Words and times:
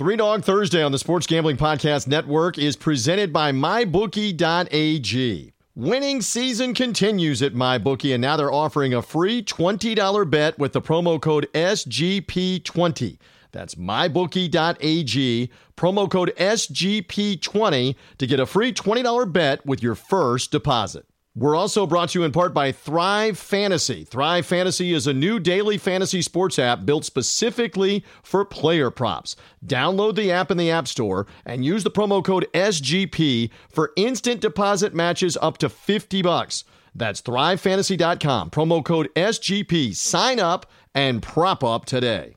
Three 0.00 0.16
Dog 0.16 0.42
Thursday 0.44 0.82
on 0.82 0.92
the 0.92 0.98
Sports 0.98 1.26
Gambling 1.26 1.58
Podcast 1.58 2.06
Network 2.06 2.56
is 2.56 2.74
presented 2.74 3.34
by 3.34 3.52
MyBookie.ag. 3.52 4.32
Winning 5.74 6.22
season 6.22 6.72
continues 6.72 7.42
at 7.42 7.52
MyBookie, 7.52 8.14
and 8.14 8.22
now 8.22 8.38
they're 8.38 8.50
offering 8.50 8.94
a 8.94 9.02
free 9.02 9.42
$20 9.42 10.30
bet 10.30 10.58
with 10.58 10.72
the 10.72 10.80
promo 10.80 11.20
code 11.20 11.48
SGP20. 11.52 13.18
That's 13.52 13.74
mybookie.ag, 13.74 15.50
promo 15.76 16.10
code 16.10 16.32
SGP20 16.34 17.94
to 18.16 18.26
get 18.26 18.40
a 18.40 18.46
free 18.46 18.72
$20 18.72 19.30
bet 19.30 19.66
with 19.66 19.82
your 19.82 19.94
first 19.94 20.50
deposit. 20.50 21.09
We're 21.40 21.56
also 21.56 21.86
brought 21.86 22.10
to 22.10 22.18
you 22.18 22.24
in 22.26 22.32
part 22.32 22.52
by 22.52 22.70
Thrive 22.70 23.38
Fantasy. 23.38 24.04
Thrive 24.04 24.44
Fantasy 24.44 24.92
is 24.92 25.06
a 25.06 25.14
new 25.14 25.40
daily 25.40 25.78
fantasy 25.78 26.20
sports 26.20 26.58
app 26.58 26.84
built 26.84 27.06
specifically 27.06 28.04
for 28.22 28.44
player 28.44 28.90
props. 28.90 29.36
Download 29.64 30.14
the 30.14 30.30
app 30.30 30.50
in 30.50 30.58
the 30.58 30.70
App 30.70 30.86
Store 30.86 31.26
and 31.46 31.64
use 31.64 31.82
the 31.82 31.90
promo 31.90 32.22
code 32.22 32.46
SGP 32.52 33.48
for 33.70 33.92
instant 33.96 34.42
deposit 34.42 34.94
matches 34.94 35.38
up 35.40 35.56
to 35.56 35.70
50 35.70 36.20
bucks. 36.20 36.64
That's 36.94 37.22
thrivefantasy.com, 37.22 38.50
promo 38.50 38.84
code 38.84 39.08
SGP. 39.14 39.96
Sign 39.96 40.40
up 40.40 40.66
and 40.94 41.22
prop 41.22 41.64
up 41.64 41.86
today. 41.86 42.36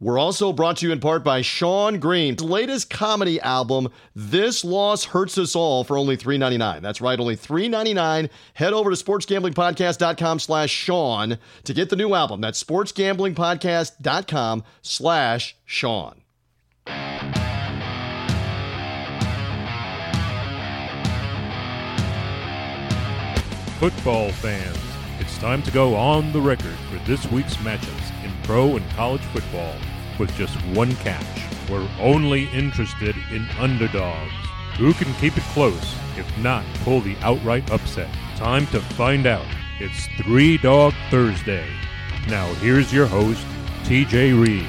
We're 0.00 0.18
also 0.18 0.52
brought 0.52 0.76
to 0.78 0.86
you 0.86 0.92
in 0.92 1.00
part 1.00 1.24
by 1.24 1.42
Sean 1.42 1.98
Green's 1.98 2.40
latest 2.40 2.88
comedy 2.88 3.40
album, 3.40 3.88
This 4.14 4.64
Loss 4.64 5.06
Hurts 5.06 5.36
Us 5.38 5.56
All, 5.56 5.82
for 5.82 5.98
only 5.98 6.16
$3.99. 6.16 6.82
That's 6.82 7.00
right, 7.00 7.18
only 7.18 7.36
$3.99. 7.36 8.30
Head 8.54 8.72
over 8.72 8.94
to 8.94 9.04
sportsgamblingpodcast.com 9.04 10.38
slash 10.38 10.70
Sean 10.70 11.38
to 11.64 11.74
get 11.74 11.90
the 11.90 11.96
new 11.96 12.14
album. 12.14 12.40
That's 12.40 12.62
sportsgamblingpodcast.com 12.62 14.64
slash 14.82 15.56
Sean. 15.64 16.22
Football 23.80 24.30
fans, 24.32 24.76
it's 25.20 25.38
time 25.38 25.62
to 25.62 25.70
go 25.72 25.94
on 25.94 26.32
the 26.32 26.40
record 26.40 26.74
for 26.90 26.98
this 27.06 27.30
week's 27.30 27.54
matchups 27.56 28.24
in 28.24 28.32
pro 28.42 28.76
and 28.76 28.90
college 28.90 29.20
football 29.22 29.74
with 30.18 30.34
just 30.36 30.54
one 30.74 30.94
catch. 30.96 31.24
We're 31.70 31.88
only 32.00 32.48
interested 32.50 33.14
in 33.30 33.48
underdogs. 33.58 34.32
Who 34.76 34.92
can 34.94 35.12
keep 35.14 35.36
it 35.36 35.42
close, 35.54 35.94
if 36.16 36.26
not 36.38 36.64
pull 36.84 37.00
the 37.00 37.16
outright 37.22 37.70
upset? 37.70 38.08
Time 38.36 38.66
to 38.68 38.80
find 38.80 39.26
out. 39.26 39.46
It's 39.80 40.06
Three 40.22 40.58
Dog 40.58 40.94
Thursday. 41.10 41.68
Now, 42.28 42.52
here's 42.54 42.92
your 42.92 43.06
host, 43.06 43.44
TJ 43.84 44.40
Reed. 44.40 44.66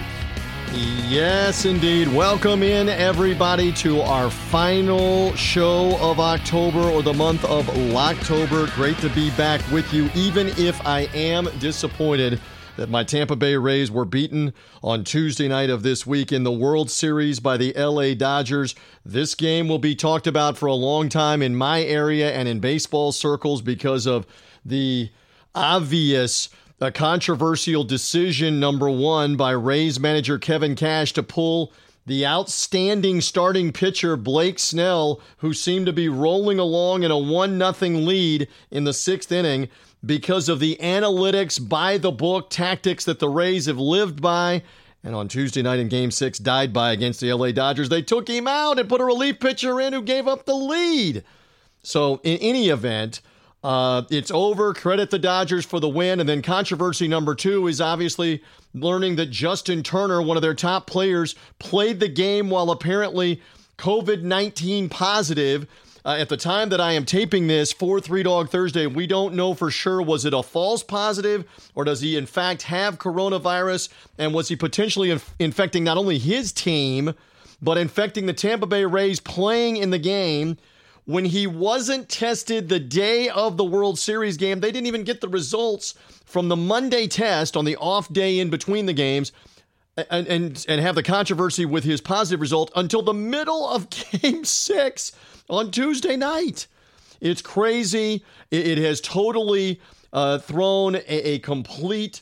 Yes, 0.72 1.66
indeed. 1.66 2.08
Welcome 2.09 2.61
in, 2.61 2.89
everybody, 2.89 3.72
to 3.73 4.02
our 4.02 4.30
final 4.30 5.36
show 5.36 5.97
of 6.00 6.19
October 6.19 6.80
or 6.80 7.02
the 7.02 7.13
month 7.13 7.44
of 7.45 7.67
October. 7.95 8.67
Great 8.75 8.97
to 9.00 9.09
be 9.09 9.31
back 9.31 9.61
with 9.72 9.91
you, 9.91 10.09
even 10.13 10.50
if 10.58 10.80
I 10.86 11.02
am 11.13 11.50
disappointed 11.58 12.39
that 12.80 12.89
my 12.89 13.03
Tampa 13.03 13.35
Bay 13.35 13.58
Rays 13.58 13.91
were 13.91 14.05
beaten 14.05 14.53
on 14.81 15.03
Tuesday 15.03 15.49
night 15.49 15.69
of 15.69 15.83
this 15.83 16.08
week 16.08 16.31
in 16.31 16.45
the 16.45 16.52
World 16.52 16.89
Series 16.89 17.41
by 17.41 17.58
the 17.58 17.73
LA 17.73 18.13
Dodgers. 18.13 18.73
This 19.03 19.35
game 19.35 19.67
will 19.67 19.80
be 19.80 19.95
talked 19.95 20.27
about 20.27 20.57
for 20.57 20.67
a 20.67 20.73
long 20.73 21.09
time 21.09 21.41
in 21.41 21.57
my 21.57 21.84
area 21.84 22.31
and 22.31 22.47
in 22.47 22.62
baseball 22.62 23.12
circles 23.12 23.62
because 23.62 24.07
of 24.07 24.25
the 24.63 25.09
obvious 25.53 26.47
a 26.79 26.90
controversial 26.90 27.84
decision 27.84 28.62
number 28.62 28.90
one 28.90 29.35
by 29.35 29.51
Rays 29.51 30.00
manager 30.00 30.40
Kevin 30.40 30.75
Cash 30.75 31.11
to 31.13 31.23
pull 31.23 31.73
the 32.05 32.25
outstanding 32.25 33.21
starting 33.21 33.71
pitcher 33.71 34.15
Blake 34.15 34.59
Snell, 34.59 35.21
who 35.37 35.53
seemed 35.53 35.85
to 35.85 35.93
be 35.93 36.09
rolling 36.09 36.59
along 36.59 37.03
in 37.03 37.11
a 37.11 37.17
1 37.17 37.57
0 37.57 37.91
lead 37.99 38.47
in 38.71 38.83
the 38.83 38.93
sixth 38.93 39.31
inning 39.31 39.69
because 40.05 40.49
of 40.49 40.59
the 40.59 40.77
analytics, 40.81 41.59
by 41.59 41.97
the 41.97 42.11
book 42.11 42.49
tactics 42.49 43.05
that 43.05 43.19
the 43.19 43.29
Rays 43.29 43.65
have 43.65 43.79
lived 43.79 44.21
by. 44.21 44.63
And 45.03 45.15
on 45.15 45.27
Tuesday 45.27 45.61
night 45.61 45.79
in 45.79 45.87
game 45.87 46.11
six, 46.11 46.39
died 46.39 46.73
by 46.73 46.91
against 46.91 47.21
the 47.21 47.31
LA 47.31 47.51
Dodgers. 47.51 47.89
They 47.89 48.01
took 48.01 48.27
him 48.27 48.47
out 48.47 48.79
and 48.79 48.89
put 48.89 49.01
a 49.01 49.05
relief 49.05 49.39
pitcher 49.39 49.79
in 49.79 49.93
who 49.93 50.01
gave 50.01 50.27
up 50.27 50.45
the 50.45 50.55
lead. 50.55 51.23
So, 51.83 52.19
in 52.23 52.37
any 52.37 52.67
event, 52.67 53.21
uh, 53.64 54.03
it's 54.09 54.31
over. 54.31 54.74
Credit 54.74 55.09
the 55.09 55.20
Dodgers 55.20 55.66
for 55.66 55.80
the 55.80 55.90
win. 55.90 56.20
And 56.20 56.30
then 56.30 56.42
controversy 56.42 57.08
number 57.08 57.36
two 57.36 57.68
is 57.68 57.81
obviously 57.81 58.42
learning 58.74 59.18
that 59.18 59.28
Justin 59.28 59.84
Turner, 59.84 60.22
one 60.22 60.38
of 60.38 60.42
their 60.42 60.53
top 60.53 60.88
players, 60.88 61.36
played 61.59 62.00
the 62.00 62.08
game 62.08 62.50
while 62.50 62.72
apparently 62.72 63.42
COVID 63.78 64.22
19 64.22 64.90
positive. 64.90 65.68
Uh, 66.06 66.16
at 66.18 66.30
the 66.30 66.38
time 66.38 66.70
that 66.70 66.80
I 66.80 66.94
am 66.94 67.03
taping 67.03 67.47
this 67.47 67.74
for 67.74 68.00
Three 68.00 68.24
Dog 68.24 68.50
Thursday, 68.50 68.88
we 68.88 69.06
don't 69.06 69.34
know 69.34 69.53
for 69.53 69.70
sure 69.70 70.02
was 70.02 70.24
it 70.24 70.34
a 70.34 70.41
false 70.41 70.81
positive 70.81 71.44
or 71.76 71.84
does 71.84 72.00
he 72.00 72.16
in 72.16 72.26
fact 72.26 72.64
have 72.64 72.97
coronavirus? 72.97 73.90
And 74.18 74.34
was 74.34 74.47
he 74.47 74.56
potentially 74.56 75.12
inf- 75.12 75.36
infecting 75.40 75.84
not 75.84 75.97
only 75.97 76.18
his 76.18 76.53
team, 76.53 77.14
but 77.62 77.78
infecting 77.78 78.28
the 78.28 78.34
Tampa 78.34 78.66
Bay 78.66 78.86
Rays 78.86 79.20
playing 79.20 79.76
in 79.76 79.90
the 79.90 80.00
game? 80.00 80.58
When 81.09 81.25
he 81.25 81.47
wasn't 81.47 82.08
tested 82.08 82.70
the 82.70 82.80
day 82.80 83.30
of 83.30 83.58
the 83.58 83.64
World 83.64 83.97
Series 83.97 84.38
game. 84.38 84.59
They 84.59 84.72
didn't 84.72 84.86
even 84.86 85.03
get 85.03 85.22
the 85.22 85.28
results 85.28 85.96
from 86.24 86.50
the 86.50 86.56
Monday 86.56 87.08
test 87.08 87.58
on 87.58 87.66
the 87.66 87.75
off 87.78 88.14
day 88.14 88.38
in 88.38 88.52
between 88.52 88.86
the 88.86 88.94
games 88.94 89.31
and, 89.97 90.28
and, 90.28 90.66
and 90.70 90.80
have 90.80 90.94
the 90.94 91.02
controversy 91.02 91.66
with 91.66 91.84
his 91.84 92.00
positive 92.00 92.40
result 92.40 92.72
until 92.75 93.02
the 93.02 93.16
middle 93.16 93.68
of 93.68 93.90
game 94.22 94.46
six 94.46 95.12
on 95.50 95.72
Tuesday 95.72 96.16
night. 96.16 96.68
It's 97.20 97.41
crazy. 97.41 98.24
It, 98.52 98.68
it 98.68 98.78
has 98.78 99.02
totally 99.02 99.81
uh, 100.14 100.38
thrown 100.38 100.94
a, 100.94 101.02
a 101.08 101.40
complete 101.40 102.22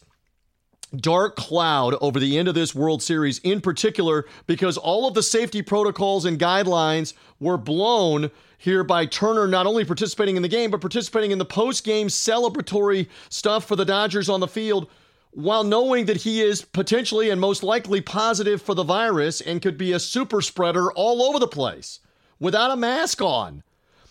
dark 0.96 1.36
cloud 1.36 1.94
over 2.00 2.22
the 2.22 2.38
end 2.38 2.48
of 2.48 2.56
this 2.56 2.74
World 2.74 3.04
Series, 3.04 3.40
in 3.40 3.60
particular, 3.60 4.24
because 4.46 4.78
all 4.78 5.10
of 5.10 5.14
the 5.14 5.24
safety 5.24 5.62
protocols 5.62 6.24
and 6.24 6.40
guidelines 6.40 7.14
were 7.42 7.58
blown 7.58 8.32
here 8.58 8.84
by 8.84 9.06
Turner 9.06 9.48
not 9.48 9.68
only 9.68 9.86
participating 9.86 10.36
in 10.36 10.42
the 10.42 10.48
game, 10.48 10.72
but 10.72 10.82
participating 10.82 11.32
in 11.32 11.38
the 11.38 11.46
post 11.46 11.84
game 11.84 12.08
celebratory 12.08 13.08
stuff 13.30 13.66
for 13.66 13.76
the 13.76 13.86
Dodgers 13.86 14.30
on 14.30 14.40
the 14.40 14.48
field 14.48 14.90
while 15.32 15.64
knowing 15.64 16.06
that 16.06 16.18
he 16.18 16.42
is 16.42 16.64
potentially 16.64 17.30
and 17.30 17.40
most 17.40 17.62
likely 17.62 18.02
positive 18.02 18.62
for 18.62 18.74
the 18.74 18.84
virus 18.84 19.40
and 19.40 19.62
could 19.62 19.78
be 19.78 19.94
a 19.94 20.00
super 20.00 20.42
spreader 20.42 20.92
all 20.94 21.22
over 21.22 21.38
the 21.38 21.48
place 21.48 22.00
without 22.40 22.72
a 22.72 22.76
mask 22.76 23.22
on. 23.22 23.62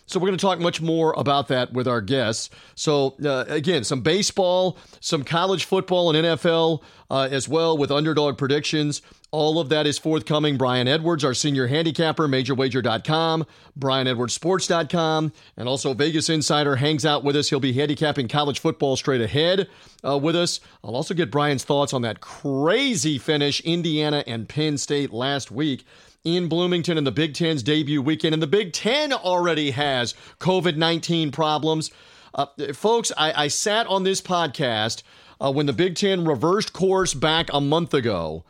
So 0.06 0.20
we're 0.20 0.28
going 0.28 0.38
to 0.38 0.42
talk 0.42 0.60
much 0.60 0.80
more 0.80 1.12
about 1.16 1.48
that 1.48 1.72
with 1.72 1.88
our 1.88 2.00
guests. 2.00 2.48
So 2.76 3.16
uh, 3.24 3.44
again, 3.48 3.82
some 3.84 4.00
baseball, 4.00 4.78
some 5.00 5.24
college 5.24 5.64
football 5.64 6.14
and 6.14 6.24
NFL 6.24 6.82
uh, 7.10 7.28
as 7.30 7.48
well 7.48 7.76
with 7.76 7.90
underdog 7.90 8.38
predictions. 8.38 9.02
All 9.32 9.58
of 9.58 9.68
that 9.70 9.86
is 9.86 9.98
forthcoming. 9.98 10.56
Brian 10.56 10.86
Edwards, 10.86 11.24
our 11.24 11.34
senior 11.34 11.66
handicapper, 11.66 12.28
majorwager.com, 12.28 13.44
brianedwardsports.com, 13.78 15.32
and 15.56 15.68
also 15.68 15.92
Vegas 15.92 16.30
Insider 16.30 16.76
hangs 16.76 17.04
out 17.04 17.24
with 17.24 17.34
us. 17.34 17.50
He'll 17.50 17.60
be 17.60 17.72
handicapping 17.72 18.28
college 18.28 18.60
football 18.60 18.96
straight 18.96 19.20
ahead 19.20 19.68
uh, 20.06 20.16
with 20.16 20.36
us. 20.36 20.60
I'll 20.84 20.94
also 20.94 21.12
get 21.12 21.30
Brian's 21.32 21.64
thoughts 21.64 21.92
on 21.92 22.02
that 22.02 22.20
crazy 22.20 23.18
finish, 23.18 23.60
Indiana 23.62 24.22
and 24.26 24.48
Penn 24.48 24.78
State 24.78 25.12
last 25.12 25.50
week 25.50 25.84
in 26.26 26.48
Bloomington 26.48 26.98
in 26.98 27.04
the 27.04 27.12
Big 27.12 27.34
Ten's 27.34 27.62
debut 27.62 28.02
weekend. 28.02 28.34
And 28.34 28.42
the 28.42 28.48
Big 28.48 28.72
Ten 28.72 29.12
already 29.12 29.70
has 29.70 30.14
COVID 30.40 30.76
19 30.76 31.30
problems. 31.30 31.90
Uh, 32.34 32.46
folks, 32.74 33.12
I, 33.16 33.44
I, 33.44 33.48
sat 33.48 33.86
on 33.86 34.02
this 34.02 34.20
podcast 34.20 35.02
uh, 35.40 35.50
when 35.50 35.64
the 35.64 35.72
Big 35.72 35.94
Ten 35.94 36.24
reversed 36.24 36.72
course 36.72 37.14
back 37.14 37.48
a 37.52 37.60
month 37.60 37.94
ago 37.94 38.44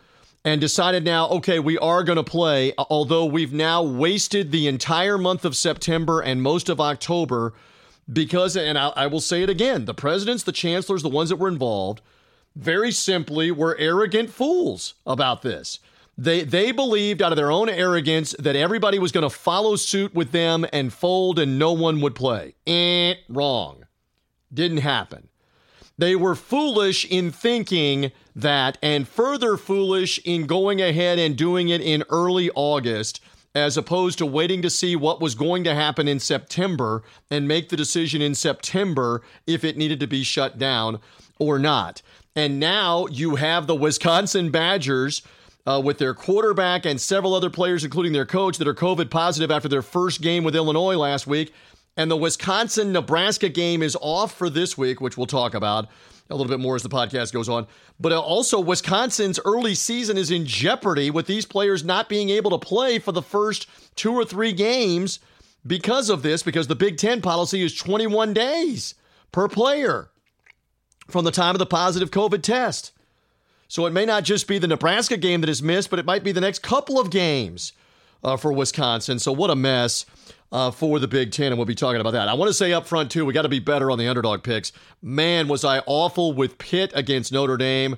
and 0.45 0.61
decided 0.61 1.05
now, 1.05 1.29
okay, 1.29 1.59
we 1.59 1.79
are 1.79 2.03
going 2.03 2.17
to 2.17 2.25
play, 2.25 2.73
although 2.79 3.27
we've 3.27 3.53
now 3.53 3.83
wasted 3.83 4.51
the 4.51 4.67
entire 4.67 5.19
month 5.19 5.45
of 5.45 5.55
September 5.55 6.21
and 6.21 6.43
most 6.43 6.69
of 6.69 6.81
October 6.81 7.53
because, 8.11 8.57
and 8.57 8.79
I, 8.79 8.89
I 8.89 9.07
will 9.07 9.21
say 9.21 9.43
it 9.43 9.51
again, 9.51 9.85
the 9.85 9.95
presidents, 9.95 10.43
the 10.43 10.53
chancellors, 10.53 11.03
the 11.03 11.09
ones 11.09 11.29
that 11.29 11.37
were 11.37 11.49
involved, 11.49 12.01
very 12.55 12.91
simply 12.91 13.51
were 13.51 13.77
arrogant 13.79 14.31
fools 14.31 14.95
about 15.07 15.43
this. 15.43 15.79
They 16.19 16.45
they 16.45 16.73
believed 16.73 17.21
out 17.21 17.33
of 17.33 17.37
their 17.37 17.51
own 17.51 17.69
arrogance 17.69 18.35
that 18.39 18.57
everybody 18.57 18.99
was 18.99 19.13
going 19.13 19.23
to 19.23 19.31
follow 19.31 19.77
suit 19.77 20.15
with 20.15 20.33
them 20.33 20.67
and 20.73 20.93
fold 20.93 21.39
and 21.39 21.59
no 21.59 21.73
one 21.73 22.01
would 22.01 22.15
play. 22.15 22.55
Eh, 22.67 23.15
wrong. 23.29 23.85
Didn't 24.53 24.79
happen. 24.79 25.29
They 25.99 26.15
were 26.15 26.35
foolish 26.35 27.05
in 27.07 27.31
thinking 27.31 28.13
that, 28.35 28.77
and 28.83 29.09
further 29.09 29.57
foolish 29.57 30.19
in 30.25 30.47
going 30.47 30.83
ahead 30.83 31.19
and 31.19 31.37
doing 31.37 31.71
it 31.71 31.81
in 31.81 32.05
early 32.11 32.51
August, 32.55 33.21
as 33.55 33.79
opposed 33.79 34.19
to 34.19 34.27
waiting 34.27 34.61
to 34.61 34.69
see 34.69 34.95
what 34.95 35.23
was 35.23 35.35
going 35.35 35.65
to 35.65 35.75
happen 35.75 36.07
in 36.07 36.21
September 36.21 37.03
and 37.31 37.49
make 37.49 37.71
the 37.71 37.77
decision 37.77 38.21
in 38.21 38.35
September 38.35 39.23
if 39.47 39.65
it 39.65 39.79
needed 39.79 39.99
to 40.01 40.07
be 40.07 40.23
shut 40.23 40.59
down 40.59 41.01
or 41.39 41.59
not. 41.59 42.03
And 42.35 42.61
now 42.61 43.07
you 43.07 43.37
have 43.37 43.67
the 43.67 43.75
Wisconsin 43.75 44.51
Badgers. 44.51 45.23
Uh, 45.67 45.81
with 45.81 45.99
their 45.99 46.15
quarterback 46.15 46.87
and 46.87 47.01
several 47.01 47.35
other 47.35 47.51
players, 47.51 47.83
including 47.83 48.13
their 48.13 48.25
coach, 48.25 48.57
that 48.59 48.69
are 48.69 48.75
COVID 48.75 49.11
positive 49.11 49.51
after 49.51 49.69
their 49.69 49.83
first 49.83 50.21
game 50.21 50.45
with 50.45 50.55
Illinois 50.55 50.97
last 50.97 51.27
week. 51.27 51.53
And 51.97 52.09
the 52.09 52.17
Wisconsin 52.17 52.93
Nebraska 52.93 53.49
game 53.49 53.83
is 53.83 53.97
off 54.01 54.33
for 54.33 54.49
this 54.49 54.79
week, 54.79 55.01
which 55.01 55.17
we'll 55.17 55.27
talk 55.27 55.55
about 55.55 55.89
a 56.29 56.35
little 56.35 56.51
bit 56.51 56.61
more 56.61 56.75
as 56.75 56.83
the 56.83 56.89
podcast 56.89 57.33
goes 57.33 57.49
on. 57.49 57.67
But 57.99 58.13
also, 58.13 58.61
Wisconsin's 58.61 59.41
early 59.45 59.75
season 59.75 60.19
is 60.19 60.31
in 60.31 60.45
jeopardy 60.45 61.11
with 61.11 61.27
these 61.27 61.47
players 61.47 61.85
not 61.85 62.09
being 62.09 62.31
able 62.31 62.51
to 62.51 62.59
play 62.59 62.99
for 62.99 63.13
the 63.13 63.23
first 63.23 63.67
two 63.95 64.13
or 64.13 64.25
three 64.25 64.53
games 64.53 65.21
because 65.67 66.11
of 66.11 66.23
this, 66.23 66.43
because 66.43 66.67
the 66.67 66.75
Big 66.75 66.97
Ten 66.99 67.23
policy 67.23 67.63
is 67.63 67.75
21 67.75 68.35
days 68.35 68.95
per 69.33 69.49
player 69.49 70.11
from 71.09 71.25
the 71.25 71.31
time 71.31 71.55
of 71.55 71.59
the 71.59 71.67
positive 71.67 72.11
COVID 72.11 72.43
test. 72.43 72.93
So 73.69 73.87
it 73.87 73.93
may 73.93 74.05
not 74.05 74.25
just 74.25 74.47
be 74.47 74.59
the 74.59 74.69
Nebraska 74.69 75.17
game 75.17 75.41
that 75.41 75.51
is 75.51 75.63
missed, 75.63 75.91
but 75.91 75.99
it 75.99 76.07
might 76.07 76.23
be 76.23 76.33
the 76.33 76.41
next 76.41 76.63
couple 76.63 77.01
of 77.01 77.11
games 77.11 77.73
uh, 78.23 78.37
for 78.37 78.53
Wisconsin. 78.53 79.19
So 79.19 79.33
what 79.33 79.51
a 79.51 79.57
mess 79.57 80.07
uh, 80.53 80.71
for 80.71 80.99
the 80.99 81.09
Big 81.09 81.33
Ten, 81.33 81.49
and 81.49 81.57
we'll 81.57 81.67
be 81.67 81.75
talking 81.75 82.01
about 82.01 82.13
that. 82.13 82.29
I 82.29 82.35
want 82.35 82.49
to 82.49 82.55
say 82.55 82.73
up 82.73 82.87
front, 82.87 83.11
too, 83.11 83.25
we 83.25 83.33
got 83.33 83.43
to 83.43 83.49
be 83.49 83.59
better 83.59 83.91
on 83.91 83.99
the 83.99 84.09
underdog 84.09 84.43
picks. 84.43 84.73
Man, 85.03 85.49
was 85.49 85.65
I 85.65 85.81
awful 85.87 86.33
with 86.33 86.59
Pitt 86.59 86.93
against 86.95 87.33
Notre 87.33 87.57
Dame. 87.57 87.97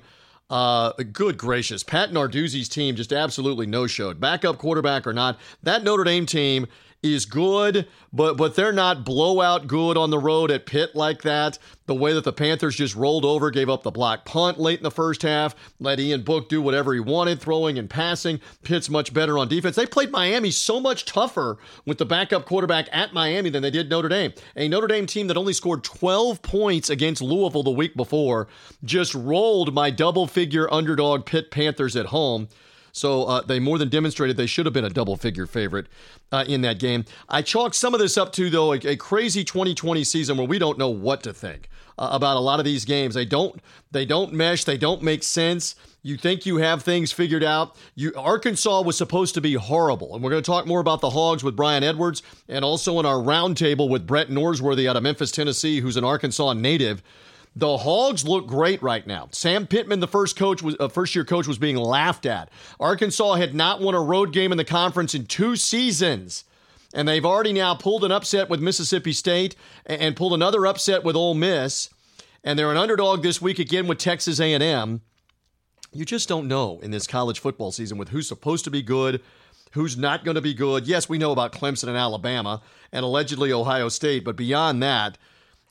Uh, 0.49 0.91
good 1.13 1.37
gracious. 1.37 1.83
Pat 1.83 2.09
Narduzzi's 2.09 2.67
team 2.67 2.95
just 2.95 3.13
absolutely 3.13 3.67
no 3.67 3.85
showed. 3.85 4.19
Backup 4.19 4.57
quarterback 4.57 5.05
or 5.05 5.13
not, 5.13 5.37
that 5.61 5.83
Notre 5.83 6.03
Dame 6.03 6.25
team 6.25 6.65
is 7.01 7.25
good, 7.25 7.87
but 8.11 8.35
but 8.35 8.55
they're 8.55 8.73
not 8.73 9.05
blowout 9.05 9.67
good 9.67 9.97
on 9.97 10.09
the 10.09 10.19
road 10.19 10.51
at 10.51 10.65
Pitt 10.65 10.95
like 10.95 11.21
that. 11.21 11.57
The 11.85 11.95
way 11.95 12.13
that 12.13 12.23
the 12.23 12.33
Panthers 12.33 12.75
just 12.75 12.95
rolled 12.95 13.25
over, 13.25 13.49
gave 13.49 13.69
up 13.69 13.83
the 13.83 13.91
block 13.91 14.25
punt 14.25 14.59
late 14.59 14.79
in 14.79 14.83
the 14.83 14.91
first 14.91 15.21
half, 15.23 15.55
let 15.79 15.99
Ian 15.99 16.23
Book 16.23 16.49
do 16.49 16.61
whatever 16.61 16.93
he 16.93 16.99
wanted, 16.99 17.39
throwing 17.39 17.79
and 17.79 17.89
passing. 17.89 18.39
Pitt's 18.63 18.89
much 18.89 19.13
better 19.13 19.37
on 19.37 19.47
defense. 19.47 19.75
They 19.75 19.85
played 19.85 20.11
Miami 20.11 20.51
so 20.51 20.79
much 20.79 21.05
tougher 21.05 21.57
with 21.85 21.97
the 21.97 22.05
backup 22.05 22.45
quarterback 22.45 22.87
at 22.91 23.13
Miami 23.13 23.49
than 23.49 23.63
they 23.63 23.71
did 23.71 23.89
Notre 23.89 24.09
Dame. 24.09 24.33
A 24.55 24.67
Notre 24.67 24.87
Dame 24.87 25.05
team 25.05 25.27
that 25.27 25.37
only 25.37 25.53
scored 25.53 25.83
12 25.83 26.41
points 26.41 26.89
against 26.89 27.21
Louisville 27.21 27.63
the 27.63 27.71
week 27.71 27.95
before 27.95 28.47
just 28.83 29.15
rolled 29.15 29.73
my 29.73 29.89
double 29.89 30.27
figure 30.27 30.71
underdog 30.71 31.25
Pitt 31.25 31.49
Panthers 31.49 31.95
at 31.95 32.07
home. 32.07 32.49
So 32.91 33.23
uh, 33.25 33.41
they 33.41 33.59
more 33.59 33.77
than 33.77 33.89
demonstrated 33.89 34.37
they 34.37 34.45
should 34.45 34.65
have 34.65 34.73
been 34.73 34.85
a 34.85 34.89
double 34.89 35.17
figure 35.17 35.45
favorite 35.45 35.87
uh, 36.31 36.45
in 36.47 36.61
that 36.61 36.79
game. 36.79 37.05
I 37.27 37.41
chalk 37.41 37.73
some 37.73 37.93
of 37.93 37.99
this 37.99 38.17
up 38.17 38.31
to, 38.33 38.49
though, 38.49 38.73
a, 38.73 38.77
a 38.77 38.95
crazy 38.95 39.43
2020 39.43 40.03
season 40.03 40.37
where 40.37 40.47
we 40.47 40.59
don't 40.59 40.77
know 40.77 40.89
what 40.89 41.23
to 41.23 41.33
think 41.33 41.69
uh, 41.99 42.09
about 42.11 42.37
a 42.37 42.39
lot 42.39 42.59
of 42.59 42.65
these 42.65 42.85
games. 42.85 43.13
They 43.13 43.25
don't 43.25 43.61
they 43.91 44.05
don't 44.05 44.33
mesh. 44.33 44.63
They 44.63 44.77
don't 44.77 45.03
make 45.03 45.23
sense. 45.23 45.75
You 46.01 46.15
think 46.15 46.45
you 46.45 46.57
have 46.57 46.81
things 46.81 47.11
figured 47.11 47.43
out. 47.43 47.75
You 47.93 48.13
Arkansas 48.15 48.81
was 48.81 48.97
supposed 48.97 49.33
to 49.35 49.41
be 49.41 49.53
horrible, 49.53 50.15
and 50.15 50.23
we're 50.23 50.31
going 50.31 50.41
to 50.41 50.49
talk 50.49 50.65
more 50.65 50.79
about 50.79 51.01
the 51.01 51.09
Hogs 51.09 51.43
with 51.43 51.55
Brian 51.55 51.83
Edwards, 51.83 52.23
and 52.47 52.63
also 52.63 52.99
in 52.99 53.05
our 53.05 53.17
roundtable 53.17 53.89
with 53.89 54.07
Brett 54.07 54.29
Norsworthy 54.29 54.89
out 54.89 54.95
of 54.95 55.03
Memphis, 55.03 55.31
Tennessee, 55.31 55.81
who's 55.81 55.97
an 55.97 56.05
Arkansas 56.05 56.53
native. 56.53 57.03
The 57.59 57.77
Hogs 57.77 58.25
look 58.25 58.47
great 58.47 58.81
right 58.81 59.05
now. 59.05 59.27
Sam 59.33 59.67
Pittman, 59.67 59.99
the 59.99 60.07
first 60.07 60.37
coach, 60.37 60.63
was 60.63 60.77
uh, 60.79 60.87
first 60.87 61.13
year 61.13 61.25
coach, 61.25 61.45
was 61.45 61.57
being 61.57 61.75
laughed 61.75 62.25
at. 62.25 62.49
Arkansas 62.79 63.33
had 63.33 63.53
not 63.53 63.81
won 63.81 63.95
a 63.95 64.01
road 64.01 64.31
game 64.31 64.53
in 64.53 64.57
the 64.57 64.63
conference 64.63 65.13
in 65.13 65.25
two 65.25 65.57
seasons, 65.57 66.45
and 66.93 67.05
they've 67.05 67.25
already 67.25 67.51
now 67.51 67.75
pulled 67.75 68.05
an 68.05 68.13
upset 68.13 68.49
with 68.49 68.61
Mississippi 68.61 69.11
State 69.11 69.57
and, 69.85 70.01
and 70.01 70.15
pulled 70.15 70.33
another 70.33 70.65
upset 70.65 71.03
with 71.03 71.17
Ole 71.17 71.33
Miss, 71.33 71.89
and 72.45 72.57
they're 72.57 72.71
an 72.71 72.77
underdog 72.77 73.23
this 73.23 73.41
week 73.41 73.59
again 73.59 73.87
with 73.87 73.97
Texas 73.97 74.39
A&M. 74.39 75.01
You 75.91 76.05
just 76.05 76.29
don't 76.29 76.47
know 76.47 76.79
in 76.81 76.91
this 76.91 77.07
college 77.07 77.39
football 77.39 77.73
season 77.73 77.97
with 77.97 78.07
who's 78.07 78.29
supposed 78.29 78.63
to 78.63 78.71
be 78.71 78.81
good, 78.81 79.21
who's 79.71 79.97
not 79.97 80.23
going 80.23 80.35
to 80.35 80.41
be 80.41 80.53
good. 80.53 80.87
Yes, 80.87 81.09
we 81.09 81.17
know 81.17 81.33
about 81.33 81.51
Clemson 81.51 81.89
and 81.89 81.97
Alabama 81.97 82.61
and 82.93 83.03
allegedly 83.03 83.51
Ohio 83.51 83.89
State, 83.89 84.23
but 84.23 84.37
beyond 84.37 84.81
that 84.81 85.17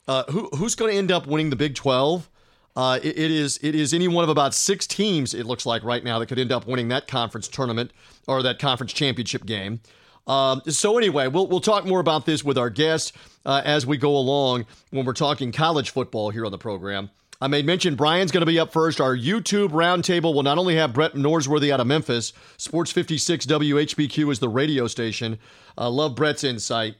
uh, 0.09 0.23
who, 0.31 0.49
who's 0.55 0.73
going 0.73 0.91
to 0.91 0.97
end 0.97 1.11
up 1.11 1.27
winning 1.27 1.51
the 1.51 1.55
Big 1.55 1.75
12? 1.75 2.27
Uh, 2.75 2.99
it, 3.03 3.17
it 3.17 3.31
is 3.31 3.59
it 3.61 3.75
is 3.75 3.93
any 3.93 4.07
one 4.07 4.23
of 4.23 4.29
about 4.29 4.55
six 4.55 4.87
teams. 4.87 5.33
It 5.33 5.45
looks 5.45 5.65
like 5.65 5.83
right 5.83 6.03
now 6.03 6.17
that 6.17 6.25
could 6.25 6.39
end 6.39 6.51
up 6.51 6.65
winning 6.65 6.87
that 6.87 7.07
conference 7.07 7.47
tournament 7.47 7.91
or 8.27 8.41
that 8.41 8.57
conference 8.57 8.91
championship 8.93 9.45
game. 9.45 9.81
Um, 10.25 10.61
so 10.67 10.97
anyway, 10.97 11.27
we'll 11.27 11.45
we'll 11.47 11.59
talk 11.59 11.85
more 11.85 11.99
about 11.99 12.25
this 12.25 12.43
with 12.43 12.57
our 12.57 12.69
guests 12.69 13.11
uh, 13.45 13.61
as 13.65 13.85
we 13.85 13.97
go 13.97 14.15
along 14.15 14.65
when 14.91 15.05
we're 15.05 15.13
talking 15.13 15.51
college 15.51 15.91
football 15.91 16.29
here 16.29 16.45
on 16.45 16.51
the 16.51 16.57
program. 16.57 17.09
I 17.41 17.47
made 17.47 17.65
mention 17.65 17.95
Brian's 17.95 18.31
going 18.31 18.41
to 18.41 18.51
be 18.51 18.59
up 18.59 18.73
first. 18.73 18.99
Our 18.99 19.15
YouTube 19.15 19.69
roundtable 19.69 20.33
will 20.33 20.43
not 20.43 20.57
only 20.57 20.75
have 20.75 20.93
Brett 20.93 21.13
Norsworthy 21.13 21.71
out 21.71 21.79
of 21.79 21.87
Memphis, 21.87 22.33
Sports 22.57 22.91
56 22.91 23.45
WHBQ 23.45 24.31
is 24.31 24.39
the 24.39 24.49
radio 24.49 24.87
station. 24.87 25.39
Uh, 25.77 25.89
love 25.89 26.15
Brett's 26.15 26.43
insight 26.43 26.95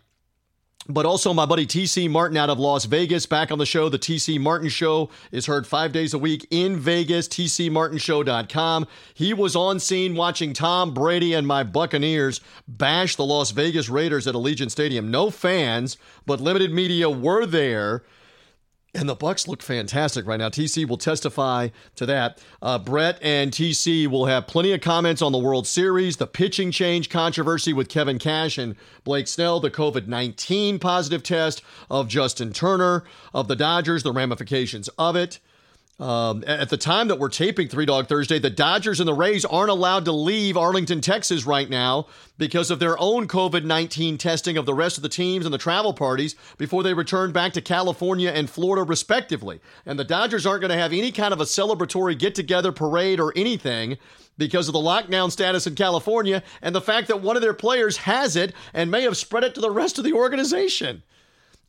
but 0.89 1.05
also 1.05 1.33
my 1.33 1.45
buddy 1.45 1.67
TC 1.67 2.09
Martin 2.09 2.35
out 2.35 2.49
of 2.49 2.57
Las 2.57 2.85
Vegas 2.85 3.27
back 3.27 3.51
on 3.51 3.59
the 3.59 3.65
show. 3.65 3.87
The 3.89 3.99
TC 3.99 4.39
Martin 4.39 4.69
Show 4.69 5.09
is 5.31 5.45
heard 5.45 5.67
five 5.67 5.91
days 5.91 6.15
a 6.15 6.17
week 6.17 6.47
in 6.49 6.77
Vegas, 6.77 7.27
tcmartinshow.com. 7.27 8.87
He 9.13 9.33
was 9.33 9.55
on 9.55 9.79
scene 9.79 10.15
watching 10.15 10.51
Tom 10.53 10.93
Brady 10.93 11.33
and 11.33 11.45
my 11.45 11.63
Buccaneers 11.63 12.41
bash 12.67 13.15
the 13.15 13.25
Las 13.25 13.51
Vegas 13.51 13.87
Raiders 13.87 14.25
at 14.25 14.33
Allegiant 14.33 14.71
Stadium. 14.71 15.11
No 15.11 15.29
fans, 15.29 15.97
but 16.25 16.41
limited 16.41 16.73
media 16.73 17.09
were 17.09 17.45
there 17.45 18.03
and 18.95 19.07
the 19.07 19.15
Bucks 19.15 19.47
look 19.47 19.61
fantastic 19.61 20.25
right 20.25 20.39
now. 20.39 20.49
TC 20.49 20.87
will 20.87 20.97
testify 20.97 21.69
to 21.95 22.05
that. 22.07 22.41
Uh, 22.61 22.79
Brett 22.79 23.19
and 23.21 23.51
TC 23.51 24.07
will 24.07 24.25
have 24.25 24.47
plenty 24.47 24.71
of 24.71 24.81
comments 24.81 25.21
on 25.21 25.31
the 25.31 25.37
World 25.37 25.67
Series, 25.67 26.17
the 26.17 26.27
pitching 26.27 26.71
change 26.71 27.09
controversy 27.09 27.71
with 27.71 27.89
Kevin 27.89 28.17
Cash 28.17 28.57
and 28.57 28.75
Blake 29.03 29.27
Snell, 29.27 29.59
the 29.59 29.69
COVID 29.69 30.07
19 30.07 30.79
positive 30.79 31.21
test 31.21 31.61
of 31.89 32.07
Justin 32.07 32.51
Turner, 32.51 33.03
of 33.33 33.47
the 33.47 33.55
Dodgers, 33.55 34.03
the 34.03 34.11
ramifications 34.13 34.87
of 34.97 35.15
it. 35.15 35.39
Um, 35.99 36.45
at 36.47 36.69
the 36.69 36.77
time 36.77 37.09
that 37.09 37.19
we're 37.19 37.27
taping 37.27 37.67
Three 37.67 37.85
Dog 37.85 38.07
Thursday, 38.07 38.39
the 38.39 38.49
Dodgers 38.49 39.01
and 39.01 39.07
the 39.07 39.13
Rays 39.13 39.43
aren't 39.43 39.69
allowed 39.69 40.05
to 40.05 40.13
leave 40.13 40.55
Arlington, 40.55 41.01
Texas 41.01 41.45
right 41.45 41.69
now 41.69 42.07
because 42.37 42.71
of 42.71 42.79
their 42.79 42.97
own 42.97 43.27
COVID 43.27 43.65
19 43.65 44.17
testing 44.17 44.55
of 44.55 44.65
the 44.65 44.73
rest 44.73 44.97
of 44.97 45.03
the 45.03 45.09
teams 45.09 45.43
and 45.43 45.53
the 45.53 45.57
travel 45.57 45.93
parties 45.93 46.35
before 46.57 46.83
they 46.83 46.93
return 46.93 47.33
back 47.33 47.51
to 47.51 47.61
California 47.61 48.29
and 48.29 48.49
Florida, 48.49 48.83
respectively. 48.83 49.59
And 49.85 49.99
the 49.99 50.05
Dodgers 50.05 50.45
aren't 50.45 50.61
going 50.61 50.71
to 50.71 50.77
have 50.77 50.93
any 50.93 51.11
kind 51.11 51.33
of 51.33 51.41
a 51.41 51.45
celebratory 51.45 52.17
get 52.17 52.33
together 52.33 52.71
parade 52.71 53.19
or 53.19 53.33
anything 53.35 53.97
because 54.37 54.69
of 54.69 54.73
the 54.73 54.79
lockdown 54.79 55.29
status 55.29 55.67
in 55.67 55.75
California 55.75 56.41
and 56.61 56.73
the 56.73 56.79
fact 56.79 57.09
that 57.09 57.21
one 57.21 57.35
of 57.35 57.41
their 57.41 57.53
players 57.53 57.97
has 57.97 58.37
it 58.37 58.53
and 58.73 58.89
may 58.89 59.01
have 59.01 59.17
spread 59.17 59.43
it 59.43 59.53
to 59.55 59.59
the 59.59 59.69
rest 59.69 59.97
of 59.97 60.05
the 60.05 60.13
organization. 60.13 61.03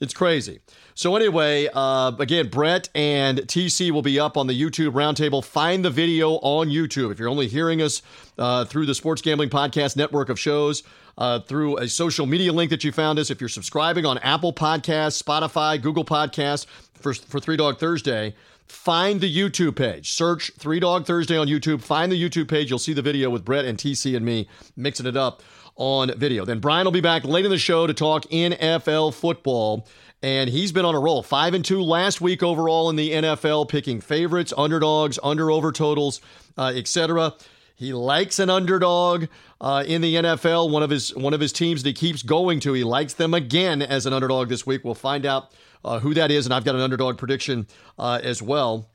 It's 0.00 0.14
crazy. 0.14 0.60
So 0.94 1.14
anyway, 1.14 1.68
uh, 1.72 2.12
again, 2.18 2.48
Brett 2.48 2.88
and 2.94 3.40
TC 3.40 3.90
will 3.90 4.00
be 4.00 4.18
up 4.18 4.38
on 4.38 4.46
the 4.46 4.58
YouTube 4.58 4.92
roundtable. 4.92 5.44
Find 5.44 5.84
the 5.84 5.90
video 5.90 6.32
on 6.36 6.68
YouTube 6.68 7.12
if 7.12 7.18
you're 7.18 7.28
only 7.28 7.48
hearing 7.48 7.82
us 7.82 8.00
uh, 8.38 8.64
through 8.64 8.86
the 8.86 8.94
Sports 8.94 9.20
Gambling 9.20 9.50
Podcast 9.50 9.96
network 9.96 10.30
of 10.30 10.40
shows. 10.40 10.82
Uh, 11.18 11.38
through 11.38 11.76
a 11.76 11.86
social 11.86 12.24
media 12.24 12.50
link 12.50 12.70
that 12.70 12.82
you 12.82 12.92
found 12.92 13.18
us. 13.18 13.30
If 13.30 13.40
you're 13.42 13.48
subscribing 13.48 14.06
on 14.06 14.16
Apple 14.18 14.54
Podcasts, 14.54 15.22
Spotify, 15.22 15.80
Google 15.80 16.04
Podcasts 16.04 16.64
for, 16.94 17.12
for 17.12 17.38
Three 17.38 17.58
Dog 17.58 17.78
Thursday, 17.78 18.34
find 18.66 19.20
the 19.20 19.30
YouTube 19.30 19.76
page. 19.76 20.12
Search 20.12 20.50
Three 20.58 20.80
Dog 20.80 21.04
Thursday 21.04 21.36
on 21.36 21.46
YouTube. 21.46 21.82
Find 21.82 22.10
the 22.10 22.16
YouTube 22.16 22.48
page. 22.48 22.70
You'll 22.70 22.78
see 22.78 22.94
the 22.94 23.02
video 23.02 23.28
with 23.28 23.44
Brett 23.44 23.66
and 23.66 23.76
TC 23.76 24.16
and 24.16 24.24
me 24.24 24.48
mixing 24.76 25.04
it 25.04 25.16
up 25.16 25.42
on 25.80 26.12
video. 26.18 26.44
Then 26.44 26.60
Brian 26.60 26.84
will 26.84 26.92
be 26.92 27.00
back 27.00 27.24
late 27.24 27.46
in 27.46 27.50
the 27.50 27.58
show 27.58 27.86
to 27.86 27.94
talk 27.94 28.24
NFL 28.24 29.14
football. 29.14 29.88
And 30.22 30.50
he's 30.50 30.72
been 30.72 30.84
on 30.84 30.94
a 30.94 31.00
roll. 31.00 31.22
Five 31.22 31.54
and 31.54 31.64
two 31.64 31.80
last 31.80 32.20
week 32.20 32.42
overall 32.42 32.90
in 32.90 32.96
the 32.96 33.10
NFL, 33.10 33.70
picking 33.70 34.02
favorites, 34.02 34.52
underdogs, 34.56 35.18
under 35.22 35.50
over 35.50 35.72
totals, 35.72 36.20
uh, 36.58 36.72
etc. 36.76 37.32
He 37.74 37.94
likes 37.94 38.38
an 38.38 38.50
underdog 38.50 39.28
uh, 39.58 39.82
in 39.86 40.02
the 40.02 40.16
NFL. 40.16 40.70
One 40.70 40.82
of 40.82 40.90
his 40.90 41.16
one 41.16 41.32
of 41.32 41.40
his 41.40 41.50
teams 41.50 41.82
that 41.82 41.88
he 41.88 41.94
keeps 41.94 42.22
going 42.22 42.60
to. 42.60 42.74
He 42.74 42.84
likes 42.84 43.14
them 43.14 43.32
again 43.32 43.80
as 43.80 44.04
an 44.04 44.12
underdog 44.12 44.50
this 44.50 44.66
week. 44.66 44.84
We'll 44.84 44.94
find 44.94 45.24
out 45.24 45.50
uh, 45.82 46.00
who 46.00 46.12
that 46.12 46.30
is, 46.30 46.44
and 46.44 46.52
I've 46.52 46.64
got 46.66 46.74
an 46.74 46.82
underdog 46.82 47.16
prediction 47.16 47.66
uh, 47.98 48.20
as 48.22 48.42
well 48.42 48.90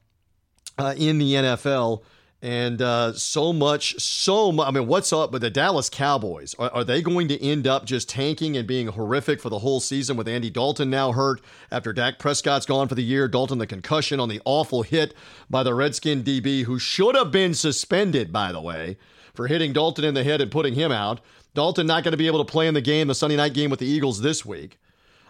uh, 0.77 0.93
in 0.95 1.17
the 1.17 1.33
NFL 1.33 2.03
And 2.41 2.81
uh, 2.81 3.13
so 3.13 3.51
much, 3.53 3.99
so 3.99 4.51
much. 4.51 4.67
I 4.67 4.71
mean, 4.71 4.87
what's 4.87 5.11
up 5.11 5.31
with 5.31 5.41
the 5.41 5.49
Dallas 5.49 5.89
Cowboys? 5.89 6.53
Are, 6.59 6.69
are, 6.69 6.83
they 6.83 7.01
going 7.01 7.27
to 7.29 7.43
end 7.43 7.65
up 7.65 7.85
just 7.85 8.07
tanking 8.09 8.55
and 8.55 8.67
being 8.67 8.87
horrific 8.87 9.41
for 9.41 9.49
the 9.49 9.59
whole 9.59 9.79
season 9.79 10.15
with 10.15 10.27
Andy 10.27 10.49
Dalton 10.49 10.89
now 10.89 11.11
hurt 11.11 11.41
after 11.71 11.91
Dak 11.91 12.19
Prescott's 12.19 12.65
gone 12.67 12.87
for 12.87 12.93
the 12.93 13.03
year? 13.03 13.27
Dalton, 13.27 13.57
the 13.57 13.65
concussion 13.65 14.19
on 14.19 14.29
the 14.29 14.41
awful 14.45 14.83
hit 14.83 15.15
by 15.49 15.63
the 15.63 15.73
Redskin 15.73 16.23
DB, 16.23 16.65
who 16.65 16.77
should 16.77 17.15
have 17.15 17.31
been 17.31 17.53
suspended, 17.53 18.31
by 18.31 18.51
the 18.51 18.61
way, 18.61 18.97
for 19.33 19.47
hitting 19.47 19.73
Dalton 19.73 20.05
in 20.05 20.13
the 20.13 20.23
head 20.23 20.41
and 20.41 20.51
putting 20.51 20.75
him 20.75 20.91
out. 20.91 21.21
Dalton 21.55 21.87
not 21.87 22.03
going 22.03 22.11
to 22.11 22.17
be 22.17 22.27
able 22.27 22.43
to 22.43 22.51
play 22.51 22.67
in 22.67 22.73
the 22.73 22.81
game, 22.81 23.07
the 23.07 23.15
Sunday 23.15 23.37
night 23.37 23.53
game 23.53 23.71
with 23.71 23.79
the 23.79 23.87
Eagles 23.87 24.21
this 24.21 24.45
week 24.45 24.77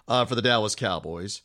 uh, 0.08 0.26
for 0.26 0.36
the 0.36 0.42
Dallas 0.42 0.76
Cowboys. 0.76 1.42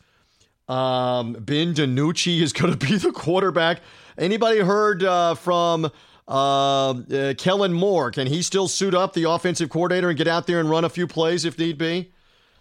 Um, 0.68 1.32
ben 1.32 1.74
DiNucci 1.74 2.40
is 2.40 2.52
going 2.52 2.72
to 2.76 2.86
be 2.86 2.96
the 2.96 3.12
quarterback. 3.12 3.80
Anybody 4.20 4.58
heard 4.58 5.02
uh, 5.02 5.34
from 5.34 5.90
uh, 6.28 6.90
uh, 6.90 7.34
Kellen 7.38 7.72
Moore? 7.72 8.10
Can 8.10 8.26
he 8.26 8.42
still 8.42 8.68
suit 8.68 8.94
up 8.94 9.14
the 9.14 9.24
offensive 9.24 9.70
coordinator 9.70 10.10
and 10.10 10.18
get 10.18 10.28
out 10.28 10.46
there 10.46 10.60
and 10.60 10.68
run 10.68 10.84
a 10.84 10.90
few 10.90 11.06
plays 11.06 11.46
if 11.46 11.58
need 11.58 11.78
be 11.78 12.12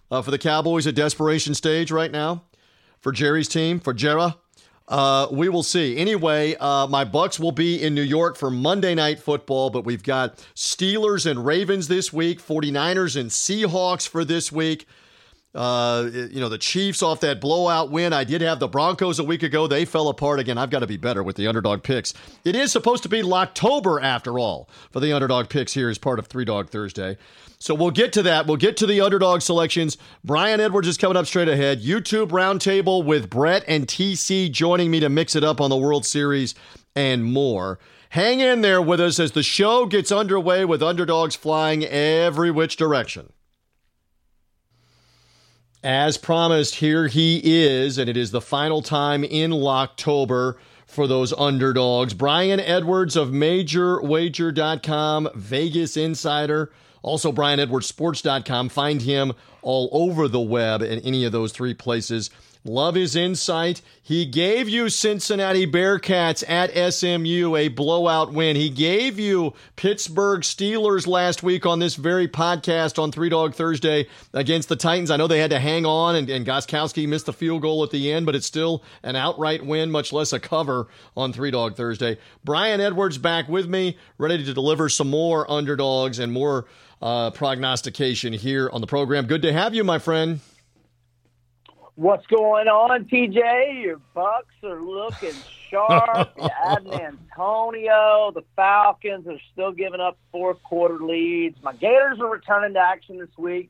uh, 0.10 0.22
for 0.22 0.32
the 0.32 0.38
Cowboys 0.38 0.88
at 0.88 0.96
desperation 0.96 1.54
stage 1.54 1.92
right 1.92 2.12
now 2.12 2.44
for 3.02 3.12
Jerry's 3.12 3.50
team 3.50 3.82
for 3.82 3.94
Jera? 3.94 4.36
Uh, 4.88 5.28
we 5.32 5.50
will 5.50 5.62
see. 5.62 5.98
Anyway, 5.98 6.56
uh, 6.62 6.88
my 6.88 7.04
Bucks 7.04 7.38
will 7.38 7.52
be 7.52 7.84
in 7.84 7.94
New 7.94 8.04
York 8.04 8.38
for 8.38 8.50
Monday 8.50 8.96
Night 8.96 9.20
Football, 9.20 9.70
but 9.70 9.84
we've 9.84 10.02
got 10.02 10.38
Steelers 10.56 11.30
and 11.30 11.46
Ravens 11.46 11.90
this 11.90 12.14
week, 12.14 12.42
49ers 12.42 13.20
and 13.20 13.30
Seahawks 13.30 14.08
for 14.08 14.24
this 14.24 14.50
week. 14.50 14.88
Uh, 15.56 16.10
you 16.14 16.40
know, 16.40 16.50
the 16.50 16.60
Chiefs 16.60 17.02
off 17.02 17.22
that 17.22 17.42
blowout 17.42 17.90
win. 17.90 18.14
I 18.14 18.24
did 18.24 18.42
have 18.42 18.60
the 18.60 18.68
Broncos 18.68 19.18
a 19.18 19.24
week 19.24 19.42
ago. 19.42 19.66
They 19.66 19.84
fell 19.84 20.08
apart 20.10 20.40
again. 20.40 20.60
I've 20.60 20.70
got 20.70 20.80
to 20.80 20.88
be 20.88 20.98
better 20.98 21.24
with 21.24 21.38
the 21.38 21.48
underdog 21.48 21.82
picks. 21.82 22.14
It 22.46 22.56
is 22.56 22.72
supposed 22.72 23.02
to 23.04 23.10
be 23.10 23.24
October 23.24 24.00
after 24.00 24.38
all 24.38 24.70
for 24.92 25.00
the 25.00 25.12
underdog 25.12 25.50
picks 25.50 25.74
here 25.74 25.90
as 25.90 25.98
part 25.98 26.20
of 26.20 26.28
Three 26.28 26.46
Dog 26.46 26.70
Thursday. 26.70 27.18
So 27.58 27.74
we'll 27.74 27.92
get 27.92 28.14
to 28.14 28.22
that. 28.24 28.46
We'll 28.46 28.58
get 28.58 28.78
to 28.78 28.86
the 28.86 29.02
underdog 29.02 29.42
selections. 29.42 29.98
Brian 30.24 30.60
Edwards 30.60 30.88
is 30.88 30.98
coming 30.98 31.18
up 31.18 31.26
straight 31.26 31.50
ahead. 31.50 31.82
YouTube 31.82 32.30
roundtable 32.30 33.04
with 33.04 33.30
Brett 33.30 33.64
and 33.68 33.88
TC 33.88 34.52
joining 34.52 34.92
me 34.92 35.00
to 35.00 35.10
mix 35.10 35.36
it 35.36 35.44
up 35.44 35.60
on 35.60 35.70
the 35.70 35.78
World 35.78 36.06
Series 36.06 36.54
and 36.96 37.26
more. 37.26 37.80
Hang 38.12 38.40
in 38.40 38.62
there 38.62 38.82
with 38.82 39.00
us 39.00 39.20
as 39.20 39.34
the 39.34 39.44
show 39.44 39.86
gets 39.88 40.12
underway 40.12 40.64
with 40.64 40.82
underdogs 40.82 41.36
flying 41.36 41.84
every 41.86 42.50
which 42.50 42.76
direction. 42.76 43.34
As 45.84 46.18
promised, 46.18 46.76
here 46.76 47.08
he 47.08 47.40
is, 47.42 47.98
and 47.98 48.10
it 48.10 48.18
is 48.18 48.32
the 48.32 48.42
final 48.42 48.82
time 48.82 49.24
in 49.24 49.52
Locktober 49.52 50.56
for 50.86 51.08
those 51.08 51.32
underdogs. 51.32 52.14
Brian 52.14 52.60
Edwards 52.60 53.16
of 53.16 53.30
MajorWager.com, 53.30 55.30
Vegas 55.36 55.96
Insider, 55.96 56.70
also 57.02 57.32
BrianEdwardsSports.com. 57.32 58.68
Find 58.68 59.04
him 59.04 59.32
all 59.62 59.88
over 59.94 60.28
the 60.28 60.42
web 60.42 60.82
in 60.82 61.00
any 61.00 61.24
of 61.24 61.32
those 61.32 61.54
three 61.54 61.74
places. 61.74 62.30
Love 62.66 62.96
his 62.96 63.16
insight. 63.16 63.82
He 64.02 64.26
gave 64.26 64.68
you 64.68 64.90
Cincinnati 64.90 65.66
Bearcats 65.66 66.44
at 66.48 66.94
SMU 66.94 67.56
a 67.56 67.70
blowout 67.70 68.34
win. 68.34 68.58
He 68.58 68.70
gave 68.70 69.18
you 69.18 69.54
Pittsburgh 69.78 70.42
Steelers 70.42 71.08
last 71.08 71.42
week 71.42 71.66
on 71.66 71.80
this 71.80 71.96
very 71.96 72.28
podcast 72.28 73.02
on 73.02 73.14
Three 73.14 73.30
Dog 73.30 73.56
Thursday 73.56 74.08
against 74.34 74.68
the 74.68 74.76
Titans. 74.76 75.10
I 75.10 75.16
know 75.16 75.28
they 75.28 75.40
had 75.40 75.52
to 75.52 75.60
hang 75.60 75.86
on 75.86 76.18
and, 76.18 76.30
and 76.30 76.46
Gostkowski 76.46 77.08
missed 77.08 77.28
the 77.28 77.34
field 77.34 77.62
goal 77.62 77.82
at 77.82 77.92
the 77.92 78.12
end, 78.12 78.26
but 78.26 78.36
it's 78.36 78.46
still 78.46 78.84
an 79.04 79.16
outright 79.16 79.66
win, 79.66 79.90
much 79.90 80.12
less 80.12 80.34
a 80.34 80.40
cover 80.40 80.88
on 81.16 81.32
Three 81.32 81.52
Dog 81.52 81.78
Thursday. 81.78 82.18
Brian 82.44 82.82
Edwards 82.82 83.18
back 83.18 83.48
with 83.48 83.70
me, 83.70 83.98
ready 84.18 84.44
to 84.44 84.54
deliver 84.54 84.90
some 84.90 85.10
more 85.10 85.50
underdogs 85.50 86.20
and 86.20 86.34
more 86.34 86.66
uh, 87.02 87.32
prognostication 87.32 88.34
here 88.34 88.70
on 88.74 88.82
the 88.82 88.88
program. 88.88 89.28
Good 89.28 89.44
to 89.44 89.54
have 89.54 89.74
you, 89.74 89.86
my 89.86 89.98
friend. 89.98 90.42
What's 92.00 92.26
going 92.28 92.70
on, 92.70 93.10
TJ? 93.10 93.84
Your 93.84 94.00
Bucks 94.14 94.56
are 94.64 94.82
looking 94.82 95.34
sharp. 95.70 96.32
You're 96.38 96.94
Antonio. 96.94 98.32
The 98.34 98.44
Falcons 98.56 99.28
are 99.28 99.38
still 99.52 99.74
giving 99.74 100.00
up 100.00 100.18
fourth 100.32 100.64
quarter 100.64 101.00
leads. 101.04 101.62
My 101.62 101.74
Gators 101.74 102.22
are 102.22 102.30
returning 102.30 102.76
to 102.76 102.80
action 102.80 103.18
this 103.18 103.38
week. 103.38 103.70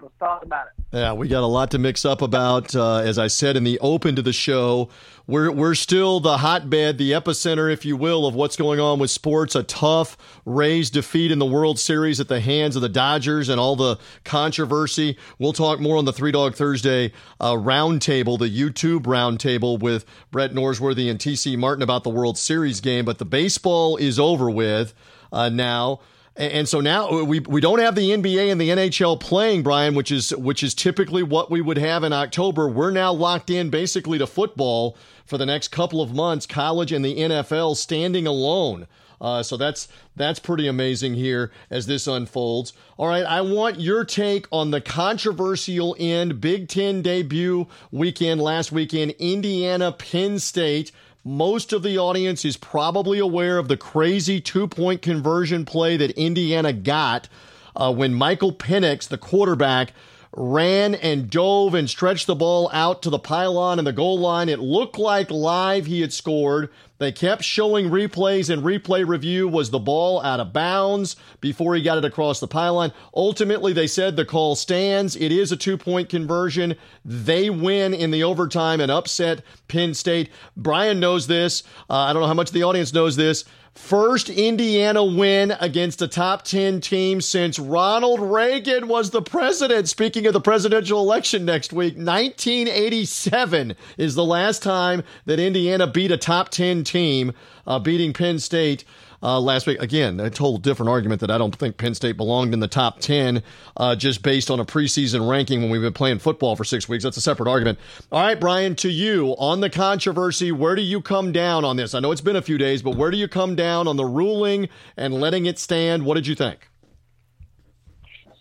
Let's 0.00 0.14
talk 0.18 0.42
about 0.42 0.68
it. 0.68 0.79
Yeah, 0.92 1.12
we 1.12 1.28
got 1.28 1.44
a 1.44 1.46
lot 1.46 1.70
to 1.70 1.78
mix 1.78 2.04
up 2.04 2.20
about. 2.20 2.74
Uh, 2.74 2.96
as 2.96 3.16
I 3.16 3.28
said 3.28 3.56
in 3.56 3.62
the 3.62 3.78
open 3.78 4.16
to 4.16 4.22
the 4.22 4.32
show, 4.32 4.88
we're 5.24 5.52
we're 5.52 5.76
still 5.76 6.18
the 6.18 6.38
hotbed, 6.38 6.98
the 6.98 7.12
epicenter, 7.12 7.72
if 7.72 7.84
you 7.84 7.96
will, 7.96 8.26
of 8.26 8.34
what's 8.34 8.56
going 8.56 8.80
on 8.80 8.98
with 8.98 9.12
sports. 9.12 9.54
A 9.54 9.62
tough 9.62 10.16
Rays 10.44 10.90
defeat 10.90 11.30
in 11.30 11.38
the 11.38 11.46
World 11.46 11.78
Series 11.78 12.18
at 12.18 12.26
the 12.26 12.40
hands 12.40 12.74
of 12.74 12.82
the 12.82 12.88
Dodgers 12.88 13.48
and 13.48 13.60
all 13.60 13.76
the 13.76 14.00
controversy. 14.24 15.16
We'll 15.38 15.52
talk 15.52 15.78
more 15.78 15.96
on 15.96 16.06
the 16.06 16.12
Three 16.12 16.32
Dog 16.32 16.56
Thursday 16.56 17.12
uh, 17.38 17.52
roundtable, 17.52 18.36
the 18.36 18.50
YouTube 18.50 19.02
roundtable 19.02 19.78
with 19.78 20.04
Brett 20.32 20.54
Norsworthy 20.54 21.08
and 21.08 21.20
TC 21.20 21.56
Martin 21.56 21.84
about 21.84 22.02
the 22.02 22.10
World 22.10 22.36
Series 22.36 22.80
game. 22.80 23.04
But 23.04 23.18
the 23.18 23.24
baseball 23.24 23.96
is 23.96 24.18
over 24.18 24.50
with 24.50 24.92
uh, 25.30 25.50
now. 25.50 26.00
And 26.40 26.66
so 26.66 26.80
now 26.80 27.22
we 27.22 27.40
we 27.40 27.60
don't 27.60 27.80
have 27.80 27.94
the 27.94 28.10
NBA 28.10 28.50
and 28.50 28.58
the 28.58 28.70
NHL 28.70 29.20
playing, 29.20 29.62
Brian, 29.62 29.94
which 29.94 30.10
is 30.10 30.34
which 30.34 30.62
is 30.62 30.72
typically 30.72 31.22
what 31.22 31.50
we 31.50 31.60
would 31.60 31.76
have 31.76 32.02
in 32.02 32.14
October. 32.14 32.66
We're 32.66 32.90
now 32.90 33.12
locked 33.12 33.50
in 33.50 33.68
basically 33.68 34.16
to 34.18 34.26
football 34.26 34.96
for 35.26 35.36
the 35.36 35.44
next 35.44 35.68
couple 35.68 36.00
of 36.00 36.14
months, 36.14 36.46
college 36.46 36.92
and 36.92 37.04
the 37.04 37.14
NFL 37.14 37.76
standing 37.76 38.26
alone. 38.26 38.86
Uh, 39.20 39.42
so 39.42 39.58
that's 39.58 39.86
that's 40.16 40.38
pretty 40.38 40.66
amazing 40.66 41.12
here 41.12 41.50
as 41.68 41.86
this 41.86 42.06
unfolds. 42.06 42.72
All 42.96 43.06
right, 43.06 43.24
I 43.24 43.42
want 43.42 43.78
your 43.78 44.06
take 44.06 44.46
on 44.50 44.70
the 44.70 44.80
controversial 44.80 45.94
end 45.98 46.40
Big 46.40 46.68
Ten 46.68 47.02
debut 47.02 47.66
weekend 47.90 48.40
last 48.40 48.72
weekend, 48.72 49.10
Indiana 49.18 49.92
Penn 49.92 50.38
State. 50.38 50.90
Most 51.30 51.72
of 51.72 51.84
the 51.84 51.96
audience 51.96 52.44
is 52.44 52.56
probably 52.56 53.20
aware 53.20 53.58
of 53.58 53.68
the 53.68 53.76
crazy 53.76 54.40
two 54.40 54.66
point 54.66 55.00
conversion 55.00 55.64
play 55.64 55.96
that 55.96 56.10
Indiana 56.18 56.72
got 56.72 57.28
uh, 57.76 57.94
when 57.94 58.12
Michael 58.12 58.52
Penix, 58.52 59.06
the 59.06 59.16
quarterback, 59.16 59.92
ran 60.36 60.96
and 60.96 61.30
dove 61.30 61.72
and 61.72 61.88
stretched 61.88 62.26
the 62.26 62.34
ball 62.34 62.68
out 62.72 63.00
to 63.02 63.10
the 63.10 63.18
pylon 63.20 63.78
and 63.78 63.86
the 63.86 63.92
goal 63.92 64.18
line. 64.18 64.48
It 64.48 64.58
looked 64.58 64.98
like 64.98 65.30
live 65.30 65.86
he 65.86 66.00
had 66.00 66.12
scored. 66.12 66.68
They 67.00 67.12
kept 67.12 67.42
showing 67.42 67.88
replays, 67.88 68.50
and 68.50 68.62
replay 68.62 69.08
review 69.08 69.48
was 69.48 69.70
the 69.70 69.78
ball 69.78 70.20
out 70.20 70.38
of 70.38 70.52
bounds 70.52 71.16
before 71.40 71.74
he 71.74 71.80
got 71.80 71.96
it 71.96 72.04
across 72.04 72.40
the 72.40 72.46
pylon. 72.46 72.92
Ultimately, 73.14 73.72
they 73.72 73.86
said 73.86 74.16
the 74.16 74.26
call 74.26 74.54
stands. 74.54 75.16
It 75.16 75.32
is 75.32 75.50
a 75.50 75.56
two 75.56 75.78
point 75.78 76.10
conversion. 76.10 76.76
They 77.02 77.48
win 77.48 77.94
in 77.94 78.10
the 78.10 78.22
overtime 78.22 78.82
and 78.82 78.92
upset 78.92 79.42
Penn 79.66 79.94
State. 79.94 80.28
Brian 80.58 81.00
knows 81.00 81.26
this. 81.26 81.62
Uh, 81.88 81.94
I 81.94 82.12
don't 82.12 82.20
know 82.20 82.28
how 82.28 82.34
much 82.34 82.50
the 82.50 82.64
audience 82.64 82.92
knows 82.92 83.16
this. 83.16 83.46
First 83.74 84.28
Indiana 84.28 85.04
win 85.04 85.52
against 85.60 86.02
a 86.02 86.08
top 86.08 86.42
10 86.42 86.80
team 86.80 87.20
since 87.20 87.58
Ronald 87.58 88.20
Reagan 88.20 88.88
was 88.88 89.10
the 89.10 89.22
president. 89.22 89.88
Speaking 89.88 90.26
of 90.26 90.32
the 90.32 90.40
presidential 90.40 91.00
election 91.00 91.44
next 91.44 91.72
week, 91.72 91.94
1987 91.94 93.76
is 93.96 94.14
the 94.16 94.24
last 94.24 94.62
time 94.62 95.04
that 95.26 95.38
Indiana 95.38 95.86
beat 95.86 96.10
a 96.10 96.16
top 96.16 96.48
10 96.48 96.82
team, 96.82 97.32
uh, 97.66 97.78
beating 97.78 98.12
Penn 98.12 98.40
State 98.40 98.84
uh, 99.22 99.40
last 99.40 99.66
week. 99.66 99.80
Again, 99.80 100.20
a 100.20 100.30
total 100.30 100.58
different 100.58 100.90
argument 100.90 101.20
that 101.20 101.30
I 101.30 101.38
don't 101.38 101.54
think 101.54 101.76
Penn 101.76 101.94
State 101.94 102.16
belonged 102.16 102.54
in 102.54 102.60
the 102.60 102.68
top 102.68 103.00
10 103.00 103.42
uh, 103.76 103.96
just 103.96 104.22
based 104.22 104.50
on 104.50 104.60
a 104.60 104.64
preseason 104.64 105.28
ranking 105.28 105.60
when 105.60 105.70
we've 105.70 105.80
been 105.80 105.92
playing 105.92 106.18
football 106.18 106.56
for 106.56 106.64
six 106.64 106.88
weeks. 106.88 107.04
That's 107.04 107.16
a 107.16 107.20
separate 107.20 107.48
argument. 107.48 107.78
All 108.10 108.22
right, 108.22 108.38
Brian, 108.38 108.74
to 108.76 108.90
you 108.90 109.34
on 109.38 109.60
the 109.60 109.70
controversy, 109.70 110.52
where 110.52 110.74
do 110.74 110.82
you 110.82 111.00
come 111.00 111.32
down 111.32 111.64
on 111.64 111.76
this? 111.76 111.94
I 111.94 112.00
know 112.00 112.12
it's 112.12 112.20
been 112.20 112.36
a 112.36 112.42
few 112.42 112.58
days, 112.58 112.82
but 112.82 112.96
where 112.96 113.10
do 113.10 113.16
you 113.16 113.28
come 113.28 113.54
down 113.54 113.88
on 113.88 113.96
the 113.96 114.04
ruling 114.04 114.68
and 114.96 115.14
letting 115.14 115.46
it 115.46 115.58
stand? 115.58 116.04
What 116.04 116.14
did 116.14 116.26
you 116.26 116.34
think? 116.34 116.68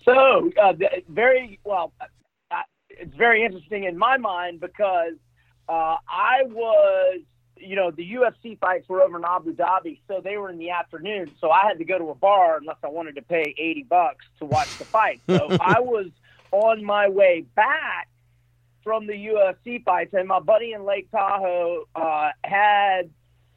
So, 0.06 0.52
uh, 0.62 0.74
very 1.10 1.60
well, 1.64 1.94
uh, 2.00 2.04
it's 2.90 3.16
very 3.16 3.44
interesting 3.44 3.84
in 3.84 3.98
my 3.98 4.18
mind 4.18 4.60
because 4.60 5.14
uh, 5.68 5.98
I 6.08 6.44
was 6.48 7.22
you 7.60 7.76
know, 7.76 7.92
the 7.92 8.14
UFC 8.14 8.58
fights 8.60 8.88
were 8.88 9.02
over 9.02 9.18
in 9.18 9.24
Abu 9.26 9.54
Dhabi, 9.54 10.00
so 10.08 10.22
they 10.24 10.38
were 10.38 10.50
in 10.50 10.58
the 10.58 10.72
afternoon. 10.72 11.32
So 11.40 11.52
I 11.52 11.68
had 11.68 11.78
to 11.80 11.86
go 11.86 11.98
to 11.98 12.10
a 12.10 12.16
bar 12.16 12.58
unless 12.58 12.78
I 12.84 12.88
wanted 12.88 13.16
to 13.16 13.22
pay 13.22 13.54
80 13.58 13.84
bucks 13.90 14.26
to 14.40 14.46
watch 14.46 14.78
the 14.78 14.86
fight. 14.86 15.22
So 15.28 15.48
I 15.62 15.80
was 15.80 16.08
on 16.52 16.84
my 16.84 17.10
way 17.10 17.46
back 17.56 18.08
from 18.84 19.08
the 19.08 19.14
UFC 19.14 19.84
fights, 19.84 20.14
and 20.14 20.28
my 20.28 20.40
buddy 20.40 20.74
in 20.74 20.86
Lake 20.86 21.12
Tahoe 21.12 21.86
uh, 21.96 22.30
had 22.44 23.10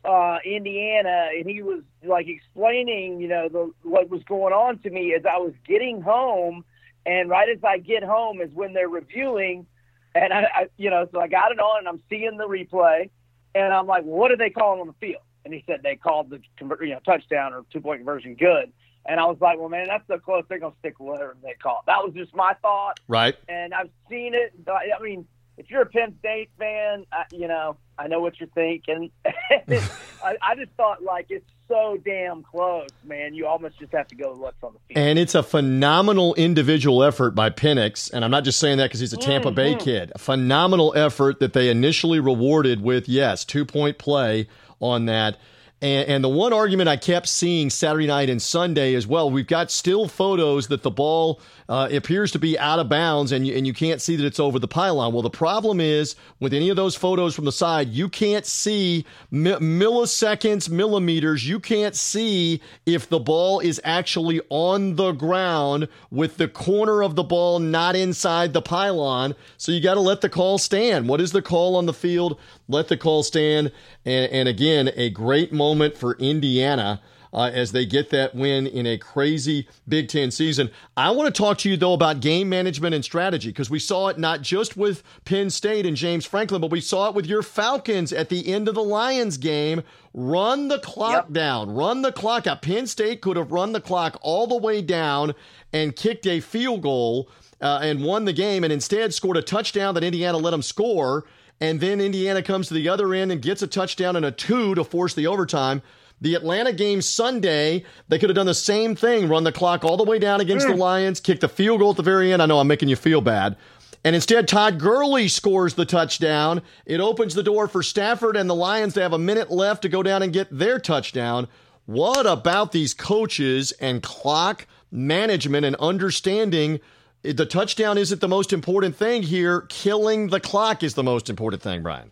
uh, 0.05 0.39
Indiana, 0.45 1.29
and 1.37 1.49
he 1.49 1.63
was 1.63 1.83
like 2.05 2.29
explaining, 2.29 3.21
you 3.21 3.29
know, 3.29 3.49
the, 3.49 3.73
what 3.83 4.11
was 4.11 4.23
going 4.25 4.53
on 4.53 4.79
to 4.81 4.91
me 4.91 5.15
as 5.15 5.25
I 5.25 5.39
was 5.39 5.55
getting 5.67 6.03
home. 6.03 6.65
And 7.05 7.29
right 7.29 7.49
as 7.49 7.63
I 7.65 7.79
get 7.79 8.05
home 8.05 8.41
is 8.41 8.53
when 8.53 8.75
they're 8.75 8.89
reviewing, 8.89 9.67
and 10.15 10.33
I, 10.33 10.41
I 10.43 10.69
you 10.77 10.91
know, 10.91 11.09
so 11.13 11.21
I 11.21 11.29
got 11.29 11.51
it 11.51 11.59
on, 11.59 11.81
and 11.81 11.89
I'm 11.89 12.03
seeing 12.09 12.37
the 12.37 12.47
replay 12.47 13.11
and 13.55 13.73
I'm 13.73 13.87
like, 13.87 14.05
what 14.05 14.31
are 14.31 14.37
they 14.37 14.51
calling 14.51 14.81
on 14.81 14.87
the 14.87 14.95
field? 14.95 15.23
and 15.45 15.53
he 15.53 15.63
said 15.67 15.81
they 15.83 15.97
called 15.97 16.31
the 16.31 16.41
you 16.61 16.91
know 16.91 17.01
touchdown 17.05 17.53
or 17.53 17.65
two 17.73 17.81
point 17.81 18.01
conversion 18.01 18.35
good. 18.35 18.73
And 19.05 19.19
I 19.19 19.25
was 19.25 19.37
like, 19.41 19.59
well, 19.59 19.69
man, 19.69 19.89
that's 19.89 20.07
so 20.07 20.19
close. 20.19 20.45
They're 20.49 20.61
gonna 20.61 20.75
stick 20.79 21.01
with 21.01 21.09
whatever 21.09 21.37
they 21.43 21.55
call 21.61 21.81
it. 21.81 21.87
That 21.87 22.05
was 22.05 22.15
just 22.15 22.35
my 22.35 22.55
thought. 22.63 23.01
Right. 23.09 23.35
And 23.49 23.75
I've 23.75 23.91
seen 24.09 24.35
it. 24.35 24.55
I 24.69 25.03
mean, 25.03 25.27
if 25.59 25.71
you're 25.71 25.83
a 25.83 25.87
Penn 25.87 26.15
State 26.21 26.51
fan, 26.57 27.05
I, 27.13 27.25
you 27.33 27.49
know, 27.49 27.77
I 27.99 28.07
know 28.07 28.21
what 28.21 28.39
you're 28.39 28.49
thinking. 28.51 29.11
I, 29.25 30.37
I 30.41 30.55
just 30.55 30.71
thought 30.77 31.03
like 31.03 31.27
it's 31.31 31.51
so 31.69 31.99
damn 32.05 32.43
close, 32.43 32.89
man. 33.05 33.35
You 33.35 33.47
almost 33.47 33.79
just 33.79 33.93
have 33.93 34.09
to 34.09 34.15
go 34.15 34.31
with 34.31 34.41
what's 34.41 34.63
on 34.63 34.73
the 34.75 34.79
field. 34.89 35.07
And 35.07 35.19
it's 35.19 35.35
a 35.35 35.43
phenomenal 35.43 36.35
individual 36.35 37.03
effort 37.03 37.35
by 37.35 37.51
Penix. 37.51 38.13
And 38.13 38.25
I'm 38.25 38.31
not 38.31 38.45
just 38.45 38.59
saying 38.59 38.79
that 38.79 38.85
because 38.85 39.01
he's 39.01 39.13
a 39.13 39.17
Tampa 39.17 39.49
mm-hmm. 39.49 39.55
Bay 39.55 39.75
kid. 39.77 40.13
A 40.15 40.19
phenomenal 40.19 40.93
effort 40.97 41.41
that 41.41 41.53
they 41.53 41.71
initially 41.71 42.21
rewarded 42.21 42.83
with, 42.83 43.09
yes, 43.09 43.45
two 43.45 43.65
point 43.65 43.99
play 43.99 44.49
on 44.81 45.07
that. 45.07 45.37
And, 45.83 46.09
and, 46.09 46.23
the 46.23 46.29
one 46.29 46.53
argument 46.53 46.89
I 46.89 46.97
kept 46.97 47.27
seeing 47.27 47.69
Saturday 47.69 48.07
night 48.07 48.31
and 48.31 48.41
Sunday 48.41 48.95
as 48.95 49.05
well, 49.05 49.29
we've 49.29 49.49
got 49.49 49.69
still 49.69 50.07
photos 50.07 50.69
that 50.69 50.85
the 50.85 50.93
ball 50.93 51.41
uh, 51.69 51.89
appears 51.91 52.31
to 52.33 52.39
be 52.39 52.57
out 52.57 52.79
of 52.79 52.89
bounds 52.89 53.33
and 53.33 53.45
you, 53.45 53.57
and 53.57 53.67
you 53.67 53.73
can't 53.73 54.01
see 54.01 54.15
that 54.15 54.25
it's 54.25 54.39
over 54.39 54.61
the 54.61 54.69
pylon. 54.69 55.13
Well, 55.13 55.23
the 55.23 55.31
problem 55.31 55.81
is 55.81 56.15
with 56.39 56.55
any 56.55 56.69
of 56.69 56.77
those 56.77 56.95
photos 56.95 57.35
from 57.35 57.47
the 57.47 57.53
side, 57.53 57.89
you 57.89 58.09
can't 58.09 58.47
see 58.47 59.05
mi- 59.33 59.55
milliseconds, 59.55 60.71
millimeters. 60.71 61.49
You 61.49 61.59
can't 61.59 61.97
see 61.97 62.63
if 62.87 63.09
the 63.09 63.19
ball 63.19 63.59
is 63.59 63.81
actually 63.83 64.41
on 64.51 64.95
the 64.95 65.11
ground 65.11 65.89
with 66.13 66.37
the 66.37 66.47
corner 66.47 67.03
of 67.03 67.17
the 67.17 67.25
ball 67.25 67.59
not 67.59 67.97
inside 67.97 68.53
the 68.53 68.63
pylon. 68.63 69.35
So 69.57 69.73
you 69.73 69.81
got 69.81 69.95
to 69.95 70.01
let 70.01 70.21
the 70.21 70.29
call 70.29 70.59
stand. 70.59 71.09
What 71.09 71.21
is 71.21 71.33
the 71.33 71.43
call 71.43 71.75
on 71.75 71.87
the 71.87 71.93
field? 71.93 72.39
Let 72.69 72.87
the 72.87 72.97
call 72.97 73.25
stand. 73.25 73.73
And, 74.05 74.31
and 74.31 74.49
again, 74.49 74.91
a 74.95 75.11
great 75.11 75.53
moment 75.53 75.72
for 75.97 76.15
Indiana 76.19 77.01
uh, 77.33 77.51
as 77.53 77.73
they 77.73 77.87
get 77.87 78.11
that 78.11 78.35
win 78.35 78.67
in 78.67 78.87
a 78.87 78.99
crazy 78.99 79.67
Big 79.89 80.09
Ten 80.09 80.31
season. 80.31 80.71
I 80.97 81.11
want 81.11 81.35
to 81.35 81.43
talk 81.43 81.59
to 81.59 81.71
you, 81.71 81.77
though, 81.77 81.95
about 81.95 82.21
game 82.21 82.49
management 82.49 82.95
and 82.95 83.05
strategy 83.05 83.49
because 83.49 83.71
we 83.71 83.79
saw 83.79 84.09
it 84.09 84.19
not 84.19 84.43
just 84.43 84.77
with 84.77 85.03
Penn 85.25 85.51
State 85.51 85.87
and 85.87 85.97
James 85.97 86.27
Franklin, 86.27 86.61
but 86.61 86.71
we 86.71 86.81
saw 86.81 87.09
it 87.09 87.15
with 87.15 87.27
your 87.27 87.43
Falcons 87.43 88.13
at 88.13 88.29
the 88.29 88.53
end 88.53 88.69
of 88.69 88.75
the 88.75 88.83
Lions 88.83 89.39
game. 89.39 89.83
Run 90.15 90.69
the 90.69 90.79
clock 90.79 91.27
yep. 91.27 91.33
down, 91.33 91.75
run 91.75 92.03
the 92.03 92.13
clock 92.13 92.47
out. 92.47 92.61
Penn 92.61 92.87
State 92.87 93.23
could 93.23 93.39
have 93.39 93.51
run 93.51 93.73
the 93.73 93.81
clock 93.81 94.19
all 94.21 94.47
the 94.47 94.57
way 94.57 94.83
down 94.83 95.35
and 95.73 95.97
kicked 95.97 96.27
a 96.27 96.41
field 96.41 96.83
goal 96.83 97.31
uh, 97.63 97.79
and 97.83 98.05
won 98.05 98.27
the 98.27 98.33
game, 98.33 98.63
and 98.63 98.73
instead 98.73 99.15
scored 99.15 99.39
a 99.39 99.43
touchdown 99.43 99.95
that 99.95 100.05
Indiana 100.05 100.37
let 100.37 100.51
them 100.51 100.63
score. 100.63 101.25
And 101.63 101.79
then 101.79 102.01
Indiana 102.01 102.43
comes 102.43 102.67
to 102.67 102.75
the 102.75 102.89
other 102.89 103.15
end 103.15 103.31
and 103.31 103.41
gets 103.41 103.63
a 103.63 103.69
touchdown 103.69 104.17
and 104.17 104.27
a 104.27 104.33
two 104.33 104.75
to 104.75 104.83
force 104.83 105.15
the 105.15 105.29
overtime. 105.29 105.81
The 106.21 106.35
Atlanta 106.35 106.73
game 106.73 107.01
Sunday, 107.01 107.85
they 108.09 108.19
could 108.19 108.31
have 108.31 108.35
done 108.35 108.47
the 108.47 108.53
same 108.53 108.97
thing, 108.97 109.29
run 109.29 109.45
the 109.45 109.53
clock 109.53 109.85
all 109.85 109.97
the 109.97 110.03
way 110.03 110.19
down 110.19 110.41
against 110.41 110.67
mm. 110.67 110.71
the 110.71 110.77
Lions, 110.77 111.21
kick 111.21 111.39
the 111.39 111.49
field 111.49 111.79
goal 111.79 111.91
at 111.91 111.97
the 111.97 112.03
very 112.03 112.33
end. 112.33 112.43
I 112.43 112.47
know 112.47 112.59
I'm 112.59 112.67
making 112.67 112.89
you 112.89 112.97
feel 112.97 113.21
bad. 113.21 113.57
And 114.03 114.17
instead, 114.17 114.49
Todd 114.49 114.81
Gurley 114.81 115.29
scores 115.29 115.75
the 115.75 115.87
touchdown. 115.87 116.63
It 116.85 116.99
opens 116.99 117.37
the 117.37 117.45
door 117.45 117.69
for 117.69 117.85
Stafford 117.85 118.37
and 118.37 118.51
the 118.51 118.57
Lions 118.57 118.95
to 118.95 119.03
have 119.03 119.13
a 119.13 119.19
minute 119.19 119.49
left 119.49 119.83
to 119.83 119.89
go 119.89 120.03
down 120.03 120.21
and 120.21 120.33
get 120.33 120.49
their 120.51 120.81
touchdown. 120.81 121.47
What 121.87 122.27
about 122.27 122.73
these 122.73 122.93
coaches 122.93 123.71
and 123.81 124.03
clock 124.03 124.67
management 124.91 125.65
and 125.65 125.77
understanding? 125.77 126.81
The 127.23 127.47
touchdown 127.47 127.99
isn't 127.99 128.21
the 128.21 128.29
most 128.29 128.53
important 128.53 128.97
thing 128.97 129.23
here. 129.23 129.63
Killing 129.63 130.29
the 130.29 130.41
clock 130.41 130.83
is 130.83 130.95
the 130.95 131.05
most 131.05 131.31
important 131.31 131.63
thing, 131.63 131.83
Brian 131.83 132.11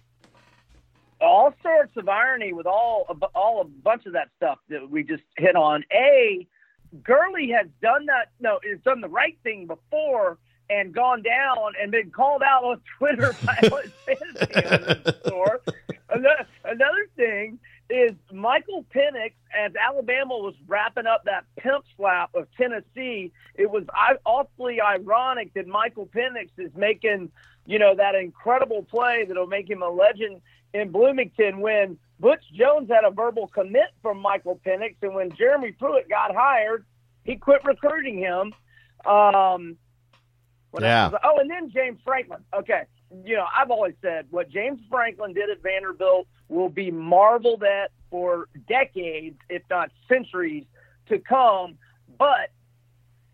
all 1.20 1.54
sorts 1.62 1.96
of 1.96 2.08
irony 2.08 2.52
with 2.52 2.66
all 2.66 3.06
all 3.34 3.60
a 3.60 3.64
bunch 3.64 4.06
of 4.06 4.14
that 4.14 4.28
stuff 4.36 4.58
that 4.68 4.90
we 4.90 5.02
just 5.02 5.22
hit 5.36 5.54
on. 5.54 5.84
A, 5.92 6.46
Gurley 7.02 7.50
has 7.50 7.66
done 7.82 8.06
that. 8.06 8.30
No, 8.40 8.58
has 8.68 8.80
done 8.80 9.00
the 9.00 9.08
right 9.08 9.38
thing 9.42 9.66
before 9.66 10.38
and 10.68 10.94
gone 10.94 11.22
down 11.22 11.72
and 11.80 11.90
been 11.90 12.10
called 12.10 12.42
out 12.42 12.64
on 12.64 12.80
Twitter 12.98 13.34
by 13.44 13.54
fantasy 14.06 15.18
store. 15.26 15.60
Another, 16.08 16.46
another 16.64 17.08
thing 17.16 17.58
is 17.88 18.12
Michael 18.32 18.84
Penix, 18.94 19.32
as 19.56 19.72
Alabama 19.74 20.36
was 20.36 20.54
wrapping 20.68 21.06
up 21.06 21.24
that 21.24 21.44
slap 22.00 22.34
of 22.34 22.48
Tennessee, 22.56 23.30
it 23.54 23.70
was 23.70 23.84
awfully 24.24 24.80
ironic 24.80 25.52
that 25.54 25.66
Michael 25.66 26.06
Penix 26.06 26.48
is 26.56 26.70
making, 26.74 27.30
you 27.66 27.78
know, 27.78 27.94
that 27.94 28.14
incredible 28.14 28.82
play 28.82 29.24
that'll 29.26 29.46
make 29.46 29.68
him 29.68 29.82
a 29.82 29.88
legend 29.88 30.40
in 30.72 30.90
Bloomington 30.90 31.60
when 31.60 31.98
Butch 32.18 32.42
Jones 32.52 32.88
had 32.90 33.04
a 33.04 33.10
verbal 33.10 33.48
commit 33.48 33.88
from 34.02 34.18
Michael 34.18 34.60
Penix, 34.64 34.96
and 35.02 35.14
when 35.14 35.30
Jeremy 35.36 35.72
Pruitt 35.72 36.08
got 36.08 36.34
hired, 36.34 36.84
he 37.24 37.36
quit 37.36 37.64
recruiting 37.64 38.18
him. 38.18 38.52
Um, 39.04 39.76
yeah. 40.78 41.10
Oh, 41.24 41.38
and 41.38 41.50
then 41.50 41.70
James 41.70 41.98
Franklin. 42.04 42.44
Okay. 42.54 42.82
You 43.24 43.36
know, 43.36 43.46
I've 43.56 43.70
always 43.70 43.94
said 44.02 44.26
what 44.30 44.50
James 44.50 44.80
Franklin 44.88 45.32
did 45.32 45.50
at 45.50 45.62
Vanderbilt 45.62 46.28
will 46.48 46.68
be 46.68 46.90
marveled 46.90 47.64
at 47.64 47.90
for 48.10 48.48
decades, 48.68 49.36
if 49.48 49.62
not 49.68 49.90
centuries, 50.08 50.64
to 51.08 51.18
come. 51.18 51.76
But 52.20 52.50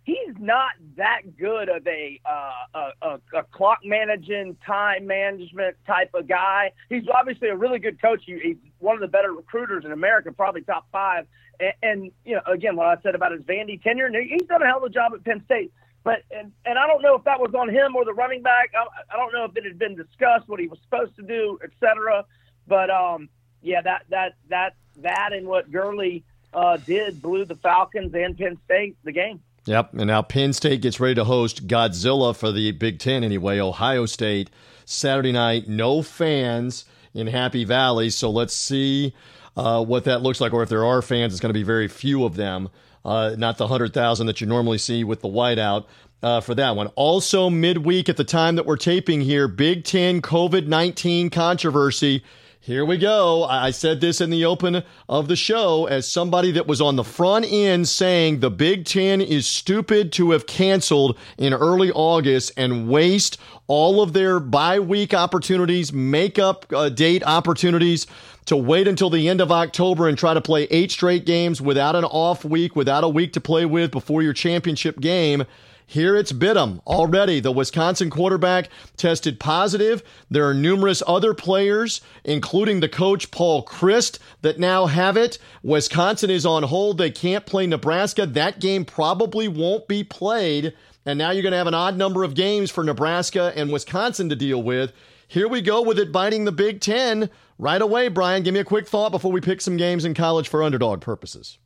he's 0.04 0.36
not 0.38 0.70
that 0.96 1.36
good 1.36 1.68
of 1.68 1.84
a, 1.88 2.20
uh, 2.24 2.90
a, 3.02 3.18
a, 3.36 3.42
clock 3.50 3.80
managing, 3.84 4.56
time 4.64 5.08
management 5.08 5.76
type 5.88 6.10
of 6.14 6.28
guy. 6.28 6.70
He's 6.88 7.02
obviously 7.12 7.48
a 7.48 7.56
really 7.56 7.80
good 7.80 8.00
coach. 8.00 8.22
He's 8.24 8.56
one 8.78 8.94
of 8.94 9.00
the 9.00 9.08
better 9.08 9.32
recruiters 9.32 9.84
in 9.84 9.90
America, 9.90 10.30
probably 10.30 10.62
top 10.62 10.86
five. 10.92 11.26
And, 11.58 11.72
and 11.82 12.12
you 12.24 12.36
know, 12.36 12.42
again, 12.46 12.76
what 12.76 12.86
I 12.86 13.02
said 13.02 13.16
about 13.16 13.32
his 13.32 13.42
Vandy 13.42 13.82
tenure, 13.82 14.08
he's 14.22 14.46
done 14.46 14.62
a 14.62 14.66
hell 14.66 14.78
of 14.78 14.84
a 14.84 14.88
job 14.88 15.12
at 15.14 15.24
Penn 15.24 15.42
State. 15.44 15.72
But 16.04 16.22
and, 16.30 16.52
and 16.64 16.78
I 16.78 16.86
don't 16.86 17.02
know 17.02 17.16
if 17.16 17.24
that 17.24 17.40
was 17.40 17.52
on 17.58 17.68
him 17.68 17.96
or 17.96 18.04
the 18.04 18.14
running 18.14 18.40
back. 18.40 18.70
I, 18.78 18.86
I 19.12 19.16
don't 19.16 19.32
know 19.32 19.46
if 19.46 19.56
it 19.56 19.64
had 19.64 19.80
been 19.80 19.96
discussed 19.96 20.46
what 20.46 20.60
he 20.60 20.68
was 20.68 20.78
supposed 20.84 21.16
to 21.16 21.22
do, 21.22 21.58
et 21.64 21.70
cetera. 21.80 22.24
But 22.68 22.90
um, 22.90 23.28
yeah, 23.62 23.82
that 23.82 24.04
that 24.10 24.36
that 24.48 24.76
that 24.98 25.30
and 25.32 25.48
what 25.48 25.72
Gurley 25.72 26.22
uh, 26.56 26.78
did 26.78 27.20
blew 27.20 27.44
the 27.44 27.54
Falcons 27.54 28.14
and 28.14 28.36
Penn 28.36 28.58
State 28.64 28.96
the 29.04 29.12
game. 29.12 29.40
Yep. 29.66 29.94
And 29.94 30.06
now 30.06 30.22
Penn 30.22 30.52
State 30.52 30.80
gets 30.80 30.98
ready 30.98 31.14
to 31.16 31.24
host 31.24 31.66
Godzilla 31.66 32.34
for 32.34 32.50
the 32.50 32.72
Big 32.72 32.98
Ten 32.98 33.22
anyway. 33.22 33.60
Ohio 33.60 34.06
State 34.06 34.48
Saturday 34.84 35.32
night. 35.32 35.68
No 35.68 36.02
fans 36.02 36.86
in 37.14 37.26
Happy 37.26 37.64
Valley. 37.64 38.10
So 38.10 38.30
let's 38.30 38.54
see 38.54 39.14
uh, 39.56 39.84
what 39.84 40.04
that 40.04 40.22
looks 40.22 40.40
like, 40.40 40.52
or 40.52 40.62
if 40.62 40.68
there 40.68 40.84
are 40.84 41.02
fans, 41.02 41.32
it's 41.32 41.40
going 41.40 41.50
to 41.50 41.58
be 41.58 41.62
very 41.62 41.88
few 41.88 42.24
of 42.24 42.36
them. 42.36 42.70
Uh, 43.04 43.34
not 43.38 43.58
the 43.58 43.64
100,000 43.64 44.26
that 44.26 44.40
you 44.40 44.46
normally 44.46 44.78
see 44.78 45.04
with 45.04 45.20
the 45.20 45.28
whiteout 45.28 45.84
uh, 46.22 46.40
for 46.40 46.54
that 46.54 46.74
one. 46.74 46.88
Also, 46.96 47.50
midweek 47.50 48.08
at 48.08 48.16
the 48.16 48.24
time 48.24 48.56
that 48.56 48.66
we're 48.66 48.76
taping 48.76 49.20
here, 49.20 49.46
Big 49.46 49.84
Ten 49.84 50.22
COVID 50.22 50.66
19 50.66 51.30
controversy. 51.30 52.24
Here 52.66 52.84
we 52.84 52.98
go. 52.98 53.44
I 53.44 53.70
said 53.70 54.00
this 54.00 54.20
in 54.20 54.30
the 54.30 54.44
open 54.44 54.82
of 55.08 55.28
the 55.28 55.36
show 55.36 55.86
as 55.86 56.10
somebody 56.10 56.50
that 56.50 56.66
was 56.66 56.80
on 56.80 56.96
the 56.96 57.04
front 57.04 57.46
end 57.48 57.86
saying 57.86 58.40
the 58.40 58.50
Big 58.50 58.84
Ten 58.84 59.20
is 59.20 59.46
stupid 59.46 60.10
to 60.14 60.32
have 60.32 60.48
canceled 60.48 61.16
in 61.38 61.54
early 61.54 61.92
August 61.92 62.50
and 62.56 62.88
waste 62.88 63.38
all 63.68 64.02
of 64.02 64.14
their 64.14 64.40
bye 64.40 64.80
week 64.80 65.14
opportunities, 65.14 65.92
makeup 65.92 66.66
uh, 66.74 66.88
date 66.88 67.22
opportunities 67.24 68.08
to 68.46 68.56
wait 68.56 68.88
until 68.88 69.10
the 69.10 69.28
end 69.28 69.40
of 69.40 69.52
October 69.52 70.08
and 70.08 70.18
try 70.18 70.34
to 70.34 70.40
play 70.40 70.64
eight 70.72 70.90
straight 70.90 71.24
games 71.24 71.62
without 71.62 71.94
an 71.94 72.04
off 72.04 72.44
week, 72.44 72.74
without 72.74 73.04
a 73.04 73.08
week 73.08 73.32
to 73.34 73.40
play 73.40 73.64
with 73.64 73.92
before 73.92 74.24
your 74.24 74.32
championship 74.32 74.98
game. 74.98 75.44
Here 75.88 76.16
it's 76.16 76.32
bit 76.32 76.54
them 76.54 76.82
already. 76.84 77.38
The 77.38 77.52
Wisconsin 77.52 78.10
quarterback 78.10 78.68
tested 78.96 79.38
positive. 79.38 80.02
There 80.28 80.46
are 80.48 80.52
numerous 80.52 81.00
other 81.06 81.32
players, 81.32 82.00
including 82.24 82.80
the 82.80 82.88
coach 82.88 83.30
Paul 83.30 83.64
Chryst, 83.64 84.18
that 84.42 84.58
now 84.58 84.86
have 84.86 85.16
it. 85.16 85.38
Wisconsin 85.62 86.28
is 86.28 86.44
on 86.44 86.64
hold. 86.64 86.98
They 86.98 87.12
can't 87.12 87.46
play 87.46 87.68
Nebraska. 87.68 88.26
That 88.26 88.58
game 88.60 88.84
probably 88.84 89.46
won't 89.46 89.86
be 89.86 90.02
played. 90.02 90.74
And 91.04 91.18
now 91.20 91.30
you're 91.30 91.42
going 91.42 91.52
to 91.52 91.58
have 91.58 91.68
an 91.68 91.74
odd 91.74 91.96
number 91.96 92.24
of 92.24 92.34
games 92.34 92.72
for 92.72 92.82
Nebraska 92.82 93.52
and 93.54 93.72
Wisconsin 93.72 94.28
to 94.28 94.36
deal 94.36 94.60
with. 94.60 94.92
Here 95.28 95.46
we 95.46 95.60
go 95.60 95.82
with 95.82 96.00
it 96.00 96.10
biting 96.10 96.44
the 96.44 96.52
Big 96.52 96.80
Ten 96.80 97.30
right 97.58 97.80
away, 97.80 98.08
Brian. 98.08 98.42
Give 98.42 98.54
me 98.54 98.60
a 98.60 98.64
quick 98.64 98.88
thought 98.88 99.12
before 99.12 99.30
we 99.30 99.40
pick 99.40 99.60
some 99.60 99.76
games 99.76 100.04
in 100.04 100.14
college 100.14 100.48
for 100.48 100.64
underdog 100.64 101.00
purposes. 101.00 101.58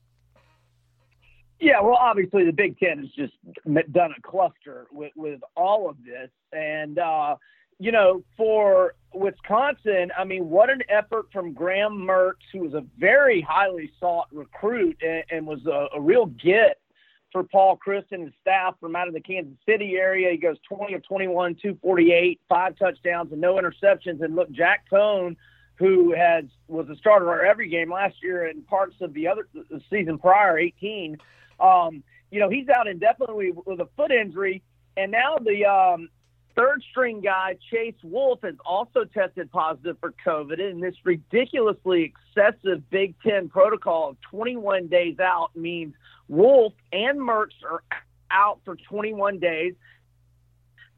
Yeah, 1.60 1.80
well, 1.82 1.96
obviously 1.98 2.44
the 2.44 2.52
Big 2.52 2.78
Ten 2.78 2.98
has 2.98 3.10
just 3.10 3.34
done 3.92 4.14
a 4.16 4.22
cluster 4.22 4.86
with, 4.90 5.12
with 5.14 5.40
all 5.56 5.90
of 5.90 5.96
this, 6.04 6.30
and 6.52 6.98
uh, 6.98 7.36
you 7.78 7.92
know, 7.92 8.22
for 8.36 8.94
Wisconsin, 9.14 10.10
I 10.16 10.24
mean, 10.24 10.48
what 10.48 10.70
an 10.70 10.82
effort 10.88 11.26
from 11.32 11.52
Graham 11.52 12.06
Mertz, 12.06 12.44
who 12.52 12.60
was 12.60 12.74
a 12.74 12.84
very 12.98 13.40
highly 13.40 13.90
sought 13.98 14.28
recruit 14.32 14.98
and, 15.02 15.24
and 15.30 15.46
was 15.46 15.64
a, 15.66 15.88
a 15.96 16.00
real 16.00 16.26
get 16.26 16.78
for 17.32 17.42
Paul 17.44 17.78
Chryst 17.78 18.12
and 18.12 18.24
his 18.24 18.32
staff 18.40 18.74
from 18.80 18.96
out 18.96 19.08
of 19.08 19.14
the 19.14 19.20
Kansas 19.20 19.56
City 19.66 19.96
area. 19.96 20.30
He 20.30 20.36
goes 20.36 20.56
20 20.68 20.94
of 20.94 21.02
21, 21.04 21.54
248, 21.54 22.40
five 22.48 22.76
touchdowns 22.76 23.32
and 23.32 23.40
no 23.40 23.54
interceptions. 23.54 24.22
And 24.22 24.34
look, 24.34 24.50
Jack 24.50 24.84
Coan 24.90 25.36
who 25.80 26.12
has 26.14 26.44
was 26.68 26.86
a 26.90 26.96
starter 26.96 27.42
every 27.42 27.66
game 27.66 27.90
last 27.90 28.16
year 28.22 28.46
and 28.46 28.66
parts 28.66 28.96
of 29.00 29.14
the 29.14 29.26
other 29.26 29.48
the 29.54 29.80
season 29.88 30.18
prior, 30.18 30.58
18. 30.58 31.16
Um, 31.60 32.02
you 32.30 32.40
know, 32.40 32.48
he's 32.48 32.68
out 32.68 32.86
indefinitely 32.86 33.52
with 33.52 33.80
a 33.80 33.88
foot 33.96 34.12
injury, 34.12 34.62
and 34.96 35.10
now 35.12 35.36
the 35.38 35.64
um, 35.66 36.08
third 36.56 36.82
string 36.90 37.20
guy, 37.20 37.56
Chase 37.70 37.94
Wolf, 38.02 38.40
has 38.42 38.54
also 38.64 39.04
tested 39.04 39.50
positive 39.50 39.96
for 40.00 40.14
COVID. 40.26 40.60
And 40.60 40.82
this 40.82 40.94
ridiculously 41.04 42.12
excessive 42.36 42.88
Big 42.90 43.14
Ten 43.22 43.48
protocol 43.48 44.10
of 44.10 44.20
21 44.30 44.88
days 44.88 45.18
out 45.18 45.50
means 45.56 45.94
Wolf 46.28 46.72
and 46.92 47.18
Mertz 47.18 47.54
are 47.68 47.82
out 48.30 48.60
for 48.64 48.76
21 48.76 49.38
days. 49.38 49.74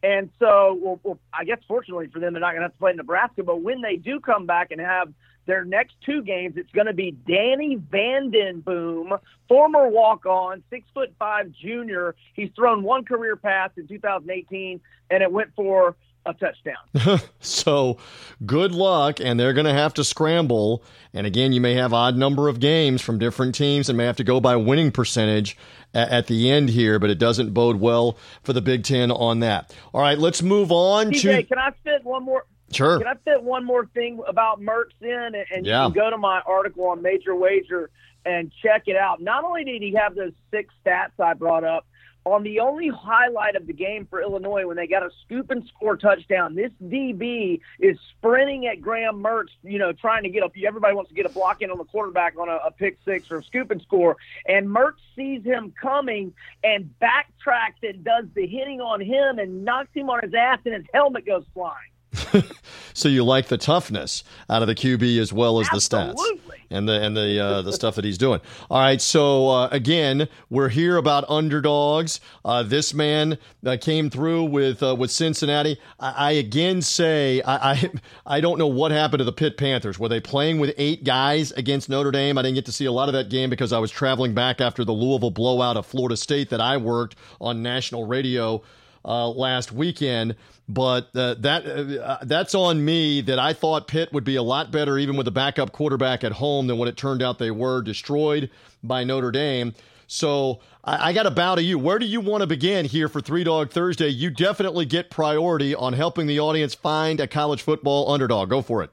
And 0.03 0.31
so, 0.41 0.79
well, 0.83 1.01
well, 1.03 1.19
I 1.33 1.45
guess 1.45 1.59
fortunately 1.69 2.09
for 2.09 2.19
them, 2.19 2.33
they're 2.33 2.41
not 2.41 2.51
going 2.51 2.63
to 2.63 2.65
have 2.65 2.73
to 2.73 2.79
play 2.79 2.93
Nebraska. 2.93 3.45
But 3.45 3.63
when 3.63 3.83
they 3.83 3.97
do 3.97 4.19
come 4.21 4.47
back 4.47 4.73
and 4.73 4.81
have 4.81 5.13
their 5.47 5.65
next 5.65 5.95
two 6.05 6.23
games, 6.23 6.55
it's 6.57 6.71
going 6.73 6.87
to 6.87 6.93
be 6.93 7.13
Danny 7.13 7.77
Vandenboom, 7.77 9.19
former 9.49 9.89
walk-on, 9.89 10.63
six 10.71 10.89
foot 10.95 11.13
five 11.19 11.51
junior. 11.53 12.15
He's 12.35 12.51
thrown 12.55 12.83
one 12.83 13.05
career 13.05 13.37
pass 13.37 13.71
in 13.77 13.87
2018, 13.87 14.81
and 15.11 15.23
it 15.23 15.31
went 15.31 15.55
for 15.55 15.97
a 16.25 16.35
touchdown. 16.35 17.21
so 17.41 17.99
good 18.47 18.73
luck, 18.73 19.21
and 19.21 19.39
they're 19.39 19.53
going 19.53 19.67
to 19.67 19.73
have 19.73 19.95
to 19.95 20.05
scramble. 20.05 20.85
And 21.13 21.27
again, 21.27 21.53
you 21.53 21.61
may 21.61 21.75
have 21.75 21.93
odd 21.93 22.17
number 22.17 22.49
of 22.49 22.61
games 22.61 23.03
from 23.03 23.19
different 23.19 23.55
teams 23.55 23.89
and 23.89 23.99
may 23.99 24.05
have 24.05 24.17
to 24.17 24.25
go 24.25 24.41
by 24.41 24.57
winning 24.57 24.93
percentage 24.93 25.57
at 25.95 26.27
the 26.27 26.51
end 26.51 26.71
here, 26.71 26.99
but 26.99 27.11
it 27.11 27.19
doesn't 27.19 27.53
bode 27.53 27.77
well 27.77 28.17
for 28.43 28.53
the 28.53 28.63
Big 28.63 28.85
Ten 28.85 29.11
on 29.11 29.41
that. 29.41 29.75
All 29.93 30.01
right, 30.01 30.19
let's 30.19 30.43
move 30.43 30.73
on 30.73 31.11
to. 31.13 31.43
Can 31.43 31.59
I 31.59 31.71
fit 31.85 32.05
one 32.05 32.25
more? 32.25 32.47
Sure. 32.73 32.99
Can 32.99 33.07
I 33.07 33.15
fit 33.25 33.43
one 33.43 33.65
more 33.65 33.87
thing 33.87 34.21
about 34.27 34.61
Mertz 34.61 35.01
in? 35.01 35.35
And 35.55 35.67
yeah. 35.67 35.87
you 35.87 35.93
can 35.93 36.03
go 36.03 36.11
to 36.11 36.19
my 36.19 36.41
article 36.47 36.87
on 36.89 37.03
Major 37.03 37.35
Wager 37.35 37.91
and 38.25 38.53
check 38.63 38.85
it 38.87 38.97
out. 38.97 39.21
Not 39.21 39.45
only 39.45 39.65
did 39.65 39.83
he 39.83 39.95
have 39.95 40.15
those 40.15 40.33
six 40.51 40.73
stats 40.85 41.13
I 41.19 41.35
brought 41.35 41.65
up, 41.65 41.87
on 42.25 42.45
the 42.45 42.61
only 42.61 42.89
highlight 42.89 43.57
of 43.57 43.67
the 43.67 43.73
game 43.73 44.07
for 44.09 44.23
Illinois 44.23 44.67
when 44.67 44.77
they 44.77 44.87
got 44.87 45.03
a 45.03 45.11
scoop 45.25 45.51
and 45.51 45.67
score 45.67 45.97
touchdown, 45.97 46.55
this 46.55 46.71
DB 46.83 47.61
is 47.81 47.99
sprinting 48.17 48.67
at 48.67 48.81
Graham 48.81 49.23
Mertz, 49.23 49.49
you 49.65 49.79
know, 49.79 49.93
trying 49.93 50.23
to 50.23 50.29
get 50.29 50.43
up. 50.43 50.53
Everybody 50.65 50.95
wants 50.95 51.09
to 51.09 51.17
get 51.17 51.27
a 51.27 51.31
block 51.31 51.63
in 51.63 51.71
on 51.71 51.79
the 51.79 51.85
quarterback 51.85 52.39
on 52.39 52.49
a, 52.49 52.57
a 52.67 52.71
pick 52.71 52.99
six 53.05 53.31
or 53.31 53.39
a 53.39 53.43
scoop 53.43 53.71
and 53.71 53.83
score. 53.83 54.17
And 54.47 54.69
Mertz 54.69 55.01
sees 55.17 55.43
him 55.43 55.73
coming 55.81 56.33
and 56.63 56.95
backtracks 57.01 57.83
and 57.83 58.05
does 58.05 58.27
the 58.35 58.47
hitting 58.47 58.81
on 58.81 59.01
him 59.01 59.39
and 59.39 59.65
knocks 59.65 59.91
him 59.93 60.09
on 60.09 60.21
his 60.23 60.33
ass, 60.33 60.61
and 60.65 60.75
his 60.75 60.85
helmet 60.95 61.27
goes 61.27 61.45
flying. 61.53 61.92
so 62.95 63.09
you 63.09 63.25
like 63.25 63.49
the 63.49 63.59
toughness 63.59 64.25
out 64.51 64.63
of 64.63 64.69
the 64.69 64.75
QB 64.75 65.19
as 65.19 65.33
well 65.33 65.61
as 65.61 65.69
Absolutely. 65.73 66.15
the 66.15 66.15
stats 66.15 66.53
and 66.73 66.89
the 66.89 67.01
and 67.03 67.17
the 67.17 67.39
uh, 67.39 67.63
the 67.63 67.73
stuff 67.73 67.95
that 67.95 68.05
he's 68.05 68.19
doing. 68.19 68.41
All 68.71 68.81
right, 68.81 69.01
so 69.01 69.49
uh, 69.49 69.69
again, 69.71 70.29
we're 70.51 70.69
here 70.69 70.97
about 70.97 71.29
underdogs. 71.29 72.21
Uh, 72.45 72.63
this 72.63 72.93
man 72.95 73.39
uh, 73.65 73.77
came 73.81 74.11
through 74.11 74.45
with 74.45 74.83
uh, 74.83 74.95
with 74.95 75.11
Cincinnati. 75.11 75.79
I, 76.01 76.11
I 76.11 76.31
again 76.33 76.83
say 76.83 77.43
I, 77.43 77.73
I, 77.73 77.91
I 78.27 78.41
don't 78.41 78.59
know 78.59 78.67
what 78.67 78.91
happened 78.91 79.19
to 79.19 79.25
the 79.25 79.33
Pitt 79.33 79.57
Panthers. 79.57 79.99
Were 79.99 80.09
they 80.09 80.21
playing 80.21 80.59
with 80.59 80.75
eight 80.79 81.05
guys 81.05 81.53
against 81.53 81.89
Notre 81.89 82.11
Dame? 82.11 82.39
I 82.39 82.43
didn't 82.43 82.57
get 82.57 82.67
to 82.67 82.73
see 82.73 82.87
a 82.87 82.93
lot 82.93 83.09
of 83.09 83.13
that 83.15 83.29
game 83.29 83.51
because 83.51 83.73
I 83.73 83.79
was 83.79 83.91
traveling 83.91 84.35
back 84.35 84.61
after 84.61 84.85
the 84.85 84.93
Louisville 84.93 85.31
blowout 85.31 85.77
of 85.77 85.87
Florida 85.87 86.17
State 86.17 86.51
that 86.51 86.61
I 86.61 86.77
worked 86.79 87.17
on 87.41 87.63
national 87.63 88.07
radio 88.07 88.63
uh, 89.05 89.29
last 89.29 89.73
weekend. 89.73 90.37
But 90.69 91.15
uh, 91.15 91.35
that 91.41 91.67
uh, 91.67 92.19
that's 92.23 92.55
on 92.55 92.85
me. 92.85 93.21
That 93.21 93.39
I 93.39 93.53
thought 93.53 93.89
Pitt 93.89 94.13
would 94.13 94.25
be 94.25 94.37
a 94.37 94.43
lot 94.43 94.71
better, 94.71 94.97
even 94.99 95.17
with 95.17 95.29
a 95.29 95.33
backup 95.33 95.73
quarterback 95.73 96.25
at 96.25 96.33
home, 96.33 96.67
than 96.67 96.79
what 96.79 96.89
it 96.89 96.97
turned 96.97 97.23
out 97.23 97.39
they 97.39 97.51
were. 97.51 97.83
Destroyed 97.83 98.51
by 98.83 99.05
Notre 99.05 99.31
Dame. 99.31 99.75
So 100.07 100.61
I, 100.85 101.09
I 101.09 101.13
got 101.13 101.27
a 101.27 101.31
bow 101.31 101.57
to 101.57 101.63
you. 101.63 101.79
Where 101.79 101.99
do 101.99 102.07
you 102.07 102.21
want 102.21 102.43
to 102.43 102.47
begin 102.47 102.85
here 102.85 103.09
for 103.09 103.21
Three 103.21 103.45
Dog 103.45 103.71
Thursday? 103.71 104.09
You 104.09 104.31
definitely 104.31 104.87
get 104.87 105.11
priority 105.11 105.75
on 105.75 105.95
helping 105.95 106.27
the 106.27 106.39
audience 106.39 106.75
find 106.75 107.19
a 107.19 107.27
college 107.27 107.63
football 107.63 108.11
underdog. 108.11 108.51
Go 108.51 108.63
for 108.63 108.83
it. 108.83 108.91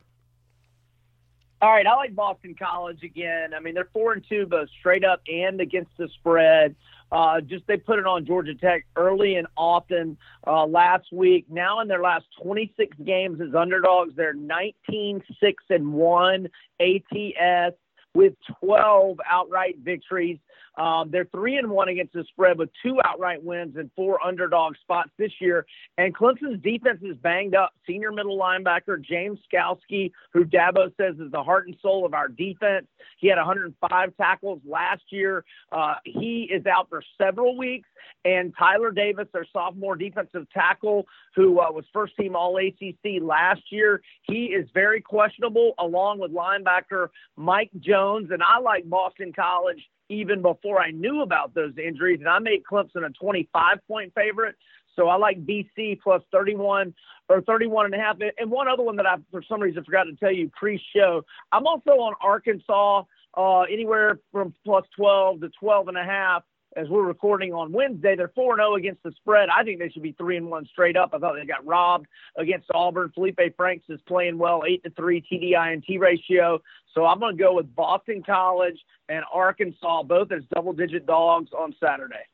All 1.61 1.69
right, 1.69 1.85
I 1.85 1.95
like 1.95 2.15
Boston 2.15 2.55
College 2.57 3.03
again. 3.03 3.53
I 3.53 3.59
mean, 3.59 3.73
they're 3.73 3.89
four 3.91 4.13
and 4.13 4.23
two, 4.27 4.45
both 4.45 4.69
straight 4.79 5.03
up 5.03 5.21
and 5.27 5.59
against 5.59 5.91
the 5.97 6.07
spread. 6.07 6.73
Uh, 7.11 7.41
just 7.41 7.65
they 7.67 7.77
put 7.77 7.99
it 7.99 8.05
on 8.05 8.25
Georgia 8.25 8.53
Tech 8.53 8.85
early 8.95 9.35
and 9.35 9.47
often 9.57 10.17
uh, 10.45 10.65
last 10.65 11.11
week. 11.11 11.45
Now 11.49 11.79
in 11.79 11.87
their 11.87 12.01
last 12.01 12.25
26 12.41 12.97
games 13.05 13.41
as 13.41 13.55
underdogs, 13.55 14.13
they're 14.15 14.33
19 14.33 15.21
6 15.39 15.63
and 15.69 15.93
1 15.93 16.47
ATS 16.79 17.75
with 18.19 18.33
12 18.59 19.17
outright 19.25 19.77
victories. 19.81 20.39
Um, 20.77 21.09
they're 21.09 21.27
three 21.31 21.55
and 21.55 21.69
one 21.69 21.87
against 21.87 22.13
the 22.13 22.25
spread 22.25 22.57
with 22.57 22.69
two 22.83 22.99
outright 23.05 23.41
wins 23.41 23.77
and 23.77 23.89
four 23.95 24.21
underdog 24.25 24.75
spots 24.81 25.09
this 25.17 25.31
year. 25.39 25.65
And 25.97 26.15
Clemson's 26.15 26.61
defense 26.61 26.99
is 27.01 27.15
banged 27.17 27.55
up. 27.55 27.71
Senior 27.87 28.11
middle 28.11 28.37
linebacker 28.37 29.01
James 29.01 29.39
Skalski, 29.51 30.11
who 30.33 30.43
Dabo 30.43 30.91
says 30.97 31.15
is 31.19 31.31
the 31.31 31.43
heart 31.43 31.67
and 31.67 31.77
soul 31.81 32.05
of 32.05 32.13
our 32.13 32.27
defense. 32.27 32.87
He 33.19 33.27
had 33.29 33.37
105 33.37 34.17
tackles 34.17 34.61
last 34.65 35.03
year. 35.11 35.45
Uh, 35.71 35.95
he 36.03 36.49
is 36.51 36.65
out 36.65 36.89
for 36.89 37.01
several 37.17 37.57
weeks. 37.57 37.87
And 38.25 38.53
Tyler 38.57 38.91
Davis, 38.91 39.27
their 39.31 39.47
sophomore 39.51 39.95
defensive 39.95 40.45
tackle, 40.53 41.05
who 41.35 41.59
uh, 41.59 41.71
was 41.71 41.85
first 41.93 42.17
team 42.17 42.35
All 42.35 42.57
ACC 42.57 43.21
last 43.21 43.61
year, 43.69 44.01
he 44.23 44.45
is 44.45 44.67
very 44.73 45.01
questionable, 45.01 45.73
along 45.79 46.19
with 46.19 46.31
linebacker 46.31 47.09
Mike 47.37 47.71
Jones. 47.79 48.08
And 48.17 48.43
I 48.43 48.59
like 48.59 48.89
Boston 48.89 49.33
College 49.33 49.81
even 50.09 50.41
before 50.41 50.81
I 50.81 50.91
knew 50.91 51.21
about 51.21 51.53
those 51.53 51.73
injuries. 51.77 52.19
And 52.19 52.29
I 52.29 52.39
made 52.39 52.63
Clemson 52.69 53.05
a 53.05 53.09
25 53.09 53.77
point 53.87 54.13
favorite. 54.15 54.55
So 54.95 55.07
I 55.07 55.15
like 55.15 55.45
BC 55.45 56.01
plus 56.01 56.21
31 56.31 56.93
or 57.29 57.41
31 57.41 57.85
and 57.85 57.95
a 57.95 57.97
half. 57.97 58.17
And 58.37 58.51
one 58.51 58.67
other 58.67 58.83
one 58.83 58.95
that 58.97 59.05
I, 59.05 59.15
for 59.31 59.41
some 59.47 59.61
reason, 59.61 59.83
forgot 59.83 60.05
to 60.05 60.15
tell 60.15 60.31
you 60.31 60.51
pre 60.57 60.81
show. 60.95 61.23
I'm 61.51 61.67
also 61.67 61.91
on 61.91 62.15
Arkansas 62.21 63.03
uh, 63.37 63.61
anywhere 63.61 64.19
from 64.31 64.53
plus 64.65 64.85
12 64.97 65.41
to 65.41 65.49
12 65.59 65.87
and 65.89 65.97
a 65.97 66.03
half 66.03 66.43
as 66.75 66.87
we're 66.89 67.03
recording 67.03 67.53
on 67.53 67.71
Wednesday. 67.71 68.15
They're 68.15 68.31
4 68.35 68.57
0 68.57 68.75
against 68.75 69.03
the 69.03 69.11
spread. 69.11 69.49
I 69.49 69.63
think 69.63 69.79
they 69.79 69.89
should 69.89 70.03
be 70.03 70.13
3 70.13 70.37
and 70.37 70.49
1 70.49 70.67
straight 70.71 70.97
up. 70.97 71.11
I 71.13 71.19
thought 71.19 71.35
they 71.35 71.45
got 71.45 71.65
robbed 71.65 72.07
against 72.37 72.67
Auburn. 72.73 73.11
Feleipe 73.17 73.55
Franks 73.55 73.85
is 73.89 73.99
playing 74.07 74.37
well, 74.37 74.63
8 74.67 74.83
to 74.83 74.89
3 74.91 75.23
TDI 75.31 75.73
and 75.73 75.83
T 75.83 75.97
ratio. 75.97 76.61
So 76.93 77.05
I'm 77.05 77.19
going 77.19 77.37
to 77.37 77.43
go 77.43 77.53
with 77.53 77.73
Boston 77.75 78.23
College 78.23 78.79
and 79.09 79.23
Arkansas, 79.33 80.03
both 80.03 80.31
as 80.31 80.43
double 80.53 80.73
digit 80.73 81.05
dogs 81.05 81.49
on 81.57 81.75
Saturday. 81.79 82.25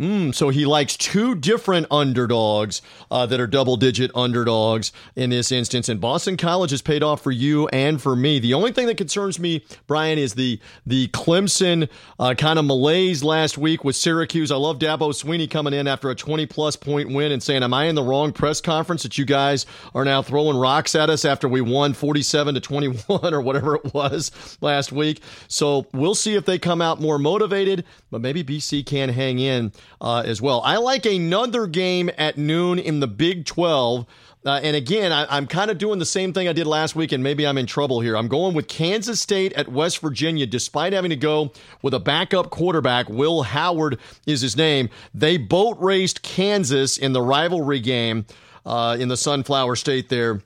Mm, 0.00 0.34
so 0.34 0.48
he 0.48 0.64
likes 0.64 0.96
two 0.96 1.34
different 1.34 1.86
underdogs 1.90 2.80
uh, 3.10 3.26
that 3.26 3.38
are 3.38 3.46
double 3.46 3.76
digit 3.76 4.10
underdogs 4.14 4.90
in 5.14 5.30
this 5.30 5.52
instance. 5.52 5.88
And 5.88 6.00
Boston 6.00 6.36
College 6.36 6.70
has 6.70 6.80
paid 6.80 7.02
off 7.02 7.22
for 7.22 7.30
you 7.30 7.68
and 7.68 8.00
for 8.00 8.16
me. 8.16 8.38
The 8.38 8.54
only 8.54 8.72
thing 8.72 8.86
that 8.86 8.96
concerns 8.96 9.38
me, 9.38 9.64
Brian, 9.86 10.18
is 10.18 10.34
the 10.34 10.58
the 10.86 11.08
Clemson 11.08 11.88
uh, 12.18 12.34
kind 12.34 12.58
of 12.58 12.64
malaise 12.64 13.22
last 13.22 13.58
week 13.58 13.84
with 13.84 13.94
Syracuse. 13.94 14.50
I 14.50 14.56
love 14.56 14.78
Dabo 14.78 15.12
Swinney 15.12 15.48
coming 15.48 15.74
in 15.74 15.86
after 15.86 16.10
a 16.10 16.14
20 16.14 16.46
plus 16.46 16.74
point 16.74 17.10
win 17.12 17.30
and 17.30 17.42
saying, 17.42 17.62
Am 17.62 17.74
I 17.74 17.84
in 17.84 17.94
the 17.94 18.02
wrong 18.02 18.32
press 18.32 18.60
conference 18.60 19.02
that 19.02 19.18
you 19.18 19.26
guys 19.26 19.66
are 19.94 20.04
now 20.04 20.22
throwing 20.22 20.56
rocks 20.56 20.94
at 20.94 21.10
us 21.10 21.24
after 21.24 21.48
we 21.48 21.60
won 21.60 21.92
47 21.92 22.54
to 22.54 22.60
21 22.60 23.04
or 23.34 23.40
whatever 23.42 23.76
it 23.76 23.92
was 23.92 24.56
last 24.62 24.90
week? 24.90 25.22
So 25.48 25.86
we'll 25.92 26.14
see 26.14 26.34
if 26.34 26.46
they 26.46 26.58
come 26.58 26.80
out 26.80 27.00
more 27.00 27.18
motivated, 27.18 27.84
but 28.10 28.22
maybe 28.22 28.42
BC 28.42 28.86
can 28.86 29.10
hang 29.10 29.38
in 29.38 29.70
uh, 30.00 30.22
as 30.26 30.42
well. 30.42 30.60
I 30.64 30.76
like 30.76 31.06
another 31.06 31.66
game 31.66 32.10
at 32.18 32.36
noon 32.36 32.78
in 32.78 33.00
the 33.00 33.06
Big 33.06 33.44
12. 33.44 34.06
Uh, 34.44 34.58
and 34.62 34.74
again, 34.74 35.12
I, 35.12 35.36
am 35.36 35.46
kind 35.46 35.70
of 35.70 35.78
doing 35.78 36.00
the 36.00 36.06
same 36.06 36.32
thing 36.32 36.48
I 36.48 36.52
did 36.52 36.66
last 36.66 36.96
week, 36.96 37.12
and 37.12 37.22
maybe 37.22 37.46
I'm 37.46 37.58
in 37.58 37.66
trouble 37.66 38.00
here. 38.00 38.16
I'm 38.16 38.26
going 38.26 38.54
with 38.54 38.66
Kansas 38.66 39.20
State 39.20 39.52
at 39.52 39.68
West 39.68 40.00
Virginia, 40.00 40.46
despite 40.46 40.92
having 40.92 41.10
to 41.10 41.16
go 41.16 41.52
with 41.80 41.94
a 41.94 42.00
backup 42.00 42.50
quarterback. 42.50 43.08
Will 43.08 43.42
Howard 43.42 44.00
is 44.26 44.40
his 44.40 44.56
name. 44.56 44.88
They 45.14 45.36
boat 45.36 45.76
raced 45.78 46.22
Kansas 46.22 46.98
in 46.98 47.12
the 47.12 47.22
rivalry 47.22 47.78
game 47.78 48.26
uh, 48.66 48.96
in 48.98 49.06
the 49.06 49.16
Sunflower 49.16 49.76
State 49.76 50.08
there 50.08 50.40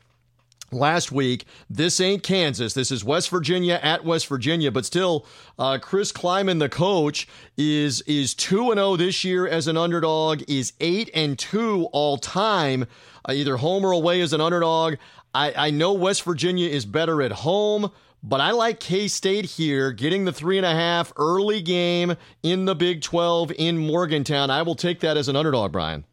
last 0.72 1.12
week. 1.12 1.44
This 1.70 2.00
ain't 2.00 2.22
Kansas. 2.22 2.74
This 2.74 2.90
is 2.90 3.05
West 3.05 3.31
Virginia 3.31 3.79
at 3.83 4.05
West 4.05 4.26
Virginia, 4.26 4.70
but 4.70 4.85
still, 4.85 5.26
uh, 5.59 5.79
Chris 5.81 6.12
Klieman, 6.12 6.59
the 6.59 6.68
coach, 6.68 7.29
is 7.57 8.02
is 8.02 8.35
two 8.35 8.70
and 8.70 8.79
zero 8.79 8.88
oh 8.88 8.96
this 8.96 9.24
year 9.24 9.46
as 9.46 9.68
an 9.68 9.76
underdog. 9.76 10.42
Is 10.48 10.72
eight 10.81 11.11
and 11.14 11.38
two 11.38 11.88
all 11.92 12.18
time, 12.18 12.87
uh, 13.29 13.33
either 13.33 13.57
home 13.57 13.85
or 13.85 13.92
away 13.92 14.20
as 14.20 14.33
an 14.33 14.40
underdog. 14.40 14.96
I, 15.35 15.52
I 15.66 15.70
know 15.70 15.92
West 15.92 16.22
Virginia 16.22 16.68
is 16.68 16.87
better 16.87 17.22
at 17.22 17.33
home. 17.33 17.90
But 18.22 18.40
I 18.40 18.50
like 18.50 18.81
K 18.81 19.07
State 19.07 19.44
here, 19.44 19.92
getting 19.92 20.24
the 20.24 20.33
three 20.33 20.57
and 20.57 20.66
a 20.66 20.74
half 20.74 21.12
early 21.16 21.62
game 21.62 22.16
in 22.42 22.64
the 22.64 22.74
Big 22.74 23.02
12 23.02 23.52
in 23.57 23.79
Morgantown. 23.79 24.50
I 24.50 24.62
will 24.62 24.74
take 24.74 24.98
that 25.00 25.16
as 25.16 25.29
an 25.29 25.37
underdog, 25.37 25.70
Brian. 25.70 26.05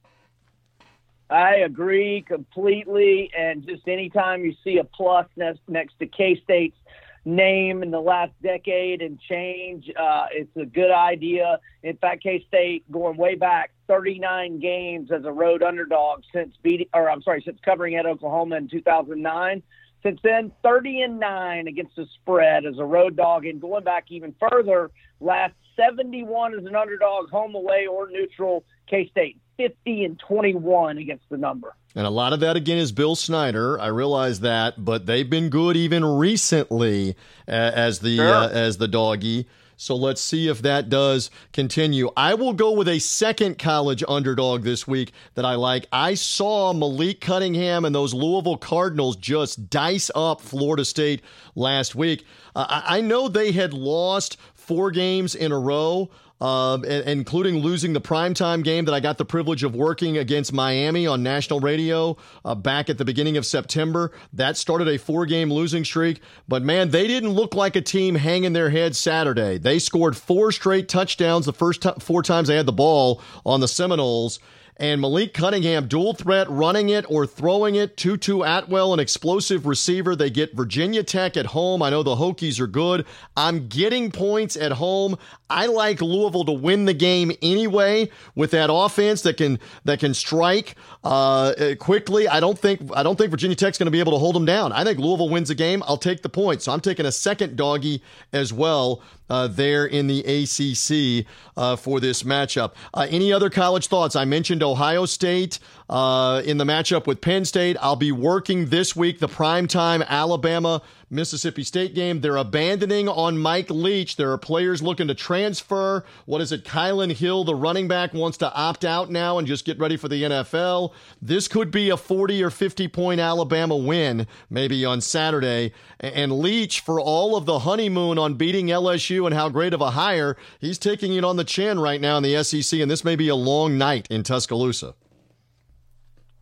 I 1.33 1.55
agree 1.65 2.23
completely. 2.27 3.31
And 3.35 3.65
just 3.65 3.87
anytime 3.87 4.45
you 4.45 4.53
see 4.63 4.77
a 4.77 4.83
plus 4.83 5.25
next, 5.35 5.61
next 5.67 5.97
to 5.97 6.05
K 6.05 6.39
State's 6.43 6.77
name 7.25 7.81
in 7.81 7.89
the 7.89 7.99
last 7.99 8.33
decade 8.43 9.01
and 9.01 9.19
change, 9.19 9.89
uh, 9.99 10.27
it's 10.31 10.55
a 10.55 10.65
good 10.65 10.91
idea. 10.91 11.57
In 11.81 11.97
fact, 11.97 12.21
K 12.21 12.45
State 12.47 12.89
going 12.91 13.17
way 13.17 13.33
back 13.33 13.71
39 13.87 14.59
games 14.59 15.11
as 15.11 15.25
a 15.25 15.31
road 15.31 15.63
underdog 15.63 16.21
since 16.31 16.55
beating, 16.61 16.87
or 16.93 17.09
I'm 17.09 17.23
sorry, 17.23 17.41
since 17.43 17.57
covering 17.65 17.95
at 17.95 18.05
Oklahoma 18.05 18.57
in 18.57 18.67
2009. 18.67 19.63
Since 20.03 20.19
then, 20.21 20.51
30 20.61 21.01
and 21.01 21.19
9 21.19 21.67
against 21.67 21.95
the 21.95 22.05
spread 22.21 22.65
as 22.65 22.77
a 22.77 22.85
road 22.85 23.15
dog, 23.15 23.47
and 23.47 23.59
going 23.59 23.83
back 23.83 24.05
even 24.09 24.35
further, 24.39 24.91
last 25.19 25.55
71 25.77 26.59
as 26.59 26.65
an 26.65 26.75
underdog, 26.75 27.31
home, 27.31 27.55
away, 27.55 27.87
or 27.87 28.07
neutral. 28.07 28.65
K 28.87 29.09
State 29.09 29.39
50 29.57 30.05
and 30.05 30.19
21 30.19 30.97
against 30.97 31.29
the 31.29 31.37
number. 31.37 31.75
And 31.95 32.07
a 32.07 32.09
lot 32.09 32.33
of 32.33 32.39
that 32.39 32.55
again 32.55 32.77
is 32.77 32.91
Bill 32.91 33.15
Snyder. 33.15 33.79
I 33.79 33.87
realize 33.87 34.39
that, 34.39 34.83
but 34.83 35.05
they've 35.05 35.29
been 35.29 35.49
good 35.49 35.77
even 35.77 36.03
recently 36.03 37.15
uh, 37.47 37.51
as 37.51 37.99
the 37.99 38.17
sure. 38.17 38.33
uh, 38.33 38.49
as 38.49 38.77
the 38.77 38.87
doggy. 38.87 39.47
So 39.75 39.95
let's 39.95 40.21
see 40.21 40.47
if 40.47 40.61
that 40.61 40.89
does 40.89 41.29
continue. 41.51 42.09
I 42.15 42.35
will 42.35 42.53
go 42.53 42.71
with 42.71 42.87
a 42.87 42.99
second 42.99 43.57
college 43.57 44.03
underdog 44.07 44.63
this 44.63 44.87
week 44.87 45.11
that 45.33 45.45
I 45.45 45.55
like. 45.55 45.87
I 45.91 46.13
saw 46.13 46.73
Malik 46.73 47.21
Cunningham 47.21 47.83
and 47.83 47.93
those 47.93 48.13
Louisville 48.13 48.57
Cardinals 48.57 49.15
just 49.15 49.69
dice 49.69 50.09
up 50.15 50.41
Florida 50.41 50.85
State 50.85 51.21
last 51.55 51.95
week. 51.95 52.23
Uh, 52.55 52.81
I 52.85 53.01
know 53.01 53.27
they 53.27 53.51
had 53.51 53.73
lost 53.73 54.37
four 54.53 54.91
games 54.91 55.35
in 55.35 55.51
a 55.51 55.59
row, 55.59 56.09
uh, 56.43 56.77
including 57.05 57.59
losing 57.59 57.93
the 57.93 58.01
primetime 58.01 58.65
game 58.65 58.83
that 58.83 58.93
I 58.93 58.99
got 58.99 59.17
the 59.17 59.23
privilege 59.23 59.63
of 59.63 59.73
working 59.73 60.17
against 60.17 60.51
Miami 60.51 61.07
on 61.07 61.23
national 61.23 61.61
radio 61.61 62.17
uh, 62.43 62.53
back 62.53 62.89
at 62.89 62.97
the 62.97 63.05
beginning 63.05 63.37
of 63.37 63.45
September. 63.45 64.11
That 64.33 64.57
started 64.57 64.89
a 64.89 64.97
four 64.97 65.25
game 65.25 65.49
losing 65.49 65.85
streak. 65.85 66.19
But 66.49 66.61
man, 66.61 66.89
they 66.89 67.07
didn't 67.07 67.29
look 67.29 67.55
like 67.55 67.77
a 67.77 67.81
team 67.81 68.15
hanging 68.15 68.51
their 68.51 68.69
head 68.69 68.93
Saturday. 68.93 69.57
They 69.57 69.79
scored 69.79 70.17
four 70.17 70.51
straight 70.51 70.89
touchdowns 70.89 71.45
the 71.45 71.53
first 71.53 71.81
t- 71.81 71.91
four 71.99 72.21
times 72.21 72.49
they 72.49 72.57
had 72.57 72.65
the 72.65 72.73
ball 72.73 73.21
on 73.45 73.61
the 73.61 73.67
Seminoles 73.69 74.39
and 74.77 75.01
Malik 75.01 75.33
Cunningham 75.33 75.87
dual 75.87 76.13
threat 76.13 76.49
running 76.49 76.89
it 76.89 77.05
or 77.09 77.25
throwing 77.25 77.75
it. 77.75 77.97
Tutu 77.97 78.41
Atwell, 78.41 78.93
an 78.93 78.99
explosive 78.99 79.65
receiver. 79.65 80.15
They 80.15 80.29
get 80.29 80.55
Virginia 80.55 81.03
Tech 81.03 81.37
at 81.37 81.47
home. 81.47 81.81
I 81.81 81.89
know 81.89 82.03
the 82.03 82.15
Hokies 82.15 82.59
are 82.59 82.67
good. 82.67 83.05
I'm 83.37 83.67
getting 83.67 84.11
points 84.11 84.55
at 84.57 84.73
home. 84.73 85.17
I 85.49 85.67
like 85.67 86.01
Louisville 86.01 86.45
to 86.45 86.51
win 86.51 86.85
the 86.85 86.93
game 86.93 87.31
anyway 87.41 88.09
with 88.35 88.51
that 88.51 88.69
offense 88.73 89.21
that 89.21 89.37
can 89.37 89.59
that 89.85 89.99
can 89.99 90.13
strike 90.13 90.75
uh, 91.03 91.75
quickly. 91.79 92.27
I 92.27 92.39
don't 92.39 92.57
think 92.57 92.81
I 92.95 93.03
don't 93.03 93.17
think 93.17 93.31
Virginia 93.31 93.55
Tech's 93.55 93.77
going 93.77 93.87
to 93.87 93.91
be 93.91 93.99
able 93.99 94.13
to 94.13 94.17
hold 94.17 94.35
them 94.35 94.45
down. 94.45 94.71
I 94.71 94.83
think 94.83 94.99
Louisville 94.99 95.29
wins 95.29 95.49
the 95.49 95.55
game. 95.55 95.83
I'll 95.85 95.97
take 95.97 96.21
the 96.21 96.29
point. 96.29 96.61
So 96.61 96.71
I'm 96.71 96.79
taking 96.79 97.05
a 97.05 97.11
second 97.11 97.55
doggy 97.55 98.01
as 98.31 98.53
well 98.53 99.01
uh, 99.29 99.47
there 99.47 99.85
in 99.85 100.07
the 100.07 100.19
ACC 100.19 101.25
uh, 101.57 101.75
for 101.75 101.99
this 101.99 102.23
matchup. 102.23 102.73
Uh, 102.93 103.07
any 103.09 103.33
other 103.33 103.49
college 103.49 103.87
thoughts? 103.87 104.15
I 104.15 104.25
mentioned 104.25 104.63
Ohio 104.63 105.05
State 105.05 105.59
uh, 105.89 106.41
in 106.45 106.57
the 106.57 106.65
matchup 106.65 107.07
with 107.07 107.21
Penn 107.21 107.45
State. 107.45 107.75
I'll 107.81 107.95
be 107.95 108.11
working 108.11 108.67
this 108.67 108.95
week 108.95 109.19
the 109.19 109.27
primetime 109.27 110.05
Alabama 110.07 110.81
Mississippi 111.13 111.63
State 111.63 111.93
game. 111.93 112.21
They're 112.21 112.35
abandoning 112.35 113.07
on 113.07 113.37
Mike 113.37 113.69
Leach. 113.69 114.15
There 114.15 114.31
are 114.31 114.37
players 114.37 114.81
looking 114.81 115.07
to 115.07 115.13
transfer. 115.13 116.03
What 116.25 116.41
is 116.41 116.51
it? 116.51 116.65
Kylan 116.65 117.13
Hill, 117.13 117.43
the 117.43 117.55
running 117.55 117.87
back, 117.87 118.13
wants 118.13 118.37
to 118.39 118.53
opt 118.53 118.83
out 118.83 119.11
now 119.11 119.37
and 119.37 119.47
just 119.47 119.65
get 119.65 119.79
ready 119.79 119.95
for 119.95 120.07
the 120.07 120.23
NFL. 120.23 120.93
This 121.21 121.47
could 121.47 121.71
be 121.71 121.89
a 121.89 121.97
40 121.97 122.43
or 122.43 122.49
50 122.49 122.87
point 122.87 123.19
Alabama 123.19 123.77
win, 123.77 124.27
maybe 124.49 124.83
on 124.83 124.99
Saturday. 124.99 125.71
And 125.99 126.39
Leach, 126.39 126.79
for 126.79 126.99
all 126.99 127.37
of 127.37 127.45
the 127.45 127.59
honeymoon 127.59 128.17
on 128.17 128.33
beating 128.33 128.67
LSU 128.67 129.25
and 129.25 129.33
how 129.33 129.49
great 129.49 129.73
of 129.73 129.81
a 129.81 129.91
hire, 129.91 130.35
he's 130.59 130.77
taking 130.77 131.13
it 131.13 131.23
on 131.23 131.37
the 131.37 131.43
chin 131.43 131.79
right 131.79 132.01
now 132.01 132.17
in 132.17 132.23
the 132.23 132.43
SEC, 132.43 132.79
and 132.79 132.89
this 132.89 133.03
may 133.03 133.15
be 133.15 133.27
a 133.27 133.35
long 133.35 133.77
night 133.77 134.07
in 134.09 134.23
Tuscaloosa. 134.23 134.95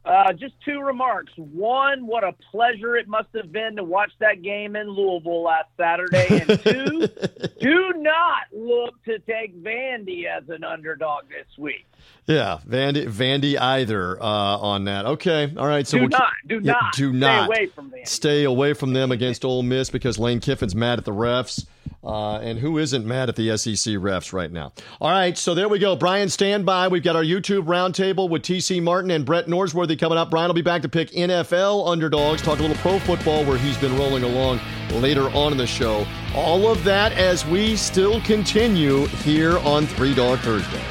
Uh, 0.03 0.33
just 0.33 0.55
two 0.65 0.81
remarks. 0.81 1.31
One, 1.37 2.07
what 2.07 2.23
a 2.23 2.33
pleasure 2.49 2.97
it 2.97 3.07
must 3.07 3.27
have 3.35 3.51
been 3.51 3.75
to 3.75 3.83
watch 3.83 4.11
that 4.19 4.41
game 4.41 4.75
in 4.75 4.89
Louisville 4.89 5.43
last 5.43 5.69
Saturday. 5.77 6.25
And 6.29 6.63
two, 6.63 7.07
do 7.61 7.93
not 7.97 8.43
look 8.51 9.03
to 9.05 9.19
take 9.19 9.55
Vandy 9.63 10.25
as 10.25 10.49
an 10.49 10.63
underdog 10.63 11.29
this 11.29 11.45
week. 11.57 11.85
Yeah, 12.27 12.59
Vandy, 12.67 13.07
Vandy 13.07 13.59
either 13.59 14.21
uh, 14.21 14.57
on 14.57 14.85
that. 14.85 15.05
Okay, 15.05 15.51
all 15.57 15.67
right. 15.67 15.85
So 15.87 15.97
do 15.97 16.01
we'll 16.01 16.09
not, 16.09 16.31
do 16.47 16.59
yeah, 16.63 16.71
not, 16.73 16.93
do 16.93 17.13
not 17.13 17.45
stay 17.45 17.55
away 17.55 17.65
from 17.67 17.89
them. 17.89 17.99
Stay 18.05 18.43
away 18.43 18.73
from 18.73 18.93
them 18.93 19.11
against 19.11 19.43
Ole 19.43 19.63
Miss 19.63 19.89
because 19.89 20.19
Lane 20.19 20.39
Kiffin's 20.39 20.75
mad 20.75 20.99
at 20.99 21.05
the 21.05 21.11
refs. 21.11 21.65
Uh, 22.03 22.37
and 22.39 22.57
who 22.57 22.79
isn't 22.79 23.05
mad 23.05 23.29
at 23.29 23.35
the 23.35 23.55
SEC 23.57 23.95
refs 23.95 24.33
right 24.33 24.51
now? 24.51 24.71
All 24.99 25.11
right, 25.11 25.37
so 25.37 25.53
there 25.53 25.69
we 25.69 25.77
go. 25.77 25.95
Brian, 25.95 26.29
stand 26.29 26.65
by. 26.65 26.87
We've 26.87 27.03
got 27.03 27.15
our 27.15 27.23
YouTube 27.23 27.65
roundtable 27.65 28.27
with 28.27 28.41
TC 28.41 28.81
Martin 28.81 29.11
and 29.11 29.23
Brett 29.23 29.45
Norsworthy 29.45 29.99
coming 29.99 30.17
up. 30.17 30.31
Brian 30.31 30.47
will 30.47 30.55
be 30.55 30.63
back 30.63 30.81
to 30.81 30.89
pick 30.89 31.11
NFL 31.11 31.87
underdogs, 31.87 32.41
talk 32.41 32.57
a 32.59 32.61
little 32.61 32.77
pro 32.77 32.97
football 32.99 33.45
where 33.45 33.57
he's 33.57 33.77
been 33.77 33.95
rolling 33.97 34.23
along 34.23 34.59
later 34.93 35.29
on 35.29 35.51
in 35.51 35.57
the 35.57 35.67
show. 35.67 36.07
All 36.33 36.71
of 36.71 36.83
that 36.85 37.11
as 37.13 37.45
we 37.45 37.75
still 37.75 38.19
continue 38.21 39.05
here 39.07 39.59
on 39.59 39.85
Three 39.85 40.15
Dog 40.15 40.39
Thursday. 40.39 40.81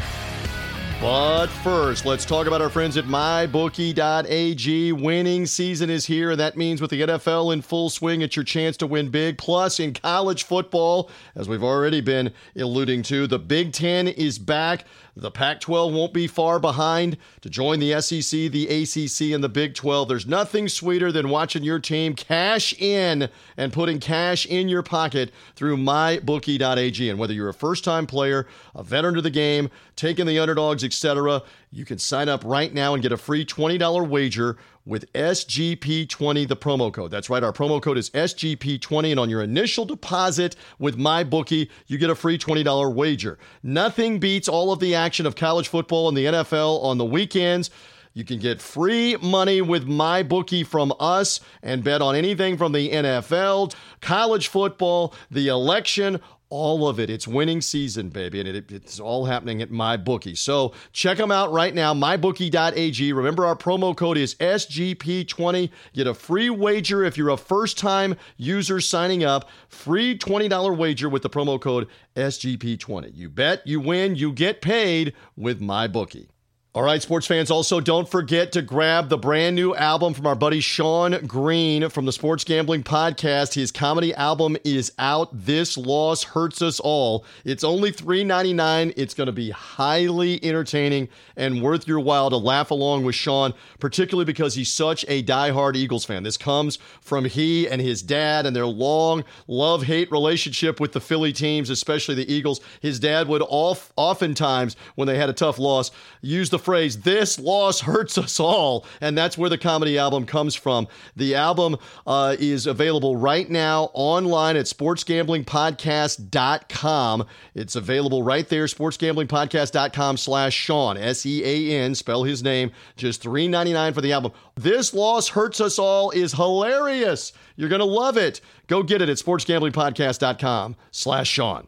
But 1.01 1.47
first, 1.47 2.05
let's 2.05 2.27
talk 2.27 2.47
about 2.47 2.61
our 2.61 2.69
friends 2.69 2.99
at 2.99 3.07
mybookie.ag. 3.07 4.93
Winning 4.93 5.47
season 5.47 5.89
is 5.89 6.05
here, 6.05 6.33
and 6.33 6.41
that 6.41 6.59
means 6.59 6.83
with 6.83 6.91
the 6.91 7.01
NFL 7.01 7.55
in 7.55 7.63
full 7.63 7.89
swing, 7.89 8.21
it's 8.21 8.37
your 8.37 8.45
chance 8.45 8.77
to 8.77 8.87
win 8.87 9.09
big. 9.09 9.39
Plus, 9.39 9.81
in 9.81 9.95
college 9.95 10.45
football, 10.45 11.11
as 11.35 11.49
we've 11.49 11.65
already 11.65 12.03
been 12.03 12.35
alluding 12.55 13.01
to, 13.05 13.27
the 13.27 13.39
Big 13.39 13.73
Ten 13.73 14.09
is 14.09 14.39
back. 14.39 14.85
The 15.21 15.31
Pac 15.31 15.61
12 15.61 15.93
won't 15.93 16.15
be 16.15 16.27
far 16.27 16.59
behind 16.59 17.19
to 17.43 17.51
join 17.51 17.79
the 17.79 18.01
SEC, 18.01 18.51
the 18.51 18.67
ACC, 18.69 19.35
and 19.35 19.45
the 19.45 19.51
Big 19.51 19.75
12. 19.75 20.09
There's 20.09 20.27
nothing 20.27 20.67
sweeter 20.67 21.13
than 21.13 21.29
watching 21.29 21.63
your 21.63 21.79
team 21.79 22.15
cash 22.15 22.73
in 22.79 23.29
and 23.59 23.71
putting 23.71 24.01
cash 24.01 24.47
in 24.47 24.71
your 24.71 24.83
pocket 24.83 25.31
through 25.57 25.77
mybookie.ag. 25.77 27.11
And 27.11 27.19
whether 27.19 27.35
you're 27.35 27.51
a 27.51 27.55
first 27.55 27.85
time 27.85 28.07
player, 28.07 28.47
a 28.75 28.83
veteran 28.83 29.15
to 29.15 29.21
the 29.21 29.29
game, 29.29 29.69
taking 29.95 30.25
the 30.25 30.39
underdogs, 30.39 30.83
etc., 30.83 31.43
you 31.71 31.85
can 31.85 31.99
sign 31.99 32.29
up 32.29 32.43
right 32.45 32.75
now 32.75 32.95
and 32.95 33.03
get 33.03 33.13
a 33.13 33.17
free 33.17 33.45
$20 33.45 34.09
wager 34.09 34.57
with 34.85 35.13
SGP20, 35.13 36.49
the 36.49 36.57
promo 36.57 36.93
code. 36.93 37.13
That's 37.13 37.31
right, 37.31 37.45
our 37.45 37.53
promo 37.53 37.81
code 37.81 37.97
is 37.97 38.11
SGP20, 38.11 39.13
and 39.13 39.21
on 39.21 39.31
your 39.31 39.43
initial 39.43 39.85
deposit 39.85 40.57
with 40.81 40.99
MyBookie, 40.99 41.69
you 41.87 41.99
get 41.99 42.11
a 42.11 42.15
free 42.17 42.39
$20 42.39 42.93
wager. 42.95 43.39
Nothing 43.63 44.19
beats 44.19 44.49
all 44.49 44.73
of 44.73 44.81
the 44.81 44.97
action 44.97 45.27
of 45.27 45.37
college 45.37 45.69
football 45.69 46.09
and 46.09 46.17
the 46.17 46.27
NFL 46.27 46.83
on 46.83 46.99
the 46.99 47.05
weekends. 47.05 47.71
You 48.15 48.25
can 48.25 48.41
get 48.41 48.61
free 48.61 49.17
money 49.23 49.63
with 49.63 49.87
MyBookie 49.87 50.67
from 50.67 50.93
us 50.99 51.39
and 51.63 51.85
bet 51.85 52.03
on 52.03 52.17
anything 52.17 52.57
from 52.57 52.73
the 52.73 52.91
NFL, 52.91 53.73
college 54.01 54.49
football, 54.49 55.15
the 55.31 55.47
election, 55.47 56.21
all 56.51 56.89
of 56.89 57.01
it. 57.01 57.09
It's 57.09 57.27
winning 57.27 57.61
season, 57.61 58.11
baby, 58.11 58.41
and 58.41 58.49
it, 58.49 58.71
it's 58.71 59.01
all 59.01 59.25
happening 59.25 59.63
at 59.63 59.71
MyBookie. 59.71 60.37
So 60.37 60.75
check 60.93 61.17
them 61.17 61.31
out 61.31 61.53
right 61.53 61.75
now, 61.75 61.95
mybookie.ag. 61.95 63.13
Remember, 63.13 63.47
our 63.47 63.57
promo 63.57 63.97
code 63.97 64.19
is 64.19 64.35
SGP20. 64.35 65.71
Get 65.95 66.07
a 66.07 66.15
free 66.15 66.51
wager 66.51 67.05
if 67.05 67.17
you're 67.17 67.31
a 67.31 67.37
first 67.37 67.79
time 67.79 68.17
user 68.37 68.81
signing 68.81 69.25
up. 69.25 69.49
Free 69.69 70.19
$20 70.19 70.77
wager 70.77 71.09
with 71.09 71.23
the 71.23 71.31
promo 71.31 71.61
code 71.61 71.87
SGP20. 72.17 73.17
You 73.17 73.31
bet, 73.31 73.67
you 73.67 73.81
win, 73.81 74.17
you 74.17 74.33
get 74.33 74.61
paid 74.61 75.15
with 75.37 75.61
MyBookie. 75.61 76.27
All 76.73 76.85
right, 76.85 77.03
sports 77.03 77.27
fans, 77.27 77.51
also 77.51 77.81
don't 77.81 78.09
forget 78.09 78.53
to 78.53 78.63
grab 78.63 79.09
the 79.09 79.19
brand 79.19 79.57
new 79.57 79.75
album 79.75 80.15
from 80.15 80.25
our 80.29 80.37
buddy 80.37 80.61
Sean 80.61 81.27
Green 81.27 81.89
from 81.89 82.07
the 82.07 82.13
Sports 82.13 82.45
Gambling 82.45 82.85
Podcast. 82.85 83.55
His 83.55 83.73
comedy 83.73 84.15
album 84.15 84.57
is 84.63 84.93
out. 84.97 85.31
This 85.33 85.77
loss 85.77 86.23
hurts 86.23 86.63
us 86.63 86.79
all. 86.79 87.25
It's 87.45 87.65
only 87.65 87.91
$3.99. 87.91 88.93
It's 88.97 89.15
going 89.15 89.27
to 89.27 89.33
be 89.33 89.51
highly 89.51 90.39
entertaining 90.45 91.09
and 91.37 91.61
worth 91.61 91.89
your 91.89 91.99
while 91.99 92.31
to 92.31 92.37
laugh 92.37 92.71
along 92.71 93.03
with 93.05 93.17
Sean, 93.17 93.53
particularly 93.81 94.25
because 94.25 94.55
he's 94.55 94.73
such 94.73 95.05
a 95.09 95.25
diehard 95.25 95.75
Eagles 95.75 96.05
fan. 96.05 96.23
This 96.23 96.37
comes 96.37 96.77
from 97.01 97.25
he 97.25 97.69
and 97.69 97.81
his 97.81 98.01
dad 98.01 98.47
and 98.47 98.55
their 98.55 98.67
long 98.67 99.25
love 99.49 99.83
hate 99.83 100.13
relationship 100.13 100.79
with 100.79 100.93
the 100.93 101.01
Philly 101.01 101.33
teams, 101.33 101.69
especially 101.69 102.15
the 102.15 102.33
Eagles. 102.33 102.61
His 102.81 103.01
dad 103.01 103.27
would 103.27 103.43
oftentimes, 103.43 104.77
when 104.95 105.09
they 105.09 105.19
had 105.19 105.31
a 105.31 105.33
tough 105.33 105.59
loss, 105.59 105.91
use 106.23 106.49
the 106.49 106.60
phrase, 106.61 107.01
This 107.01 107.39
Loss 107.39 107.81
Hurts 107.81 108.17
Us 108.19 108.39
All. 108.39 108.87
And 109.01 109.19
that's 109.19 109.37
where 109.37 109.51
the 109.51 109.59
comedy 109.59 109.99
album 109.99 110.27
comes 110.27 110.55
from. 110.55 110.87
The 111.17 111.35
album 111.35 111.77
uh, 112.07 112.37
is 112.39 112.67
available 112.67 113.17
right 113.17 113.51
now 113.51 113.91
online 113.95 114.57
at 114.57 114.67
sportsgamblingpodcast.com. 114.67 117.27
It's 117.55 117.77
available 117.77 118.23
right 118.23 118.49
there, 118.49 118.67
sportsgamblingpodcast.com 118.67 120.17
slash 120.17 120.55
Sean, 120.55 120.97
S 120.97 121.27
E 121.27 121.45
A 121.45 121.83
N, 121.83 121.95
spell 121.95 122.25
his 122.25 122.43
name, 122.43 122.71
just 122.97 123.23
three 123.23 123.49
ninety 123.49 123.73
nine 123.73 123.93
for 123.93 124.01
the 124.01 124.13
album. 124.13 124.33
This 124.55 124.95
Loss 124.95 125.29
Hurts 125.29 125.61
Us 125.61 125.79
All 125.79 126.11
is 126.11 126.33
hilarious. 126.33 127.33
You're 127.57 127.69
going 127.69 127.81
to 127.81 127.85
love 127.85 128.17
it. 128.17 128.41
Go 128.67 128.83
get 128.83 129.03
it 129.03 129.09
at 129.09 129.17
sportsgamblingpodcast.com 129.17 130.77
slash 130.91 131.29
Sean. 131.29 131.67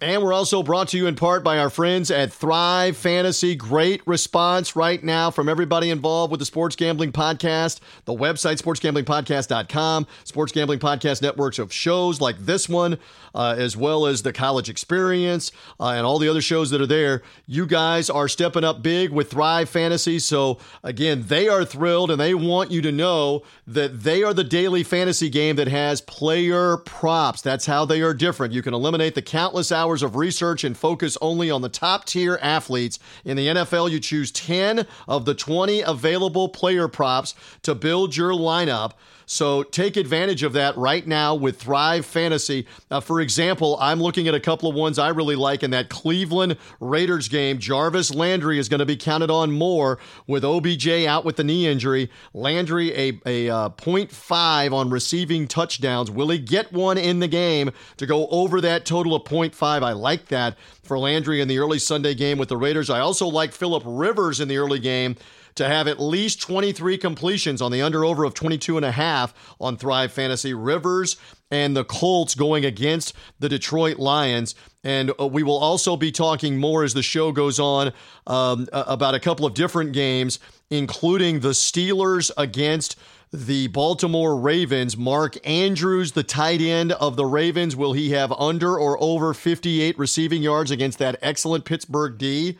And 0.00 0.24
we're 0.24 0.32
also 0.32 0.64
brought 0.64 0.88
to 0.88 0.96
you 0.96 1.06
in 1.06 1.14
part 1.14 1.44
by 1.44 1.56
our 1.56 1.70
friends 1.70 2.10
at 2.10 2.32
Thrive 2.32 2.96
Fantasy. 2.96 3.54
Great 3.54 4.04
response 4.08 4.74
right 4.74 5.02
now 5.02 5.30
from 5.30 5.48
everybody 5.48 5.88
involved 5.88 6.32
with 6.32 6.40
the 6.40 6.46
Sports 6.46 6.74
Gambling 6.74 7.12
Podcast. 7.12 7.78
The 8.04 8.12
website, 8.12 8.60
sportsgamblingpodcast.com, 8.60 10.08
Sports 10.24 10.50
Gambling 10.50 10.80
Podcast 10.80 11.22
networks 11.22 11.60
of 11.60 11.72
shows 11.72 12.20
like 12.20 12.36
this 12.40 12.68
one, 12.68 12.98
uh, 13.36 13.54
as 13.56 13.76
well 13.76 14.04
as 14.04 14.22
the 14.22 14.32
College 14.32 14.68
Experience 14.68 15.52
uh, 15.78 15.90
and 15.90 16.04
all 16.04 16.18
the 16.18 16.28
other 16.28 16.42
shows 16.42 16.70
that 16.70 16.80
are 16.80 16.88
there. 16.88 17.22
You 17.46 17.64
guys 17.64 18.10
are 18.10 18.26
stepping 18.26 18.64
up 18.64 18.82
big 18.82 19.10
with 19.10 19.30
Thrive 19.30 19.68
Fantasy. 19.68 20.18
So, 20.18 20.58
again, 20.82 21.26
they 21.28 21.48
are 21.48 21.64
thrilled 21.64 22.10
and 22.10 22.20
they 22.20 22.34
want 22.34 22.72
you 22.72 22.82
to 22.82 22.90
know 22.90 23.44
that 23.68 24.02
they 24.02 24.24
are 24.24 24.34
the 24.34 24.44
daily 24.44 24.82
fantasy 24.82 25.30
game 25.30 25.54
that 25.54 25.68
has 25.68 26.00
player 26.00 26.78
props. 26.78 27.42
That's 27.42 27.66
how 27.66 27.84
they 27.84 28.02
are 28.02 28.12
different. 28.12 28.52
You 28.52 28.60
can 28.60 28.74
eliminate 28.74 29.14
the 29.14 29.22
countless 29.22 29.70
hours 29.70 29.83
hours 29.84 30.02
of 30.02 30.16
research 30.16 30.64
and 30.64 30.78
focus 30.78 31.18
only 31.20 31.50
on 31.50 31.60
the 31.60 31.68
top 31.68 32.06
tier 32.06 32.38
athletes. 32.40 32.98
In 33.22 33.36
the 33.36 33.48
NFL, 33.48 33.90
you 33.90 34.00
choose 34.00 34.30
10 34.30 34.86
of 35.06 35.26
the 35.26 35.34
20 35.34 35.82
available 35.82 36.48
player 36.48 36.88
props 36.88 37.34
to 37.64 37.74
build 37.74 38.16
your 38.16 38.32
lineup. 38.32 38.92
So 39.26 39.62
take 39.62 39.96
advantage 39.96 40.42
of 40.42 40.52
that 40.54 40.76
right 40.76 41.06
now 41.06 41.34
with 41.34 41.60
Thrive 41.60 42.04
Fantasy. 42.06 42.66
Uh, 42.90 43.00
for 43.00 43.20
example, 43.20 43.76
I'm 43.80 44.00
looking 44.00 44.28
at 44.28 44.34
a 44.34 44.40
couple 44.40 44.68
of 44.68 44.74
ones 44.74 44.98
I 44.98 45.08
really 45.08 45.36
like 45.36 45.62
in 45.62 45.70
that 45.70 45.88
Cleveland 45.88 46.56
Raiders 46.80 47.28
game. 47.28 47.58
Jarvis 47.58 48.14
Landry 48.14 48.58
is 48.58 48.68
going 48.68 48.80
to 48.80 48.86
be 48.86 48.96
counted 48.96 49.30
on 49.30 49.52
more 49.52 49.98
with 50.26 50.44
OBJ 50.44 51.06
out 51.06 51.24
with 51.24 51.36
the 51.36 51.44
knee 51.44 51.66
injury. 51.66 52.10
Landry, 52.32 52.92
a, 52.92 53.20
a 53.26 53.50
uh, 53.50 53.68
0.5 53.70 54.72
on 54.72 54.90
receiving 54.90 55.48
touchdowns. 55.48 56.10
Will 56.10 56.28
he 56.28 56.38
get 56.38 56.72
one 56.72 56.98
in 56.98 57.20
the 57.20 57.28
game 57.28 57.70
to 57.96 58.06
go 58.06 58.26
over 58.28 58.60
that 58.60 58.84
total 58.84 59.14
of 59.14 59.24
0.5? 59.24 59.82
I 59.82 59.92
like 59.92 60.26
that 60.28 60.56
for 60.82 60.98
Landry 60.98 61.40
in 61.40 61.48
the 61.48 61.58
early 61.58 61.78
Sunday 61.78 62.14
game 62.14 62.38
with 62.38 62.48
the 62.48 62.56
Raiders. 62.56 62.90
I 62.90 63.00
also 63.00 63.26
like 63.26 63.52
Philip 63.52 63.82
Rivers 63.86 64.40
in 64.40 64.48
the 64.48 64.58
early 64.58 64.78
game 64.78 65.16
to 65.54 65.68
have 65.68 65.86
at 65.86 66.00
least 66.00 66.40
23 66.42 66.98
completions 66.98 67.62
on 67.62 67.70
the 67.70 67.82
under 67.82 68.04
over 68.04 68.24
of 68.24 68.34
22 68.34 68.76
and 68.76 68.84
a 68.84 68.92
half 68.92 69.34
on 69.60 69.76
Thrive 69.76 70.12
Fantasy. 70.12 70.54
Rivers 70.54 71.16
and 71.50 71.76
the 71.76 71.84
Colts 71.84 72.34
going 72.34 72.64
against 72.64 73.14
the 73.38 73.48
Detroit 73.48 73.98
Lions. 73.98 74.54
And 74.82 75.12
uh, 75.20 75.26
we 75.26 75.42
will 75.42 75.58
also 75.58 75.96
be 75.96 76.10
talking 76.10 76.56
more 76.56 76.82
as 76.84 76.94
the 76.94 77.02
show 77.02 77.32
goes 77.32 77.60
on 77.60 77.92
um, 78.26 78.68
about 78.72 79.14
a 79.14 79.20
couple 79.20 79.46
of 79.46 79.54
different 79.54 79.92
games, 79.92 80.38
including 80.70 81.40
the 81.40 81.50
Steelers 81.50 82.30
against 82.36 82.96
the 83.32 83.68
Baltimore 83.68 84.36
Ravens. 84.36 84.96
Mark 84.96 85.36
Andrews, 85.46 86.12
the 86.12 86.22
tight 86.22 86.60
end 86.60 86.92
of 86.92 87.16
the 87.16 87.26
Ravens, 87.26 87.74
will 87.74 87.92
he 87.92 88.10
have 88.10 88.32
under 88.32 88.78
or 88.78 88.96
over 89.02 89.34
58 89.34 89.98
receiving 89.98 90.42
yards 90.42 90.70
against 90.70 90.98
that 90.98 91.16
excellent 91.22 91.64
Pittsburgh 91.64 92.16
D? 92.18 92.58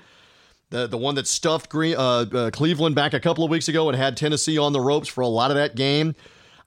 The 0.71 0.87
the 0.87 0.99
one 0.99 1.15
that 1.15 1.27
stuffed 1.27 1.71
Green, 1.71 1.97
uh, 1.97 2.27
uh, 2.33 2.51
Cleveland 2.51 2.95
back 2.95 3.15
a 3.15 3.21
couple 3.21 3.45
of 3.45 3.51
weeks 3.51 3.69
ago 3.69 3.89
and 3.89 3.97
had 3.97 4.17
Tennessee 4.17 4.59
on 4.59 4.73
the 4.73 4.81
ropes 4.81 5.09
for 5.09 5.21
a 5.21 5.29
lot 5.29 5.51
of 5.51 5.57
that 5.57 5.77
game. 5.77 6.15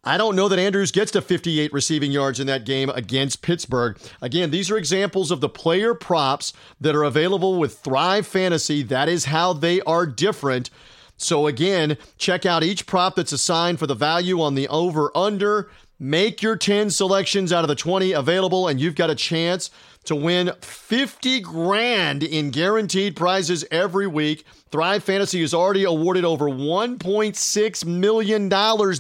I 0.04 0.18
don't 0.18 0.38
know 0.38 0.48
that 0.48 0.60
Andrews 0.60 0.92
gets 0.92 1.12
to 1.12 1.22
58 1.22 1.74
receiving 1.74 2.14
yards 2.14 2.40
in 2.40 2.48
that 2.48 2.66
game 2.66 2.90
against 2.92 3.42
Pittsburgh. 3.42 3.98
Again, 4.22 4.52
these 4.52 4.72
are 4.72 4.78
examples 4.78 5.32
of 5.32 5.42
the 5.42 5.50
player 5.50 5.94
props 5.94 6.54
that 6.80 6.96
are 6.96 7.04
available 7.04 7.58
with 7.60 7.80
Thrive 7.80 8.26
Fantasy. 8.26 8.84
That 8.84 9.10
is 9.10 9.26
how 9.26 9.52
they 9.52 9.82
are 9.82 10.06
different. 10.06 10.70
So, 11.18 11.48
again, 11.48 11.98
check 12.18 12.46
out 12.46 12.64
each 12.64 12.86
prop 12.86 13.16
that's 13.16 13.34
assigned 13.34 13.80
for 13.80 13.88
the 13.88 13.96
value 13.96 14.40
on 14.40 14.56
the 14.56 14.68
over 14.70 15.12
under. 15.14 15.70
Make 16.00 16.44
your 16.44 16.56
10 16.56 16.92
selections 16.92 17.52
out 17.52 17.64
of 17.64 17.68
the 17.68 17.76
20 17.76 18.12
available, 18.12 18.68
and 18.68 18.80
you've 18.80 18.96
got 18.96 19.10
a 19.10 19.16
chance 19.16 19.72
to 20.08 20.16
win 20.16 20.52
50 20.62 21.42
grand 21.42 22.24
in 22.24 22.50
guaranteed 22.50 23.16
prizes 23.16 23.66
every 23.72 24.08
week. 24.08 24.46
Thrive 24.72 25.04
Fantasy 25.04 25.42
has 25.42 25.54
already 25.54 25.84
awarded 25.84 26.26
over 26.26 26.46
$1.6 26.46 27.86
million 27.86 28.50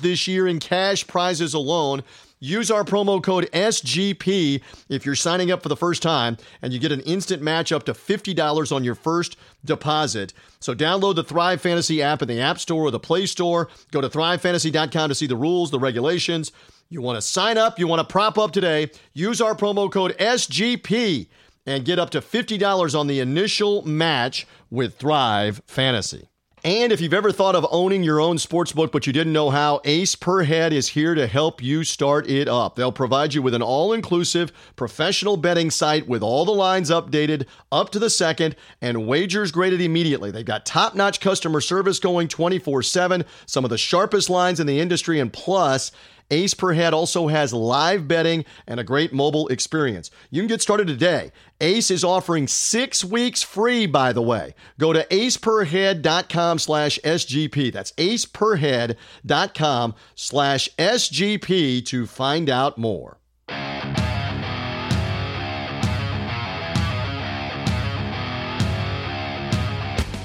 this 0.02 0.28
year 0.28 0.48
in 0.48 0.60
cash 0.60 1.08
prizes 1.08 1.54
alone. 1.54 2.04
Use 2.39 2.70
our 2.70 2.84
promo 2.84 3.24
code 3.24 3.50
SGP 3.52 4.62
if 4.89 5.06
you're 5.06 5.15
signing 5.15 5.50
up 5.50 5.63
for 5.63 5.70
the 5.70 5.76
first 5.76 6.04
time, 6.04 6.38
and 6.62 6.72
you 6.72 6.78
get 6.78 6.91
an 6.91 7.00
instant 7.02 7.41
match 7.41 7.72
up 7.72 7.84
to 7.86 7.93
$50 7.93 8.76
on 8.76 8.84
your 8.84 8.93
first 8.93 9.38
deposit. 9.65 10.34
So 10.60 10.76
download 10.76 11.15
the 11.15 11.24
Thrive 11.24 11.62
Fantasy 11.62 12.04
app 12.04 12.22
in 12.22 12.28
the 12.28 12.39
App 12.39 12.60
Store 12.60 12.84
or 12.84 12.91
the 12.91 13.00
Play 13.00 13.26
Store. 13.26 13.70
Go 13.91 14.02
to 14.02 14.10
thrivefantasy.com 14.10 15.10
to 15.10 15.15
see 15.15 15.26
the 15.26 15.36
rules, 15.36 15.72
the 15.72 15.80
regulations. 15.80 16.52
You 16.89 17.02
want 17.02 17.17
to 17.17 17.21
sign 17.21 17.58
up, 17.58 17.80
you 17.80 17.88
want 17.88 18.00
to 18.00 18.10
prop 18.10 18.38
up 18.38 18.52
today, 18.52 18.89
use 19.13 19.41
our 19.41 19.56
promo 19.56 19.91
code 19.91 20.15
SGP 20.17 21.28
and 21.65 21.84
get 21.84 22.00
up 22.00 22.12
to 22.12 22.21
$50 22.21 22.97
on 22.97 23.08
the 23.08 23.19
initial 23.19 23.86
match 23.86 24.47
with 24.69 24.95
Thrive 24.95 25.62
Fantasy. 25.67 26.30
And 26.63 26.91
if 26.91 27.02
you've 27.02 27.13
ever 27.13 27.32
thought 27.32 27.56
of 27.56 27.67
owning 27.71 28.04
your 28.04 28.19
own 28.19 28.38
sports 28.38 28.71
book 28.71 28.91
but 28.91 29.06
you 29.06 29.13
didn't 29.13 29.34
know 29.34 29.50
how, 29.50 29.82
Ace 29.84 30.15
Per 30.15 30.43
Head 30.43 30.71
is 30.71 30.88
here 30.88 31.13
to 31.13 31.28
help 31.28 31.62
you 31.62 31.84
start 31.84 32.30
it 32.30 32.47
up. 32.47 32.76
They'll 32.76 32.91
provide 32.91 33.34
you 33.34 33.41
with 33.41 33.54
an 33.54 33.62
all 33.62 33.91
inclusive 33.91 34.52
professional 34.76 35.38
betting 35.38 35.69
site 35.69 36.08
with 36.08 36.23
all 36.23 36.45
the 36.45 36.52
lines 36.52 36.89
updated 36.89 37.47
up 37.71 37.89
to 37.91 38.00
the 38.00 38.10
second 38.10 38.56
and 38.82 39.08
wagers 39.08 39.52
graded 39.52 39.82
immediately. 39.82 40.32
They've 40.32 40.45
got 40.45 40.65
top 40.65 40.95
notch 40.95 41.19
customer 41.19 41.62
service 41.62 42.00
going 42.00 42.28
24 42.28 42.82
7, 42.82 43.26
some 43.45 43.63
of 43.63 43.69
the 43.69 43.78
sharpest 43.78 44.30
lines 44.30 44.60
in 44.60 44.67
the 44.67 44.80
industry, 44.80 45.19
and 45.19 45.32
plus, 45.32 45.91
Ace 46.30 46.54
Per 46.54 46.74
Head 46.74 46.94
also 46.94 47.28
has 47.28 47.54
live 47.54 48.08
betting 48.08 48.44
and 48.68 48.80
a 48.80 48.84
great 48.84 49.13
mobile 49.13 49.48
experience. 49.48 50.12
You 50.30 50.42
can 50.42 50.48
get 50.48 50.62
started 50.62 50.88
today. 50.88 51.32
Ace 51.62 51.90
is 51.90 52.04
offering 52.04 52.48
six 52.48 53.04
weeks 53.04 53.44
free, 53.44 53.86
by 53.86 54.12
the 54.12 54.22
way. 54.22 54.54
Go 54.78 54.94
to 54.94 55.06
aceperhead.com 55.06 56.60
slash 56.60 57.00
SGP. 57.04 57.72
That's 57.72 57.94
aceperhead.com 57.94 59.96
slash 60.16 60.70
SGP 60.78 61.86
to 61.86 62.06
find 62.06 62.50
out 62.50 62.78
more. 62.78 63.18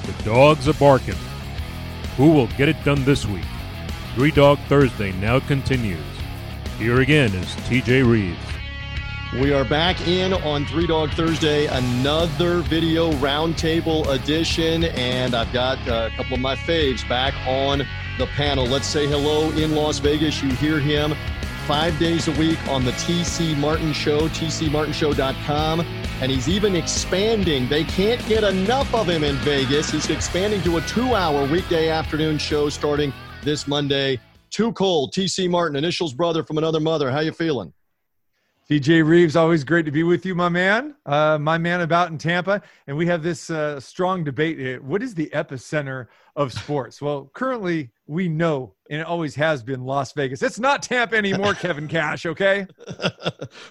The 0.06 0.22
dogs 0.24 0.68
are 0.68 0.74
barking. 0.74 1.14
Who 2.16 2.32
will 2.32 2.48
get 2.48 2.68
it 2.68 2.82
done 2.84 3.04
this 3.04 3.24
week? 3.24 3.44
Three 4.14 4.30
Dog 4.30 4.58
Thursday 4.68 5.10
now 5.12 5.40
continues. 5.40 6.04
Here 6.76 7.00
again 7.00 7.34
is 7.34 7.46
TJ 7.66 8.06
Reeves. 8.06 8.38
We 9.40 9.54
are 9.54 9.64
back 9.64 10.06
in 10.06 10.34
on 10.34 10.66
Three 10.66 10.86
Dog 10.86 11.08
Thursday, 11.12 11.64
another 11.64 12.58
video 12.60 13.12
roundtable 13.12 14.06
edition, 14.08 14.84
and 14.84 15.34
I've 15.34 15.50
got 15.54 15.78
uh, 15.88 16.10
a 16.12 16.16
couple 16.16 16.34
of 16.34 16.40
my 16.40 16.56
faves 16.56 17.08
back 17.08 17.32
on 17.46 17.86
the 18.18 18.26
panel. 18.26 18.66
Let's 18.66 18.86
say 18.86 19.06
hello 19.06 19.50
in 19.52 19.74
Las 19.74 19.98
Vegas. 19.98 20.42
You 20.42 20.50
hear 20.50 20.78
him 20.78 21.14
five 21.66 21.98
days 21.98 22.28
a 22.28 22.32
week 22.32 22.58
on 22.68 22.84
the 22.84 22.92
TC 22.92 23.56
Martin 23.56 23.94
Show, 23.94 24.28
tcmartinshow.com. 24.28 25.80
And 26.20 26.30
he's 26.30 26.50
even 26.50 26.76
expanding. 26.76 27.66
They 27.66 27.84
can't 27.84 28.24
get 28.28 28.44
enough 28.44 28.94
of 28.94 29.08
him 29.08 29.24
in 29.24 29.36
Vegas. 29.36 29.90
He's 29.90 30.10
expanding 30.10 30.60
to 30.64 30.76
a 30.76 30.82
two 30.82 31.14
hour 31.14 31.46
weekday 31.46 31.88
afternoon 31.88 32.36
show 32.36 32.68
starting 32.68 33.14
this 33.42 33.66
Monday. 33.66 34.18
Too 34.50 34.72
cold. 34.72 35.12
TC 35.12 35.50
Martin, 35.50 35.76
initials 35.76 36.14
brother 36.14 36.42
from 36.42 36.58
another 36.58 36.80
mother. 36.80 37.10
How 37.10 37.20
you 37.20 37.32
feeling? 37.32 37.72
TJ 38.70 39.04
Reeves, 39.04 39.34
always 39.34 39.64
great 39.64 39.84
to 39.84 39.90
be 39.90 40.02
with 40.02 40.24
you, 40.24 40.34
my 40.34 40.48
man. 40.48 40.94
Uh, 41.04 41.36
my 41.38 41.58
man 41.58 41.80
about 41.80 42.10
in 42.10 42.16
Tampa. 42.16 42.62
And 42.86 42.96
we 42.96 43.06
have 43.06 43.22
this 43.22 43.50
uh, 43.50 43.80
strong 43.80 44.24
debate 44.24 44.58
here. 44.58 44.80
What 44.80 45.02
is 45.02 45.14
the 45.14 45.28
epicenter 45.34 46.06
of 46.36 46.52
sports? 46.52 47.02
Well, 47.02 47.30
currently 47.34 47.90
we 48.06 48.28
know, 48.28 48.74
and 48.88 49.00
it 49.00 49.06
always 49.06 49.34
has 49.34 49.62
been 49.62 49.84
Las 49.84 50.12
Vegas. 50.12 50.42
It's 50.42 50.60
not 50.60 50.82
Tampa 50.82 51.16
anymore, 51.16 51.54
Kevin 51.54 51.88
Cash, 51.88 52.24
okay? 52.24 52.66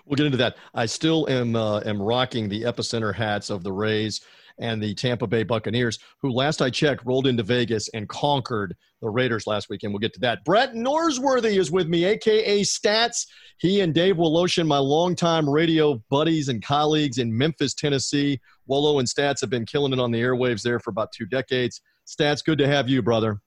we'll 0.05 0.17
get 0.17 0.25
into 0.25 0.37
that. 0.37 0.57
I 0.73 0.85
still 0.85 1.27
am, 1.29 1.55
uh, 1.55 1.79
am 1.79 2.01
rocking 2.01 2.49
the 2.49 2.63
epicenter 2.63 3.15
hats 3.15 3.49
of 3.49 3.63
the 3.63 3.71
Rays 3.71 4.21
and 4.61 4.81
the 4.81 4.93
Tampa 4.93 5.27
Bay 5.27 5.43
Buccaneers, 5.43 5.99
who 6.21 6.31
last 6.31 6.61
I 6.61 6.69
checked 6.69 7.05
rolled 7.05 7.27
into 7.27 7.43
Vegas 7.43 7.89
and 7.89 8.07
conquered 8.07 8.75
the 9.01 9.09
Raiders 9.09 9.47
last 9.47 9.69
weekend. 9.69 9.91
We'll 9.91 9.99
get 9.99 10.13
to 10.13 10.19
that. 10.21 10.45
Brett 10.45 10.73
Norsworthy 10.73 11.59
is 11.59 11.71
with 11.71 11.89
me, 11.89 12.05
aka 12.05 12.61
Stats. 12.61 13.25
He 13.57 13.81
and 13.81 13.93
Dave 13.93 14.15
Woloshin, 14.15 14.67
my 14.67 14.77
longtime 14.77 15.49
radio 15.49 16.01
buddies 16.09 16.47
and 16.49 16.63
colleagues 16.63 17.17
in 17.17 17.35
Memphis, 17.35 17.73
Tennessee. 17.73 18.39
Wolo 18.67 18.99
and 18.99 19.07
Stats 19.07 19.41
have 19.41 19.49
been 19.49 19.65
killing 19.65 19.93
it 19.93 19.99
on 19.99 20.11
the 20.11 20.21
airwaves 20.21 20.61
there 20.61 20.79
for 20.79 20.91
about 20.91 21.11
two 21.11 21.25
decades. 21.25 21.81
Stats, 22.07 22.43
good 22.43 22.57
to 22.59 22.67
have 22.67 22.87
you, 22.87 23.01
brother. 23.01 23.41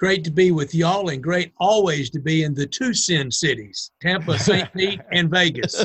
Great 0.00 0.24
to 0.24 0.30
be 0.30 0.50
with 0.50 0.74
y'all, 0.74 1.10
and 1.10 1.22
great 1.22 1.52
always 1.60 2.08
to 2.08 2.18
be 2.18 2.44
in 2.44 2.54
the 2.54 2.66
two 2.66 2.94
sin 2.94 3.30
cities 3.30 3.90
Tampa, 4.00 4.38
St. 4.38 4.72
Pete, 4.76 4.98
and 5.12 5.28
Vegas. 5.30 5.84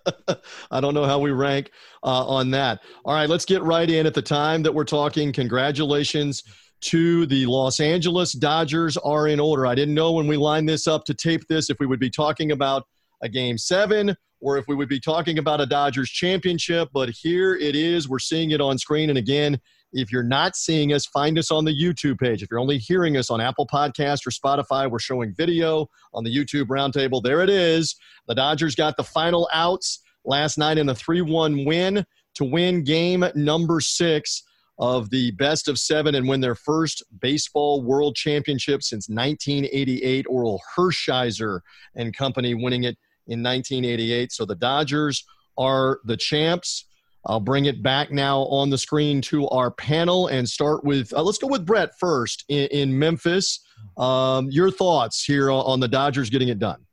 I 0.70 0.80
don't 0.80 0.94
know 0.94 1.04
how 1.04 1.18
we 1.18 1.32
rank 1.32 1.70
uh, 2.02 2.26
on 2.26 2.50
that. 2.52 2.80
All 3.04 3.12
right, 3.12 3.28
let's 3.28 3.44
get 3.44 3.62
right 3.62 3.90
in 3.90 4.06
at 4.06 4.14
the 4.14 4.22
time 4.22 4.62
that 4.62 4.74
we're 4.74 4.84
talking. 4.84 5.34
Congratulations 5.34 6.44
to 6.80 7.26
the 7.26 7.44
Los 7.44 7.78
Angeles 7.78 8.32
Dodgers 8.32 8.96
are 8.96 9.28
in 9.28 9.38
order. 9.38 9.66
I 9.66 9.74
didn't 9.74 9.94
know 9.94 10.12
when 10.12 10.26
we 10.26 10.38
lined 10.38 10.66
this 10.66 10.88
up 10.88 11.04
to 11.04 11.12
tape 11.12 11.46
this 11.46 11.68
if 11.68 11.78
we 11.78 11.84
would 11.84 12.00
be 12.00 12.08
talking 12.08 12.52
about 12.52 12.84
a 13.22 13.28
game 13.28 13.58
seven 13.58 14.16
or 14.40 14.56
if 14.56 14.66
we 14.66 14.74
would 14.74 14.88
be 14.88 14.98
talking 14.98 15.36
about 15.36 15.60
a 15.60 15.66
Dodgers 15.66 16.08
championship, 16.08 16.88
but 16.94 17.10
here 17.10 17.56
it 17.56 17.76
is. 17.76 18.08
We're 18.08 18.18
seeing 18.18 18.52
it 18.52 18.62
on 18.62 18.78
screen. 18.78 19.10
And 19.10 19.18
again, 19.18 19.60
if 19.92 20.10
you're 20.10 20.22
not 20.22 20.56
seeing 20.56 20.92
us, 20.92 21.06
find 21.06 21.38
us 21.38 21.50
on 21.50 21.64
the 21.64 21.72
YouTube 21.72 22.18
page. 22.18 22.42
If 22.42 22.50
you're 22.50 22.60
only 22.60 22.78
hearing 22.78 23.16
us 23.16 23.30
on 23.30 23.40
Apple 23.40 23.66
Podcast 23.66 24.26
or 24.26 24.30
Spotify, 24.30 24.90
we're 24.90 24.98
showing 24.98 25.34
video 25.34 25.88
on 26.14 26.24
the 26.24 26.34
YouTube 26.34 26.66
roundtable. 26.66 27.22
There 27.22 27.42
it 27.42 27.50
is. 27.50 27.96
The 28.26 28.34
Dodgers 28.34 28.74
got 28.74 28.96
the 28.96 29.04
final 29.04 29.48
outs 29.52 30.00
last 30.24 30.58
night 30.58 30.78
in 30.78 30.88
a 30.88 30.94
3 30.94 31.20
1 31.20 31.64
win 31.64 32.04
to 32.34 32.44
win 32.44 32.82
game 32.84 33.24
number 33.34 33.80
six 33.80 34.44
of 34.78 35.10
the 35.10 35.30
best 35.32 35.68
of 35.68 35.78
seven 35.78 36.14
and 36.14 36.26
win 36.28 36.40
their 36.40 36.54
first 36.54 37.02
baseball 37.20 37.82
world 37.82 38.16
championship 38.16 38.82
since 38.82 39.08
1988. 39.08 40.26
Orel 40.26 40.58
Hershiser 40.76 41.60
and 41.94 42.16
company 42.16 42.54
winning 42.54 42.84
it 42.84 42.96
in 43.26 43.42
1988. 43.42 44.32
So 44.32 44.44
the 44.44 44.54
Dodgers 44.54 45.24
are 45.58 46.00
the 46.04 46.16
champs. 46.16 46.86
I'll 47.26 47.40
bring 47.40 47.66
it 47.66 47.82
back 47.82 48.10
now 48.10 48.40
on 48.42 48.70
the 48.70 48.78
screen 48.78 49.20
to 49.22 49.48
our 49.48 49.70
panel 49.70 50.26
and 50.26 50.48
start 50.48 50.84
with 50.84 51.12
uh, 51.12 51.22
let's 51.22 51.38
go 51.38 51.46
with 51.46 51.64
Brett 51.64 51.98
first 51.98 52.44
in, 52.48 52.66
in 52.68 52.98
Memphis. 52.98 53.60
Um, 53.96 54.50
your 54.50 54.70
thoughts 54.70 55.24
here 55.24 55.50
on 55.50 55.80
the 55.80 55.88
Dodgers 55.88 56.30
getting 56.30 56.48
it 56.48 56.58
done? 56.58 56.84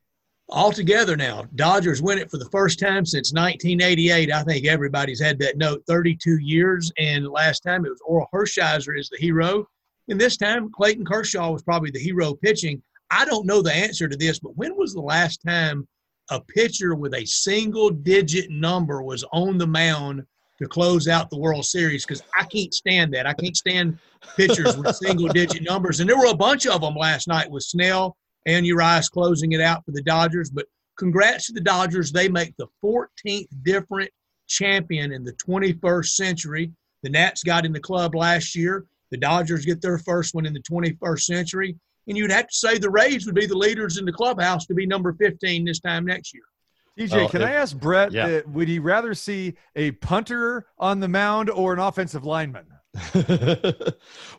All 0.52 0.72
together 0.72 1.16
now, 1.16 1.46
Dodgers 1.56 2.02
win 2.02 2.18
it 2.18 2.32
for 2.32 2.38
the 2.38 2.50
first 2.50 2.80
time 2.80 3.06
since 3.06 3.32
1988. 3.32 4.32
I 4.32 4.44
think 4.44 4.66
everybody's 4.66 5.22
had 5.22 5.38
that 5.40 5.58
note 5.58 5.84
32 5.88 6.38
years, 6.38 6.92
and 6.98 7.28
last 7.28 7.60
time 7.62 7.86
it 7.86 7.90
was 7.90 8.02
Orel 8.08 8.26
Hershiser 8.34 8.98
as 8.98 9.10
the 9.10 9.18
hero. 9.18 9.68
And 10.08 10.20
this 10.20 10.38
time, 10.38 10.72
Clayton 10.72 11.06
Kershaw 11.06 11.52
was 11.52 11.62
probably 11.62 11.92
the 11.92 12.00
hero 12.00 12.34
pitching. 12.34 12.82
I 13.12 13.26
don't 13.26 13.46
know 13.46 13.62
the 13.62 13.74
answer 13.74 14.08
to 14.08 14.18
this, 14.18 14.40
but 14.40 14.58
when 14.58 14.76
was 14.76 14.94
the 14.94 15.02
last 15.02 15.42
time 15.46 15.88
a 16.30 16.40
pitcher 16.40 16.96
with 16.96 17.14
a 17.14 17.26
single 17.26 17.90
digit 17.90 18.50
number 18.50 19.02
was 19.02 19.24
on 19.32 19.58
the 19.58 19.68
mound 19.68 20.26
to 20.60 20.68
close 20.68 21.08
out 21.08 21.30
the 21.30 21.38
World 21.38 21.66
Series 21.66 22.06
because 22.06 22.22
I 22.38 22.44
can't 22.44 22.74
stand 22.74 23.14
that. 23.14 23.26
I 23.26 23.34
can't 23.34 23.56
stand 23.56 23.98
pitchers 24.36 24.78
with 24.78 24.96
single 24.96 25.30
digit 25.30 25.64
numbers. 25.64 26.00
And 26.00 26.10
there 26.10 26.18
were 26.18 26.32
a 26.32 26.36
bunch 26.36 26.68
of 26.68 26.82
them 26.82 26.96
last 26.96 27.28
night 27.28 27.50
with 27.50 27.64
Snell 27.64 28.16
and 28.46 28.66
Urias 28.66 29.10
closing 29.10 29.54
it 29.54 29.62
out 29.62 29.86
for 29.86 29.92
the 29.92 30.04
Dodgers. 30.04 30.50
But 30.50 30.66
congrats 30.98 31.48
to 31.48 31.54
the 31.54 31.62
Dodgers. 31.62 32.12
They 32.12 32.28
make 32.28 32.56
the 32.58 32.68
14th 32.84 33.48
different 33.64 34.12
champion 34.48 35.14
in 35.14 35.24
the 35.24 35.34
21st 35.34 36.08
century. 36.08 36.72
The 37.04 37.10
Nats 37.10 37.44
got 37.44 37.66
in 37.66 37.72
the 37.72 37.80
club 37.80 38.14
last 38.14 38.56
year. 38.56 38.86
The 39.12 39.18
Dodgers 39.18 39.66
get 39.66 39.82
their 39.82 39.98
first 39.98 40.36
one 40.36 40.46
in 40.46 40.54
the 40.54 40.62
21st 40.62 41.22
century 41.22 41.78
and 42.10 42.18
you'd 42.18 42.32
have 42.32 42.48
to 42.48 42.56
say 42.56 42.78
the 42.78 42.90
Rays 42.90 43.26
would 43.28 43.36
be 43.36 43.46
the 43.46 43.58
leaders 43.58 43.98
in 43.98 44.04
the 44.04 44.12
clubhouse 44.12 44.66
to 44.66 44.74
be 44.74 44.86
number 44.86 45.14
15 45.14 45.64
this 45.64 45.80
time 45.80 46.06
next 46.06 46.34
year. 46.34 46.44
TJ, 47.00 47.30
can 47.30 47.42
if, 47.42 47.48
I 47.48 47.54
ask 47.54 47.78
Brett, 47.78 48.12
yeah. 48.12 48.26
uh, 48.26 48.42
would 48.48 48.68
he 48.68 48.80
rather 48.80 49.14
see 49.14 49.54
a 49.76 49.92
punter 49.92 50.66
on 50.78 51.00
the 51.00 51.08
mound 51.08 51.50
or 51.50 51.72
an 51.72 51.80
offensive 51.80 52.26
lineman? 52.26 52.66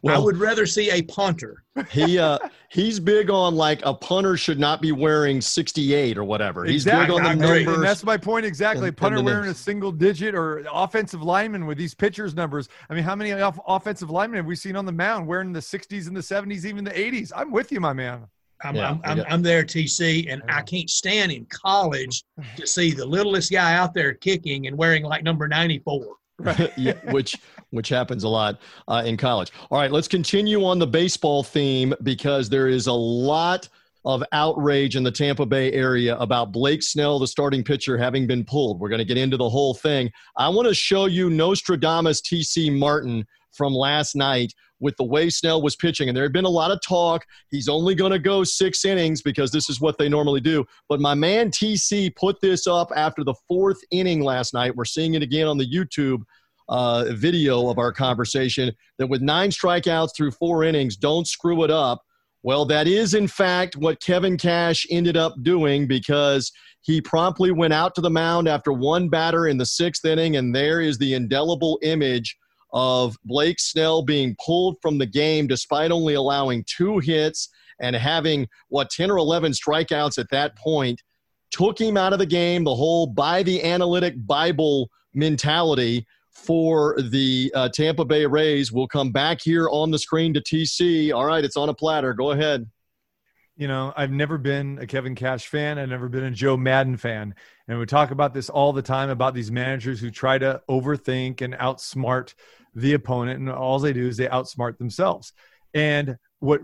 well, 0.03 0.17
I 0.17 0.19
would 0.19 0.37
rather 0.37 0.67
see 0.67 0.91
a 0.91 1.03
punter. 1.03 1.63
he 1.91 2.19
uh, 2.19 2.39
he's 2.71 2.99
big 2.99 3.31
on 3.31 3.55
like 3.55 3.81
a 3.85 3.95
punter 3.95 4.37
should 4.37 4.59
not 4.59 4.83
be 4.83 4.91
wearing 4.91 5.41
68 5.41 6.19
or 6.19 6.25
whatever. 6.25 6.65
He's 6.65 6.85
exactly. 6.85 7.17
big 7.17 7.27
on 7.27 7.39
the 7.39 7.47
numbers. 7.47 7.75
And 7.75 7.85
that's 7.85 8.03
my 8.03 8.17
point 8.17 8.45
exactly. 8.45 8.89
And, 8.89 8.97
punter 8.97 9.19
and 9.19 9.27
wearing 9.27 9.51
a 9.51 9.55
single 9.55 9.93
digit 9.93 10.35
or 10.35 10.67
offensive 10.73 11.23
lineman 11.23 11.65
with 11.65 11.79
these 11.79 11.95
pitchers 11.95 12.35
numbers. 12.35 12.69
I 12.89 12.95
mean, 12.95 13.05
how 13.05 13.15
many 13.15 13.33
off- 13.33 13.61
offensive 13.69 14.11
linemen 14.11 14.39
have 14.39 14.47
we 14.47 14.57
seen 14.57 14.75
on 14.75 14.85
the 14.85 14.93
mound 14.93 15.29
wearing 15.29 15.53
the 15.53 15.61
60s 15.61 16.09
and 16.09 16.17
the 16.17 16.21
70s, 16.21 16.65
even 16.65 16.83
the 16.83 16.91
80s? 16.91 17.31
I'm 17.35 17.53
with 17.53 17.71
you, 17.71 17.79
my 17.79 17.93
man. 17.93 18.27
I'm, 18.63 18.75
yeah, 18.75 18.91
I'm, 18.91 19.01
I'm, 19.05 19.25
I'm, 19.29 19.43
there, 19.43 19.65
TC, 19.65 20.31
and 20.31 20.43
I 20.49 20.61
can't 20.61 20.91
stand 20.91 21.33
in 21.33 21.47
college 21.47 22.25
to 22.57 22.67
see 22.67 22.93
the 22.93 23.07
littlest 23.07 23.51
guy 23.51 23.75
out 23.75 23.95
there 23.95 24.13
kicking 24.13 24.67
and 24.67 24.77
wearing 24.77 25.03
like 25.03 25.23
number 25.23 25.49
94. 25.49 26.17
Right. 26.41 26.73
yeah, 26.77 26.95
which 27.13 27.37
which 27.71 27.89
happens 27.89 28.25
a 28.25 28.29
lot 28.29 28.61
uh, 28.89 29.03
in 29.05 29.17
college. 29.17 29.53
All 29.71 29.79
right, 29.79 29.93
let's 29.93 30.09
continue 30.09 30.65
on 30.65 30.79
the 30.79 30.87
baseball 30.87 31.43
theme 31.43 31.95
because 32.03 32.49
there 32.49 32.69
is 32.69 32.87
a 32.87 32.93
lot 32.93 33.69
of 34.05 34.23
outrage 34.33 34.97
in 34.97 35.03
the 35.03 35.11
Tampa 35.11 35.45
Bay 35.45 35.73
area 35.73 36.17
about 36.17 36.53
Blake 36.53 36.83
Snell, 36.83 37.19
the 37.19 37.27
starting 37.27 37.63
pitcher, 37.63 37.99
having 37.99 38.27
been 38.27 38.45
pulled. 38.45 38.81
We're 38.81 38.89
going 38.89 39.01
to 39.01 39.05
get 39.05 39.19
into 39.19 39.37
the 39.37 39.49
whole 39.49 39.75
thing. 39.75 40.11
I 40.37 40.49
want 40.49 40.69
to 40.69 40.75
show 40.75 41.07
you 41.07 41.29
Nostradamus 41.29 42.23
TC 42.23 42.77
Martin 42.77 43.27
from 43.53 43.75
last 43.75 44.17
night 44.17 44.55
with 44.81 44.97
the 44.97 45.05
way 45.05 45.29
Snell 45.29 45.63
was 45.63 45.77
pitching. 45.77 46.09
And 46.09 46.17
there 46.17 46.25
had 46.25 46.33
been 46.33 46.47
a 46.47 46.49
lot 46.49 46.71
of 46.71 46.81
talk. 46.81 47.25
He's 47.51 47.69
only 47.69 47.95
going 47.95 48.13
to 48.13 48.19
go 48.19 48.43
six 48.45 48.85
innings 48.85 49.23
because 49.23 49.51
this 49.51 49.69
is 49.69 49.81
what 49.81 49.99
they 49.99 50.09
normally 50.09 50.41
do. 50.41 50.65
But 50.89 51.01
my 51.01 51.15
man 51.15 51.51
TC 51.51 52.15
put 52.17 52.41
this 52.41 52.67
up 52.67 52.91
after 52.97 53.23
the 53.23 53.35
fourth 53.47 53.79
inning 53.91 54.23
last 54.23 54.55
night. 54.55 54.75
We're 54.75 54.87
seeing 54.87 55.15
it 55.15 55.23
again 55.23 55.47
on 55.47 55.59
the 55.59 55.71
YouTube 55.71 56.23
uh, 56.71 57.07
video 57.11 57.69
of 57.69 57.79
our 57.79 57.93
conversation 57.93 58.73
that 58.99 59.09
with 59.09 59.21
nine 59.21 59.51
strikeouts 59.51 60.17
through 60.17 60.31
four 60.31 60.65
innings, 60.65 60.97
don't 60.97 61.27
screw 61.27 61.65
it 61.65 61.71
up. 61.71 62.03
Well, 62.43 62.65
that 62.67 62.87
is 62.87 63.15
in 63.15 63.29
fact 63.29 63.77
what 63.77 64.01
Kevin 64.01 64.37
Cash 64.37 64.87
ended 64.91 65.17
up 65.17 65.35
doing 65.43 65.87
because 65.87 66.51
he 66.81 67.01
promptly 67.01 67.51
went 67.51 67.75
out 67.75 67.95
to 67.95 68.01
the 68.01 68.11
mound 68.11 68.49
after 68.49 68.73
one 68.73 69.09
batter 69.09 69.47
in 69.47 69.59
the 69.59 69.67
sixth 69.67 70.05
inning, 70.05 70.37
and 70.37 70.55
there 70.55 70.81
is 70.81 70.97
the 70.97 71.13
indelible 71.13 71.79
image 71.83 72.37
of 72.73 73.17
Blake 73.25 73.61
Snell 73.61 74.03
being 74.03 74.37
pulled 74.45 74.77
from 74.81 74.97
the 74.97 75.07
game 75.07 75.47
despite 75.47 75.91
only 75.91 76.15
allowing 76.15 76.65
two 76.67 76.99
hits 76.99 77.49
and 77.81 77.97
having 77.97 78.47
what 78.69 78.91
10 78.91 79.11
or 79.11 79.17
11 79.19 79.53
strikeouts 79.53 80.19
at 80.19 80.31
that 80.31 80.57
point 80.57 81.03
took 81.51 81.81
him 81.81 81.97
out 81.97 82.13
of 82.13 82.19
the 82.19 82.27
game 82.27 82.63
the 82.63 82.75
whole 82.75 83.07
by 83.07 83.43
the 83.43 83.65
analytic 83.65 84.15
bible 84.27 84.89
mentality 85.15 86.07
for 86.41 86.97
the 87.01 87.53
uh, 87.55 87.69
Tampa 87.69 88.05
Bay 88.05 88.25
Rays. 88.25 88.73
We'll 88.73 88.89
come 88.89 89.13
back 89.13 89.41
here 89.43 89.69
on 89.71 89.91
the 89.91 89.99
screen 89.99 90.33
to 90.35 90.41
TC. 90.41 91.15
All 91.15 91.27
right, 91.27 91.45
it's 91.45 91.57
on 91.57 91.69
a 91.69 91.75
platter. 91.75 92.15
Go 92.15 92.31
ahead. 92.31 92.67
You 93.57 93.69
know, 93.69 93.93
I've 93.95 94.11
never 94.11 94.39
been 94.39 94.79
a 94.81 94.87
Kevin 94.87 95.15
Cash 95.15 95.49
fan. 95.49 95.79
I've 95.79 95.91
never 95.91 96.09
been 96.09 96.25
a 96.25 96.31
Joe 96.31 96.57
Maddon 96.57 96.97
fan. 96.97 97.35
And 97.69 97.79
we 97.79 97.85
talk 97.85 98.11
about 98.11 98.33
this 98.33 98.49
all 98.49 98.73
the 98.73 98.81
time 98.81 99.11
about 99.11 99.35
these 99.35 99.51
managers 99.51 100.01
who 100.01 100.11
try 100.11 100.39
to 100.39 100.63
overthink 100.69 101.43
and 101.43 101.53
outsmart 101.55 102.35
the 102.75 102.95
opponent. 102.95 103.39
And 103.41 103.51
all 103.51 103.79
they 103.79 103.93
do 103.93 104.09
is 104.09 104.17
they 104.17 104.29
outsmart 104.29 104.79
themselves. 104.79 105.35
And 105.75 106.17
what, 106.39 106.63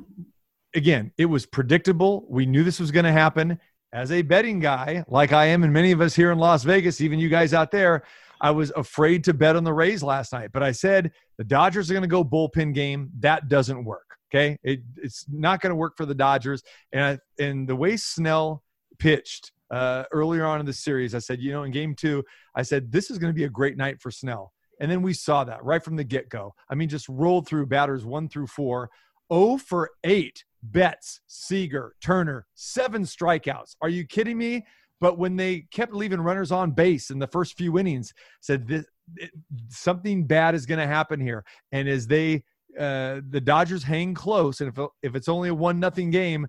again, 0.75 1.13
it 1.19 1.27
was 1.27 1.45
predictable. 1.45 2.25
We 2.31 2.47
knew 2.47 2.65
this 2.65 2.81
was 2.81 2.91
going 2.91 3.05
to 3.05 3.13
happen. 3.13 3.61
As 3.93 4.11
a 4.11 4.23
betting 4.23 4.61
guy, 4.61 5.05
like 5.07 5.33
I 5.33 5.47
am, 5.47 5.65
and 5.65 5.73
many 5.73 5.93
of 5.93 6.01
us 6.01 6.15
here 6.15 6.33
in 6.33 6.39
Las 6.39 6.65
Vegas, 6.65 7.01
even 7.01 7.19
you 7.19 7.29
guys 7.29 7.53
out 7.53 7.71
there, 7.71 8.05
I 8.41 8.51
was 8.51 8.71
afraid 8.77 9.25
to 9.25 9.35
bet 9.35 9.57
on 9.57 9.65
the 9.65 9.73
Rays 9.73 10.03
last 10.03 10.33
night, 10.33 10.51
but 10.53 10.63
I 10.63 10.73
said 10.73 11.13
the 11.39 11.45
Dodgers 11.45 11.91
are 11.91 11.95
going 11.95 12.03
to 12.03 12.09
go 12.09 12.25
bullpen 12.25 12.75
game. 12.75 13.11
That 13.21 13.49
doesn't 13.49 13.85
work. 13.85 14.03
Okay, 14.33 14.59
it, 14.65 14.81
it's 14.97 15.25
not 15.31 15.61
going 15.61 15.71
to 15.71 15.77
work 15.77 15.97
for 15.97 16.05
the 16.05 16.15
Dodgers. 16.15 16.63
And 16.93 17.03
I, 17.03 17.43
and 17.43 17.69
the 17.69 17.77
way 17.77 17.97
Snell 17.97 18.63
pitched 18.99 19.53
uh, 19.71 20.05
earlier 20.13 20.45
on 20.45 20.61
in 20.61 20.67
the 20.67 20.73
series, 20.73 21.15
I 21.15 21.21
said, 21.21 21.41
you 21.41 21.53
know, 21.53 21.63
in 21.63 21.71
Game 21.71 21.95
Two, 21.95 22.25
I 22.55 22.63
said 22.63 22.91
this 22.91 23.11
is 23.11 23.19
going 23.19 23.33
to 23.33 23.37
be 23.37 23.45
a 23.45 23.49
great 23.49 23.77
night 23.77 24.01
for 24.01 24.11
Snell. 24.11 24.53
And 24.81 24.91
then 24.91 25.01
we 25.01 25.15
saw 25.15 25.45
that 25.45 25.65
right 25.65 25.83
from 25.83 25.97
the 25.97 26.05
get 26.05 26.29
go. 26.29 26.55
I 26.69 26.75
mean, 26.75 26.89
just 26.89 27.09
rolled 27.09 27.47
through 27.47 27.67
batters 27.67 28.05
one 28.05 28.29
through 28.29 28.49
four. 28.49 28.91
0 29.33 29.57
for 29.59 29.91
8 30.05 30.45
Betts, 30.63 31.21
Seager, 31.27 31.95
Turner, 32.01 32.47
seven 32.55 33.03
strikeouts. 33.03 33.77
Are 33.81 33.89
you 33.89 34.05
kidding 34.05 34.39
me? 34.39 34.65
But 35.01 35.19
when 35.19 35.37
they 35.37 35.67
kept 35.71 35.93
leaving 35.93 36.21
runners 36.21 36.53
on 36.53 36.71
base 36.71 37.11
in 37.11 37.19
the 37.19 37.27
first 37.27 37.57
few 37.57 37.79
innings, 37.79 38.13
said 38.41 38.67
this, 38.67 38.87
it, 39.17 39.31
something 39.69 40.27
bad 40.27 40.55
is 40.55 40.67
going 40.67 40.81
to 40.81 40.87
happen 40.87 41.21
here. 41.21 41.45
And 41.73 41.89
as 41.89 42.07
they 42.07 42.45
uh, 42.79 43.21
the 43.31 43.41
Dodgers 43.41 43.83
hang 43.83 44.13
close, 44.13 44.61
and 44.61 44.69
if 44.69 44.87
if 45.03 45.15
it's 45.15 45.29
only 45.29 45.49
a 45.49 45.55
one 45.55 45.81
nothing 45.81 46.11
game, 46.11 46.47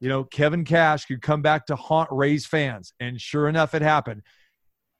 you 0.00 0.08
know 0.08 0.24
Kevin 0.24 0.64
Cash 0.64 1.04
could 1.04 1.20
come 1.20 1.42
back 1.42 1.66
to 1.66 1.76
haunt 1.76 2.08
Rays 2.10 2.46
fans, 2.46 2.94
and 2.98 3.20
sure 3.20 3.48
enough, 3.48 3.74
it 3.74 3.82
happened. 3.82 4.22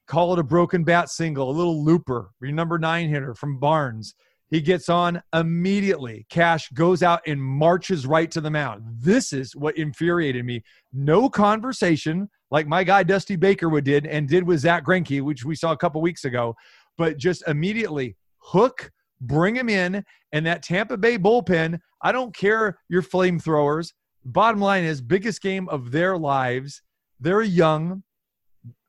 call 0.06 0.32
it 0.32 0.38
a 0.38 0.42
broken 0.42 0.84
bat 0.84 1.10
single, 1.10 1.50
a 1.50 1.52
little 1.52 1.84
looper, 1.84 2.30
your 2.40 2.52
number 2.52 2.78
nine 2.78 3.08
hitter 3.08 3.34
from 3.34 3.58
Barnes. 3.58 4.14
He 4.48 4.60
gets 4.60 4.88
on 4.88 5.22
immediately. 5.34 6.26
Cash 6.30 6.68
goes 6.70 7.02
out 7.02 7.20
and 7.26 7.42
marches 7.42 8.06
right 8.06 8.30
to 8.30 8.40
the 8.40 8.50
mound. 8.50 8.84
This 8.86 9.32
is 9.32 9.56
what 9.56 9.76
infuriated 9.76 10.44
me. 10.44 10.62
No 10.92 11.28
conversation 11.28 12.30
like 12.50 12.66
my 12.66 12.84
guy 12.84 13.02
Dusty 13.02 13.36
Baker 13.36 13.68
would 13.68 13.84
did 13.84 14.06
and 14.06 14.28
did 14.28 14.44
with 14.44 14.60
Zack 14.60 14.84
Greinke, 14.84 15.22
which 15.22 15.44
we 15.44 15.54
saw 15.54 15.72
a 15.72 15.76
couple 15.76 16.00
weeks 16.00 16.24
ago, 16.24 16.54
but 16.96 17.16
just 17.16 17.46
immediately 17.46 18.16
hook, 18.38 18.90
bring 19.20 19.56
him 19.56 19.68
in, 19.68 20.04
and 20.32 20.46
that 20.46 20.62
Tampa 20.62 20.96
Bay 20.96 21.18
bullpen. 21.18 21.78
I 22.02 22.12
don't 22.12 22.34
care 22.34 22.78
your 22.88 23.02
flamethrowers. 23.02 23.92
Bottom 24.24 24.60
line 24.60 24.84
is, 24.84 25.00
biggest 25.00 25.40
game 25.40 25.68
of 25.68 25.90
their 25.90 26.16
lives. 26.16 26.82
They're 27.20 27.42
young. 27.42 28.02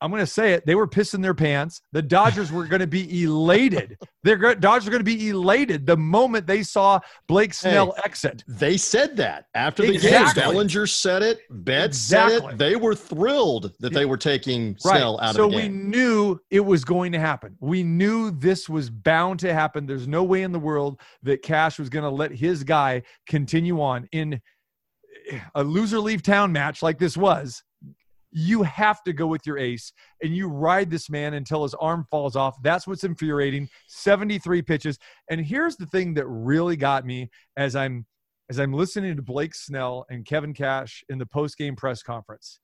I'm 0.02 0.12
going 0.12 0.22
to 0.22 0.28
say 0.28 0.54
it. 0.54 0.66
They 0.66 0.76
were 0.76 0.88
pissing 0.88 1.22
their 1.22 1.34
pants. 1.34 1.82
The 1.91 2.02
Dodgers 2.02 2.52
were 2.52 2.66
going 2.68 2.82
to 2.82 2.88
be 2.88 3.24
elated. 3.24 3.98
Their 4.24 4.56
Dodgers 4.56 4.88
are 4.88 4.91
going 4.91 5.00
to 5.00 5.06
be 5.06 5.30
elated 5.30 5.86
the 5.86 5.95
moment 5.95 6.45
they 6.45 6.62
saw 6.62 7.00
Blake 7.28 7.54
Snell 7.54 7.93
Hey, 7.95 8.02
exit. 8.06 8.43
They 8.48 8.76
said 8.78 9.16
that 9.18 9.45
after 9.56 9.84
the 9.84 9.93
Exactly. 9.93 10.41
game. 10.43 10.52
Bellinger 10.52 10.86
said 10.86 11.24
it. 11.24 11.39
Betts 11.50 11.98
said 11.98 12.30
it. 12.32 12.58
They 12.58 12.76
were 12.76 12.93
thrilled 12.93 13.72
that 13.80 13.93
they 13.93 14.06
were 14.06 14.18
taking 14.18 14.78
Right. 14.84 14.98
Snell 14.98 15.20
out 15.22 15.36
so 15.36 15.45
of 15.45 15.52
the 15.52 15.58
game. 15.58 15.72
So 15.72 15.72
we 15.72 15.89
knew 15.89 16.39
it 16.52 16.60
was 16.60 16.84
going 16.84 17.14
to 17.14 17.20
happen. 17.20 17.56
We 17.62 17.84
knew 17.84 18.32
this 18.32 18.68
was 18.68 18.89
bound 18.89 19.39
to 19.41 19.54
happen. 19.54 19.86
There's 19.86 20.08
no 20.08 20.24
way 20.24 20.43
in 20.43 20.52
the 20.52 20.60
world 20.60 21.00
that 21.24 21.41
Cash 21.41 21.80
was 21.80 21.89
going 21.89 22.04
to 22.04 22.10
let 22.10 22.32
his 22.32 22.64
guy 22.64 23.04
continue 23.28 23.82
on 23.82 24.08
in 24.12 24.41
a 25.56 25.64
loser 25.64 26.00
leave 26.00 26.22
town 26.22 26.52
match 26.52 26.84
like 26.84 27.00
this 27.00 27.16
was. 27.18 27.64
You 28.40 28.62
have 28.62 29.02
to 29.04 29.14
go 29.14 29.26
with 29.26 29.48
your 29.48 29.58
ace 29.58 29.92
and 30.22 30.36
you 30.36 30.48
ride 30.48 30.92
this 30.92 31.10
man 31.10 31.34
until 31.34 31.64
his 31.64 31.74
arm 31.74 32.06
falls 32.12 32.36
off. 32.36 32.56
That's 32.62 32.86
what's 32.86 33.04
infuriating. 33.04 33.68
73 33.88 34.62
pitches. 34.62 35.00
And 35.32 35.42
here's 35.42 35.76
the 35.76 35.88
thing 35.88 36.14
that 36.14 36.28
really 36.28 36.78
got 36.78 37.04
me 37.04 37.32
as 37.58 37.76
I'm 37.76 38.06
as 38.50 38.60
I'm 38.60 38.74
listening 38.74 39.16
to 39.16 39.24
Blake 39.24 39.56
Snell 39.56 40.06
and 40.10 40.24
Kevin 40.24 40.54
Cash 40.54 41.04
in 41.10 41.18
the 41.18 41.26
post-game 41.26 41.76
press 41.76 42.02
conference. 42.04 42.60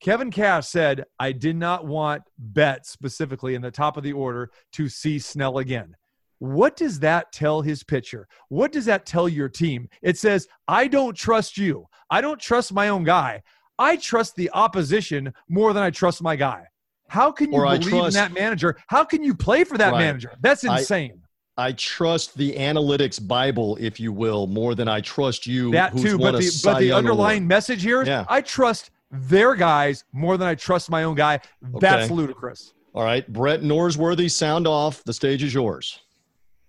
Kevin 0.00 0.30
Cash 0.30 0.68
said, 0.68 1.04
I 1.18 1.32
did 1.32 1.56
not 1.56 1.86
want 1.86 2.22
Betts 2.38 2.90
specifically 2.90 3.54
in 3.54 3.60
the 3.60 3.70
top 3.70 3.98
of 3.98 4.04
the 4.04 4.14
order 4.14 4.50
to 4.72 4.88
see 4.88 5.18
Snell 5.18 5.58
again. 5.58 5.94
What 6.38 6.76
does 6.76 7.00
that 7.00 7.32
tell 7.32 7.60
his 7.60 7.84
pitcher? 7.84 8.26
What 8.48 8.72
does 8.72 8.86
that 8.86 9.04
tell 9.04 9.28
your 9.28 9.50
team? 9.50 9.88
It 10.00 10.16
says, 10.16 10.46
I 10.66 10.86
don't 10.86 11.14
trust 11.14 11.58
you. 11.58 11.84
I 12.08 12.22
don't 12.22 12.40
trust 12.40 12.72
my 12.72 12.88
own 12.88 13.04
guy. 13.04 13.42
I 13.80 13.96
trust 13.96 14.36
the 14.36 14.50
opposition 14.52 15.32
more 15.48 15.72
than 15.72 15.82
I 15.82 15.90
trust 15.90 16.22
my 16.22 16.36
guy. 16.36 16.66
How 17.08 17.32
can 17.32 17.50
you 17.50 17.56
Or 17.58 17.66
I 17.66 17.78
believe 17.78 18.04
in 18.04 18.12
that 18.12 18.32
manager? 18.32 18.76
How 18.86 19.02
can 19.02 19.24
you 19.24 19.34
play 19.34 19.64
for 19.64 19.76
that 19.78 19.92
Right. 19.92 19.98
manager? 20.00 20.32
That's 20.40 20.64
I- 20.64 20.78
insane. 20.78 21.22
I 21.56 21.72
trust 21.72 22.36
the 22.38 22.52
analytics 22.54 23.26
Bible, 23.26 23.76
if 23.80 23.98
you 23.98 24.12
will, 24.12 24.46
more 24.46 24.74
than 24.74 24.86
I 24.88 25.00
trust 25.00 25.46
you. 25.46 25.72
that 25.72 25.92
who's 25.92 26.02
too. 26.02 26.18
But 26.18 26.38
the 26.38 26.60
but 26.64 26.78
the 26.78 26.92
underlying 26.92 27.46
message 27.46 27.82
here 27.82 28.02
is 28.02 28.08
Yeah. 28.08 28.24
I 28.28 28.40
trust 28.40 28.90
their 29.10 29.54
guys 29.56 30.04
more 30.12 30.36
than 30.36 30.46
I 30.46 30.54
trust 30.54 30.88
my 30.90 31.02
own 31.02 31.16
guy. 31.16 31.40
That's 31.80 32.04
Okay. 32.06 32.14
ludicrous. 32.14 32.72
All 32.94 33.02
right, 33.04 33.30
Brett 33.32 33.60
Norsworthy, 33.62 34.30
sound 34.30 34.66
off. 34.66 35.02
The 35.04 35.12
stage 35.12 35.42
is 35.42 35.52
yours. 35.52 36.00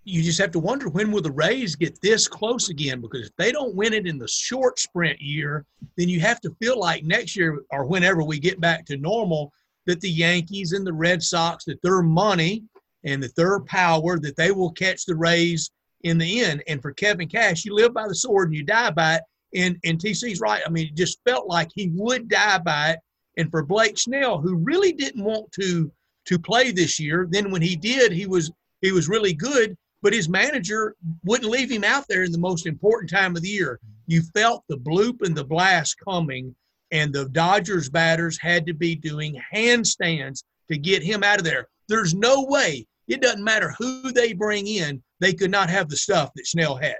You 0.03 0.23
just 0.23 0.39
have 0.39 0.51
to 0.51 0.59
wonder 0.59 0.89
when 0.89 1.11
will 1.11 1.21
the 1.21 1.31
Rays 1.31 1.75
get 1.75 1.99
this 2.01 2.27
close 2.27 2.69
again? 2.69 3.01
Because 3.01 3.27
if 3.27 3.35
they 3.37 3.51
don't 3.51 3.75
win 3.75 3.93
it 3.93 4.07
in 4.07 4.17
the 4.17 4.27
short 4.27 4.79
sprint 4.79 5.21
year, 5.21 5.65
then 5.95 6.09
you 6.09 6.19
have 6.19 6.41
to 6.41 6.55
feel 6.59 6.79
like 6.79 7.03
next 7.03 7.35
year 7.35 7.63
or 7.69 7.85
whenever 7.85 8.23
we 8.23 8.39
get 8.39 8.59
back 8.59 8.85
to 8.85 8.97
normal, 8.97 9.53
that 9.85 10.01
the 10.01 10.09
Yankees 10.09 10.71
and 10.71 10.85
the 10.85 10.93
Red 10.93 11.21
Sox, 11.21 11.65
that 11.65 11.81
their 11.83 12.01
money 12.01 12.63
and 13.03 13.21
that 13.21 13.35
their 13.35 13.59
power, 13.61 14.19
that 14.19 14.35
they 14.35 14.51
will 14.51 14.71
catch 14.71 15.05
the 15.05 15.15
Rays 15.15 15.69
in 16.03 16.17
the 16.17 16.41
end. 16.41 16.63
And 16.67 16.81
for 16.81 16.93
Kevin 16.93 17.27
Cash, 17.27 17.65
you 17.65 17.75
live 17.75 17.93
by 17.93 18.07
the 18.07 18.15
sword 18.15 18.49
and 18.49 18.55
you 18.55 18.63
die 18.63 18.91
by 18.91 19.15
it. 19.15 19.21
And 19.53 19.77
and 19.83 19.99
TC's 19.99 20.39
right. 20.39 20.63
I 20.65 20.69
mean, 20.69 20.87
it 20.87 20.95
just 20.95 21.19
felt 21.27 21.47
like 21.47 21.69
he 21.75 21.89
would 21.93 22.29
die 22.29 22.59
by 22.59 22.91
it. 22.91 22.99
And 23.37 23.51
for 23.51 23.63
Blake 23.63 23.97
Snell, 23.97 24.39
who 24.39 24.55
really 24.55 24.93
didn't 24.93 25.23
want 25.23 25.51
to 25.53 25.91
to 26.25 26.39
play 26.39 26.71
this 26.71 26.99
year, 26.99 27.27
then 27.29 27.51
when 27.51 27.61
he 27.61 27.75
did, 27.75 28.11
he 28.11 28.27
was 28.27 28.51
he 28.81 28.91
was 28.91 29.09
really 29.09 29.33
good 29.33 29.77
but 30.01 30.13
his 30.13 30.29
manager 30.29 30.95
wouldn't 31.23 31.51
leave 31.51 31.71
him 31.71 31.83
out 31.83 32.05
there 32.07 32.23
in 32.23 32.31
the 32.31 32.37
most 32.37 32.65
important 32.65 33.09
time 33.09 33.35
of 33.35 33.41
the 33.41 33.49
year. 33.49 33.79
You 34.07 34.21
felt 34.33 34.63
the 34.67 34.77
bloop 34.77 35.21
and 35.21 35.35
the 35.35 35.43
blast 35.43 35.95
coming, 36.03 36.55
and 36.91 37.13
the 37.13 37.29
Dodgers 37.29 37.89
batters 37.89 38.37
had 38.39 38.65
to 38.65 38.73
be 38.73 38.95
doing 38.95 39.41
handstands 39.53 40.43
to 40.69 40.77
get 40.77 41.03
him 41.03 41.23
out 41.23 41.39
of 41.39 41.45
there. 41.45 41.67
There's 41.87 42.13
no 42.13 42.43
way. 42.43 42.87
It 43.07 43.21
doesn't 43.21 43.43
matter 43.43 43.73
who 43.77 44.11
they 44.11 44.33
bring 44.33 44.67
in, 44.67 45.01
they 45.19 45.33
could 45.33 45.51
not 45.51 45.69
have 45.69 45.89
the 45.89 45.97
stuff 45.97 46.31
that 46.35 46.47
Snell 46.47 46.75
had. 46.75 46.95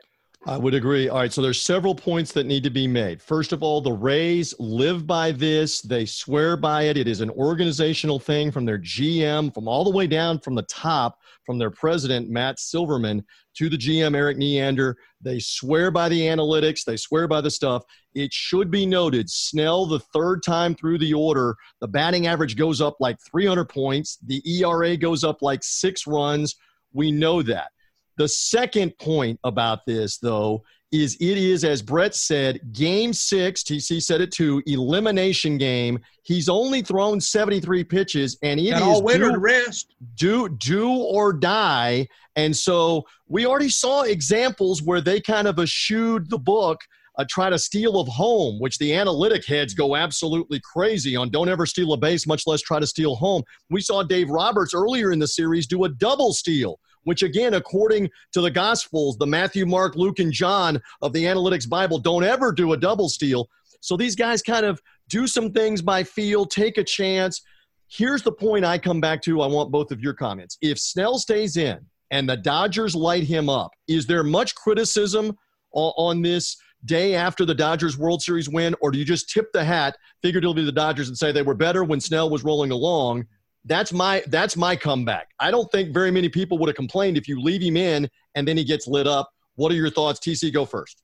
I 0.47 0.58
would 0.58 0.74
agree. 0.74 1.08
All 1.08 1.20
right, 1.20 1.32
so 1.32 1.41
there's 1.41 1.62
several 1.62 1.93
points 1.93 2.32
that 2.32 2.47
need 2.47 2.64
to 2.64 2.72
be 2.72 2.88
made. 2.88 3.22
First 3.22 3.54
of 3.54 3.62
all, 3.62 3.80
the 3.80 3.91
Rays 3.91 4.56
live 4.58 5.06
by 5.06 5.32
this. 5.32 5.82
They 5.82 6.06
swear 6.06 6.58
by 6.58 6.84
it. 6.84 6.97
It 6.97 7.08
is 7.08 7.22
an 7.22 7.30
organizational 7.30 8.20
thing 8.20 8.52
from 8.52 8.66
their 8.66 8.80
GM, 8.80 9.54
from 9.54 9.68
all 9.68 9.84
the 9.84 9.95
way 9.95 10.08
down 10.08 10.39
from 10.39 10.56
the 10.56 10.64
top, 10.64 11.20
from 11.52 11.58
their 11.58 11.70
president 11.70 12.30
Matt 12.30 12.62
Silverman 12.62 13.26
to 13.56 13.68
the 13.68 13.76
GM 13.76 14.16
Erik 14.16 14.38
Neander. 14.38 14.95
They 15.20 15.38
swear 15.38 15.91
by 15.91 16.08
the 16.08 16.22
analytics. 16.22 16.86
They 16.86 16.95
swear 16.95 17.28
by 17.28 17.41
the 17.41 17.52
stuff. 17.52 17.84
It 18.16 18.32
should 18.32 18.72
be 18.72 18.86
noted, 18.86 19.30
Snell, 19.30 19.86
the 19.86 19.99
third 19.99 20.43
time 20.43 20.76
through 20.76 20.99
the 20.99 21.14
order, 21.14 21.58
the 21.82 21.89
batting 21.89 22.26
average 22.26 22.56
goes 22.56 22.80
up 22.80 22.95
like 23.02 23.18
300 23.30 23.66
points. 23.66 24.18
The 24.26 24.41
ERA 24.62 24.95
goes 24.95 25.26
up 25.26 25.41
like 25.41 25.60
six 25.62 26.08
runs. 26.08 26.56
We 26.93 27.12
know 27.12 27.41
that. 27.41 27.72
The 28.16 28.30
second 28.30 28.97
point 28.97 29.38
about 29.43 29.86
this, 29.86 30.20
though, 30.20 30.64
is 30.91 31.15
it 31.15 31.37
is, 31.37 31.63
as 31.63 31.81
Brett 31.81 32.13
said, 32.13 32.59
game 32.73 33.13
six, 33.13 33.63
TC 33.63 34.01
said 34.01 34.19
it 34.19 34.31
too, 34.31 34.61
elimination 34.65 35.57
game. 35.57 35.99
He's 36.23 36.49
only 36.49 36.81
thrown 36.81 37.21
73 37.21 37.83
pitches, 37.85 38.37
and 38.43 38.59
it 38.59 38.77
is 38.77 39.01
winter 39.01 39.31
do, 39.31 39.37
rest. 39.37 39.95
do, 40.15 40.49
do 40.49 40.89
or 40.89 41.31
die. 41.31 42.07
And 42.35 42.55
so 42.55 43.05
we 43.27 43.45
already 43.45 43.69
saw 43.69 44.03
examples 44.03 44.81
where 44.81 45.01
they 45.01 45.21
kind 45.21 45.47
of 45.47 45.59
eschewed 45.59 46.29
the 46.29 46.37
book, 46.37 46.81
uh, 47.17 47.25
try 47.29 47.49
to 47.49 47.59
steal 47.59 47.99
of 47.99 48.07
home, 48.09 48.59
which 48.59 48.77
the 48.77 48.93
analytic 48.93 49.45
heads 49.45 49.73
go 49.73 49.95
absolutely 49.95 50.59
crazy 50.59 51.15
on. 51.15 51.29
Don't 51.29 51.49
ever 51.49 51.65
steal 51.65 51.93
a 51.93 51.97
base, 51.97 52.27
much 52.27 52.43
less 52.47 52.61
try 52.61 52.79
to 52.79 52.87
steal 52.87 53.15
home. 53.15 53.43
We 53.69 53.81
saw 53.81 54.03
Dave 54.03 54.29
Roberts 54.29 54.73
earlier 54.73 55.11
in 55.11 55.19
the 55.19 55.27
series 55.27 55.67
do 55.67 55.85
a 55.85 55.89
double 55.89 56.33
steal 56.33 56.79
which 57.04 57.24
again, 57.24 57.56
according 57.56 58.10
to 58.34 58.41
the 58.41 58.52
Gospels, 58.52 59.18
the 59.18 59.28
Matthew, 59.28 59.66
Mark, 59.66 59.95
Luke, 59.95 60.20
and 60.20 60.32
John 60.32 60.82
of 61.02 61.14
the 61.14 61.26
Analytics 61.26 61.68
Bible 61.68 61.99
don't 61.99 62.24
ever 62.24 62.52
do 62.52 62.74
a 62.74 62.78
double 62.78 63.10
steal. 63.10 63.49
So 63.82 63.97
these 63.97 64.16
guys 64.16 64.41
kind 64.41 64.66
of 64.66 64.82
do 65.10 65.28
some 65.28 65.52
things 65.52 65.82
by 65.82 66.04
feel, 66.04 66.45
take 66.45 66.78
a 66.78 66.84
chance. 66.84 67.41
Here's 67.88 68.22
the 68.22 68.32
point 68.32 68.64
I 68.64 68.78
come 68.78 69.02
back 69.02 69.22
to. 69.24 69.41
I 69.41 69.47
want 69.47 69.72
both 69.72 69.91
of 69.91 69.99
your 69.99 70.14
comments. 70.14 70.58
If 70.62 70.80
Snell 70.80 71.18
stays 71.18 71.58
in 71.58 71.80
and 72.12 72.30
the 72.30 72.38
Dodgers 72.38 72.95
light 72.95 73.24
him 73.24 73.49
up, 73.49 73.72
is 73.88 74.06
there 74.06 74.24
much 74.24 74.56
criticism 74.56 75.36
on, 75.74 76.22
this 76.22 76.58
day 76.86 77.16
after 77.16 77.45
the 77.45 77.56
Dodgers 77.56 77.97
World 77.97 78.22
Series 78.22 78.49
win, 78.49 78.76
or 78.82 78.91
do 78.91 78.99
you 78.99 79.06
just 79.06 79.30
tip 79.30 79.52
the 79.54 79.64
hat, 79.64 79.97
figured 80.22 80.43
it'll 80.43 80.54
be 80.54 80.66
the 80.66 80.72
Dodgers, 80.72 81.08
and 81.08 81.18
say 81.18 81.32
they 81.32 81.41
were 81.41 81.54
better 81.56 81.84
when 81.84 81.99
Snell 81.99 82.30
was 82.30 82.43
rolling 82.43 82.72
along? 82.72 83.26
That's 83.66 83.93
my 83.93 84.24
that's 84.28 84.57
my 84.57 84.76
comeback. 84.76 85.30
I 85.39 85.51
don't 85.51 85.72
think 85.72 85.93
very 85.93 86.12
many 86.12 86.30
people 86.30 86.57
would 86.59 86.68
have 86.68 86.76
complained 86.76 87.18
if 87.18 87.28
you 87.28 87.39
leave 87.39 87.62
him 87.62 87.78
in 87.78 88.09
and 88.36 88.47
then 88.47 88.57
he 88.57 88.64
gets 88.64 88.88
lit 88.88 89.07
up. 89.07 89.30
What 89.55 89.72
are 89.72 89.76
your 89.76 89.91
thoughts? 89.91 90.20
TC, 90.20 90.51
go 90.51 90.66
first. 90.66 91.03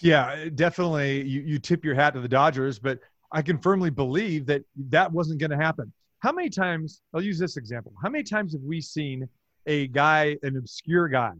Yeah, 0.00 0.48
definitely. 0.54 1.22
You, 1.22 1.40
you 1.42 1.58
tip 1.58 1.84
your 1.84 1.94
hat 1.94 2.14
to 2.14 2.20
the 2.20 2.28
Dodgers, 2.28 2.78
but 2.78 3.00
I 3.32 3.42
can 3.42 3.58
firmly 3.58 3.90
believe 3.90 4.46
that 4.46 4.62
that 4.88 5.10
wasn't 5.10 5.40
going 5.40 5.50
to 5.50 5.56
happen. 5.56 5.92
How 6.20 6.32
many 6.32 6.50
times, 6.50 7.02
I'll 7.14 7.22
use 7.22 7.38
this 7.38 7.56
example. 7.56 7.92
How 8.02 8.08
many 8.08 8.24
times 8.24 8.52
have 8.52 8.62
we 8.62 8.80
seen 8.80 9.28
a 9.66 9.88
guy, 9.88 10.36
an 10.42 10.56
obscure 10.56 11.08
guy, 11.08 11.32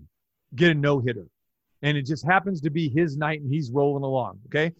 get 0.54 0.70
a 0.70 0.74
no 0.74 1.00
hitter? 1.00 1.26
And 1.82 1.96
it 1.96 2.06
just 2.06 2.24
happens 2.24 2.60
to 2.62 2.70
be 2.70 2.88
his 2.88 3.16
night 3.16 3.40
and 3.40 3.52
he's 3.52 3.70
rolling 3.70 4.04
along. 4.04 4.40
Okay. 4.46 4.72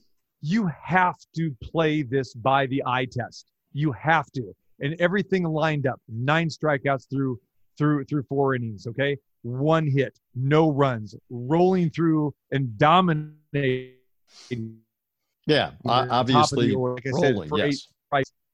You 0.43 0.71
have 0.83 1.17
to 1.37 1.55
play 1.63 2.03
this 2.03 2.35
by 2.35 2.67
the 2.67 2.83
eye 2.87 3.07
test. 3.07 3.47
You 3.73 3.93
have 3.93 4.31
to. 4.33 4.55
And 4.81 4.95
everything 5.01 5.45
lined 5.45 5.87
up. 5.87 6.01
Nine 6.09 6.49
strikeouts 6.49 7.09
through 7.11 7.39
through 7.79 8.05
through 8.05 8.23
four 8.25 8.55
innings 8.55 8.87
okay? 8.87 9.17
One 9.43 9.87
hit 9.87 10.19
no 10.35 10.71
runs 10.71 11.15
rolling 11.31 11.91
through 11.91 12.35
and 12.53 12.77
dominating. 12.79 13.95
Yeah, 15.47 15.71
You're 15.85 15.95
o- 15.95 15.97
top 15.97 16.05
of 16.05 16.11
obviously 16.11 16.75
order, 16.75 16.95
like 17.05 17.23
said, 17.25 17.35
rolling. 17.35 17.49
for 17.49 17.59
Yes. 17.59 17.89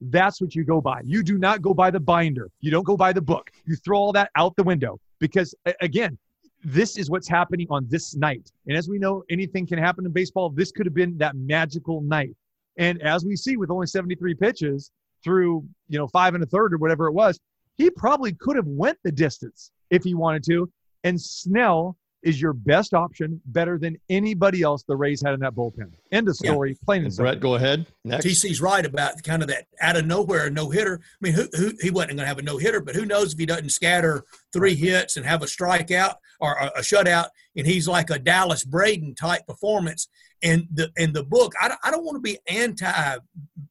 that's 0.01 0.41
what 0.41 0.55
you 0.55 0.63
go 0.65 0.81
by. 0.81 1.01
You 1.05 1.23
do 1.23 1.39
not 1.39 1.63
go 1.63 1.73
by 1.75 1.91
the 1.91 2.01
binder. 2.01 2.51
You 2.61 2.71
don't 2.71 2.85
go 2.85 2.97
by 2.97 3.13
the 3.13 3.21
book. 3.23 3.51
You 3.67 3.77
throw 3.77 3.99
all 3.99 4.13
that 4.13 4.31
out 4.37 4.55
the 4.57 4.63
window 4.63 4.99
because 5.19 5.55
again 5.81 6.19
this 6.65 6.97
is 6.99 7.09
what's 7.11 7.29
happening 7.29 7.67
on 7.71 7.87
this 7.89 8.17
night. 8.17 8.51
And 8.67 8.77
as 8.77 8.89
we 8.89 8.99
know 8.99 9.23
anything 9.31 9.67
can 9.67 9.79
happen 9.79 10.05
in 10.05 10.13
baseball. 10.13 10.51
This 10.51 10.73
could 10.73 10.85
have 10.87 10.95
been 10.95 11.17
that 11.19 11.37
magical 11.37 12.01
night. 12.01 12.35
And 12.77 13.01
as 13.03 13.25
we 13.25 13.37
see 13.37 13.57
with 13.57 13.71
only 13.71 13.87
73 13.87 14.35
pitches 14.35 14.91
through, 15.27 15.67
you 15.89 15.99
know, 15.99 16.07
five 16.07 16.35
and 16.35 16.45
a 16.45 16.47
third 16.47 16.73
or 16.73 16.79
whatever 16.79 17.09
it 17.09 17.13
was, 17.13 17.39
he 17.77 17.91
probably 17.91 18.33
could 18.33 18.55
have 18.55 18.67
went 18.67 18.97
the 19.03 19.11
distance 19.11 19.73
if 19.91 20.05
he 20.05 20.15
wanted 20.15 20.45
to. 20.45 20.71
And 21.03 21.21
Snell 21.21 21.97
is 22.23 22.41
your 22.41 22.53
best 22.53 22.95
option, 22.95 23.41
better 23.47 23.79
than 23.79 23.97
anybody 24.09 24.63
else 24.63 24.83
the 24.83 24.97
Rays 24.97 25.23
had 25.23 25.35
in 25.35 25.41
that 25.41 25.55
bullpen. 25.55 25.93
End 26.11 26.29
of 26.29 26.37
story. 26.37 26.71
Yeah. 26.71 26.85
Plain 26.85 27.05
and, 27.05 27.15
simple. 27.15 27.31
Brett, 27.31 27.41
go 27.41 27.55
ahead. 27.55 27.87
Next. 28.05 28.27
TC's 28.27 28.61
right 28.61 28.85
about 28.85 29.23
kind 29.23 29.43
of 29.43 29.49
that 29.49 29.67
out 29.81 29.97
of 29.97 30.07
nowhere 30.07 30.51
no 30.51 30.71
hitter. 30.71 31.01
I 31.03 31.17
mean, 31.21 31.35
who, 31.35 31.47
who 31.53 31.73
he 31.81 31.91
wasn't 31.91 32.17
going 32.17 32.25
to 32.25 32.27
have 32.27 32.39
a 32.39 32.43
no 32.43 32.59
hitter, 32.59 32.81
but 32.81 32.95
who 32.95 33.05
knows 33.05 33.33
if 33.33 33.39
he 33.39 33.47
doesn't 33.47 33.71
scatter 33.71 34.25
three 34.53 34.75
hits 34.75 35.17
and 35.17 35.25
have 35.25 35.43
a 35.43 35.47
strikeout 35.47 36.15
or 36.41 36.55
a, 36.55 36.67
a 36.77 36.81
shutout, 36.81 37.29
and 37.57 37.67
he's 37.67 37.87
like 37.87 38.11
a 38.11 38.19
Dallas 38.19 38.65
Braden 38.65 39.15
type 39.15 39.47
performance. 39.47 40.09
And 40.43 40.67
the 40.73 40.91
in 40.97 41.13
the 41.13 41.25
book, 41.25 41.53
I 41.61 41.69
don't, 41.69 41.81
I 41.85 41.91
don't 41.91 42.05
want 42.05 42.17
to 42.17 42.21
be 42.21 42.39
anti 42.49 43.17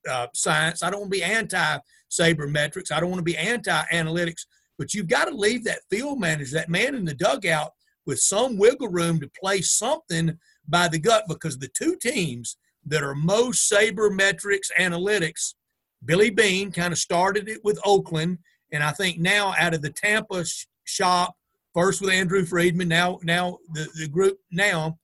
uh, 0.10 0.28
science. 0.34 0.82
I 0.82 0.90
don't 0.90 1.02
want 1.02 1.12
to 1.12 1.18
be 1.18 1.24
anti 1.24 1.78
sabermetrics. 2.10 2.92
I 2.92 3.00
don't 3.00 3.10
want 3.10 3.20
to 3.20 3.24
be 3.24 3.38
anti 3.38 3.84
analytics. 3.92 4.46
But 4.78 4.94
you've 4.94 5.08
got 5.08 5.26
to 5.26 5.36
leave 5.36 5.64
that 5.66 5.82
field 5.90 6.20
manager, 6.20 6.56
that 6.56 6.70
man 6.70 6.96
in 6.96 7.06
the 7.06 7.14
dugout 7.14 7.72
with 8.06 8.20
some 8.20 8.58
wiggle 8.58 8.90
room 8.90 9.20
to 9.20 9.30
play 9.40 9.62
something 9.62 10.38
by 10.68 10.88
the 10.88 11.00
gut 11.00 11.26
because 11.28 11.58
the 11.58 11.70
two 11.70 11.96
teams 11.96 12.58
that 12.86 13.04
are 13.04 13.16
most 13.16 13.72
sabermetrics 13.72 14.70
analytics, 14.80 15.56
Billy 16.04 16.30
Beane 16.30 16.72
kind 16.72 16.94
of 16.94 17.00
started 17.00 17.50
it 17.50 17.62
with 17.64 17.80
Oakland, 17.84 18.38
and 18.72 18.84
I 18.84 18.92
think 18.92 19.20
now 19.20 19.54
out 19.58 19.74
of 19.74 19.82
the 19.82 19.90
Tampa 19.90 20.46
sh- 20.46 20.66
shop, 20.84 21.36
first 21.74 22.02
with 22.02 22.12
Andrew 22.12 22.46
Friedman, 22.46 22.88
now 22.88 23.20
now 23.24 23.58
the, 23.74 23.88
the 23.98 24.08
group 24.08 24.38
now, 24.52 24.98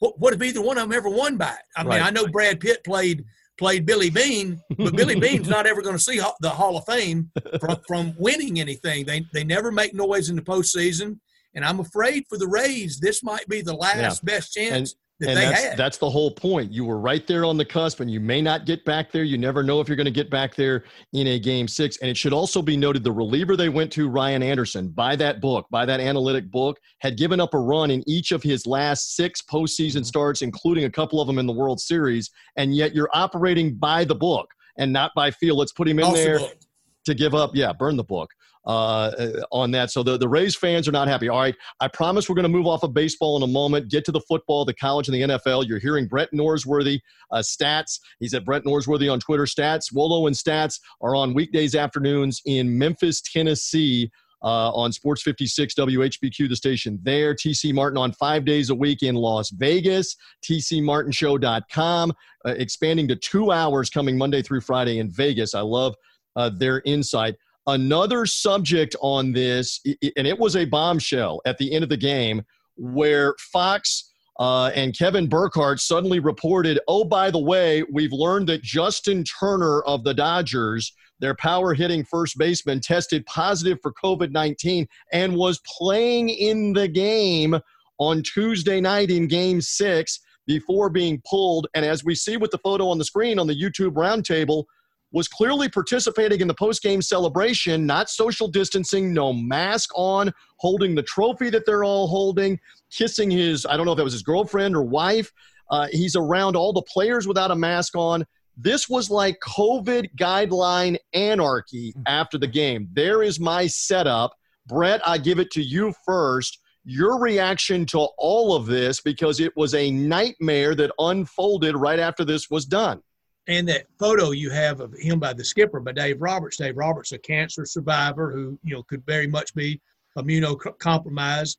what, 0.00 0.18
what 0.18 0.34
if 0.34 0.42
either 0.42 0.60
one 0.60 0.78
of 0.78 0.84
them 0.84 0.96
ever 0.96 1.08
won 1.08 1.36
by 1.36 1.50
it? 1.50 1.64
I 1.76 1.84
mean, 1.84 2.02
I 2.02 2.10
know 2.10 2.26
Brad 2.26 2.60
Pitt 2.60 2.82
played 2.84 3.24
played 3.58 3.86
Billy 3.86 4.10
Beane, 4.10 4.60
but 4.76 4.96
Billy 4.96 5.14
Beane's 5.20 5.48
not 5.48 5.66
ever 5.66 5.82
going 5.82 5.96
to 5.96 6.02
see 6.02 6.20
the 6.40 6.50
Hall 6.50 6.76
of 6.76 6.84
Fame 6.86 7.30
from, 7.60 7.76
from 7.86 8.14
winning 8.18 8.60
anything. 8.60 9.06
They 9.06 9.24
they 9.32 9.44
never 9.44 9.70
make 9.70 9.94
noise 9.94 10.28
in 10.28 10.36
the 10.36 10.42
postseason. 10.42 11.18
And 11.56 11.64
I'm 11.64 11.80
afraid 11.80 12.24
for 12.28 12.38
the 12.38 12.46
Rays, 12.46 13.00
this 13.00 13.24
might 13.24 13.48
be 13.48 13.62
the 13.62 13.74
last 13.74 14.22
yeah. 14.22 14.34
best 14.34 14.52
chance. 14.52 14.92
And- 14.92 14.94
that 15.18 15.30
and 15.30 15.38
that's, 15.38 15.62
had. 15.62 15.76
that's 15.78 15.96
the 15.96 16.10
whole 16.10 16.30
point. 16.30 16.70
You 16.70 16.84
were 16.84 16.98
right 16.98 17.26
there 17.26 17.46
on 17.46 17.56
the 17.56 17.64
cusp, 17.64 18.00
and 18.00 18.10
you 18.10 18.20
may 18.20 18.42
not 18.42 18.66
get 18.66 18.84
back 18.84 19.10
there. 19.10 19.24
You 19.24 19.38
never 19.38 19.62
know 19.62 19.80
if 19.80 19.88
you're 19.88 19.96
going 19.96 20.04
to 20.04 20.10
get 20.10 20.28
back 20.28 20.54
there 20.54 20.84
in 21.14 21.26
a 21.28 21.38
game 21.38 21.68
six. 21.68 21.96
And 21.98 22.10
it 22.10 22.18
should 22.18 22.34
also 22.34 22.60
be 22.60 22.76
noted 22.76 23.02
the 23.02 23.12
reliever 23.12 23.56
they 23.56 23.70
went 23.70 23.90
to, 23.92 24.10
Ryan 24.10 24.42
Anderson, 24.42 24.88
by 24.88 25.16
that 25.16 25.40
book, 25.40 25.66
by 25.70 25.86
that 25.86 26.00
analytic 26.00 26.50
book, 26.50 26.78
had 26.98 27.16
given 27.16 27.40
up 27.40 27.54
a 27.54 27.58
run 27.58 27.90
in 27.90 28.04
each 28.06 28.30
of 28.30 28.42
his 28.42 28.66
last 28.66 29.16
six 29.16 29.40
postseason 29.40 29.96
mm-hmm. 29.96 30.02
starts, 30.02 30.42
including 30.42 30.84
a 30.84 30.90
couple 30.90 31.18
of 31.18 31.26
them 31.26 31.38
in 31.38 31.46
the 31.46 31.52
World 31.54 31.80
Series. 31.80 32.30
And 32.56 32.76
yet 32.76 32.94
you're 32.94 33.10
operating 33.14 33.74
by 33.74 34.04
the 34.04 34.14
book 34.14 34.50
and 34.76 34.92
not 34.92 35.12
by 35.16 35.30
feel. 35.30 35.56
Let's 35.56 35.72
put 35.72 35.88
him 35.88 35.98
in 35.98 36.04
also 36.04 36.22
there 36.22 36.38
book. 36.40 36.58
to 37.06 37.14
give 37.14 37.34
up. 37.34 37.52
Yeah, 37.54 37.72
burn 37.72 37.96
the 37.96 38.04
book 38.04 38.28
uh, 38.66 39.12
on 39.52 39.70
that. 39.70 39.90
So 39.90 40.02
the, 40.02 40.18
the 40.18 40.28
Rays 40.28 40.56
fans 40.56 40.88
are 40.88 40.92
not 40.92 41.08
happy. 41.08 41.28
All 41.28 41.40
right, 41.40 41.54
I 41.80 41.88
promise 41.88 42.28
we're 42.28 42.34
going 42.34 42.44
to 42.44 42.48
move 42.48 42.66
off 42.66 42.82
of 42.82 42.92
baseball 42.92 43.36
in 43.36 43.42
a 43.42 43.46
moment, 43.46 43.90
get 43.90 44.04
to 44.06 44.12
the 44.12 44.20
football, 44.20 44.64
the 44.64 44.74
college, 44.74 45.08
and 45.08 45.14
the 45.14 45.34
NFL. 45.34 45.66
You're 45.66 45.78
hearing 45.78 46.06
Brett 46.06 46.28
Norsworthy 46.34 47.00
uh, 47.30 47.38
stats. 47.38 48.00
He's 48.18 48.34
at 48.34 48.44
Brett 48.44 48.64
Norsworthy 48.64 49.10
on 49.10 49.20
Twitter. 49.20 49.44
Stats, 49.44 49.92
Wolo 49.92 50.26
and 50.26 50.34
Stats 50.34 50.80
are 51.00 51.14
on 51.14 51.34
weekdays 51.34 51.74
afternoons 51.74 52.42
in 52.44 52.76
Memphis, 52.76 53.20
Tennessee. 53.20 54.10
Uh, 54.44 54.70
on 54.72 54.92
Sports 54.92 55.22
56 55.22 55.74
WHBQ, 55.74 56.48
the 56.48 56.54
station 56.54 57.00
there. 57.02 57.34
TC 57.34 57.72
Martin 57.72 57.96
on 57.96 58.12
five 58.12 58.44
days 58.44 58.68
a 58.68 58.74
week 58.74 59.02
in 59.02 59.14
Las 59.14 59.48
Vegas. 59.50 60.14
TCMartinShow.com, 60.44 62.12
uh, 62.44 62.50
expanding 62.50 63.08
to 63.08 63.16
two 63.16 63.50
hours 63.50 63.88
coming 63.88 64.16
Monday 64.16 64.42
through 64.42 64.60
Friday 64.60 64.98
in 64.98 65.10
Vegas. 65.10 65.54
I 65.54 65.62
love 65.62 65.94
uh, 66.36 66.50
their 66.50 66.82
insight. 66.84 67.34
Another 67.66 68.26
subject 68.26 68.94
on 69.00 69.32
this, 69.32 69.80
and 69.84 70.26
it 70.26 70.38
was 70.38 70.54
a 70.54 70.64
bombshell 70.64 71.40
at 71.46 71.58
the 71.58 71.72
end 71.72 71.82
of 71.82 71.88
the 71.88 71.96
game 71.96 72.42
where 72.76 73.34
Fox 73.52 74.12
uh, 74.38 74.70
and 74.74 74.96
Kevin 74.96 75.28
Burkhardt 75.28 75.80
suddenly 75.80 76.20
reported, 76.20 76.78
oh, 76.88 77.04
by 77.04 77.30
the 77.30 77.38
way, 77.38 77.82
we've 77.90 78.12
learned 78.12 78.48
that 78.48 78.62
Justin 78.62 79.24
Turner 79.24 79.80
of 79.82 80.04
the 80.04 80.12
Dodgers, 80.12 80.92
their 81.20 81.34
power 81.34 81.72
hitting 81.72 82.04
first 82.04 82.36
baseman, 82.36 82.80
tested 82.80 83.24
positive 83.26 83.78
for 83.82 83.92
COVID 83.92 84.30
19 84.30 84.86
and 85.12 85.34
was 85.34 85.60
playing 85.66 86.28
in 86.28 86.72
the 86.72 86.86
game 86.86 87.58
on 87.98 88.22
Tuesday 88.22 88.80
night 88.80 89.10
in 89.10 89.26
game 89.26 89.60
six 89.60 90.20
before 90.46 90.90
being 90.90 91.20
pulled. 91.28 91.66
And 91.74 91.84
as 91.84 92.04
we 92.04 92.14
see 92.14 92.36
with 92.36 92.50
the 92.50 92.58
photo 92.58 92.88
on 92.88 92.98
the 92.98 93.04
screen 93.04 93.38
on 93.38 93.46
the 93.46 93.60
YouTube 93.60 93.94
roundtable, 93.94 94.64
was 95.12 95.28
clearly 95.28 95.68
participating 95.68 96.40
in 96.40 96.48
the 96.48 96.54
post-game 96.54 97.00
celebration, 97.00 97.86
not 97.86 98.10
social 98.10 98.48
distancing, 98.48 99.12
no 99.12 99.32
mask 99.32 99.90
on, 99.94 100.32
holding 100.58 100.94
the 100.94 101.02
trophy 101.02 101.50
that 101.50 101.64
they're 101.64 101.84
all 101.84 102.06
holding, 102.06 102.58
kissing 102.90 103.30
his, 103.30 103.64
I 103.66 103.76
don't 103.76 103.86
know 103.86 103.92
if 103.92 103.96
that 103.96 104.04
was 104.04 104.12
his 104.12 104.22
girlfriend 104.22 104.74
or 104.74 104.82
wife. 104.82 105.30
Uh, 105.70 105.88
he's 105.90 106.16
around 106.16 106.56
all 106.56 106.72
the 106.72 106.82
players 106.82 107.26
without 107.26 107.50
a 107.50 107.56
mask 107.56 107.96
on. 107.96 108.24
This 108.56 108.88
was 108.88 109.10
like 109.10 109.38
COVID 109.46 110.14
guideline 110.16 110.96
anarchy 111.12 111.94
after 112.06 112.38
the 112.38 112.46
game. 112.46 112.88
There 112.92 113.22
is 113.22 113.38
my 113.38 113.66
setup. 113.66 114.34
Brett, 114.66 115.06
I 115.06 115.18
give 115.18 115.38
it 115.38 115.50
to 115.52 115.62
you 115.62 115.92
first. 116.04 116.60
Your 116.84 117.20
reaction 117.20 117.84
to 117.86 118.08
all 118.16 118.54
of 118.54 118.66
this 118.66 119.00
because 119.00 119.40
it 119.40 119.52
was 119.56 119.74
a 119.74 119.90
nightmare 119.90 120.74
that 120.76 120.92
unfolded 120.98 121.76
right 121.76 121.98
after 121.98 122.24
this 122.24 122.48
was 122.48 122.64
done 122.64 123.02
and 123.48 123.68
that 123.68 123.86
photo 123.98 124.32
you 124.32 124.50
have 124.50 124.80
of 124.80 124.92
him 124.94 125.20
by 125.20 125.32
the 125.32 125.44
skipper 125.44 125.80
by 125.80 125.92
Dave 125.92 126.20
Roberts. 126.20 126.56
Dave 126.56 126.76
Roberts, 126.76 127.12
a 127.12 127.18
cancer 127.18 127.64
survivor 127.64 128.32
who 128.32 128.58
you 128.64 128.74
know 128.74 128.82
could 128.82 129.04
very 129.06 129.26
much 129.26 129.54
be 129.54 129.80
immunocompromised. 130.16 131.56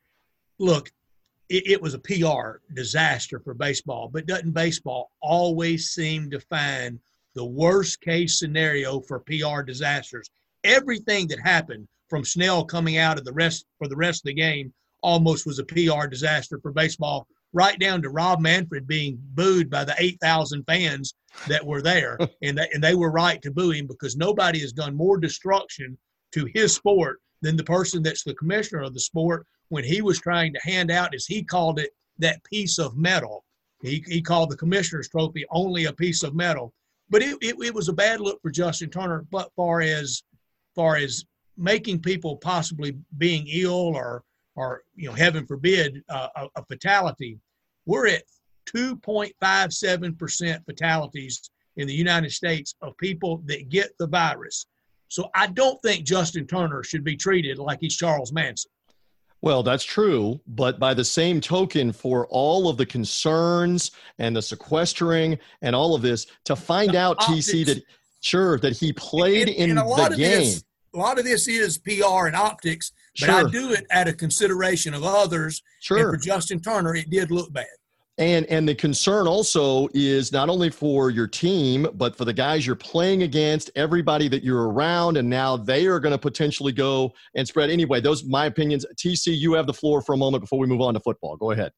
Look, 0.58 0.90
it, 1.48 1.66
it, 1.66 1.82
was 1.82 1.94
a 1.94 1.98
PR 1.98 2.58
disaster 2.74 3.40
for 3.40 3.54
baseball, 3.54 4.10
but 4.12 4.26
doesn't 4.26 4.52
baseball 4.52 5.12
always 5.22 5.90
seem 5.90 6.30
to 6.30 6.40
find 6.40 6.98
the 7.34 7.44
worst 7.44 8.00
case 8.00 8.38
scenario 8.38 9.00
for 9.00 9.20
PR 9.20 9.62
disasters? 9.62 10.28
Everything 10.64 11.28
that 11.28 11.40
happened 11.40 11.86
from 12.10 12.24
Snell 12.24 12.64
coming 12.64 12.98
out 12.98 13.18
of 13.18 13.24
the 13.24 13.32
rest 13.32 13.64
for 13.78 13.88
the 13.88 13.96
rest 13.96 14.20
of 14.20 14.26
the 14.26 14.34
game 14.34 14.72
almost 15.02 15.46
was 15.46 15.58
a 15.58 15.64
PR 15.64 16.06
disaster 16.06 16.58
for 16.60 16.72
baseball 16.72 17.26
right 17.52 17.78
down 17.78 18.02
to 18.02 18.10
Rob 18.10 18.40
Manfred 18.40 18.86
being 18.86 19.18
booed 19.34 19.70
by 19.70 19.84
the 19.84 19.94
8,000 19.98 20.64
fans 20.64 21.14
that 21.46 21.64
were 21.64 21.82
there. 21.82 22.18
and, 22.42 22.58
they, 22.58 22.68
and 22.72 22.82
they 22.82 22.94
were 22.94 23.10
right 23.10 23.40
to 23.42 23.50
boo 23.50 23.70
him 23.70 23.86
because 23.86 24.16
nobody 24.16 24.60
has 24.60 24.72
done 24.72 24.94
more 24.94 25.18
destruction 25.18 25.96
to 26.32 26.46
his 26.54 26.74
sport 26.74 27.20
than 27.42 27.56
the 27.56 27.64
person 27.64 28.02
that's 28.02 28.24
the 28.24 28.34
commissioner 28.34 28.82
of 28.82 28.94
the 28.94 29.00
sport 29.00 29.46
when 29.68 29.84
he 29.84 30.02
was 30.02 30.18
trying 30.18 30.52
to 30.52 30.60
hand 30.62 30.90
out, 30.90 31.14
as 31.14 31.26
he 31.26 31.42
called 31.42 31.78
it, 31.78 31.90
that 32.18 32.42
piece 32.44 32.78
of 32.78 32.96
metal. 32.96 33.44
He, 33.82 34.04
he 34.08 34.20
called 34.20 34.50
the 34.50 34.56
commissioner's 34.56 35.08
trophy 35.08 35.44
only 35.50 35.84
a 35.84 35.92
piece 35.92 36.22
of 36.22 36.34
metal. 36.34 36.72
But 37.10 37.22
it, 37.22 37.36
it, 37.40 37.56
it 37.62 37.74
was 37.74 37.88
a 37.88 37.92
bad 37.92 38.20
look 38.20 38.40
for 38.42 38.50
Justin 38.50 38.90
Turner, 38.90 39.24
but 39.30 39.52
far 39.56 39.80
as 39.80 40.22
far 40.74 40.96
as 40.96 41.24
making 41.56 42.00
people 42.00 42.36
possibly 42.36 42.96
being 43.16 43.46
ill 43.48 43.72
or 43.72 44.22
or 44.58 44.82
you 44.96 45.08
know, 45.08 45.14
heaven 45.14 45.46
forbid, 45.46 46.02
uh, 46.08 46.28
a, 46.34 46.48
a 46.56 46.64
fatality. 46.64 47.38
We're 47.86 48.08
at 48.08 48.24
2.57% 48.74 50.64
fatalities 50.66 51.48
in 51.76 51.86
the 51.86 51.94
United 51.94 52.32
States 52.32 52.74
of 52.82 52.96
people 52.96 53.40
that 53.46 53.68
get 53.68 53.90
the 54.00 54.08
virus. 54.08 54.66
So 55.06 55.30
I 55.32 55.46
don't 55.46 55.80
think 55.80 56.04
Justin 56.04 56.44
Turner 56.44 56.82
should 56.82 57.04
be 57.04 57.16
treated 57.16 57.58
like 57.58 57.78
he's 57.80 57.96
Charles 57.96 58.32
Manson. 58.32 58.72
Well, 59.42 59.62
that's 59.62 59.84
true. 59.84 60.40
But 60.48 60.80
by 60.80 60.92
the 60.92 61.04
same 61.04 61.40
token, 61.40 61.92
for 61.92 62.26
all 62.26 62.68
of 62.68 62.76
the 62.76 62.86
concerns 62.86 63.92
and 64.18 64.34
the 64.34 64.42
sequestering 64.42 65.38
and 65.62 65.76
all 65.76 65.94
of 65.94 66.02
this, 66.02 66.26
to 66.46 66.56
find 66.56 66.94
the 66.94 66.98
out, 66.98 67.18
optics. 67.20 67.52
TC, 67.52 67.66
that 67.66 67.82
sure, 68.22 68.58
that 68.58 68.76
he 68.76 68.92
played 68.92 69.48
and, 69.48 69.56
in 69.56 69.78
and 69.78 69.78
the 69.78 70.16
game. 70.16 70.40
This, 70.40 70.64
a 70.94 70.98
lot 70.98 71.18
of 71.18 71.24
this 71.24 71.48
is 71.48 71.78
PR 71.78 72.26
and 72.26 72.36
optics, 72.36 72.92
but 73.20 73.26
sure. 73.26 73.46
I 73.46 73.50
do 73.50 73.72
it 73.72 73.86
at 73.90 74.08
a 74.08 74.12
consideration 74.12 74.94
of 74.94 75.04
others. 75.04 75.62
Sure. 75.80 75.98
And 75.98 76.10
for 76.10 76.16
Justin 76.16 76.60
Turner, 76.60 76.94
it 76.94 77.10
did 77.10 77.30
look 77.30 77.52
bad. 77.52 77.66
And 78.18 78.46
and 78.46 78.68
the 78.68 78.74
concern 78.74 79.28
also 79.28 79.88
is 79.94 80.32
not 80.32 80.48
only 80.48 80.70
for 80.70 81.10
your 81.10 81.28
team, 81.28 81.86
but 81.94 82.16
for 82.16 82.24
the 82.24 82.32
guys 82.32 82.66
you're 82.66 82.74
playing 82.74 83.22
against, 83.22 83.70
everybody 83.76 84.26
that 84.26 84.42
you're 84.42 84.70
around, 84.70 85.16
and 85.16 85.30
now 85.30 85.56
they 85.56 85.86
are 85.86 86.00
going 86.00 86.10
to 86.12 86.18
potentially 86.18 86.72
go 86.72 87.12
and 87.36 87.46
spread. 87.46 87.70
Anyway, 87.70 88.00
those 88.00 88.24
my 88.24 88.46
opinions. 88.46 88.84
TC, 88.96 89.38
you 89.38 89.52
have 89.52 89.68
the 89.68 89.74
floor 89.74 90.02
for 90.02 90.14
a 90.14 90.18
moment 90.18 90.40
before 90.40 90.58
we 90.58 90.66
move 90.66 90.80
on 90.80 90.94
to 90.94 91.00
football. 91.00 91.36
Go 91.36 91.52
ahead. 91.52 91.70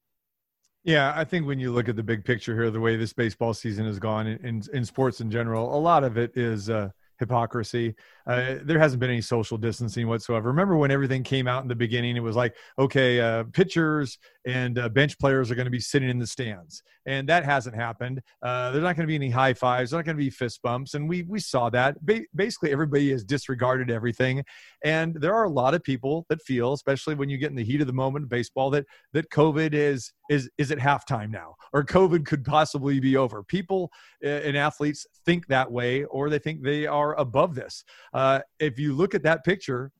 Yeah, 0.83 1.13
I 1.15 1.25
think 1.25 1.47
when 1.47 1.61
you 1.61 1.73
look 1.73 1.91
at 1.91 1.97
the 1.97 2.03
big 2.03 2.25
picture 2.25 2.55
here, 2.55 2.71
the 2.71 2.81
way 2.81 2.97
this 2.97 3.13
baseball 3.13 3.53
season 3.53 3.85
has 3.85 3.99
gone 3.99 4.27
in, 4.27 4.39
in, 4.47 4.63
in 4.73 4.85
sports 4.87 5.21
in 5.21 5.31
general, 5.31 5.77
a 5.77 5.79
lot 5.79 6.05
of 6.05 6.17
it 6.17 6.35
is 6.37 6.71
uh, 6.71 6.89
hypocrisy. 7.19 7.95
Uh, 8.31 8.61
there 8.63 8.79
hasn't 8.79 9.01
been 9.01 9.11
any 9.11 9.21
social 9.21 9.59
distancing 9.59 10.07
whatsoever. 10.07 10.49
Remember 10.51 10.77
when 10.77 10.93
everything 10.93 11.25
came 11.25 11.49
out 11.49 11.63
in 11.63 11.69
the 11.69 11.75
beginning? 11.75 12.17
It 12.17 12.23
was 12.23 12.37
like, 12.37 12.55
okay, 12.79 13.21
uh, 13.21 13.43
pitchers 13.53 14.19
and 14.47 14.79
uh, 14.79 14.89
bench 14.89 15.19
players 15.19 15.51
are 15.51 15.57
going 15.57 15.65
to 15.65 15.71
be 15.71 15.81
sitting 15.81 16.09
in 16.09 16.21
the 16.21 16.29
stands, 16.29 16.85
and 17.07 17.29
that 17.29 17.45
hasn't 17.45 17.75
happened. 17.75 18.23
Uh, 18.41 18.71
there's 18.71 18.85
not 18.85 18.95
going 18.95 19.05
to 19.05 19.11
be 19.11 19.17
any 19.17 19.31
high 19.31 19.53
fives. 19.53 19.91
There's 19.91 19.99
not 19.99 20.05
going 20.05 20.17
to 20.17 20.23
be 20.23 20.31
fist 20.31 20.63
bumps, 20.63 20.95
and 20.95 21.09
we 21.09 21.25
we 21.25 21.41
saw 21.41 21.71
that. 21.71 22.01
Ba- 22.07 22.23
basically, 22.33 22.71
everybody 22.71 23.11
has 23.11 23.25
disregarded 23.25 23.91
everything, 23.91 24.45
and 24.85 25.17
there 25.17 25.35
are 25.35 25.45
a 25.45 25.51
lot 25.51 25.75
of 25.75 25.83
people 25.83 26.25
that 26.29 26.41
feel, 26.43 26.73
especially 26.73 27.17
when 27.17 27.29
you 27.29 27.37
get 27.37 27.51
in 27.51 27.57
the 27.57 27.65
heat 27.65 27.81
of 27.81 27.89
the 27.89 27.93
moment 27.93 28.29
baseball, 28.29 28.71
that 28.71 28.87
that 29.13 29.29
COVID 29.31 29.75
is 29.75 30.13
is 30.31 30.49
is 30.57 30.71
at 30.71 30.79
halftime 30.79 31.31
now, 31.31 31.57
or 31.73 31.83
COVID 31.85 32.25
could 32.25 32.45
possibly 32.45 33.01
be 33.01 33.17
over. 33.17 33.43
People 33.43 33.91
uh, 34.25 34.29
and 34.29 34.57
athletes 34.57 35.05
think 35.27 35.49
that 35.49 35.71
way, 35.71 36.05
or 36.05 36.31
they 36.31 36.39
think 36.39 36.63
they 36.63 36.87
are 36.87 37.19
above 37.19 37.57
this. 37.57 37.83
Uh, 38.15 38.20
if 38.59 38.79
you 38.79 38.95
look 38.95 39.15
at 39.15 39.23
that 39.23 39.45
picture, 39.45 39.93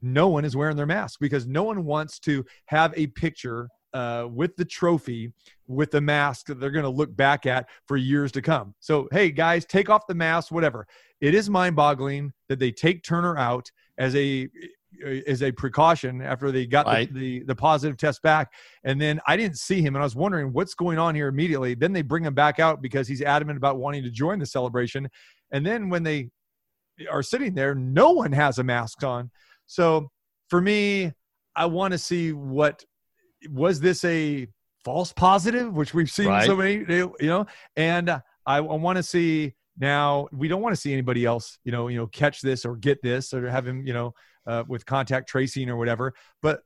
no 0.00 0.28
one 0.28 0.44
is 0.44 0.56
wearing 0.56 0.76
their 0.76 0.86
mask 0.86 1.18
because 1.20 1.46
no 1.46 1.64
one 1.64 1.84
wants 1.84 2.18
to 2.20 2.44
have 2.66 2.92
a 2.96 3.08
picture 3.08 3.68
uh, 3.94 4.26
with 4.30 4.54
the 4.56 4.64
trophy 4.64 5.32
with 5.66 5.90
the 5.90 6.00
mask 6.00 6.46
that 6.46 6.60
they're 6.60 6.70
going 6.70 6.84
to 6.84 6.90
look 6.90 7.14
back 7.16 7.46
at 7.46 7.68
for 7.86 7.96
years 7.96 8.30
to 8.32 8.42
come. 8.42 8.74
So, 8.80 9.08
hey, 9.12 9.30
guys, 9.30 9.64
take 9.64 9.88
off 9.88 10.06
the 10.06 10.14
mask, 10.14 10.52
whatever. 10.52 10.86
It 11.20 11.34
is 11.34 11.50
mind 11.50 11.76
boggling 11.76 12.32
that 12.48 12.58
they 12.58 12.70
take 12.70 13.02
Turner 13.02 13.36
out 13.36 13.70
as 13.98 14.14
a 14.14 14.48
as 15.26 15.42
a 15.42 15.52
precaution 15.52 16.22
after 16.22 16.50
they 16.50 16.66
got 16.66 16.86
right. 16.86 17.12
the, 17.12 17.40
the, 17.40 17.44
the 17.46 17.54
positive 17.54 17.98
test 17.98 18.22
back 18.22 18.50
and 18.84 18.98
then 18.98 19.20
i 19.26 19.36
didn't 19.36 19.58
see 19.58 19.82
him 19.82 19.94
and 19.94 20.02
i 20.02 20.04
was 20.04 20.16
wondering 20.16 20.50
what's 20.52 20.74
going 20.74 20.98
on 20.98 21.14
here 21.14 21.28
immediately 21.28 21.74
then 21.74 21.92
they 21.92 22.00
bring 22.00 22.24
him 22.24 22.34
back 22.34 22.58
out 22.58 22.80
because 22.80 23.06
he's 23.06 23.20
adamant 23.20 23.58
about 23.58 23.78
wanting 23.78 24.02
to 24.02 24.10
join 24.10 24.38
the 24.38 24.46
celebration 24.46 25.06
and 25.52 25.64
then 25.64 25.90
when 25.90 26.02
they 26.02 26.30
are 27.10 27.22
sitting 27.22 27.54
there 27.54 27.74
no 27.74 28.12
one 28.12 28.32
has 28.32 28.58
a 28.58 28.64
mask 28.64 29.02
on 29.04 29.30
so 29.66 30.10
for 30.48 30.60
me 30.60 31.12
i 31.56 31.66
want 31.66 31.92
to 31.92 31.98
see 31.98 32.32
what 32.32 32.84
was 33.50 33.80
this 33.80 34.04
a 34.04 34.46
false 34.84 35.12
positive 35.12 35.72
which 35.72 35.94
we've 35.94 36.10
seen 36.10 36.28
right. 36.28 36.46
so 36.46 36.56
many 36.56 36.84
you 36.88 37.12
know 37.22 37.46
and 37.76 38.10
i, 38.10 38.22
I 38.46 38.60
want 38.60 38.96
to 38.96 39.02
see 39.02 39.54
now 39.78 40.26
we 40.32 40.48
don't 40.48 40.62
want 40.62 40.74
to 40.74 40.80
see 40.80 40.92
anybody 40.92 41.24
else 41.24 41.58
you 41.64 41.72
know 41.72 41.88
you 41.88 41.96
know 41.96 42.06
catch 42.06 42.40
this 42.40 42.64
or 42.64 42.76
get 42.76 43.02
this 43.02 43.32
or 43.32 43.48
have 43.48 43.66
him 43.66 43.86
you 43.86 43.92
know 43.92 44.14
uh, 44.48 44.64
with 44.66 44.84
contact 44.86 45.28
tracing 45.28 45.68
or 45.70 45.76
whatever. 45.76 46.14
But 46.42 46.62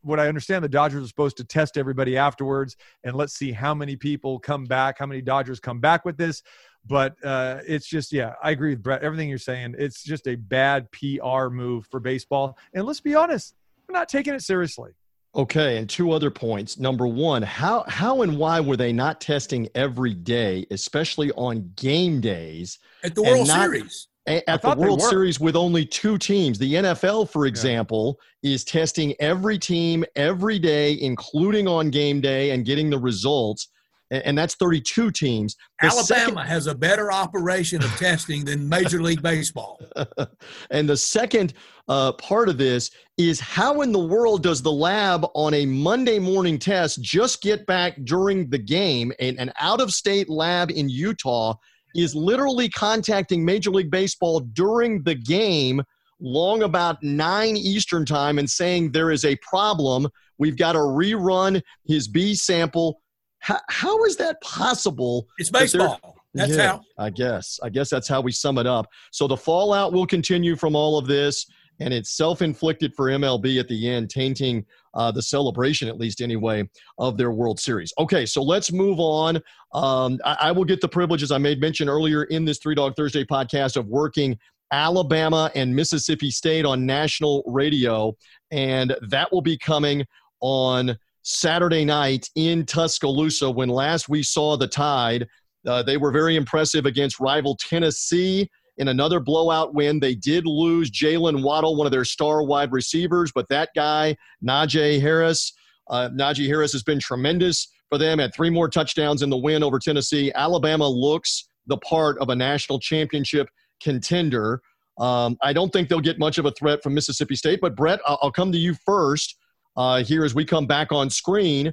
what 0.00 0.20
I 0.20 0.28
understand, 0.28 0.64
the 0.64 0.68
Dodgers 0.68 1.04
are 1.04 1.08
supposed 1.08 1.36
to 1.38 1.44
test 1.44 1.76
everybody 1.76 2.16
afterwards, 2.16 2.76
and 3.02 3.16
let's 3.16 3.34
see 3.34 3.52
how 3.52 3.74
many 3.74 3.96
people 3.96 4.38
come 4.38 4.64
back, 4.64 4.98
how 4.98 5.06
many 5.06 5.20
Dodgers 5.20 5.60
come 5.60 5.80
back 5.80 6.04
with 6.04 6.16
this. 6.16 6.42
But 6.86 7.16
uh, 7.24 7.60
it's 7.66 7.86
just, 7.86 8.12
yeah, 8.12 8.34
I 8.42 8.50
agree 8.50 8.70
with 8.70 8.82
Brett. 8.82 9.02
Everything 9.02 9.28
you're 9.28 9.38
saying, 9.38 9.74
it's 9.78 10.02
just 10.02 10.26
a 10.26 10.36
bad 10.36 10.88
PR 10.92 11.48
move 11.48 11.86
for 11.86 12.00
baseball. 12.00 12.58
And 12.74 12.84
let's 12.84 13.00
be 13.00 13.14
honest, 13.14 13.54
we're 13.88 13.94
not 13.94 14.08
taking 14.08 14.34
it 14.34 14.42
seriously. 14.42 14.92
Okay, 15.36 15.78
and 15.78 15.90
two 15.90 16.12
other 16.12 16.30
points. 16.30 16.78
Number 16.78 17.08
one, 17.08 17.42
how 17.42 17.84
how 17.88 18.22
and 18.22 18.38
why 18.38 18.60
were 18.60 18.76
they 18.76 18.92
not 18.92 19.20
testing 19.20 19.68
every 19.74 20.14
day, 20.14 20.64
especially 20.70 21.32
on 21.32 21.72
game 21.74 22.20
days 22.20 22.78
at 23.02 23.16
the 23.16 23.22
World 23.22 23.48
not, 23.48 23.62
Series? 23.62 24.08
at 24.26 24.62
the 24.62 24.74
World 24.76 25.02
Series 25.02 25.40
with 25.40 25.56
only 25.56 25.84
two 25.84 26.18
teams. 26.18 26.58
The 26.58 26.74
NFL, 26.74 27.28
for 27.28 27.46
example, 27.46 28.20
yeah. 28.42 28.54
is 28.54 28.64
testing 28.64 29.14
every 29.18 29.58
team 29.58 30.04
every 30.16 30.58
day, 30.58 30.98
including 31.00 31.66
on 31.66 31.90
game 31.90 32.20
day, 32.20 32.50
and 32.50 32.64
getting 32.64 32.88
the 32.88 32.98
results. 32.98 33.68
And 34.10 34.36
that's 34.36 34.54
32 34.56 35.10
teams. 35.10 35.56
The 35.80 35.86
Alabama 35.86 36.04
second... 36.04 36.36
has 36.38 36.66
a 36.66 36.74
better 36.74 37.10
operation 37.10 37.82
of 37.82 37.90
testing 37.96 38.44
than 38.44 38.68
Major 38.68 39.02
League 39.02 39.22
Baseball. 39.22 39.80
and 40.70 40.88
the 40.88 40.96
second 40.96 41.54
uh, 41.88 42.12
part 42.12 42.48
of 42.48 42.58
this 42.58 42.90
is 43.16 43.40
how 43.40 43.80
in 43.80 43.92
the 43.92 43.98
world 43.98 44.42
does 44.42 44.62
the 44.62 44.72
lab 44.72 45.26
on 45.34 45.54
a 45.54 45.66
Monday 45.66 46.18
morning 46.18 46.58
test 46.58 47.00
just 47.02 47.42
get 47.42 47.66
back 47.66 47.96
during 48.04 48.48
the 48.50 48.58
game? 48.58 49.12
An, 49.20 49.38
an 49.38 49.52
out 49.58 49.80
of 49.80 49.90
state 49.90 50.28
lab 50.28 50.70
in 50.70 50.88
Utah 50.88 51.54
is 51.94 52.14
literally 52.14 52.68
contacting 52.68 53.44
Major 53.44 53.70
League 53.70 53.90
Baseball 53.90 54.40
during 54.40 55.02
the 55.04 55.14
game, 55.14 55.82
long 56.20 56.62
about 56.62 57.02
9 57.02 57.56
Eastern 57.56 58.04
time, 58.04 58.38
and 58.38 58.48
saying 58.48 58.92
there 58.92 59.10
is 59.10 59.24
a 59.24 59.36
problem. 59.36 60.08
We've 60.38 60.56
got 60.56 60.72
to 60.72 60.80
rerun 60.80 61.62
his 61.86 62.08
B 62.08 62.34
sample. 62.34 63.00
How, 63.44 63.60
how 63.68 64.04
is 64.04 64.16
that 64.16 64.40
possible? 64.40 65.28
It's 65.36 65.50
baseball. 65.50 66.16
That's 66.32 66.56
yeah, 66.56 66.66
how. 66.66 66.80
I 66.98 67.10
guess. 67.10 67.60
I 67.62 67.68
guess 67.68 67.90
that's 67.90 68.08
how 68.08 68.22
we 68.22 68.32
sum 68.32 68.56
it 68.56 68.66
up. 68.66 68.86
So 69.12 69.28
the 69.28 69.36
fallout 69.36 69.92
will 69.92 70.06
continue 70.06 70.56
from 70.56 70.74
all 70.74 70.96
of 70.96 71.06
this 71.06 71.44
and 71.78 71.92
it's 71.92 72.16
self-inflicted 72.16 72.94
for 72.94 73.10
MLB 73.10 73.60
at 73.60 73.68
the 73.68 73.90
end, 73.90 74.08
tainting 74.08 74.64
uh, 74.94 75.10
the 75.10 75.20
celebration, 75.20 75.88
at 75.88 75.98
least 75.98 76.22
anyway, 76.22 76.66
of 76.96 77.18
their 77.18 77.32
World 77.32 77.60
Series. 77.60 77.92
Okay, 77.98 78.24
so 78.24 78.42
let's 78.42 78.72
move 78.72 78.98
on. 78.98 79.36
Um, 79.74 80.18
I, 80.24 80.36
I, 80.40 80.52
will 80.52 80.64
get 80.64 80.80
the 80.80 80.88
privileges 80.88 81.30
I 81.30 81.38
made 81.38 81.60
mention 81.60 81.88
earlier 81.88 82.24
in 82.24 82.46
this 82.46 82.58
Three 82.58 82.76
Dog 82.76 82.94
Thursday 82.96 83.24
podcast 83.24 83.76
of 83.76 83.88
working 83.88 84.38
Alabama 84.70 85.50
and 85.54 85.74
Mississippi 85.74 86.30
State 86.30 86.64
on 86.64 86.86
national 86.86 87.42
radio, 87.46 88.16
and 88.52 88.96
that 89.10 89.30
will 89.32 89.42
be 89.42 89.58
coming 89.58 90.06
on 90.40 90.96
Saturday 91.24 91.84
night 91.84 92.28
in 92.36 92.64
Tuscaloosa. 92.66 93.50
When 93.50 93.68
last 93.68 94.08
we 94.08 94.22
saw 94.22 94.56
the 94.56 94.68
Tide, 94.68 95.26
uh, 95.66 95.82
they 95.82 95.96
were 95.96 96.12
very 96.12 96.36
impressive 96.36 96.86
against 96.86 97.18
rival 97.18 97.56
Tennessee 97.56 98.48
in 98.76 98.88
another 98.88 99.20
blowout 99.20 99.74
win. 99.74 100.00
They 100.00 100.14
did 100.14 100.46
lose 100.46 100.90
Jaylen 100.90 101.42
Waddle, 101.42 101.76
one 101.76 101.86
of 101.86 101.92
their 101.92 102.04
star 102.04 102.42
wide 102.42 102.72
receivers, 102.72 103.32
but 103.34 103.48
that 103.48 103.70
guy, 103.74 104.16
Najee 104.46 105.00
Harris, 105.00 105.52
uh, 105.88 106.10
Najee 106.12 106.46
Harris 106.46 106.72
has 106.72 106.82
been 106.82 107.00
tremendous 107.00 107.68
for 107.88 107.96
them. 107.96 108.18
Had 108.18 108.34
three 108.34 108.50
more 108.50 108.68
touchdowns 108.68 109.22
in 109.22 109.30
the 109.30 109.36
win 109.36 109.62
over 109.62 109.78
Tennessee. 109.78 110.30
Alabama 110.34 110.86
looks 110.86 111.48
the 111.66 111.78
part 111.78 112.18
of 112.18 112.28
a 112.28 112.34
national 112.34 112.78
championship 112.78 113.48
contender. 113.82 114.60
Um, 114.98 115.38
I 115.40 115.54
don't 115.54 115.72
think 115.72 115.88
they'll 115.88 116.00
get 116.00 116.18
much 116.18 116.36
of 116.36 116.44
a 116.44 116.50
threat 116.52 116.82
from 116.82 116.94
Mississippi 116.94 117.34
State, 117.34 117.60
but 117.62 117.74
Brett, 117.74 118.00
I'll, 118.06 118.18
I'll 118.22 118.32
come 118.32 118.52
to 118.52 118.58
you 118.58 118.74
first 118.84 119.36
uh, 119.76 120.02
here 120.02 120.24
as 120.24 120.34
we 120.34 120.44
come 120.44 120.66
back 120.66 120.92
on 120.92 121.10
screen. 121.10 121.72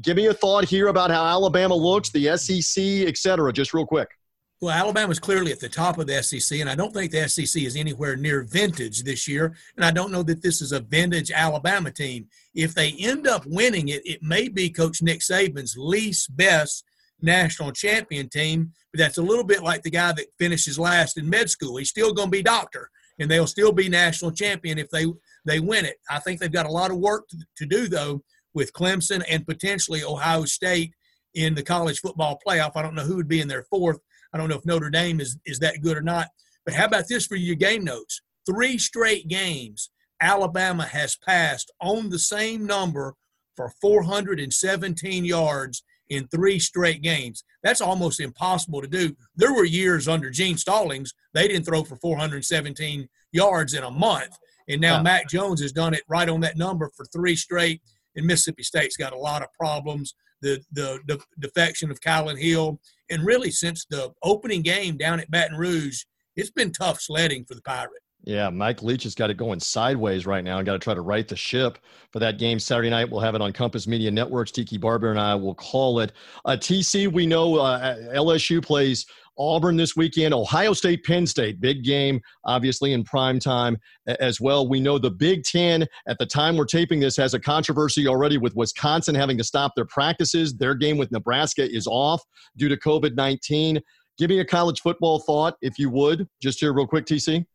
Give 0.00 0.16
me 0.16 0.26
a 0.26 0.34
thought 0.34 0.64
here 0.64 0.88
about 0.88 1.10
how 1.10 1.24
Alabama 1.24 1.74
looks, 1.74 2.10
the 2.10 2.36
SEC, 2.36 2.82
et 3.06 3.16
cetera, 3.16 3.52
just 3.52 3.74
real 3.74 3.86
quick. 3.86 4.08
Well, 4.60 4.74
Alabama's 4.74 5.20
clearly 5.20 5.52
at 5.52 5.60
the 5.60 5.68
top 5.68 5.98
of 5.98 6.08
the 6.08 6.20
SEC, 6.20 6.58
and 6.58 6.68
I 6.68 6.74
don't 6.74 6.92
think 6.92 7.12
the 7.12 7.28
SEC 7.28 7.62
is 7.62 7.76
anywhere 7.76 8.16
near 8.16 8.42
vintage 8.42 9.04
this 9.04 9.28
year. 9.28 9.54
And 9.76 9.84
I 9.84 9.92
don't 9.92 10.10
know 10.10 10.24
that 10.24 10.42
this 10.42 10.60
is 10.60 10.72
a 10.72 10.80
vintage 10.80 11.30
Alabama 11.30 11.92
team. 11.92 12.26
If 12.54 12.74
they 12.74 12.92
end 12.98 13.28
up 13.28 13.46
winning 13.46 13.88
it, 13.88 14.04
it 14.04 14.20
may 14.20 14.48
be 14.48 14.68
Coach 14.68 15.00
Nick 15.00 15.20
Saban's 15.20 15.76
least 15.78 16.36
best 16.36 16.84
national 17.22 17.70
champion 17.70 18.28
team. 18.28 18.72
But 18.92 18.98
that's 18.98 19.18
a 19.18 19.22
little 19.22 19.44
bit 19.44 19.62
like 19.62 19.82
the 19.82 19.90
guy 19.90 20.12
that 20.12 20.26
finishes 20.40 20.76
last 20.76 21.18
in 21.18 21.30
med 21.30 21.48
school. 21.50 21.76
He's 21.76 21.90
still 21.90 22.12
going 22.12 22.26
to 22.26 22.36
be 22.36 22.42
doctor, 22.42 22.90
and 23.20 23.30
they'll 23.30 23.46
still 23.46 23.72
be 23.72 23.88
national 23.88 24.32
champion 24.32 24.78
if 24.78 24.90
they 24.90 25.06
they 25.44 25.60
win 25.60 25.84
it. 25.84 25.96
I 26.10 26.18
think 26.18 26.40
they've 26.40 26.50
got 26.50 26.66
a 26.66 26.72
lot 26.72 26.90
of 26.90 26.98
work 26.98 27.28
to, 27.56 27.66
do 27.66 27.88
though 27.88 28.22
with 28.54 28.72
Clemson 28.72 29.22
and 29.28 29.46
potentially 29.46 30.02
Ohio 30.02 30.44
State 30.44 30.92
in 31.34 31.54
the 31.54 31.62
college 31.62 32.00
football 32.00 32.38
playoff. 32.46 32.72
I 32.74 32.82
don't 32.82 32.94
know 32.94 33.02
who 33.02 33.16
would 33.16 33.28
be 33.28 33.40
in 33.40 33.48
their 33.48 33.64
fourth 33.64 33.98
I 34.32 34.38
don't 34.38 34.48
know 34.48 34.56
if 34.56 34.66
Notre 34.66 34.90
Dame 34.90 35.20
is, 35.20 35.38
is 35.46 35.58
that 35.60 35.82
good 35.82 35.96
or 35.96 36.02
not. 36.02 36.28
But 36.64 36.74
how 36.74 36.86
about 36.86 37.08
this 37.08 37.26
for 37.26 37.36
your 37.36 37.56
game 37.56 37.84
notes? 37.84 38.20
Three 38.46 38.78
straight 38.78 39.28
games, 39.28 39.90
Alabama 40.20 40.84
has 40.84 41.16
passed 41.16 41.70
on 41.80 42.10
the 42.10 42.18
same 42.18 42.66
number 42.66 43.14
for 43.56 43.72
417 43.80 45.24
yards 45.24 45.82
in 46.08 46.26
three 46.28 46.58
straight 46.58 47.02
games. 47.02 47.44
That's 47.62 47.80
almost 47.80 48.20
impossible 48.20 48.80
to 48.80 48.88
do. 48.88 49.14
There 49.36 49.54
were 49.54 49.64
years 49.64 50.08
under 50.08 50.30
Gene 50.30 50.56
Stallings, 50.56 51.12
they 51.34 51.48
didn't 51.48 51.64
throw 51.64 51.84
for 51.84 51.96
417 51.96 53.08
yards 53.32 53.74
in 53.74 53.84
a 53.84 53.90
month. 53.90 54.38
And 54.68 54.80
now 54.80 55.02
Mac 55.02 55.28
Jones 55.28 55.62
has 55.62 55.72
done 55.72 55.94
it 55.94 56.02
right 56.08 56.28
on 56.28 56.40
that 56.40 56.56
number 56.56 56.90
for 56.96 57.06
three 57.06 57.36
straight. 57.36 57.80
And 58.16 58.26
Mississippi 58.26 58.62
State's 58.62 58.96
got 58.96 59.12
a 59.12 59.18
lot 59.18 59.42
of 59.42 59.52
problems. 59.52 60.14
The 60.42 60.62
the, 60.72 61.00
the 61.06 61.20
defection 61.40 61.90
of 61.90 62.00
Kylin 62.00 62.40
Hill 62.40 62.78
and 63.10 63.24
really, 63.24 63.50
since 63.50 63.86
the 63.86 64.12
opening 64.22 64.62
game 64.62 64.96
down 64.96 65.20
at 65.20 65.30
Baton 65.30 65.56
Rouge, 65.56 66.02
it's 66.36 66.50
been 66.50 66.72
tough 66.72 67.00
sledding 67.00 67.44
for 67.44 67.54
the 67.54 67.62
Pirate. 67.62 68.02
Yeah, 68.24 68.50
Mike 68.50 68.82
Leach 68.82 69.04
has 69.04 69.14
got 69.14 69.30
it 69.30 69.36
going 69.36 69.60
sideways 69.60 70.26
right 70.26 70.44
now 70.44 70.58
and 70.58 70.66
got 70.66 70.72
to 70.72 70.78
try 70.78 70.92
to 70.92 71.00
right 71.00 71.26
the 71.26 71.36
ship 71.36 71.78
for 72.12 72.18
that 72.18 72.38
game 72.38 72.58
Saturday 72.58 72.90
night. 72.90 73.10
We'll 73.10 73.20
have 73.20 73.34
it 73.34 73.40
on 73.40 73.52
Compass 73.52 73.86
Media 73.86 74.10
Networks. 74.10 74.50
Tiki 74.50 74.76
Barber 74.76 75.10
and 75.10 75.20
I 75.20 75.34
will 75.34 75.54
call 75.54 76.00
it. 76.00 76.12
Uh, 76.44 76.50
TC, 76.50 77.10
we 77.10 77.26
know 77.26 77.56
uh, 77.56 77.96
LSU 78.14 78.62
plays 78.62 79.06
Auburn 79.38 79.76
this 79.76 79.96
weekend, 79.96 80.34
Ohio 80.34 80.72
State, 80.72 81.04
Penn 81.04 81.26
State, 81.26 81.60
big 81.60 81.84
game, 81.84 82.20
obviously 82.44 82.92
in 82.92 83.04
prime 83.04 83.38
time 83.38 83.78
as 84.06 84.40
well. 84.40 84.68
We 84.68 84.80
know 84.80 84.98
the 84.98 85.10
Big 85.10 85.44
Ten 85.44 85.86
at 86.08 86.18
the 86.18 86.26
time 86.26 86.56
we're 86.56 86.64
taping 86.64 87.00
this 87.00 87.16
has 87.16 87.34
a 87.34 87.40
controversy 87.40 88.08
already 88.08 88.36
with 88.36 88.56
Wisconsin 88.56 89.14
having 89.14 89.38
to 89.38 89.44
stop 89.44 89.72
their 89.76 89.84
practices. 89.86 90.54
Their 90.54 90.74
game 90.74 90.98
with 90.98 91.12
Nebraska 91.12 91.64
is 91.64 91.86
off 91.86 92.20
due 92.56 92.68
to 92.68 92.76
COVID 92.76 93.14
19. 93.14 93.80
Give 94.18 94.28
me 94.28 94.40
a 94.40 94.44
college 94.44 94.80
football 94.80 95.20
thought, 95.20 95.54
if 95.62 95.78
you 95.78 95.88
would, 95.90 96.28
just 96.42 96.58
here 96.58 96.72
real 96.72 96.88
quick, 96.88 97.06
TC. 97.06 97.46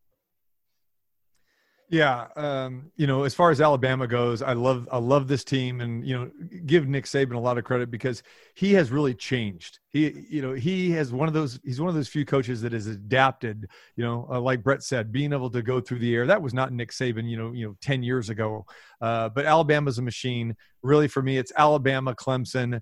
Yeah, 1.94 2.26
um, 2.34 2.90
you 2.96 3.06
know, 3.06 3.22
as 3.22 3.36
far 3.36 3.52
as 3.52 3.60
Alabama 3.60 4.08
goes, 4.08 4.42
I 4.42 4.52
love 4.52 4.88
I 4.90 4.98
love 4.98 5.28
this 5.28 5.44
team, 5.44 5.80
and 5.80 6.04
you 6.04 6.18
know, 6.18 6.30
give 6.66 6.88
Nick 6.88 7.04
Saban 7.04 7.36
a 7.36 7.38
lot 7.38 7.56
of 7.56 7.62
credit 7.62 7.88
because 7.88 8.24
he 8.56 8.72
has 8.72 8.90
really 8.90 9.14
changed. 9.14 9.78
He, 9.90 10.26
you 10.28 10.42
know, 10.42 10.54
he 10.54 10.90
has 10.90 11.12
one 11.12 11.28
of 11.28 11.34
those. 11.34 11.60
He's 11.62 11.80
one 11.80 11.88
of 11.88 11.94
those 11.94 12.08
few 12.08 12.24
coaches 12.24 12.60
that 12.62 12.72
has 12.72 12.88
adapted. 12.88 13.68
You 13.94 14.02
know, 14.02 14.26
uh, 14.28 14.40
like 14.40 14.64
Brett 14.64 14.82
said, 14.82 15.12
being 15.12 15.32
able 15.32 15.50
to 15.50 15.62
go 15.62 15.80
through 15.80 16.00
the 16.00 16.12
air. 16.16 16.26
That 16.26 16.42
was 16.42 16.52
not 16.52 16.72
Nick 16.72 16.90
Saban. 16.90 17.30
You 17.30 17.36
know, 17.36 17.52
you 17.52 17.68
know, 17.68 17.76
ten 17.80 18.02
years 18.02 18.28
ago. 18.28 18.66
Uh, 19.00 19.28
but 19.28 19.46
Alabama's 19.46 19.98
a 19.98 20.02
machine. 20.02 20.56
Really, 20.82 21.06
for 21.06 21.22
me, 21.22 21.38
it's 21.38 21.52
Alabama, 21.56 22.12
Clemson. 22.16 22.80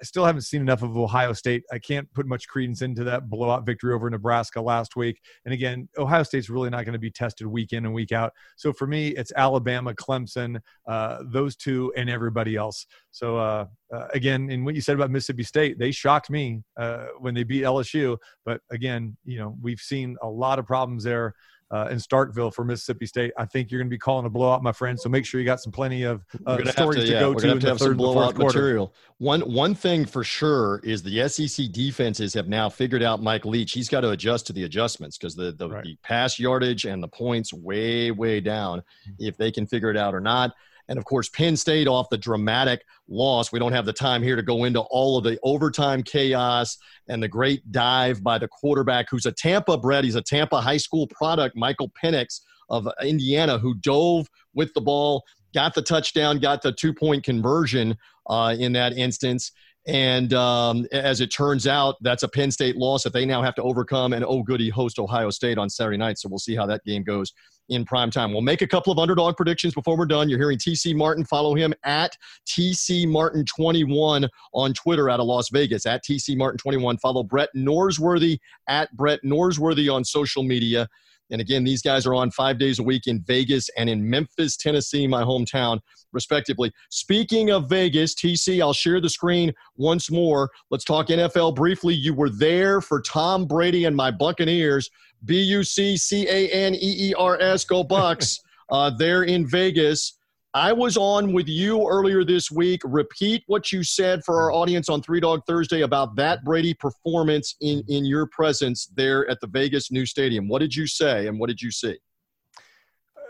I 0.00 0.04
still 0.04 0.24
haven't 0.24 0.42
seen 0.42 0.60
enough 0.60 0.82
of 0.82 0.96
Ohio 0.96 1.32
State. 1.32 1.64
I 1.72 1.78
can't 1.78 2.12
put 2.14 2.26
much 2.26 2.46
credence 2.46 2.82
into 2.82 3.04
that 3.04 3.28
blowout 3.28 3.66
victory 3.66 3.92
over 3.92 4.08
Nebraska 4.08 4.60
last 4.60 4.96
week. 4.96 5.20
And 5.44 5.52
again, 5.52 5.88
Ohio 5.98 6.22
State's 6.22 6.48
really 6.48 6.70
not 6.70 6.84
going 6.84 6.92
to 6.92 6.98
be 6.98 7.10
tested 7.10 7.46
week 7.46 7.72
in 7.72 7.84
and 7.84 7.94
week 7.94 8.12
out. 8.12 8.32
So 8.56 8.72
for 8.72 8.86
me, 8.86 9.08
it's 9.08 9.32
Alabama, 9.36 9.94
Clemson, 9.94 10.60
uh, 10.86 11.18
those 11.26 11.56
two, 11.56 11.92
and 11.96 12.08
everybody 12.08 12.54
else. 12.54 12.86
So 13.10 13.38
uh, 13.38 13.66
uh, 13.92 14.06
again, 14.14 14.50
in 14.50 14.64
what 14.64 14.74
you 14.74 14.80
said 14.80 14.94
about 14.94 15.10
Mississippi 15.10 15.42
State, 15.42 15.78
they 15.78 15.90
shocked 15.90 16.30
me 16.30 16.62
uh, 16.76 17.06
when 17.18 17.34
they 17.34 17.42
beat 17.42 17.64
LSU. 17.64 18.16
But 18.44 18.60
again, 18.70 19.16
you 19.24 19.38
know, 19.38 19.56
we've 19.60 19.80
seen 19.80 20.16
a 20.22 20.28
lot 20.28 20.58
of 20.58 20.66
problems 20.66 21.04
there 21.04 21.34
uh, 21.70 21.88
in 21.90 21.98
Starkville 21.98 22.52
for 22.52 22.64
Mississippi 22.64 23.06
State. 23.06 23.32
I 23.36 23.44
think 23.44 23.70
you're 23.70 23.80
going 23.80 23.88
to 23.88 23.94
be 23.94 23.98
calling 23.98 24.26
a 24.26 24.30
blowout, 24.30 24.62
my 24.62 24.72
friend. 24.72 24.98
So 24.98 25.08
make 25.08 25.26
sure 25.26 25.40
you 25.40 25.46
got 25.46 25.60
some 25.60 25.72
plenty 25.72 26.02
of 26.04 26.24
uh, 26.46 26.64
stories 26.70 27.00
to, 27.00 27.06
to, 27.06 27.12
yeah, 27.12 27.20
go 27.20 27.34
to 27.34 27.50
in 27.50 27.58
the 27.58 27.76
third 27.76 27.96
blowout 27.96 28.36
material. 28.36 28.94
One 29.18 29.40
one 29.42 29.74
thing 29.74 30.06
for 30.06 30.24
sure 30.24 30.80
is 30.82 31.02
the 31.02 31.28
SEC 31.28 31.70
defenses 31.72 32.34
have 32.34 32.48
now 32.48 32.68
figured 32.68 33.02
out 33.02 33.22
Mike 33.22 33.44
Leach. 33.44 33.72
He's 33.72 33.88
got 33.88 34.00
to 34.02 34.10
adjust 34.10 34.46
to 34.48 34.52
the 34.52 34.64
adjustments 34.64 35.18
because 35.18 35.34
the 35.34 35.52
the, 35.52 35.68
right. 35.68 35.84
the 35.84 35.96
pass 36.02 36.38
yardage 36.38 36.84
and 36.84 37.02
the 37.02 37.08
points 37.08 37.52
way 37.52 38.10
way 38.10 38.40
down. 38.40 38.80
Mm-hmm. 38.80 39.26
If 39.26 39.36
they 39.36 39.50
can 39.50 39.66
figure 39.66 39.90
it 39.90 39.96
out 39.96 40.14
or 40.14 40.20
not. 40.20 40.54
And 40.88 40.98
of 40.98 41.04
course, 41.04 41.28
Penn 41.28 41.56
State 41.56 41.86
off 41.86 42.08
the 42.10 42.18
dramatic 42.18 42.82
loss. 43.08 43.52
We 43.52 43.58
don't 43.58 43.72
have 43.72 43.86
the 43.86 43.92
time 43.92 44.22
here 44.22 44.36
to 44.36 44.42
go 44.42 44.64
into 44.64 44.80
all 44.80 45.18
of 45.18 45.24
the 45.24 45.38
overtime 45.42 46.02
chaos 46.02 46.78
and 47.08 47.22
the 47.22 47.28
great 47.28 47.70
dive 47.70 48.22
by 48.22 48.38
the 48.38 48.48
quarterback 48.48 49.06
who's 49.10 49.26
a 49.26 49.32
Tampa 49.32 49.76
bred. 49.76 50.04
He's 50.04 50.14
a 50.14 50.22
Tampa 50.22 50.60
high 50.60 50.76
school 50.76 51.06
product, 51.06 51.56
Michael 51.56 51.90
Penix 52.02 52.40
of 52.70 52.88
Indiana, 53.02 53.58
who 53.58 53.74
dove 53.74 54.28
with 54.54 54.72
the 54.74 54.80
ball, 54.80 55.24
got 55.54 55.74
the 55.74 55.82
touchdown, 55.82 56.38
got 56.38 56.62
the 56.62 56.72
two 56.72 56.94
point 56.94 57.24
conversion 57.24 57.96
uh, 58.26 58.54
in 58.58 58.72
that 58.72 58.96
instance. 58.96 59.52
And 59.88 60.34
um, 60.34 60.86
as 60.92 61.22
it 61.22 61.28
turns 61.28 61.66
out, 61.66 61.96
that's 62.02 62.22
a 62.22 62.28
Penn 62.28 62.50
State 62.50 62.76
loss 62.76 63.02
that 63.04 63.14
they 63.14 63.24
now 63.24 63.42
have 63.42 63.54
to 63.54 63.62
overcome. 63.62 64.12
And 64.12 64.22
oh, 64.22 64.42
goody, 64.42 64.68
host 64.68 64.98
Ohio 64.98 65.30
State 65.30 65.56
on 65.56 65.70
Saturday 65.70 65.96
night. 65.96 66.18
So 66.18 66.28
we'll 66.28 66.38
see 66.38 66.54
how 66.54 66.66
that 66.66 66.84
game 66.84 67.02
goes 67.02 67.32
in 67.70 67.86
prime 67.86 68.10
time. 68.10 68.32
We'll 68.32 68.42
make 68.42 68.60
a 68.60 68.66
couple 68.66 68.92
of 68.92 68.98
underdog 68.98 69.36
predictions 69.36 69.72
before 69.72 69.96
we're 69.96 70.04
done. 70.04 70.28
You're 70.28 70.38
hearing 70.38 70.58
TC 70.58 70.94
Martin. 70.94 71.24
Follow 71.24 71.54
him 71.54 71.72
at 71.84 72.14
TC 72.46 73.06
Martin21 73.06 74.28
on 74.52 74.74
Twitter 74.74 75.08
out 75.08 75.20
of 75.20 75.26
Las 75.26 75.48
Vegas, 75.50 75.86
at 75.86 76.04
TC 76.04 76.36
Martin21. 76.36 77.00
Follow 77.00 77.22
Brett 77.22 77.48
Norsworthy 77.56 78.38
at 78.68 78.94
Brett 78.94 79.20
Norsworthy 79.24 79.92
on 79.92 80.04
social 80.04 80.42
media. 80.42 80.86
And 81.30 81.40
again, 81.40 81.64
these 81.64 81.82
guys 81.82 82.06
are 82.06 82.14
on 82.14 82.30
five 82.30 82.58
days 82.58 82.78
a 82.78 82.82
week 82.82 83.06
in 83.06 83.20
Vegas 83.20 83.68
and 83.76 83.88
in 83.90 84.08
Memphis, 84.08 84.56
Tennessee, 84.56 85.06
my 85.06 85.22
hometown, 85.22 85.80
respectively. 86.12 86.72
Speaking 86.90 87.50
of 87.50 87.68
Vegas, 87.68 88.14
TC, 88.14 88.60
I'll 88.60 88.72
share 88.72 89.00
the 89.00 89.10
screen 89.10 89.52
once 89.76 90.10
more. 90.10 90.50
Let's 90.70 90.84
talk 90.84 91.08
NFL 91.08 91.54
briefly. 91.54 91.94
You 91.94 92.14
were 92.14 92.30
there 92.30 92.80
for 92.80 93.00
Tom 93.00 93.46
Brady 93.46 93.84
and 93.84 93.96
my 93.96 94.10
Buccaneers. 94.10 94.90
B 95.24 95.40
U 95.42 95.64
C 95.64 95.96
C 95.96 96.28
A 96.28 96.48
N 96.48 96.74
E 96.74 97.10
E 97.10 97.14
R 97.14 97.40
S, 97.40 97.64
go 97.64 97.82
Bucs, 97.84 98.38
uh, 98.70 98.90
there 98.90 99.24
in 99.24 99.46
Vegas. 99.46 100.17
I 100.54 100.72
was 100.72 100.96
on 100.96 101.34
with 101.34 101.46
you 101.46 101.86
earlier 101.86 102.24
this 102.24 102.50
week. 102.50 102.80
Repeat 102.84 103.44
what 103.48 103.70
you 103.70 103.82
said 103.82 104.22
for 104.24 104.40
our 104.40 104.50
audience 104.50 104.88
on 104.88 105.02
Three 105.02 105.20
Dog 105.20 105.42
Thursday 105.46 105.82
about 105.82 106.16
that 106.16 106.42
Brady 106.42 106.72
performance 106.72 107.54
in, 107.60 107.82
in 107.88 108.06
your 108.06 108.26
presence 108.28 108.86
there 108.96 109.28
at 109.30 109.40
the 109.40 109.46
Vegas 109.46 109.92
new 109.92 110.06
stadium. 110.06 110.48
What 110.48 110.60
did 110.60 110.74
you 110.74 110.86
say 110.86 111.26
and 111.26 111.38
what 111.38 111.48
did 111.48 111.60
you 111.60 111.70
see? 111.70 111.98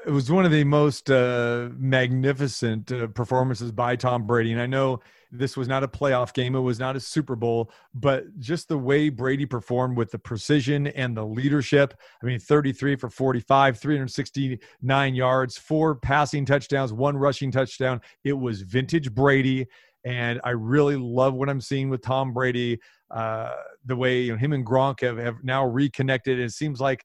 It 0.09 0.13
was 0.13 0.31
one 0.31 0.47
of 0.47 0.51
the 0.51 0.65
most 0.65 1.11
uh, 1.11 1.69
magnificent 1.77 2.91
uh, 2.91 3.09
performances 3.09 3.71
by 3.71 3.95
Tom 3.95 4.27
Brady. 4.27 4.53
And 4.53 4.61
I 4.61 4.65
know 4.65 5.01
this 5.31 5.55
was 5.55 5.69
not 5.69 5.85
a 5.85 5.89
playoff 5.89 6.33
game. 6.33 6.55
It 6.55 6.61
was 6.61 6.79
not 6.79 6.97
a 6.97 7.01
Super 7.01 7.37
Bowl, 7.37 7.71
but 7.93 8.25
just 8.39 8.69
the 8.69 8.79
way 8.79 9.11
Brady 9.11 9.45
performed 9.45 9.99
with 9.99 10.11
the 10.11 10.19
precision 10.19 10.87
and 10.87 11.15
the 11.15 11.27
leadership. 11.27 11.93
I 12.23 12.25
mean, 12.25 12.39
33 12.39 12.97
for 12.97 13.11
45, 13.11 13.79
369 13.79 15.15
yards, 15.15 15.59
four 15.59 15.97
passing 15.97 16.47
touchdowns, 16.47 16.91
one 16.91 17.19
rushing 17.19 17.51
touchdown. 17.51 18.01
It 18.25 18.33
was 18.33 18.63
vintage 18.63 19.13
Brady. 19.13 19.67
And 20.07 20.41
I 20.43 20.51
really 20.53 20.97
love 20.97 21.35
what 21.35 21.51
I'm 21.51 21.61
seeing 21.61 21.91
with 21.91 22.01
Tom 22.01 22.33
Brady. 22.33 22.81
Uh, 23.11 23.53
the 23.85 23.97
way 23.97 24.23
you 24.23 24.33
know, 24.33 24.39
him 24.39 24.55
and 24.55 24.65
Gronk 24.65 25.03
have, 25.03 25.19
have 25.19 25.45
now 25.45 25.67
reconnected. 25.67 26.39
It 26.39 26.53
seems 26.53 26.81
like 26.81 27.05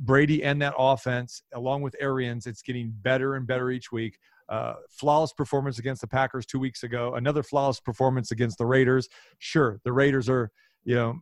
Brady 0.00 0.42
and 0.42 0.60
that 0.62 0.74
offense, 0.78 1.42
along 1.52 1.82
with 1.82 1.94
Arians, 2.00 2.46
it's 2.46 2.62
getting 2.62 2.92
better 3.02 3.34
and 3.34 3.46
better 3.46 3.70
each 3.70 3.92
week. 3.92 4.18
Uh, 4.48 4.74
flawless 4.90 5.32
performance 5.32 5.78
against 5.78 6.02
the 6.02 6.06
Packers 6.06 6.44
two 6.44 6.58
weeks 6.58 6.82
ago. 6.82 7.14
Another 7.14 7.42
flawless 7.42 7.80
performance 7.80 8.30
against 8.30 8.58
the 8.58 8.66
Raiders. 8.66 9.08
Sure, 9.38 9.80
the 9.84 9.92
Raiders 9.92 10.28
are 10.28 10.50
you 10.84 10.94
know 10.94 11.18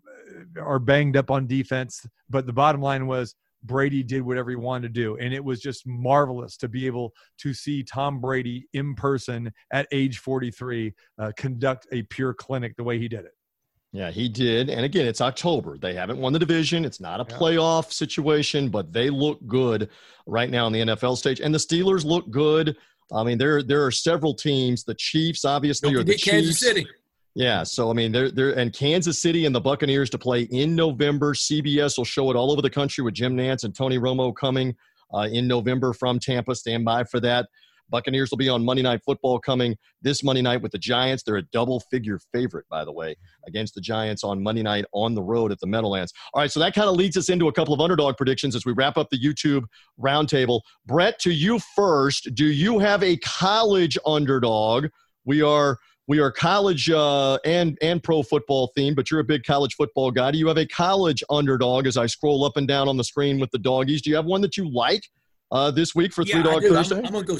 are 0.60 0.80
banged 0.80 1.16
up 1.16 1.30
on 1.30 1.46
defense, 1.46 2.04
but 2.28 2.46
the 2.46 2.52
bottom 2.52 2.80
line 2.80 3.06
was 3.06 3.36
Brady 3.62 4.02
did 4.02 4.22
whatever 4.22 4.50
he 4.50 4.56
wanted 4.56 4.92
to 4.94 5.00
do, 5.00 5.16
and 5.18 5.32
it 5.32 5.44
was 5.44 5.60
just 5.60 5.86
marvelous 5.86 6.56
to 6.58 6.68
be 6.68 6.86
able 6.86 7.12
to 7.38 7.54
see 7.54 7.82
Tom 7.82 8.20
Brady 8.20 8.66
in 8.72 8.94
person 8.94 9.52
at 9.70 9.86
age 9.92 10.18
43 10.18 10.92
uh, 11.18 11.32
conduct 11.36 11.86
a 11.92 12.02
pure 12.02 12.34
clinic 12.34 12.74
the 12.76 12.84
way 12.84 12.98
he 12.98 13.08
did 13.08 13.24
it. 13.24 13.32
Yeah, 13.92 14.10
he 14.10 14.28
did. 14.28 14.70
And 14.70 14.84
again, 14.86 15.06
it's 15.06 15.20
October. 15.20 15.76
They 15.76 15.92
haven't 15.92 16.18
won 16.18 16.32
the 16.32 16.38
division. 16.38 16.84
It's 16.84 17.00
not 17.00 17.20
a 17.20 17.26
yeah. 17.28 17.36
playoff 17.36 17.92
situation, 17.92 18.70
but 18.70 18.90
they 18.92 19.10
look 19.10 19.46
good 19.46 19.90
right 20.26 20.48
now 20.50 20.64
on 20.64 20.72
the 20.72 20.80
NFL 20.80 21.18
stage. 21.18 21.40
And 21.40 21.54
the 21.54 21.58
Steelers 21.58 22.04
look 22.04 22.30
good. 22.30 22.76
I 23.12 23.22
mean, 23.22 23.36
there 23.36 23.62
there 23.62 23.84
are 23.84 23.90
several 23.90 24.32
teams. 24.32 24.84
The 24.84 24.94
Chiefs, 24.94 25.44
obviously, 25.44 25.94
are 25.94 26.02
the 26.02 26.12
Chiefs. 26.12 26.24
Kansas 26.24 26.60
City. 26.60 26.86
Yeah, 27.34 27.62
so 27.62 27.90
I 27.90 27.92
mean, 27.92 28.12
they're 28.12 28.30
they're 28.30 28.58
and 28.58 28.72
Kansas 28.72 29.20
City 29.20 29.44
and 29.44 29.54
the 29.54 29.60
Buccaneers 29.60 30.08
to 30.10 30.18
play 30.18 30.42
in 30.42 30.74
November. 30.74 31.34
CBS 31.34 31.98
will 31.98 32.04
show 32.04 32.30
it 32.30 32.36
all 32.36 32.50
over 32.50 32.62
the 32.62 32.70
country 32.70 33.04
with 33.04 33.14
Jim 33.14 33.36
Nantz 33.36 33.64
and 33.64 33.74
Tony 33.74 33.98
Romo 33.98 34.34
coming 34.34 34.74
uh, 35.12 35.28
in 35.30 35.46
November 35.46 35.92
from 35.92 36.18
Tampa. 36.18 36.54
Stand 36.54 36.84
by 36.84 37.04
for 37.04 37.20
that. 37.20 37.48
Buccaneers 37.92 38.30
will 38.30 38.38
be 38.38 38.48
on 38.48 38.64
Monday 38.64 38.82
Night 38.82 39.02
Football 39.04 39.38
coming 39.38 39.76
this 40.00 40.24
Monday 40.24 40.42
night 40.42 40.62
with 40.62 40.72
the 40.72 40.78
Giants. 40.78 41.22
They're 41.22 41.36
a 41.36 41.42
double 41.42 41.78
figure 41.78 42.18
favorite, 42.32 42.66
by 42.68 42.84
the 42.84 42.90
way, 42.90 43.14
against 43.46 43.76
the 43.76 43.80
Giants 43.80 44.24
on 44.24 44.42
Monday 44.42 44.62
night 44.62 44.84
on 44.92 45.14
the 45.14 45.22
road 45.22 45.52
at 45.52 45.60
the 45.60 45.66
Meadowlands. 45.68 46.12
All 46.34 46.40
right, 46.40 46.50
so 46.50 46.58
that 46.58 46.74
kind 46.74 46.88
of 46.88 46.96
leads 46.96 47.16
us 47.16 47.28
into 47.28 47.46
a 47.46 47.52
couple 47.52 47.72
of 47.72 47.80
underdog 47.80 48.16
predictions 48.16 48.56
as 48.56 48.66
we 48.66 48.72
wrap 48.72 48.96
up 48.96 49.10
the 49.10 49.20
YouTube 49.20 49.64
roundtable. 50.00 50.62
Brett, 50.86 51.20
to 51.20 51.30
you 51.30 51.60
first. 51.76 52.34
Do 52.34 52.46
you 52.46 52.80
have 52.80 53.02
a 53.02 53.16
college 53.18 53.96
underdog? 54.04 54.86
We 55.24 55.42
are 55.42 55.78
we 56.08 56.18
are 56.18 56.32
college 56.32 56.90
uh, 56.90 57.38
and 57.44 57.78
and 57.80 58.02
pro 58.02 58.22
football 58.22 58.72
themed, 58.76 58.96
but 58.96 59.10
you're 59.10 59.20
a 59.20 59.24
big 59.24 59.44
college 59.44 59.74
football 59.74 60.10
guy. 60.10 60.30
Do 60.32 60.38
you 60.38 60.48
have 60.48 60.58
a 60.58 60.66
college 60.66 61.22
underdog? 61.30 61.86
As 61.86 61.96
I 61.96 62.06
scroll 62.06 62.44
up 62.44 62.56
and 62.56 62.66
down 62.66 62.88
on 62.88 62.96
the 62.96 63.04
screen 63.04 63.38
with 63.38 63.50
the 63.50 63.58
doggies, 63.58 64.02
do 64.02 64.10
you 64.10 64.16
have 64.16 64.24
one 64.24 64.40
that 64.40 64.56
you 64.56 64.68
like 64.68 65.08
uh, 65.52 65.70
this 65.70 65.94
week 65.94 66.12
for 66.12 66.22
yeah, 66.22 66.34
Three 66.34 66.42
Dog 66.42 66.62
Thursday? 66.62 66.96
I'm, 66.96 67.06
I'm, 67.06 67.12
gonna 67.12 67.24
go. 67.24 67.38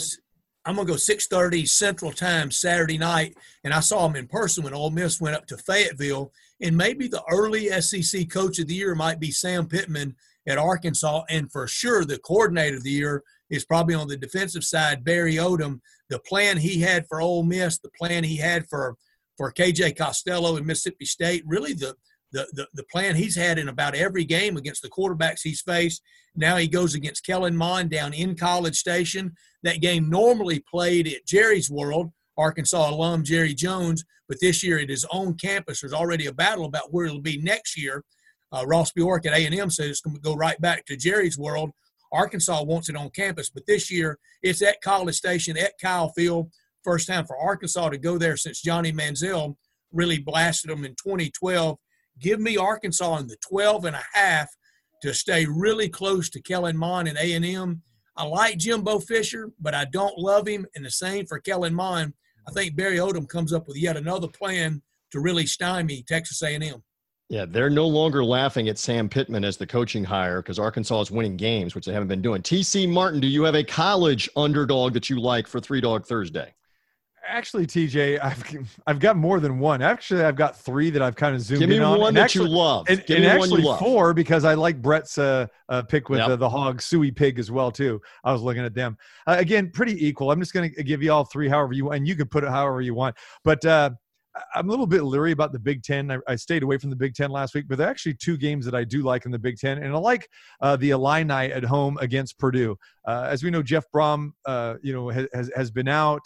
I'm 0.64 0.76
gonna 0.76 0.86
go 0.86 0.96
6:30 0.96 1.66
Central 1.66 2.12
Time 2.12 2.50
Saturday 2.50 2.98
night, 2.98 3.36
and 3.64 3.74
I 3.74 3.80
saw 3.80 4.06
him 4.06 4.16
in 4.16 4.28
person 4.28 4.64
when 4.64 4.74
Ole 4.74 4.90
Miss 4.90 5.20
went 5.20 5.36
up 5.36 5.46
to 5.46 5.58
Fayetteville. 5.58 6.32
And 6.60 6.76
maybe 6.76 7.08
the 7.08 7.24
early 7.30 7.68
SEC 7.80 8.28
Coach 8.30 8.58
of 8.60 8.68
the 8.68 8.74
Year 8.74 8.94
might 8.94 9.18
be 9.18 9.32
Sam 9.32 9.66
Pittman 9.66 10.14
at 10.46 10.58
Arkansas, 10.58 11.24
and 11.28 11.50
for 11.50 11.66
sure 11.66 12.04
the 12.04 12.18
Coordinator 12.18 12.76
of 12.76 12.84
the 12.84 12.90
Year 12.90 13.24
is 13.50 13.64
probably 13.64 13.94
on 13.94 14.08
the 14.08 14.16
defensive 14.16 14.64
side, 14.64 15.04
Barry 15.04 15.34
Odom. 15.34 15.80
The 16.08 16.20
plan 16.20 16.56
he 16.58 16.80
had 16.80 17.06
for 17.08 17.20
Ole 17.20 17.42
Miss, 17.42 17.78
the 17.78 17.90
plan 17.98 18.24
he 18.24 18.36
had 18.36 18.68
for 18.68 18.96
for 19.36 19.52
KJ 19.52 19.96
Costello 19.96 20.56
in 20.56 20.66
Mississippi 20.66 21.06
State, 21.06 21.42
really 21.46 21.72
the 21.72 21.96
the, 22.32 22.46
the, 22.52 22.66
the 22.74 22.84
plan 22.84 23.14
he's 23.14 23.36
had 23.36 23.58
in 23.58 23.68
about 23.68 23.94
every 23.94 24.24
game 24.24 24.56
against 24.56 24.82
the 24.82 24.88
quarterbacks 24.88 25.40
he's 25.42 25.60
faced. 25.60 26.02
Now 26.34 26.56
he 26.56 26.66
goes 26.66 26.94
against 26.94 27.26
Kellen 27.26 27.56
Mond 27.56 27.90
down 27.90 28.14
in 28.14 28.36
College 28.36 28.76
Station. 28.76 29.34
That 29.62 29.80
game 29.80 30.10
normally 30.10 30.62
played 30.70 31.06
at 31.06 31.26
Jerry's 31.26 31.70
World, 31.70 32.10
Arkansas 32.36 32.90
alum 32.90 33.24
Jerry 33.24 33.54
Jones, 33.54 34.04
but 34.28 34.38
this 34.40 34.62
year 34.62 34.78
at 34.78 34.88
his 34.88 35.06
own 35.12 35.34
campus, 35.34 35.80
there's 35.80 35.92
already 35.92 36.26
a 36.26 36.32
battle 36.32 36.64
about 36.64 36.92
where 36.92 37.06
it'll 37.06 37.20
be 37.20 37.38
next 37.38 37.78
year. 37.78 38.04
Uh, 38.50 38.64
Ross 38.66 38.92
Bjork 38.92 39.26
at 39.26 39.34
A&M 39.34 39.70
says 39.70 39.86
it's 39.86 40.00
going 40.00 40.16
to 40.16 40.22
go 40.22 40.34
right 40.34 40.60
back 40.60 40.84
to 40.86 40.96
Jerry's 40.96 41.38
World. 41.38 41.70
Arkansas 42.12 42.62
wants 42.64 42.88
it 42.88 42.96
on 42.96 43.10
campus, 43.10 43.50
but 43.50 43.66
this 43.66 43.90
year 43.90 44.18
it's 44.42 44.62
at 44.62 44.80
College 44.82 45.14
Station 45.14 45.56
at 45.56 45.72
Kyle 45.80 46.10
Field. 46.10 46.50
First 46.84 47.08
time 47.08 47.24
for 47.24 47.38
Arkansas 47.38 47.90
to 47.90 47.98
go 47.98 48.18
there 48.18 48.36
since 48.36 48.60
Johnny 48.60 48.92
Manziel 48.92 49.56
really 49.92 50.18
blasted 50.18 50.70
them 50.70 50.84
in 50.84 50.92
2012 50.92 51.78
Give 52.18 52.40
me 52.40 52.56
Arkansas 52.56 53.18
in 53.18 53.26
the 53.26 53.36
12 53.48 53.86
and 53.86 53.96
a 53.96 54.04
half 54.12 54.48
to 55.02 55.14
stay 55.14 55.46
really 55.46 55.88
close 55.88 56.28
to 56.30 56.42
Kellen 56.42 56.76
Mond 56.76 57.08
and 57.08 57.18
A&M. 57.18 57.82
I 58.16 58.24
like 58.24 58.58
Jimbo 58.58 58.98
Fisher, 59.00 59.50
but 59.60 59.74
I 59.74 59.86
don't 59.86 60.18
love 60.18 60.46
him. 60.46 60.66
And 60.74 60.84
the 60.84 60.90
same 60.90 61.26
for 61.26 61.38
Kellen 61.38 61.74
Mond. 61.74 62.12
I 62.46 62.50
mm-hmm. 62.50 62.58
think 62.58 62.76
Barry 62.76 62.96
Odom 62.96 63.28
comes 63.28 63.52
up 63.52 63.68
with 63.68 63.76
yet 63.76 63.96
another 63.96 64.28
plan 64.28 64.82
to 65.12 65.20
really 65.20 65.46
stymie 65.46 66.04
Texas 66.06 66.42
A&M. 66.42 66.82
Yeah, 67.28 67.46
they're 67.46 67.70
no 67.70 67.86
longer 67.86 68.22
laughing 68.22 68.68
at 68.68 68.78
Sam 68.78 69.08
Pittman 69.08 69.44
as 69.44 69.56
the 69.56 69.66
coaching 69.66 70.04
hire 70.04 70.42
because 70.42 70.58
Arkansas 70.58 71.00
is 71.00 71.10
winning 71.10 71.38
games, 71.38 71.74
which 71.74 71.86
they 71.86 71.92
haven't 71.92 72.08
been 72.08 72.20
doing. 72.20 72.42
TC 72.42 72.86
Martin, 72.86 73.20
do 73.20 73.26
you 73.26 73.42
have 73.44 73.54
a 73.54 73.64
college 73.64 74.28
underdog 74.36 74.92
that 74.92 75.08
you 75.08 75.18
like 75.18 75.46
for 75.46 75.58
Three 75.58 75.80
Dog 75.80 76.04
Thursday? 76.04 76.52
Actually, 77.26 77.66
TJ, 77.66 78.18
I've 78.22 78.78
I've 78.86 78.98
got 78.98 79.16
more 79.16 79.38
than 79.38 79.58
one. 79.58 79.80
Actually, 79.80 80.24
I've 80.24 80.34
got 80.36 80.56
three 80.58 80.90
that 80.90 81.02
I've 81.02 81.14
kind 81.14 81.34
of 81.36 81.40
zoomed 81.40 81.60
Give 81.60 81.68
me 81.68 81.76
in 81.76 81.82
on. 81.82 81.98
one 82.00 82.08
and 82.08 82.16
that 82.16 82.24
actually, 82.24 82.50
you 82.50 82.56
love. 82.56 82.86
And, 82.88 83.04
Give 83.06 83.18
and 83.18 83.26
me 83.34 83.38
one 83.38 83.50
you 83.50 83.58
love. 83.68 83.78
four 83.78 84.12
because 84.12 84.44
I 84.44 84.54
like 84.54 84.82
Brett's 84.82 85.18
uh, 85.18 85.46
uh, 85.68 85.82
pick 85.82 86.08
with 86.08 86.18
Yep. 86.18 86.28
the, 86.30 86.36
the 86.36 86.48
hog 86.48 86.82
suey 86.82 87.10
pig 87.12 87.38
as 87.38 87.50
well 87.50 87.70
too. 87.70 88.00
I 88.24 88.32
was 88.32 88.42
looking 88.42 88.64
at 88.64 88.74
them 88.74 88.96
uh, 89.26 89.36
again, 89.38 89.70
pretty 89.72 90.04
equal. 90.04 90.30
I'm 90.32 90.40
just 90.40 90.52
going 90.52 90.74
to 90.74 90.82
give 90.82 91.02
you 91.02 91.12
all 91.12 91.24
three, 91.24 91.48
however 91.48 91.72
you 91.74 91.84
want, 91.86 91.98
and 91.98 92.08
you 92.08 92.16
can 92.16 92.26
put 92.26 92.42
it 92.44 92.50
however 92.50 92.80
you 92.80 92.94
want. 92.94 93.16
But 93.44 93.64
uh, 93.64 93.90
I'm 94.54 94.66
a 94.66 94.70
little 94.70 94.86
bit 94.86 95.02
leery 95.02 95.30
about 95.32 95.52
the 95.52 95.58
Big 95.60 95.82
Ten. 95.84 96.10
I, 96.10 96.18
I 96.26 96.34
stayed 96.36 96.62
away 96.64 96.78
from 96.78 96.90
the 96.90 96.96
Big 96.96 97.14
Ten 97.14 97.30
last 97.30 97.54
week, 97.54 97.66
but 97.68 97.78
there 97.78 97.86
are 97.86 97.90
actually 97.90 98.14
two 98.14 98.36
games 98.36 98.64
that 98.64 98.74
I 98.74 98.82
do 98.82 99.02
like 99.02 99.26
in 99.26 99.30
the 99.30 99.38
Big 99.38 99.58
Ten, 99.58 99.78
and 99.82 99.94
I 99.94 99.98
like 99.98 100.28
uh, 100.60 100.74
the 100.76 100.90
Illini 100.90 101.52
at 101.52 101.62
home 101.62 101.98
against 102.00 102.38
Purdue. 102.38 102.76
Uh, 103.06 103.26
as 103.30 103.42
we 103.44 103.50
know, 103.50 103.62
Jeff 103.62 103.84
Brohm, 103.94 104.30
uh, 104.46 104.74
you 104.82 104.92
know, 104.92 105.08
has 105.10 105.50
has 105.54 105.70
been 105.70 105.86
out 105.86 106.22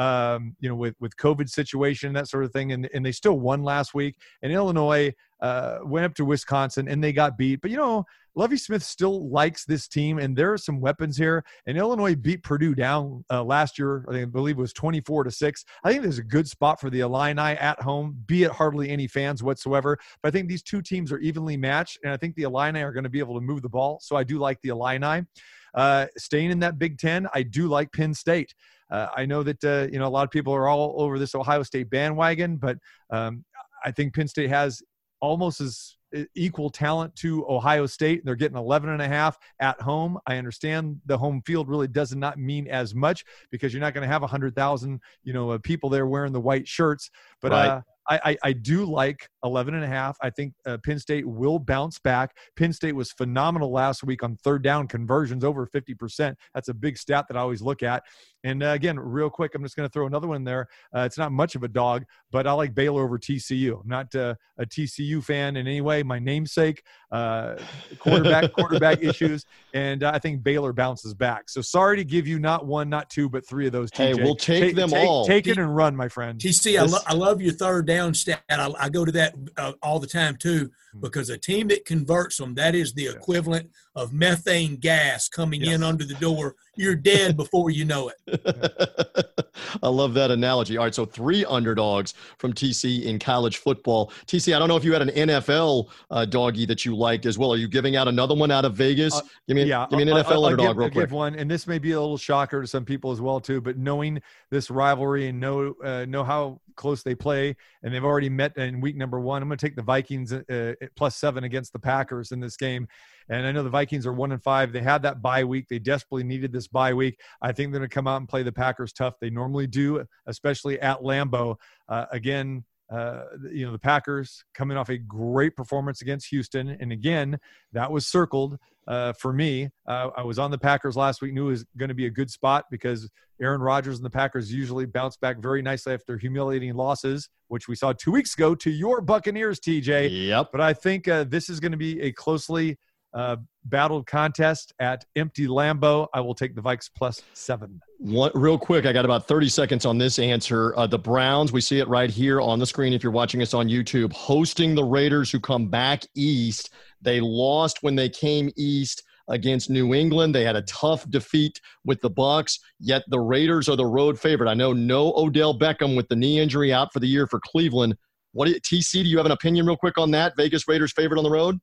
um, 0.00 0.56
you 0.60 0.68
know, 0.68 0.74
with 0.74 0.94
with 0.98 1.14
COVID 1.18 1.50
situation, 1.50 2.14
that 2.14 2.26
sort 2.26 2.44
of 2.44 2.52
thing, 2.52 2.72
and 2.72 2.88
and 2.94 3.04
they 3.04 3.12
still 3.12 3.38
won 3.38 3.62
last 3.62 3.92
week. 3.92 4.16
And 4.42 4.50
Illinois 4.50 5.12
uh, 5.42 5.80
went 5.82 6.06
up 6.06 6.14
to 6.14 6.24
Wisconsin 6.24 6.88
and 6.88 7.04
they 7.04 7.12
got 7.12 7.36
beat. 7.36 7.60
But 7.60 7.70
you 7.70 7.76
know, 7.76 8.06
Lovie 8.34 8.56
Smith 8.56 8.82
still 8.82 9.28
likes 9.28 9.66
this 9.66 9.88
team, 9.88 10.18
and 10.18 10.34
there 10.34 10.54
are 10.54 10.58
some 10.58 10.80
weapons 10.80 11.18
here. 11.18 11.44
And 11.66 11.76
Illinois 11.76 12.14
beat 12.14 12.42
Purdue 12.42 12.74
down 12.74 13.26
uh, 13.30 13.44
last 13.44 13.78
year. 13.78 14.06
I, 14.10 14.22
I 14.22 14.24
believe 14.24 14.56
it 14.56 14.62
was 14.62 14.72
twenty 14.72 15.02
four 15.02 15.22
to 15.22 15.30
six. 15.30 15.66
I 15.84 15.90
think 15.90 16.02
there's 16.02 16.18
a 16.18 16.24
good 16.24 16.48
spot 16.48 16.80
for 16.80 16.88
the 16.88 17.00
Illini 17.00 17.42
at 17.42 17.78
home, 17.82 18.16
be 18.24 18.44
it 18.44 18.52
hardly 18.52 18.88
any 18.88 19.06
fans 19.06 19.42
whatsoever. 19.42 19.98
But 20.22 20.28
I 20.28 20.30
think 20.30 20.48
these 20.48 20.62
two 20.62 20.80
teams 20.80 21.12
are 21.12 21.18
evenly 21.18 21.58
matched, 21.58 21.98
and 22.02 22.10
I 22.10 22.16
think 22.16 22.36
the 22.36 22.44
Illini 22.44 22.80
are 22.82 22.92
going 22.92 23.04
to 23.04 23.10
be 23.10 23.18
able 23.18 23.34
to 23.34 23.42
move 23.42 23.60
the 23.60 23.68
ball. 23.68 24.00
So 24.00 24.16
I 24.16 24.24
do 24.24 24.38
like 24.38 24.58
the 24.62 24.70
Illini. 24.70 25.26
Uh, 25.74 26.06
staying 26.16 26.50
in 26.50 26.58
that 26.60 26.78
Big 26.78 26.96
Ten, 26.96 27.28
I 27.34 27.42
do 27.42 27.68
like 27.68 27.92
Penn 27.92 28.14
State. 28.14 28.54
Uh, 28.90 29.08
I 29.16 29.26
know 29.26 29.42
that 29.42 29.64
uh, 29.64 29.88
you 29.92 29.98
know 29.98 30.06
a 30.06 30.10
lot 30.10 30.24
of 30.24 30.30
people 30.30 30.54
are 30.54 30.68
all 30.68 30.94
over 30.98 31.18
this 31.18 31.34
Ohio 31.34 31.62
State 31.62 31.90
bandwagon, 31.90 32.56
but 32.56 32.78
um, 33.10 33.44
I 33.84 33.90
think 33.90 34.14
Penn 34.14 34.28
State 34.28 34.50
has 34.50 34.82
almost 35.20 35.60
as 35.60 35.96
equal 36.34 36.70
talent 36.70 37.14
to 37.16 37.46
Ohio 37.48 37.86
State. 37.86 38.24
They're 38.24 38.34
getting 38.34 38.56
11 38.56 38.90
and 38.90 39.02
a 39.02 39.08
half 39.08 39.38
at 39.60 39.80
home. 39.80 40.18
I 40.26 40.36
understand 40.36 41.00
the 41.06 41.16
home 41.16 41.42
field 41.46 41.68
really 41.68 41.88
does 41.88 42.14
not 42.14 42.38
mean 42.38 42.66
as 42.68 42.94
much 42.94 43.24
because 43.50 43.72
you're 43.72 43.80
not 43.80 43.94
going 43.94 44.02
to 44.02 44.12
have 44.12 44.22
100,000, 44.22 45.00
you 45.22 45.32
know, 45.32 45.50
uh, 45.50 45.58
people 45.58 45.88
there 45.88 46.06
wearing 46.06 46.32
the 46.32 46.40
white 46.40 46.66
shirts. 46.66 47.10
But 47.40 47.52
Right. 47.52 47.68
uh, 47.68 47.80
I, 48.08 48.20
I, 48.24 48.36
I 48.44 48.52
do 48.52 48.84
like 48.84 49.28
11 49.44 49.74
and 49.74 49.84
a 49.84 49.86
half. 49.86 50.16
I 50.20 50.30
think 50.30 50.54
uh, 50.66 50.78
Penn 50.84 50.98
State 50.98 51.26
will 51.26 51.58
bounce 51.60 51.98
back. 52.00 52.36
Penn 52.56 52.72
State 52.72 52.94
was 52.94 53.12
phenomenal 53.12 53.70
last 53.70 54.02
week 54.02 54.24
on 54.24 54.36
third 54.36 54.64
down 54.64 54.88
conversions, 54.88 55.44
over 55.44 55.66
50%. 55.66 56.34
That's 56.54 56.68
a 56.68 56.74
big 56.74 56.98
stat 56.98 57.26
that 57.28 57.36
I 57.36 57.40
always 57.40 57.62
look 57.62 57.82
at. 57.84 58.02
And 58.44 58.62
uh, 58.62 58.68
again, 58.68 58.98
real 58.98 59.28
quick, 59.28 59.54
I'm 59.54 59.62
just 59.62 59.76
going 59.76 59.88
to 59.88 59.92
throw 59.92 60.06
another 60.06 60.26
one 60.28 60.44
there. 60.44 60.68
Uh, 60.96 61.00
it's 61.00 61.18
not 61.18 61.30
much 61.30 61.54
of 61.56 61.62
a 61.62 61.68
dog, 61.68 62.04
but 62.30 62.46
I 62.46 62.52
like 62.52 62.74
Baylor 62.74 63.04
over 63.04 63.18
TCU. 63.18 63.80
I'm 63.82 63.88
not 63.88 64.14
uh, 64.14 64.34
a 64.58 64.64
TCU 64.64 65.22
fan 65.22 65.56
in 65.56 65.66
any 65.66 65.80
way. 65.82 66.02
My 66.02 66.18
namesake, 66.18 66.82
uh, 67.12 67.56
quarterback, 67.98 68.52
quarterback 68.58 69.02
issues, 69.02 69.44
and 69.74 70.02
uh, 70.02 70.12
I 70.14 70.18
think 70.18 70.42
Baylor 70.42 70.72
bounces 70.72 71.12
back. 71.14 71.48
So 71.50 71.60
sorry 71.60 71.96
to 71.98 72.04
give 72.04 72.26
you 72.26 72.38
not 72.38 72.66
one, 72.66 72.88
not 72.88 73.10
two, 73.10 73.28
but 73.28 73.46
three 73.46 73.66
of 73.66 73.72
those. 73.72 73.90
Hey, 73.92 74.14
we'll 74.14 74.34
take 74.36 74.74
them 74.74 74.90
take, 74.90 75.06
all. 75.06 75.26
Take 75.26 75.46
it 75.46 75.58
and 75.58 75.74
run, 75.74 75.94
my 75.94 76.08
friend. 76.08 76.40
TC, 76.40 76.78
I, 76.78 76.84
lo- 76.84 76.98
I 77.06 77.14
love 77.14 77.40
your 77.42 77.52
third 77.52 77.86
down 77.86 78.14
stat. 78.14 78.42
I, 78.48 78.72
I 78.78 78.88
go 78.88 79.04
to 79.04 79.12
that 79.12 79.34
uh, 79.56 79.72
all 79.82 79.98
the 79.98 80.06
time 80.06 80.36
too, 80.36 80.70
Hmm. 80.92 81.00
because 81.00 81.30
a 81.30 81.38
team 81.38 81.68
that 81.68 81.84
converts 81.84 82.36
them, 82.38 82.54
that 82.54 82.74
is 82.74 82.92
the 82.94 83.06
equivalent 83.06 83.70
of 83.94 84.12
methane 84.12 84.76
gas 84.76 85.28
coming 85.28 85.60
Yes. 85.60 85.74
in 85.74 85.82
under 85.84 86.04
the 86.04 86.14
door. 86.14 86.56
You're 86.76 86.96
dead 86.96 87.36
before 87.36 87.70
you 87.70 87.84
know 87.84 88.08
it. 88.08 88.29
I 89.82 89.88
love 89.88 90.14
that 90.14 90.30
analogy. 90.30 90.76
All 90.76 90.84
right, 90.84 90.94
so 90.94 91.04
three 91.04 91.44
underdogs 91.44 92.14
from 92.38 92.52
TC 92.52 93.04
in 93.04 93.18
college 93.18 93.58
football. 93.58 94.12
TC, 94.26 94.54
I 94.54 94.58
don't 94.58 94.68
know 94.68 94.76
if 94.76 94.84
you 94.84 94.92
had 94.92 95.02
an 95.02 95.10
NFL 95.28 95.88
uh, 96.10 96.24
doggy 96.24 96.66
that 96.66 96.84
you 96.84 96.96
liked 96.96 97.26
as 97.26 97.38
well. 97.38 97.52
Are 97.52 97.56
you 97.56 97.68
giving 97.68 97.96
out 97.96 98.08
another 98.08 98.34
one 98.34 98.50
out 98.50 98.64
of 98.64 98.74
Vegas? 98.74 99.14
Uh, 99.14 99.20
give 99.48 99.56
me, 99.56 99.64
yeah, 99.64 99.86
give 99.90 99.96
me 99.98 100.02
an 100.02 100.08
I'll- 100.10 100.16
NFL 100.24 100.26
I'll- 100.26 100.32
I'll 100.38 100.44
underdog 100.46 100.68
give, 100.68 100.76
real 100.76 100.84
I'll 100.86 100.90
quick. 100.92 101.04
give 101.08 101.12
one, 101.12 101.34
and 101.34 101.50
this 101.50 101.66
may 101.66 101.78
be 101.78 101.92
a 101.92 102.00
little 102.00 102.16
shocker 102.18 102.60
to 102.62 102.66
some 102.66 102.84
people 102.84 103.10
as 103.10 103.20
well 103.20 103.40
too. 103.40 103.60
But 103.60 103.76
knowing 103.78 104.20
this 104.50 104.70
rivalry 104.70 105.28
and 105.28 105.38
know 105.40 105.74
uh, 105.84 106.04
know 106.06 106.24
how 106.24 106.60
close 106.76 107.02
they 107.02 107.14
play, 107.14 107.54
and 107.82 107.92
they've 107.94 108.04
already 108.04 108.28
met 108.30 108.56
in 108.56 108.80
week 108.80 108.96
number 108.96 109.20
one, 109.20 109.42
I'm 109.42 109.48
going 109.48 109.58
to 109.58 109.66
take 109.66 109.76
the 109.76 109.82
Vikings 109.82 110.32
uh, 110.32 110.72
plus 110.96 111.16
seven 111.16 111.44
against 111.44 111.72
the 111.72 111.78
Packers 111.78 112.32
in 112.32 112.40
this 112.40 112.56
game. 112.56 112.88
And 113.30 113.46
I 113.46 113.52
know 113.52 113.62
the 113.62 113.70
Vikings 113.70 114.06
are 114.06 114.12
one 114.12 114.32
and 114.32 114.42
five. 114.42 114.72
They 114.72 114.82
had 114.82 115.02
that 115.02 115.22
bye 115.22 115.44
week. 115.44 115.68
They 115.68 115.78
desperately 115.78 116.24
needed 116.24 116.52
this 116.52 116.66
bye 116.66 116.92
week. 116.92 117.18
I 117.40 117.52
think 117.52 117.70
they're 117.70 117.80
going 117.80 117.88
to 117.88 117.94
come 117.94 118.08
out 118.08 118.16
and 118.16 118.28
play 118.28 118.42
the 118.42 118.52
Packers 118.52 118.92
tough. 118.92 119.14
They 119.20 119.30
normally 119.30 119.68
do, 119.68 120.04
especially 120.26 120.80
at 120.80 121.00
Lambeau. 121.00 121.56
Uh, 121.88 122.06
again, 122.10 122.64
uh, 122.90 123.22
you 123.52 123.64
know 123.64 123.70
the 123.70 123.78
Packers 123.78 124.44
coming 124.52 124.76
off 124.76 124.88
a 124.88 124.98
great 124.98 125.56
performance 125.56 126.02
against 126.02 126.28
Houston, 126.30 126.68
and 126.68 126.90
again 126.90 127.38
that 127.72 127.90
was 127.90 128.04
circled 128.04 128.58
uh, 128.88 129.12
for 129.12 129.32
me. 129.32 129.68
Uh, 129.86 130.10
I 130.16 130.22
was 130.22 130.40
on 130.40 130.50
the 130.50 130.58
Packers 130.58 130.96
last 130.96 131.22
week, 131.22 131.32
knew 131.32 131.46
it 131.46 131.52
was 131.52 131.64
going 131.76 131.90
to 131.90 131.94
be 131.94 132.06
a 132.06 132.10
good 132.10 132.30
spot 132.30 132.64
because 132.68 133.08
Aaron 133.40 133.60
Rodgers 133.60 133.96
and 133.96 134.04
the 134.04 134.10
Packers 134.10 134.52
usually 134.52 134.86
bounce 134.86 135.16
back 135.16 135.38
very 135.38 135.62
nicely 135.62 135.94
after 135.94 136.18
humiliating 136.18 136.74
losses, 136.74 137.28
which 137.46 137.68
we 137.68 137.76
saw 137.76 137.92
two 137.92 138.10
weeks 138.10 138.34
ago 138.34 138.56
to 138.56 138.70
your 138.70 139.00
Buccaneers, 139.00 139.60
TJ. 139.60 140.26
Yep. 140.28 140.48
But 140.50 140.60
I 140.60 140.74
think 140.74 141.06
uh, 141.06 141.24
this 141.24 141.48
is 141.48 141.60
going 141.60 141.72
to 141.72 141.78
be 141.78 142.00
a 142.00 142.12
closely 142.12 142.76
uh, 143.12 143.36
battled 143.64 144.06
contest 144.06 144.72
at 144.78 145.04
empty 145.16 145.46
Lambeau. 145.46 146.06
I 146.14 146.20
will 146.20 146.34
take 146.34 146.54
the 146.54 146.62
Vikes 146.62 146.88
plus 146.94 147.22
seven. 147.34 147.80
One, 147.98 148.30
real 148.34 148.58
quick, 148.58 148.86
I 148.86 148.92
got 148.92 149.04
about 149.04 149.26
30 149.26 149.48
seconds 149.48 149.84
on 149.84 149.98
this 149.98 150.18
answer. 150.18 150.76
Uh, 150.76 150.86
the 150.86 150.98
Browns, 150.98 151.52
we 151.52 151.60
see 151.60 151.78
it 151.78 151.88
right 151.88 152.10
here 152.10 152.40
on 152.40 152.58
the 152.58 152.66
screen 152.66 152.92
if 152.92 153.02
you're 153.02 153.12
watching 153.12 153.42
us 153.42 153.54
on 153.54 153.68
YouTube, 153.68 154.12
hosting 154.12 154.74
the 154.74 154.84
Raiders 154.84 155.30
who 155.30 155.40
come 155.40 155.68
back 155.68 156.02
east. 156.14 156.70
They 157.02 157.20
lost 157.20 157.78
when 157.82 157.96
they 157.96 158.08
came 158.08 158.50
east 158.56 159.02
against 159.28 159.70
New 159.70 159.94
England. 159.94 160.34
They 160.34 160.44
had 160.44 160.56
a 160.56 160.62
tough 160.62 161.08
defeat 161.10 161.60
with 161.84 162.00
the 162.00 162.10
Bucs, 162.10 162.58
yet 162.78 163.02
the 163.08 163.20
Raiders 163.20 163.68
are 163.68 163.76
the 163.76 163.86
road 163.86 164.18
favorite. 164.18 164.50
I 164.50 164.54
know 164.54 164.72
no 164.72 165.12
Odell 165.16 165.58
Beckham 165.58 165.96
with 165.96 166.08
the 166.08 166.16
knee 166.16 166.40
injury 166.40 166.72
out 166.72 166.92
for 166.92 167.00
the 167.00 167.06
year 167.06 167.26
for 167.26 167.40
Cleveland. 167.40 167.96
What 168.32 168.48
TC, 168.48 169.02
do 169.02 169.08
you 169.08 169.16
have 169.16 169.26
an 169.26 169.32
opinion 169.32 169.66
real 169.66 169.76
quick 169.76 169.98
on 169.98 170.10
that? 170.12 170.34
Vegas 170.36 170.68
Raiders 170.68 170.92
favorite 170.92 171.18
on 171.18 171.24
the 171.24 171.30
road? 171.30 171.58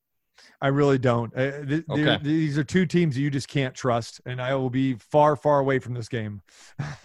I 0.61 0.69
really 0.69 0.97
don't. 0.97 1.31
Uh, 1.37 1.63
th- 1.65 1.83
Okay. 1.89 2.17
These 2.23 2.57
are 2.57 2.63
two 2.63 2.85
teams 2.85 3.15
that 3.15 3.21
you 3.21 3.29
just 3.29 3.47
can't 3.47 3.75
trust, 3.75 4.21
and 4.25 4.41
I 4.41 4.55
will 4.55 4.69
be 4.69 4.95
far, 4.95 5.35
far 5.35 5.59
away 5.59 5.77
from 5.79 5.93
this 5.93 6.07
game. 6.09 6.41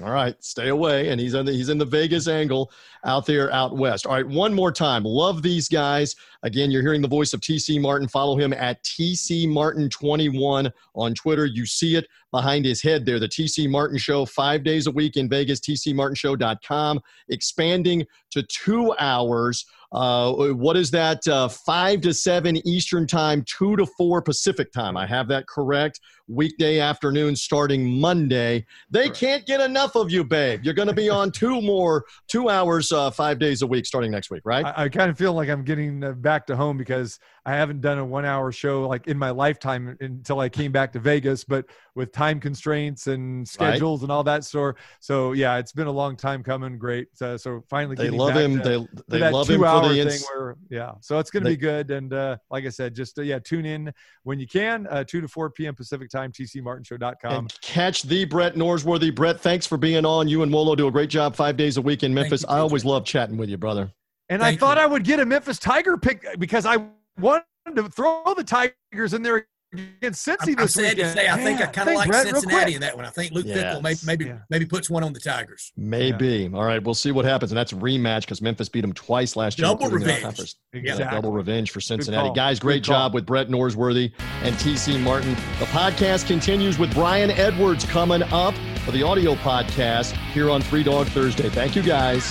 All 0.03 0.11
right, 0.11 0.35
stay 0.43 0.69
away. 0.69 1.09
And 1.11 1.21
he's 1.21 1.35
in 1.35 1.45
the, 1.47 1.53
he's 1.53 1.69
in 1.69 1.77
the 1.79 1.85
Vegas 1.85 2.29
angle 2.29 2.71
out 3.05 3.27
there 3.27 3.53
out 3.53 3.77
west. 3.77 4.07
All 4.07 4.13
right, 4.15 4.27
one 4.27 4.55
more 4.55 4.73
time. 4.73 5.05
Love 5.05 5.43
these 5.43 5.69
guys. 5.69 6.17
Again, 6.43 6.71
you're 6.71 6.83
hearing 6.83 7.03
the 7.03 7.09
voice 7.09 7.33
of 7.35 7.41
TC 7.41 7.81
Martin. 7.81 8.09
Follow 8.09 8.37
him 8.37 8.53
at 8.53 8.83
TC 8.85 9.49
Martin 9.49 9.89
21 9.91 10.73
on 10.95 11.15
Twitter. 11.15 11.47
You 11.47 11.67
see 11.67 11.97
it 11.97 12.07
behind 12.33 12.65
his 12.65 12.83
head 12.83 13.07
there. 13.07 13.21
The 13.21 13.29
TC 13.29 13.71
Martin 13.71 13.99
Show, 13.99 14.25
five 14.25 14.65
days 14.65 14.89
a 14.89 14.91
week 14.91 15.17
in 15.17 15.29
Vegas. 15.29 15.61
TCMartinShow.com, 15.61 17.01
expanding 17.29 18.05
to 18.31 18.43
two 18.43 18.95
hours. 18.99 19.65
Uh, 19.93 20.33
what 20.55 20.77
is 20.77 20.91
that? 20.91 21.27
Uh, 21.29 21.47
five 21.49 22.01
to 22.01 22.15
seven 22.15 22.57
Eastern 22.67 23.07
time, 23.07 23.45
two 23.47 23.77
to 23.77 23.85
four 23.85 24.23
Pacific 24.23 24.73
time. 24.73 24.97
I 24.97 25.07
have 25.07 25.29
that 25.29 25.47
correct. 25.47 26.01
Weekday 26.29 26.81
afternoon 26.81 27.37
starting 27.37 28.01
Monday. 28.01 28.65
They 28.91 29.05
Correct. 29.05 29.21
can't 29.21 29.47
get 29.47 29.61
enough 29.61 29.95
of 29.97 30.11
you, 30.11 30.25
babe. 30.25 30.61
You're 30.65 30.73
going 30.73 30.89
to 30.89 30.95
be 30.95 31.11
on 31.11 31.31
two 31.31 31.61
more, 31.61 32.05
two 32.27 32.49
hours, 32.49 32.91
uh, 32.91 33.11
five 33.11 33.39
days 33.39 33.61
a 33.61 33.67
week 33.67 33.85
starting 33.85 34.11
next 34.11 34.31
week, 34.31 34.43
right? 34.45 34.65
I, 34.65 34.85
I 34.85 34.89
kind 34.89 35.11
of 35.11 35.19
feel 35.19 35.35
like 35.35 35.51
I'm 35.51 35.65
getting 35.65 36.03
uh, 36.03 36.13
back 36.13 36.47
to 36.47 36.57
home 36.57 36.79
because 36.79 37.19
I 37.45 37.53
haven't 37.53 37.81
done 37.81 37.99
a 37.99 38.05
one 38.05 38.25
hour 38.25 38.53
show 38.53 38.87
like 38.87 39.09
in 39.09 39.19
my 39.19 39.31
lifetime 39.31 39.97
until 40.01 40.39
I 40.39 40.49
came 40.49 40.71
back 40.71 40.93
to 40.93 41.01
Vegas, 41.01 41.43
but 41.43 41.67
with 41.97 42.13
time 42.13 42.39
constraints 42.39 43.09
and 43.09 43.47
schedules 43.47 44.03
and 44.05 44.13
all 44.13 44.23
that 44.25 44.45
sort. 44.45 44.79
So 45.01 45.33
yeah, 45.33 45.57
it's 45.59 45.73
been 45.73 45.89
a 45.89 45.93
long 45.93 46.17
time 46.17 46.43
coming. 46.45 46.79
Great. 46.79 47.09
Uh, 47.21 47.37
so 47.37 47.63
finally, 47.69 47.97
they 47.97 48.05
getting 48.05 48.19
love 48.21 48.35
back 48.35 48.39
him. 48.45 48.59
to- 48.59 48.63
They 48.63 48.77
to 48.77 49.05
they 49.09 49.19
that 49.19 49.33
love 49.33 49.51
him 49.51 49.57
two 49.57 49.63
for 49.63 49.67
hour 49.67 49.83
the 49.89 49.95
thing 49.95 49.99
ins- 50.07 50.27
where 50.33 50.57
yeah 50.71 50.93
so 51.01 51.19
it's 51.19 51.31
going 51.31 51.43
to 51.43 51.51
be 51.51 51.57
good 51.57 51.91
and 51.91 52.13
uh 52.13 52.37
like 52.51 52.65
i 52.65 52.69
said 52.69 52.95
just 52.95 53.19
uh, 53.19 53.23
yeah 53.23 53.39
tune 53.39 53.67
in 53.67 53.93
when 54.23 54.39
you 54.39 54.47
can 54.47 54.87
uh 54.89 55.03
2 55.05 55.21
to 55.21 55.29
4 55.29 55.51
p.m 55.51 55.75
pacific 55.75 56.09
time 56.11 56.31
tcmartinshow.com 56.33 57.33
and 57.33 57.61
catch 57.61 58.03
the 58.03 58.25
Brett 58.25 58.55
Norsworthy. 58.55 59.15
Brett, 59.15 59.41
thanks 59.41 59.67
for 59.67 59.77
being 59.77 60.05
on. 60.05 60.29
You 60.29 60.43
and 60.43 60.53
Wolo 60.53 60.75
do 60.75 60.87
a 60.87 60.91
great 60.91 61.11
job 61.11 61.35
five 61.37 61.57
days 61.57 61.77
a 61.77 61.83
week 61.83 62.03
in 62.03 62.13
Memphis. 62.15 62.43
you, 62.43 62.49
I 62.49 62.59
always 62.59 62.85
love 62.85 63.05
chatting 63.05 63.37
with 63.37 63.49
you, 63.49 63.57
brother. 63.57 63.91
And 64.29 64.41
Thank 64.41 64.57
I 64.57 64.61
thought 64.61 64.77
you. 64.79 64.85
I 64.85 64.87
would 64.87 65.05
get 65.05 65.21
a 65.21 65.27
Memphis 65.27 65.59
Tiger 65.59 65.97
pick 65.97 66.25
because 66.39 66.65
I 66.67 66.79
wanted 67.19 67.45
to 67.77 67.89
throw 67.89 68.23
the 68.37 68.45
Tigers 68.45 69.15
in 69.15 69.23
there 69.23 69.47
against 69.75 70.27
Cincy 70.27 70.37
I'm, 70.41 70.49
I'm 70.51 70.57
this 70.57 70.75
sad 70.75 70.97
to 70.99 71.11
say 71.15 71.29
I 71.31 71.37
think 71.39 71.59
I 71.63 71.65
kind 71.67 71.89
of 71.89 71.95
like 71.95 72.07
Brett, 72.11 72.27
Cincinnati 72.27 72.75
in 72.75 72.83
that 72.83 72.95
one. 72.95 73.07
I 73.07 73.11
think 73.11 73.33
Luke 73.33 73.47
Yes. 73.49 73.57
Fickell 73.79 73.83
maybe 73.83 73.99
maybe, 74.05 74.25
Yeah. 74.27 74.39
maybe 74.51 74.67
puts 74.67 74.91
one 74.91 75.03
on 75.03 75.15
the 75.15 75.21
Tigers. 75.21 75.73
Maybe. 75.79 76.51
All 76.53 76.65
right, 76.65 76.83
we'll 76.85 76.93
see 76.95 77.11
what 77.11 77.25
happens. 77.25 77.53
And 77.53 77.57
that's 77.59 77.73
a 77.73 77.77
rematch 77.77 78.21
because 78.23 78.43
Memphis 78.43 78.69
beat 78.69 78.83
them 78.83 78.93
twice 78.93 79.35
last 79.35 79.59
year. 79.59 79.67
Double 79.69 79.89
revenge. 79.89 80.23
conference. 80.25 80.57
Yeah, 80.75 80.81
Exactly. 80.93 81.17
double 81.17 81.33
revenge 81.33 81.71
for 81.71 81.81
Cincinnati. 81.81 82.31
Guys, 82.35 82.61
great 82.61 82.83
job 82.83 83.15
with 83.15 83.25
Brett 83.25 83.49
Norsworthy 83.49 84.13
and 84.43 84.55
TC 84.57 85.01
Martin. 85.01 85.33
The 85.59 85.67
podcast 85.67 86.27
continues 86.27 86.79
with 86.79 86.93
Brian 86.93 87.31
Edwards 87.31 87.87
coming 87.87 88.23
up 88.25 88.55
for 88.85 88.91
the 88.91 89.03
audio 89.03 89.37
podcast 89.37 90.13
here 90.33 90.51
on 90.51 90.61
Three 90.61 90.83
Dog 90.83 91.07
Thursday. 91.09 91.49
Thank 91.49 91.77
you, 91.77 91.83
guys. 91.83 92.31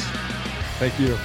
Thank 0.77 0.99
you. 0.99 1.17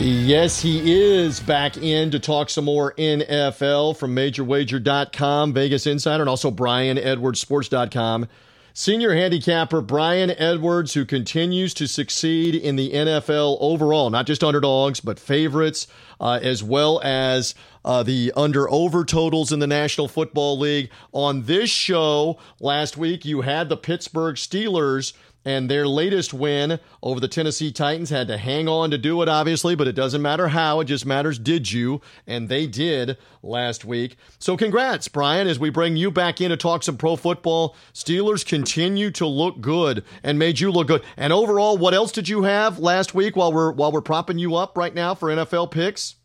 Yes, 0.00 0.60
he 0.60 0.94
is 0.94 1.40
back 1.40 1.76
in 1.76 2.12
to 2.12 2.20
talk 2.20 2.50
some 2.50 2.66
more 2.66 2.94
NFL 2.94 3.96
from 3.96 4.14
MajorWager.com, 4.14 5.52
Vegas 5.52 5.88
Insider, 5.88 6.22
and 6.22 6.30
also 6.30 6.52
brian 6.52 6.98
BrianEdwardsSports.com. 6.98 8.28
Senior 8.72 9.12
handicapper 9.12 9.80
Brian 9.80 10.30
Edwards, 10.30 10.94
who 10.94 11.04
continues 11.04 11.74
to 11.74 11.88
succeed 11.88 12.54
in 12.54 12.76
the 12.76 12.92
NFL 12.92 13.56
overall, 13.60 14.08
not 14.08 14.24
just 14.24 14.44
underdogs, 14.44 15.00
but 15.00 15.18
favorites, 15.18 15.88
uh, 16.20 16.38
as 16.40 16.62
well 16.62 17.00
as 17.02 17.56
uh, 17.84 18.04
the 18.04 18.32
under 18.36 18.70
over 18.70 19.04
totals 19.04 19.50
in 19.50 19.58
the 19.58 19.66
National 19.66 20.06
Football 20.06 20.60
League. 20.60 20.90
On 21.10 21.42
this 21.42 21.70
show 21.70 22.38
last 22.60 22.96
week, 22.96 23.24
you 23.24 23.40
had 23.40 23.68
the 23.68 23.76
Pittsburgh 23.76 24.36
Steelers 24.36 25.12
and 25.44 25.70
their 25.70 25.86
latest 25.86 26.34
win 26.34 26.78
over 27.02 27.20
the 27.20 27.28
Tennessee 27.28 27.72
Titans 27.72 28.10
had 28.10 28.28
to 28.28 28.36
hang 28.36 28.68
on 28.68 28.90
to 28.90 28.98
do 28.98 29.22
it, 29.22 29.28
obviously, 29.28 29.74
but 29.74 29.88
it 29.88 29.92
doesn't 29.92 30.22
matter 30.22 30.48
how. 30.48 30.80
It 30.80 30.86
just 30.86 31.06
matters 31.06 31.38
did 31.38 31.72
you, 31.72 32.00
and 32.26 32.48
they 32.48 32.66
did 32.66 33.16
last 33.42 33.84
week. 33.84 34.16
So, 34.38 34.56
congrats, 34.56 35.08
Brian, 35.08 35.46
as 35.46 35.58
we 35.58 35.70
bring 35.70 35.96
you 35.96 36.10
back 36.10 36.40
in 36.40 36.50
to 36.50 36.56
talk 36.56 36.82
some 36.82 36.96
pro 36.96 37.16
football. 37.16 37.76
Steelers 37.94 38.44
continue 38.44 39.10
to 39.12 39.26
look 39.26 39.60
good 39.60 40.04
and 40.22 40.38
made 40.38 40.60
you 40.60 40.70
look 40.70 40.88
good. 40.88 41.02
And 41.16 41.32
overall, 41.32 41.78
what 41.78 41.94
else 41.94 42.12
did 42.12 42.28
you 42.28 42.42
have 42.42 42.78
last 42.78 43.14
week 43.14 43.36
while 43.36 43.52
we're 43.52 43.72
while 43.72 43.92
we're 43.92 44.02
propping 44.02 44.38
you 44.38 44.56
up 44.56 44.76
right 44.76 44.94
now 44.94 45.14
for 45.14 45.28
NFL 45.28 45.70
picks? 45.70 46.16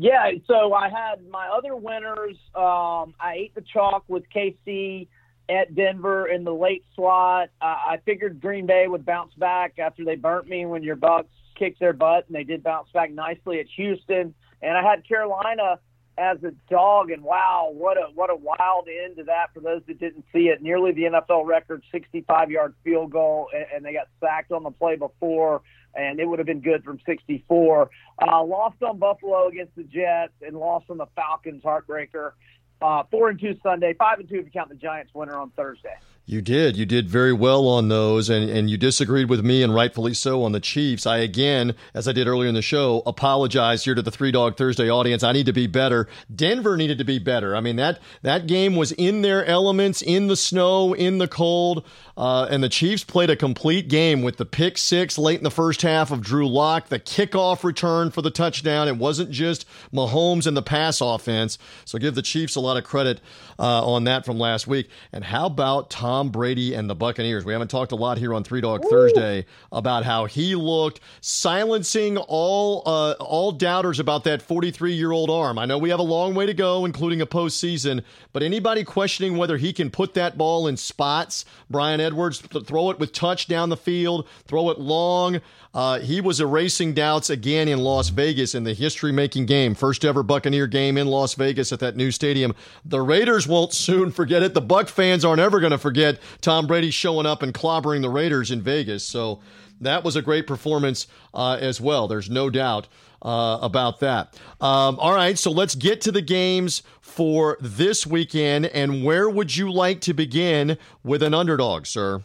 Yeah, 0.00 0.30
so 0.46 0.72
I 0.74 0.88
had 0.88 1.28
my 1.28 1.48
other 1.48 1.74
winners. 1.74 2.36
Um, 2.54 3.14
I 3.18 3.34
ate 3.36 3.54
the 3.56 3.62
chalk 3.62 4.04
with 4.06 4.22
KC 4.32 5.08
at 5.48 5.74
Denver 5.74 6.26
in 6.26 6.44
the 6.44 6.54
late 6.54 6.84
slot. 6.94 7.48
Uh, 7.60 7.64
I 7.64 7.98
figured 8.04 8.40
Green 8.40 8.66
Bay 8.66 8.86
would 8.86 9.04
bounce 9.04 9.34
back 9.34 9.78
after 9.78 10.04
they 10.04 10.16
burnt 10.16 10.48
me 10.48 10.66
when 10.66 10.82
your 10.82 10.96
Bucs 10.96 11.28
kicked 11.58 11.80
their 11.80 11.92
butt, 11.92 12.26
and 12.26 12.36
they 12.36 12.44
did 12.44 12.62
bounce 12.62 12.88
back 12.92 13.10
nicely 13.10 13.60
at 13.60 13.66
Houston. 13.76 14.34
And 14.62 14.76
I 14.76 14.82
had 14.82 15.06
Carolina 15.06 15.78
as 16.18 16.42
a 16.42 16.50
dog, 16.70 17.10
and 17.10 17.22
wow, 17.22 17.70
what 17.72 17.96
a 17.96 18.08
what 18.14 18.28
a 18.28 18.34
wild 18.34 18.88
end 18.88 19.16
to 19.16 19.24
that 19.24 19.54
for 19.54 19.60
those 19.60 19.82
that 19.86 20.00
didn't 20.00 20.24
see 20.32 20.48
it. 20.48 20.60
Nearly 20.60 20.92
the 20.92 21.02
NFL 21.02 21.46
record, 21.46 21.82
65-yard 21.94 22.74
field 22.82 23.12
goal, 23.12 23.48
and, 23.54 23.66
and 23.74 23.84
they 23.84 23.92
got 23.92 24.08
sacked 24.20 24.52
on 24.52 24.64
the 24.64 24.70
play 24.70 24.96
before 24.96 25.62
and 25.94 26.20
it 26.20 26.26
would 26.26 26.38
have 26.38 26.46
been 26.46 26.60
good 26.60 26.84
from 26.84 26.98
64. 27.04 27.90
Uh, 28.20 28.44
lost 28.44 28.82
on 28.82 28.98
Buffalo 28.98 29.48
against 29.48 29.74
the 29.76 29.82
Jets 29.84 30.32
and 30.42 30.56
lost 30.56 30.86
on 30.90 30.98
the 30.98 31.06
Falcons, 31.16 31.62
heartbreaker. 31.62 32.32
Uh, 32.80 33.02
four 33.10 33.28
and 33.28 33.40
two 33.40 33.56
Sunday, 33.62 33.92
five 33.94 34.20
and 34.20 34.28
two 34.28 34.36
if 34.36 34.44
you 34.44 34.50
count 34.50 34.68
the 34.68 34.74
Giants 34.76 35.12
winner 35.14 35.36
on 35.36 35.50
Thursday. 35.50 35.96
You 36.30 36.42
did. 36.42 36.76
You 36.76 36.84
did 36.84 37.08
very 37.08 37.32
well 37.32 37.66
on 37.66 37.88
those, 37.88 38.28
and, 38.28 38.50
and 38.50 38.68
you 38.68 38.76
disagreed 38.76 39.30
with 39.30 39.42
me, 39.42 39.62
and 39.62 39.74
rightfully 39.74 40.12
so, 40.12 40.42
on 40.42 40.52
the 40.52 40.60
Chiefs. 40.60 41.06
I, 41.06 41.16
again, 41.16 41.74
as 41.94 42.06
I 42.06 42.12
did 42.12 42.28
earlier 42.28 42.50
in 42.50 42.54
the 42.54 42.60
show, 42.60 43.02
apologize 43.06 43.82
here 43.82 43.94
to 43.94 44.02
the 44.02 44.10
Three 44.10 44.30
Dog 44.30 44.58
Thursday 44.58 44.90
audience. 44.90 45.22
I 45.22 45.32
need 45.32 45.46
to 45.46 45.54
be 45.54 45.66
better. 45.66 46.06
Denver 46.36 46.76
needed 46.76 46.98
to 46.98 47.04
be 47.04 47.18
better. 47.18 47.56
I 47.56 47.60
mean, 47.60 47.76
that, 47.76 47.98
that 48.20 48.46
game 48.46 48.76
was 48.76 48.92
in 48.92 49.22
their 49.22 49.42
elements, 49.46 50.02
in 50.02 50.26
the 50.26 50.36
snow, 50.36 50.92
in 50.92 51.16
the 51.16 51.28
cold, 51.28 51.86
uh, 52.18 52.46
and 52.50 52.62
the 52.62 52.68
Chiefs 52.68 53.04
played 53.04 53.30
a 53.30 53.36
complete 53.36 53.88
game 53.88 54.20
with 54.20 54.36
the 54.36 54.44
pick 54.44 54.76
six 54.76 55.16
late 55.16 55.38
in 55.38 55.44
the 55.44 55.50
first 55.50 55.80
half 55.80 56.10
of 56.10 56.20
Drew 56.20 56.46
Lock, 56.46 56.88
the 56.88 57.00
kickoff 57.00 57.64
return 57.64 58.10
for 58.10 58.20
the 58.20 58.30
touchdown. 58.30 58.86
It 58.86 58.98
wasn't 58.98 59.30
just 59.30 59.66
Mahomes 59.94 60.46
and 60.46 60.54
the 60.54 60.62
pass 60.62 61.00
offense. 61.00 61.56
So 61.86 61.98
give 61.98 62.14
the 62.14 62.20
Chiefs 62.20 62.54
a 62.54 62.60
lot 62.60 62.76
of 62.76 62.84
credit 62.84 63.22
uh, 63.58 63.86
on 63.86 64.04
that 64.04 64.26
from 64.26 64.38
last 64.38 64.66
week. 64.66 64.90
And 65.10 65.24
how 65.24 65.46
about 65.46 65.88
Tom 65.88 66.17
Brady 66.26 66.74
and 66.74 66.90
the 66.90 66.96
Buccaneers? 66.96 67.44
We 67.44 67.52
haven't 67.52 67.68
talked 67.68 67.92
a 67.92 67.96
lot 67.96 68.18
here 68.18 68.34
on 68.34 68.42
Three 68.42 68.60
Dog 68.60 68.82
Thursday 68.90 69.46
about 69.70 70.04
how 70.04 70.24
he 70.24 70.56
looked, 70.56 70.98
silencing 71.20 72.18
all 72.18 72.82
uh, 72.84 73.12
all 73.20 73.52
doubters 73.52 74.00
about 74.00 74.24
that 74.24 74.42
43 74.42 74.92
year 74.92 75.12
old 75.12 75.30
arm. 75.30 75.58
I 75.58 75.64
know 75.66 75.78
we 75.78 75.90
have 75.90 76.00
a 76.00 76.02
long 76.02 76.34
way 76.34 76.46
to 76.46 76.54
go, 76.54 76.84
including 76.84 77.20
a 77.20 77.26
postseason, 77.26 78.02
but 78.32 78.42
anybody 78.42 78.82
questioning 78.82 79.36
whether 79.36 79.56
he 79.56 79.72
can 79.72 79.90
put 79.90 80.14
that 80.14 80.36
ball 80.36 80.66
in 80.66 80.76
spots, 80.76 81.44
Brian 81.70 82.00
Edwards, 82.00 82.40
th- 82.40 82.66
throw 82.66 82.90
it 82.90 82.98
with 82.98 83.12
touch 83.12 83.46
down 83.46 83.68
the 83.68 83.76
field, 83.76 84.26
throw 84.46 84.70
it 84.70 84.80
long. 84.80 85.40
Uh, 85.78 86.00
he 86.00 86.20
was 86.20 86.40
erasing 86.40 86.92
doubts 86.92 87.30
again 87.30 87.68
in 87.68 87.78
Las 87.78 88.08
Vegas 88.08 88.52
in 88.52 88.64
the 88.64 88.74
history 88.74 89.12
making 89.12 89.46
game. 89.46 89.76
First 89.76 90.04
ever 90.04 90.24
Buccaneer 90.24 90.66
game 90.66 90.98
in 90.98 91.06
Las 91.06 91.34
Vegas 91.34 91.70
at 91.70 91.78
that 91.78 91.94
new 91.94 92.10
stadium. 92.10 92.52
The 92.84 93.00
Raiders 93.00 93.46
won't 93.46 93.72
soon 93.72 94.10
forget 94.10 94.42
it. 94.42 94.54
The 94.54 94.60
Buc 94.60 94.88
fans 94.88 95.24
aren't 95.24 95.40
ever 95.40 95.60
going 95.60 95.70
to 95.70 95.78
forget 95.78 96.18
Tom 96.40 96.66
Brady 96.66 96.90
showing 96.90 97.26
up 97.26 97.44
and 97.44 97.54
clobbering 97.54 98.02
the 98.02 98.10
Raiders 98.10 98.50
in 98.50 98.60
Vegas. 98.60 99.04
So 99.04 99.38
that 99.80 100.02
was 100.02 100.16
a 100.16 100.20
great 100.20 100.48
performance 100.48 101.06
uh, 101.32 101.58
as 101.60 101.80
well. 101.80 102.08
There's 102.08 102.28
no 102.28 102.50
doubt 102.50 102.88
uh, 103.22 103.60
about 103.62 104.00
that. 104.00 104.36
Um, 104.60 104.98
all 104.98 105.14
right, 105.14 105.38
so 105.38 105.52
let's 105.52 105.76
get 105.76 106.00
to 106.00 106.10
the 106.10 106.22
games 106.22 106.82
for 107.00 107.56
this 107.60 108.04
weekend. 108.04 108.66
And 108.66 109.04
where 109.04 109.30
would 109.30 109.54
you 109.54 109.70
like 109.70 110.00
to 110.00 110.12
begin 110.12 110.76
with 111.04 111.22
an 111.22 111.34
underdog, 111.34 111.86
sir? 111.86 112.24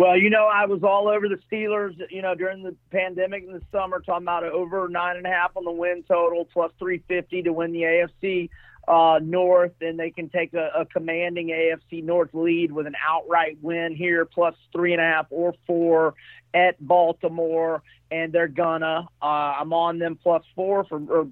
Well, 0.00 0.16
you 0.16 0.30
know, 0.30 0.46
I 0.46 0.64
was 0.64 0.82
all 0.82 1.08
over 1.08 1.28
the 1.28 1.38
Steelers, 1.52 1.94
you 2.08 2.22
know, 2.22 2.34
during 2.34 2.62
the 2.62 2.74
pandemic 2.90 3.44
in 3.44 3.52
the 3.52 3.60
summer, 3.70 4.00
talking 4.00 4.24
about 4.24 4.44
over 4.44 4.88
nine 4.88 5.18
and 5.18 5.26
a 5.26 5.28
half 5.28 5.54
on 5.58 5.64
the 5.64 5.70
win 5.70 6.04
total, 6.08 6.46
plus 6.46 6.72
350 6.78 7.42
to 7.42 7.52
win 7.52 7.72
the 7.72 7.82
AFC 7.82 8.48
uh, 8.88 9.20
North, 9.22 9.74
and 9.82 10.00
they 10.00 10.10
can 10.10 10.30
take 10.30 10.54
a, 10.54 10.70
a 10.74 10.86
commanding 10.86 11.48
AFC 11.48 12.02
North 12.02 12.30
lead 12.32 12.72
with 12.72 12.86
an 12.86 12.94
outright 13.06 13.58
win 13.60 13.94
here, 13.94 14.24
plus 14.24 14.54
three 14.72 14.94
and 14.94 15.02
a 15.02 15.04
half 15.04 15.26
or 15.28 15.52
four 15.66 16.14
at 16.54 16.80
Baltimore, 16.80 17.82
and 18.10 18.32
they're 18.32 18.48
gonna. 18.48 19.06
Uh, 19.20 19.26
I'm 19.26 19.74
on 19.74 19.98
them 19.98 20.18
plus 20.22 20.44
four 20.54 20.84
for. 20.84 21.02
Or, 21.10 21.28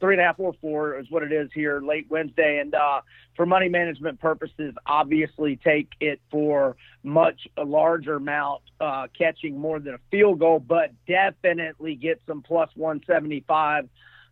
Three 0.00 0.14
and 0.14 0.20
a 0.20 0.24
half 0.24 0.38
or 0.38 0.54
four 0.60 0.98
is 0.98 1.06
what 1.10 1.22
it 1.22 1.32
is 1.32 1.50
here 1.54 1.80
late 1.80 2.06
Wednesday. 2.08 2.58
And 2.58 2.74
uh, 2.74 3.00
for 3.34 3.46
money 3.46 3.68
management 3.68 4.20
purposes, 4.20 4.74
obviously 4.86 5.56
take 5.56 5.88
it 6.00 6.20
for 6.30 6.76
much 7.02 7.46
a 7.56 7.64
larger 7.64 8.16
amount, 8.16 8.62
uh, 8.80 9.06
catching 9.16 9.58
more 9.58 9.78
than 9.78 9.94
a 9.94 10.00
field 10.10 10.38
goal, 10.38 10.58
but 10.58 10.92
definitely 11.06 11.94
get 11.94 12.20
some 12.26 12.42
plus 12.42 12.70
175 12.74 13.88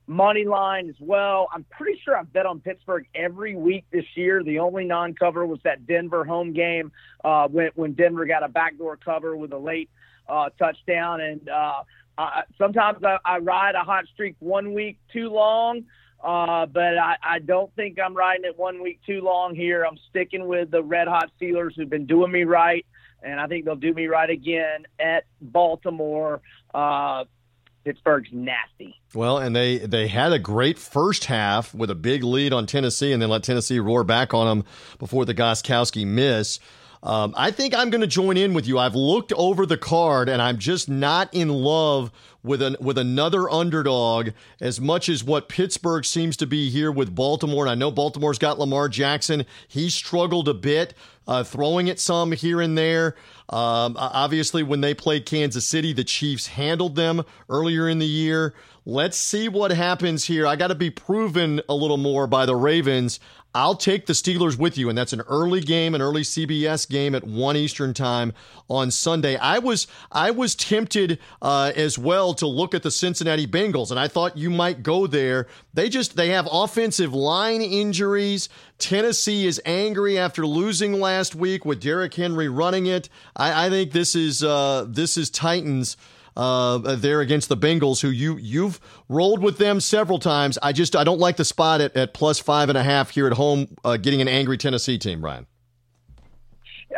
money 0.07 0.45
line 0.45 0.89
as 0.89 0.97
well. 1.01 1.49
I'm 1.53 1.65
pretty 1.65 2.01
sure 2.05 2.17
I've 2.17 2.33
bet 2.33 2.47
on 2.47 2.61
Pittsburgh 2.61 3.07
every 3.15 3.57
week 3.57 3.85
this 3.91 4.05
year. 4.15 4.43
The 4.43 4.59
only 4.59 4.85
non-cover 4.85 5.47
was 5.47 5.61
that 5.65 5.87
Denver 5.87 6.25
home 6.25 6.53
game 6.53 6.93
uh, 7.25 7.49
when 7.49 7.71
when 7.75 7.93
Denver 7.93 8.27
got 8.27 8.43
a 8.43 8.49
backdoor 8.49 8.97
cover 8.99 9.37
with 9.37 9.53
a 9.53 9.59
late 9.59 9.91
uh, 10.29 10.51
touchdown. 10.59 11.20
And 11.20 11.49
uh, 11.49 11.83
uh, 12.16 12.43
sometimes 12.59 13.03
I, 13.05 13.18
I 13.25 13.39
ride 13.39 13.75
a 13.75 13.85
hot 13.85 14.07
streak 14.12 14.37
one 14.39 14.75
week 14.75 14.99
too 15.12 15.29
long. 15.31 15.85
Uh, 16.22 16.64
but 16.64 16.97
I, 16.97 17.16
I 17.22 17.39
don't 17.39 17.75
think 17.77 17.99
I'm 18.03 18.14
riding 18.14 18.47
it 18.47 18.59
one 18.59 18.83
week 18.83 19.01
too 19.07 19.20
long 19.20 19.55
here. 19.55 19.85
I'm 19.85 19.99
sticking 20.09 20.49
with 20.49 20.70
the 20.70 20.83
red 20.83 21.07
hot 21.07 21.31
Steelers 21.39 21.77
who've 21.77 21.91
been 21.91 22.07
doing 22.07 22.33
me 22.33 22.45
right, 22.45 22.87
and 23.22 23.39
I 23.39 23.47
think 23.47 23.66
they'll 23.66 23.77
do 23.77 23.93
me 23.93 24.07
right 24.07 24.31
again 24.31 24.87
at 24.99 25.25
Baltimore. 25.43 26.41
Uh, 26.72 27.25
Pittsburgh's 27.85 28.31
nasty. 28.33 28.95
Well, 29.12 29.37
and 29.37 29.55
they 29.55 29.79
they 29.79 30.09
had 30.09 30.33
a 30.33 30.39
great 30.39 30.79
first 30.79 31.27
half 31.27 31.75
with 31.75 31.91
a 31.91 31.95
big 31.95 32.25
lead 32.25 32.55
on 32.55 32.64
Tennessee, 32.64 33.12
and 33.12 33.20
then 33.20 33.29
let 33.29 33.43
Tennessee 33.43 33.79
roar 33.79 34.03
back 34.03 34.33
on 34.33 34.47
them 34.47 34.66
before 34.99 35.27
the 35.27 35.35
Gostkowski 35.35 36.07
miss. 36.07 36.59
Um, 37.05 37.35
I 37.37 37.51
think 37.51 37.75
I'm 37.75 37.91
going 37.91 38.01
to 38.01 38.07
join 38.07 38.39
in 38.39 38.55
with 38.55 38.67
you. 38.67 38.79
I've 38.79 38.95
looked 38.95 39.33
over 39.35 39.67
the 39.67 39.77
card, 39.77 40.31
and 40.31 40.41
I'm 40.41 40.59
just 40.59 40.89
not 40.89 41.33
in 41.35 41.51
love 41.51 42.11
with 42.43 42.63
an 42.63 42.77
with 42.81 42.97
another 42.97 43.49
underdog 43.51 44.31
as 44.61 44.81
much 44.81 45.09
as 45.11 45.23
what 45.23 45.49
Pittsburgh 45.49 46.05
seems 46.05 46.37
to 46.39 46.47
be 46.47 46.71
here 46.71 46.91
with 46.91 47.15
Baltimore. 47.15 47.65
And 47.65 47.71
I 47.71 47.75
know 47.75 47.91
Baltimore's 47.91 48.39
got 48.39 48.59
Lamar 48.59 48.89
Jackson. 48.89 49.45
He 49.69 49.91
struggled 49.91 50.49
a 50.49 50.55
bit, 50.55 50.95
uh, 51.29 51.45
throwing 51.45 51.89
it 51.89 52.01
some 52.01 52.33
here 52.33 52.63
and 52.63 52.76
there. 52.76 53.17
Um, 53.51 53.97
obviously, 53.99 54.63
when 54.63 54.81
they 54.81 54.95
played 54.95 55.26
Kansas 55.26 55.67
City, 55.67 55.93
the 55.93 56.05
Chiefs 56.05 56.47
handled 56.47 56.97
them 56.97 57.22
earlier 57.51 57.87
in 57.87 57.99
the 57.99 58.07
year. 58.07 58.55
Let's 58.87 59.17
see 59.17 59.49
what 59.49 59.71
happens 59.71 60.25
here. 60.25 60.47
I 60.47 60.57
got 60.57 60.68
to 60.68 60.75
be 60.75 60.91
proven 60.91 61.61
a 61.68 61.75
little 61.75 61.97
more 61.97 62.26
by 62.26 62.45
the 62.45 62.57
Ravens. 62.57 63.21
I'll 63.55 63.76
take 63.76 64.07
the 64.07 64.13
Steelers 64.14 64.59
with 64.59 64.76
you, 64.76 64.89
and 64.89 64.99
that's 64.99 65.13
an 65.13 65.21
early 65.22 65.61
game, 65.61 65.95
an 65.95 66.03
early 66.03 66.22
CBS 66.22 66.89
game 66.89 67.14
at 67.14 67.22
one 67.22 67.57
Eastern 67.57 67.95
time 67.95 68.33
on 68.68 68.91
Sunday. 68.91 69.37
I 69.37 69.61
was 69.61 69.87
I 70.11 70.33
was 70.33 70.57
tempted 70.57 71.21
uh, 71.41 71.71
as 71.76 71.97
well 71.97 72.35
to 72.35 72.47
look 72.49 72.75
at 72.75 72.83
the 72.83 72.91
Cincinnati 72.91 73.47
Bengals, 73.47 73.91
and 73.91 74.01
I 74.01 74.09
thought 74.09 74.37
you 74.37 74.51
might 74.51 74.83
go 74.83 75.07
there. 75.07 75.47
They 75.72 75.89
just 75.89 76.17
they 76.17 76.31
have 76.31 76.49
offensive 76.51 77.14
line 77.14 77.63
injuries. 77.63 78.49
Tennessee 78.79 79.47
is 79.47 79.63
angry 79.64 80.18
after 80.18 80.45
losing 80.45 81.01
last 81.01 81.37
week 81.37 81.64
with 81.64 81.81
Derrick 81.81 82.14
Henry 82.14 82.49
running 82.49 82.87
it. 82.87 83.09
I, 83.37 83.67
I 83.67 83.71
think 83.71 83.93
this 83.93 84.17
is 84.17 84.43
uh, 84.43 84.85
this 84.89 85.17
is 85.17 85.31
Titans 85.31 85.97
uh, 86.37 86.79
there 86.97 87.21
against 87.21 87.49
the 87.49 87.57
Bengals, 87.57 88.01
who 88.01 88.09
you 88.09 88.37
you've 88.37 88.81
rolled 89.09 89.43
with 89.43 89.59
them 89.59 89.81
several 89.81 90.19
times. 90.19 90.59
I 90.63 90.73
just 90.73 90.97
I 90.97 91.05
don't 91.05 91.21
like 91.21 91.37
the 91.37 91.45
spot 91.45 91.81
at, 91.81 91.97
at 91.97 92.15
plus 92.15 92.39
five 92.39 92.69
and 92.69 92.79
a 92.79 92.83
half 92.83 93.11
here 93.11 93.27
at 93.27 93.35
home, 93.35 93.69
uh, 93.85 93.97
getting 93.97 94.21
an 94.21 94.29
angry 94.29 94.59
Tennessee 94.59 94.99
team, 94.99 95.25
Ryan. 95.25 95.47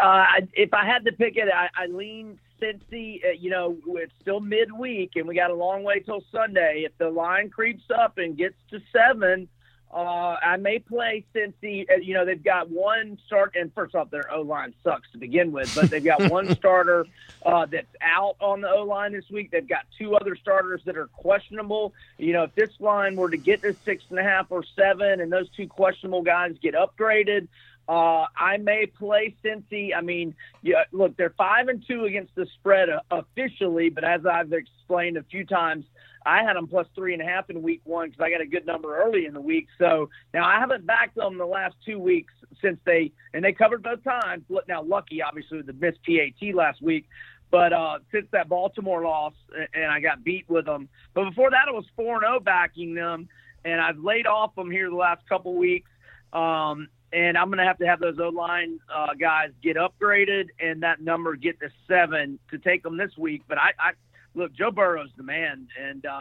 Uh, 0.01 0.25
if 0.53 0.75
I 0.75 0.85
had 0.85 1.05
to 1.07 1.13
pick 1.13 1.37
it, 1.37 1.49
I, 1.53 1.69
I 1.75 1.87
lean 1.87 2.39
Cincy. 2.61 3.25
Uh, 3.25 3.31
you 3.39 3.51
know, 3.51 3.77
it's 3.87 4.13
still 4.21 4.41
midweek, 4.41 5.13
and 5.17 5.27
we 5.27 5.35
got 5.35 5.51
a 5.51 5.55
long 5.55 5.85
way 5.85 6.01
till 6.01 6.23
Sunday. 6.33 6.85
If 6.87 6.97
the 6.99 7.09
line 7.09 7.51
creeps 7.51 7.85
up 7.97 8.19
and 8.19 8.37
gets 8.37 8.57
to 8.71 8.81
seven, 8.93 9.49
uh, 9.97 10.37
I 10.43 10.59
may 10.59 10.79
play 10.79 11.25
Cincy. 11.35 11.91
Uh, 11.91 11.95
you 11.97 12.13
know, 12.13 12.27
they've 12.27 12.45
got 12.45 12.69
one 12.69 13.17
start, 13.27 13.57
and 13.59 13.73
first 13.73 13.95
off, 13.95 14.11
their 14.11 14.31
O 14.31 14.43
line 14.43 14.75
sucks 14.85 15.11
to 15.13 15.19
begin 15.19 15.53
with, 15.53 15.75
but 15.75 15.89
they've 15.89 16.05
got 16.05 16.31
one 16.31 16.55
starter 16.57 17.07
uh, 17.47 17.65
that's 17.65 17.87
out 18.03 18.37
on 18.39 18.61
the 18.61 18.69
O 18.69 18.83
line 18.83 19.13
this 19.13 19.25
week. 19.31 19.51
They've 19.51 19.67
got 19.67 19.87
two 19.99 20.15
other 20.15 20.37
starters 20.37 20.83
that 20.85 20.99
are 20.99 21.07
questionable. 21.07 21.95
You 22.19 22.35
know, 22.35 22.43
if 22.43 22.55
this 22.55 22.79
line 22.79 23.17
were 23.17 23.31
to 23.31 23.39
get 23.39 23.63
to 23.63 23.75
six 23.87 24.05
and 24.11 24.19
a 24.19 24.23
half 24.23 24.49
or 24.51 24.63
seven, 24.77 25.23
and 25.23 25.33
those 25.33 25.49
two 25.57 25.67
questionable 25.67 26.21
guys 26.21 26.57
get 26.61 26.75
upgraded, 26.75 27.49
uh, 27.89 28.27
I 28.37 28.59
may 28.59 28.85
play 28.85 29.35
Cincy. 29.43 29.97
I 29.97 30.03
mean, 30.03 30.35
yeah, 30.61 30.85
look, 30.93 31.17
they're 31.17 31.31
five 31.31 31.69
and 31.69 31.83
two 31.87 32.05
against 32.05 32.35
the 32.35 32.45
spread 32.61 32.91
uh, 32.91 33.01
officially, 33.11 33.89
but 33.89 34.05
as 34.05 34.27
I've 34.27 34.53
explained 34.53 35.17
a 35.17 35.23
few 35.23 35.47
times, 35.47 35.87
I 36.27 36.43
had 36.43 36.57
them 36.57 36.67
plus 36.67 36.89
three 36.95 37.13
and 37.13 37.23
a 37.23 37.25
half 37.25 37.49
in 37.51 37.63
week 37.63 37.81
one 37.85 38.11
because 38.11 38.21
I 38.21 38.31
got 38.31 38.41
a 38.41 38.47
good 38.47 38.67
number 38.67 39.01
early 39.01 39.27
in 39.27 39.33
the 39.33 39.41
week. 39.41 39.69
So 39.79 40.11
now 40.35 40.45
I 40.45 40.59
haven't 40.59 40.85
backed 40.85 41.15
them 41.15 41.39
the 41.39 41.47
last 41.47 41.77
two 41.87 42.01
weeks 42.01 42.35
since 42.61 42.79
they 42.85 43.13
and 43.33 43.45
they 43.45 43.53
covered 43.53 43.83
both 43.83 44.03
times. 44.03 44.45
Now, 44.69 44.83
lucky 44.83 45.23
obviously 45.23 45.59
with 45.59 45.67
the 45.67 45.73
missed 45.73 46.01
PAT 46.05 46.55
last 46.55 46.83
week, 46.83 47.07
but 47.51 47.73
uh, 47.73 48.01
since 48.11 48.27
that 48.33 48.49
Baltimore 48.49 49.03
loss 49.03 49.35
and 49.73 49.87
I 49.87 50.01
got 50.01 50.25
beat 50.25 50.49
with 50.49 50.67
them, 50.67 50.89
but 51.15 51.27
before 51.27 51.51
that 51.51 51.69
it 51.69 51.75
was 51.75 51.85
four 51.95 52.17
and 52.17 52.23
zero 52.23 52.37
oh 52.37 52.41
backing 52.41 52.95
them, 52.95 53.29
and 53.65 53.81
I've 53.81 53.99
laid 53.99 54.27
off 54.27 54.55
them 54.57 54.71
here 54.71 54.91
the 54.91 54.97
last 54.97 55.27
couple 55.29 55.55
weeks. 55.55 55.91
Um, 56.33 56.89
and 57.13 57.39
I'm 57.39 57.47
going 57.47 57.59
to 57.59 57.65
have 57.65 57.79
to 57.79 57.87
have 57.87 58.01
those 58.01 58.19
O 58.21 58.29
line 58.29 58.81
uh, 58.95 59.15
guys 59.19 59.51
get 59.63 59.77
upgraded 59.77 60.49
and 60.59 60.83
that 60.83 61.01
number 61.01 61.37
get 61.37 61.61
to 61.61 61.69
seven 61.89 62.39
to 62.51 62.59
take 62.59 62.83
them 62.83 62.97
this 62.97 63.13
week. 63.17 63.43
But 63.49 63.59
I, 63.59 63.71
I 63.79 63.91
look, 64.37 64.53
Joe 64.53 64.71
Burrow's 64.71 65.11
the 65.17 65.23
man, 65.23 65.69
and 65.81 66.05
uh, 66.07 66.21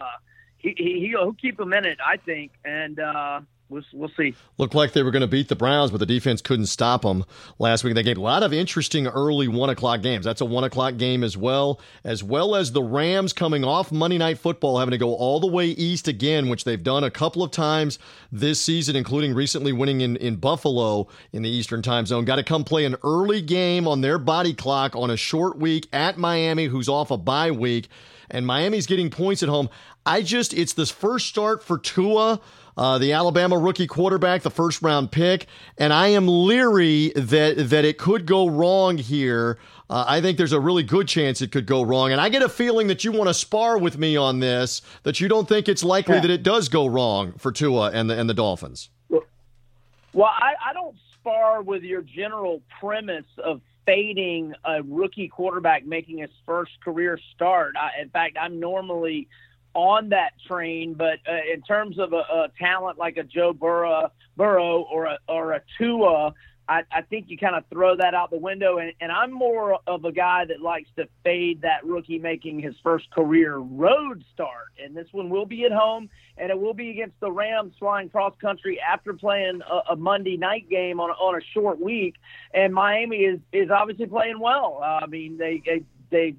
he, 0.57 0.73
he 0.77 1.07
he'll 1.07 1.33
keep 1.33 1.59
him 1.59 1.73
in 1.73 1.85
it, 1.85 1.99
I 2.03 2.17
think. 2.17 2.53
And 2.63 2.99
uh, 2.99 3.41
We'll, 3.67 3.83
we'll 3.93 4.11
see. 4.15 4.35
Looked 4.59 4.75
like 4.75 4.93
they 4.93 5.01
were 5.01 5.09
going 5.09 5.21
to 5.21 5.27
beat 5.27 5.49
the 5.49 5.55
Browns, 5.55 5.89
but 5.89 5.97
the 5.97 6.05
defense 6.05 6.39
couldn't 6.39 6.67
stop 6.67 7.01
them 7.01 7.25
last 7.57 7.83
week. 7.83 7.95
They 7.95 8.03
gave 8.03 8.17
a 8.17 8.21
lot 8.21 8.43
of 8.43 8.53
interesting 8.53 9.07
early 9.07 9.47
one 9.47 9.71
o'clock 9.71 10.03
games. 10.03 10.23
That's 10.23 10.41
a 10.41 10.45
one 10.45 10.63
o'clock 10.63 10.97
game 10.97 11.23
as 11.23 11.35
well, 11.35 11.81
as 12.03 12.23
well 12.23 12.55
as 12.55 12.73
the 12.73 12.83
Rams 12.83 13.33
coming 13.33 13.63
off 13.63 13.91
Monday 13.91 14.19
Night 14.19 14.37
Football, 14.37 14.77
having 14.77 14.91
to 14.91 14.99
go 14.99 15.15
all 15.15 15.39
the 15.39 15.47
way 15.47 15.67
east 15.67 16.07
again, 16.07 16.47
which 16.47 16.63
they've 16.63 16.83
done 16.83 17.03
a 17.03 17.09
couple 17.09 17.41
of 17.41 17.49
times 17.49 17.97
this 18.31 18.61
season, 18.61 18.95
including 18.95 19.33
recently 19.33 19.71
winning 19.71 20.01
in, 20.01 20.15
in 20.17 20.35
Buffalo 20.35 21.07
in 21.33 21.41
the 21.41 21.49
Eastern 21.49 21.81
time 21.81 22.05
zone. 22.05 22.23
Got 22.23 22.35
to 22.35 22.43
come 22.43 22.63
play 22.63 22.85
an 22.85 22.95
early 23.03 23.41
game 23.41 23.87
on 23.87 24.01
their 24.01 24.19
body 24.19 24.53
clock 24.53 24.95
on 24.95 25.09
a 25.09 25.17
short 25.17 25.57
week 25.57 25.87
at 25.91 26.19
Miami, 26.19 26.65
who's 26.65 26.87
off 26.87 27.09
a 27.09 27.17
bye 27.17 27.49
week. 27.49 27.87
And 28.29 28.45
Miami's 28.45 28.87
getting 28.87 29.09
points 29.09 29.41
at 29.43 29.49
home. 29.49 29.69
I 30.05 30.21
just, 30.21 30.53
it's 30.53 30.73
this 30.73 30.91
first 30.91 31.27
start 31.27 31.63
for 31.63 31.77
Tua 31.79 32.39
uh, 32.77 32.97
the 32.97 33.13
Alabama 33.13 33.57
rookie 33.57 33.87
quarterback, 33.87 34.41
the 34.41 34.51
first 34.51 34.81
round 34.81 35.11
pick, 35.11 35.47
and 35.77 35.93
I 35.93 36.09
am 36.09 36.27
leery 36.27 37.11
that 37.15 37.69
that 37.69 37.85
it 37.85 37.97
could 37.97 38.25
go 38.25 38.47
wrong 38.47 38.97
here. 38.97 39.57
Uh, 39.89 40.03
I 40.07 40.19
think 40.19 40.37
there's 40.37 40.51
a 40.51 40.59
really 40.59 40.83
good 40.83 41.07
chance 41.07 41.41
it 41.41 41.51
could 41.51 41.67
go 41.67 41.83
wrong, 41.83 42.11
and 42.11 42.19
I 42.19 42.29
get 42.29 42.41
a 42.41 42.49
feeling 42.49 42.87
that 42.87 43.03
you 43.03 43.11
want 43.11 43.27
to 43.27 43.33
spar 43.33 43.77
with 43.77 43.97
me 43.97 44.17
on 44.17 44.39
this. 44.39 44.81
That 45.03 45.21
you 45.21 45.27
don't 45.27 45.47
think 45.47 45.69
it's 45.69 45.83
likely 45.83 46.15
yeah. 46.15 46.21
that 46.21 46.31
it 46.31 46.43
does 46.43 46.69
go 46.69 46.87
wrong 46.87 47.33
for 47.33 47.51
Tua 47.51 47.91
and 47.91 48.09
the 48.09 48.19
and 48.19 48.29
the 48.29 48.33
Dolphins. 48.33 48.89
Well, 49.09 50.31
I, 50.31 50.53
I 50.69 50.73
don't 50.73 50.95
spar 51.13 51.61
with 51.61 51.83
your 51.83 52.01
general 52.01 52.61
premise 52.79 53.25
of 53.43 53.59
fading 53.85 54.53
a 54.63 54.81
rookie 54.83 55.27
quarterback 55.27 55.85
making 55.85 56.19
his 56.19 56.29
first 56.45 56.71
career 56.81 57.19
start. 57.35 57.75
I, 57.77 58.01
in 58.01 58.09
fact, 58.09 58.37
I'm 58.39 58.59
normally 58.59 59.27
on 59.75 60.09
that 60.09 60.31
train, 60.47 60.93
but 60.93 61.19
uh, 61.29 61.53
in 61.53 61.61
terms 61.61 61.99
of 61.99 62.13
a, 62.13 62.15
a, 62.15 62.47
talent 62.57 62.97
like 62.97 63.17
a 63.17 63.23
Joe 63.23 63.53
Burrow, 63.53 64.09
Burrow 64.37 64.81
or 64.81 65.05
a, 65.05 65.19
or 65.27 65.51
a 65.51 65.61
Tua, 65.77 66.33
I, 66.67 66.81
I 66.91 67.01
think 67.01 67.25
you 67.27 67.37
kind 67.37 67.55
of 67.55 67.63
throw 67.69 67.95
that 67.97 68.13
out 68.13 68.31
the 68.31 68.39
window. 68.39 68.77
And, 68.77 68.93
and 68.99 69.11
I'm 69.11 69.31
more 69.31 69.77
of 69.85 70.05
a 70.05 70.11
guy 70.11 70.45
that 70.45 70.61
likes 70.61 70.89
to 70.95 71.07
fade 71.23 71.61
that 71.61 71.85
rookie 71.85 72.17
making 72.17 72.61
his 72.61 72.73
first 72.81 73.11
career 73.11 73.57
road 73.57 74.23
start. 74.33 74.73
And 74.83 74.95
this 74.95 75.07
one 75.11 75.29
will 75.29 75.45
be 75.45 75.65
at 75.65 75.71
home, 75.71 76.09
and 76.37 76.49
it 76.49 76.59
will 76.59 76.73
be 76.73 76.89
against 76.89 77.19
the 77.19 77.31
Rams 77.31 77.73
flying 77.77 78.09
cross 78.09 78.33
country 78.41 78.79
after 78.79 79.13
playing 79.13 79.61
a, 79.69 79.93
a 79.93 79.95
Monday 79.95 80.37
night 80.37 80.69
game 80.69 80.99
on, 80.99 81.11
on 81.11 81.35
a 81.35 81.43
short 81.53 81.79
week. 81.79 82.15
And 82.53 82.73
Miami 82.73 83.17
is, 83.17 83.39
is 83.51 83.69
obviously 83.69 84.07
playing 84.07 84.39
well. 84.39 84.79
Uh, 84.81 85.01
I 85.03 85.07
mean, 85.07 85.37
they, 85.37 85.61
they, 85.65 85.83
they 86.09 86.35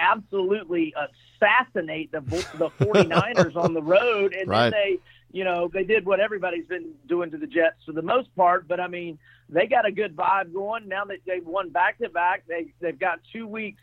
absolutely 0.00 0.94
assassinate 0.96 2.12
the 2.12 2.20
the 2.20 2.70
49ers 2.80 3.56
on 3.56 3.74
the 3.74 3.82
road 3.82 4.34
and 4.34 4.48
right. 4.48 4.70
then 4.70 4.72
they 4.72 4.98
you 5.32 5.44
know 5.44 5.70
they 5.72 5.84
did 5.84 6.04
what 6.06 6.20
everybody's 6.20 6.66
been 6.66 6.92
doing 7.06 7.30
to 7.30 7.38
the 7.38 7.46
Jets 7.46 7.84
for 7.84 7.92
the 7.92 8.02
most 8.02 8.34
part 8.34 8.66
but 8.66 8.80
I 8.80 8.88
mean 8.88 9.18
they 9.48 9.66
got 9.66 9.86
a 9.86 9.92
good 9.92 10.16
vibe 10.16 10.52
going 10.52 10.88
now 10.88 11.04
that 11.06 11.18
they've 11.26 11.46
won 11.46 11.70
back 11.70 11.98
to 11.98 12.08
back 12.08 12.44
they 12.48 12.72
they've 12.80 12.98
got 12.98 13.20
2 13.32 13.46
weeks 13.46 13.82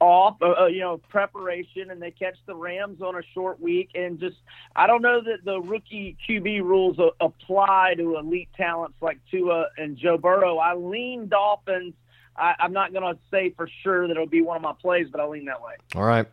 off, 0.00 0.36
uh, 0.40 0.62
uh, 0.62 0.66
you 0.66 0.80
know, 0.80 0.96
preparation, 0.96 1.90
and 1.90 2.00
they 2.00 2.10
catch 2.10 2.36
the 2.46 2.54
Rams 2.54 3.02
on 3.02 3.14
a 3.16 3.22
short 3.34 3.60
week. 3.60 3.90
And 3.94 4.18
just, 4.18 4.36
I 4.74 4.86
don't 4.86 5.02
know 5.02 5.20
that 5.20 5.44
the 5.44 5.60
rookie 5.60 6.16
QB 6.28 6.62
rules 6.62 6.98
uh, 6.98 7.10
apply 7.20 7.94
to 7.98 8.16
elite 8.16 8.48
talents 8.56 8.96
like 9.00 9.20
Tua 9.30 9.66
and 9.76 9.96
Joe 9.96 10.16
Burrow. 10.16 10.56
I 10.56 10.74
lean 10.74 11.28
Dolphins 11.28 11.94
I, 12.36 12.54
am 12.60 12.72
not 12.72 12.92
going 12.92 13.14
to 13.14 13.20
say 13.30 13.50
for 13.50 13.68
sure 13.82 14.06
that 14.06 14.12
it'll 14.12 14.26
be 14.26 14.42
one 14.42 14.56
of 14.56 14.62
my 14.62 14.72
plays, 14.72 15.08
but 15.10 15.20
I 15.20 15.26
lean 15.26 15.44
that 15.46 15.60
way. 15.62 15.74
All 15.94 16.04
right. 16.04 16.26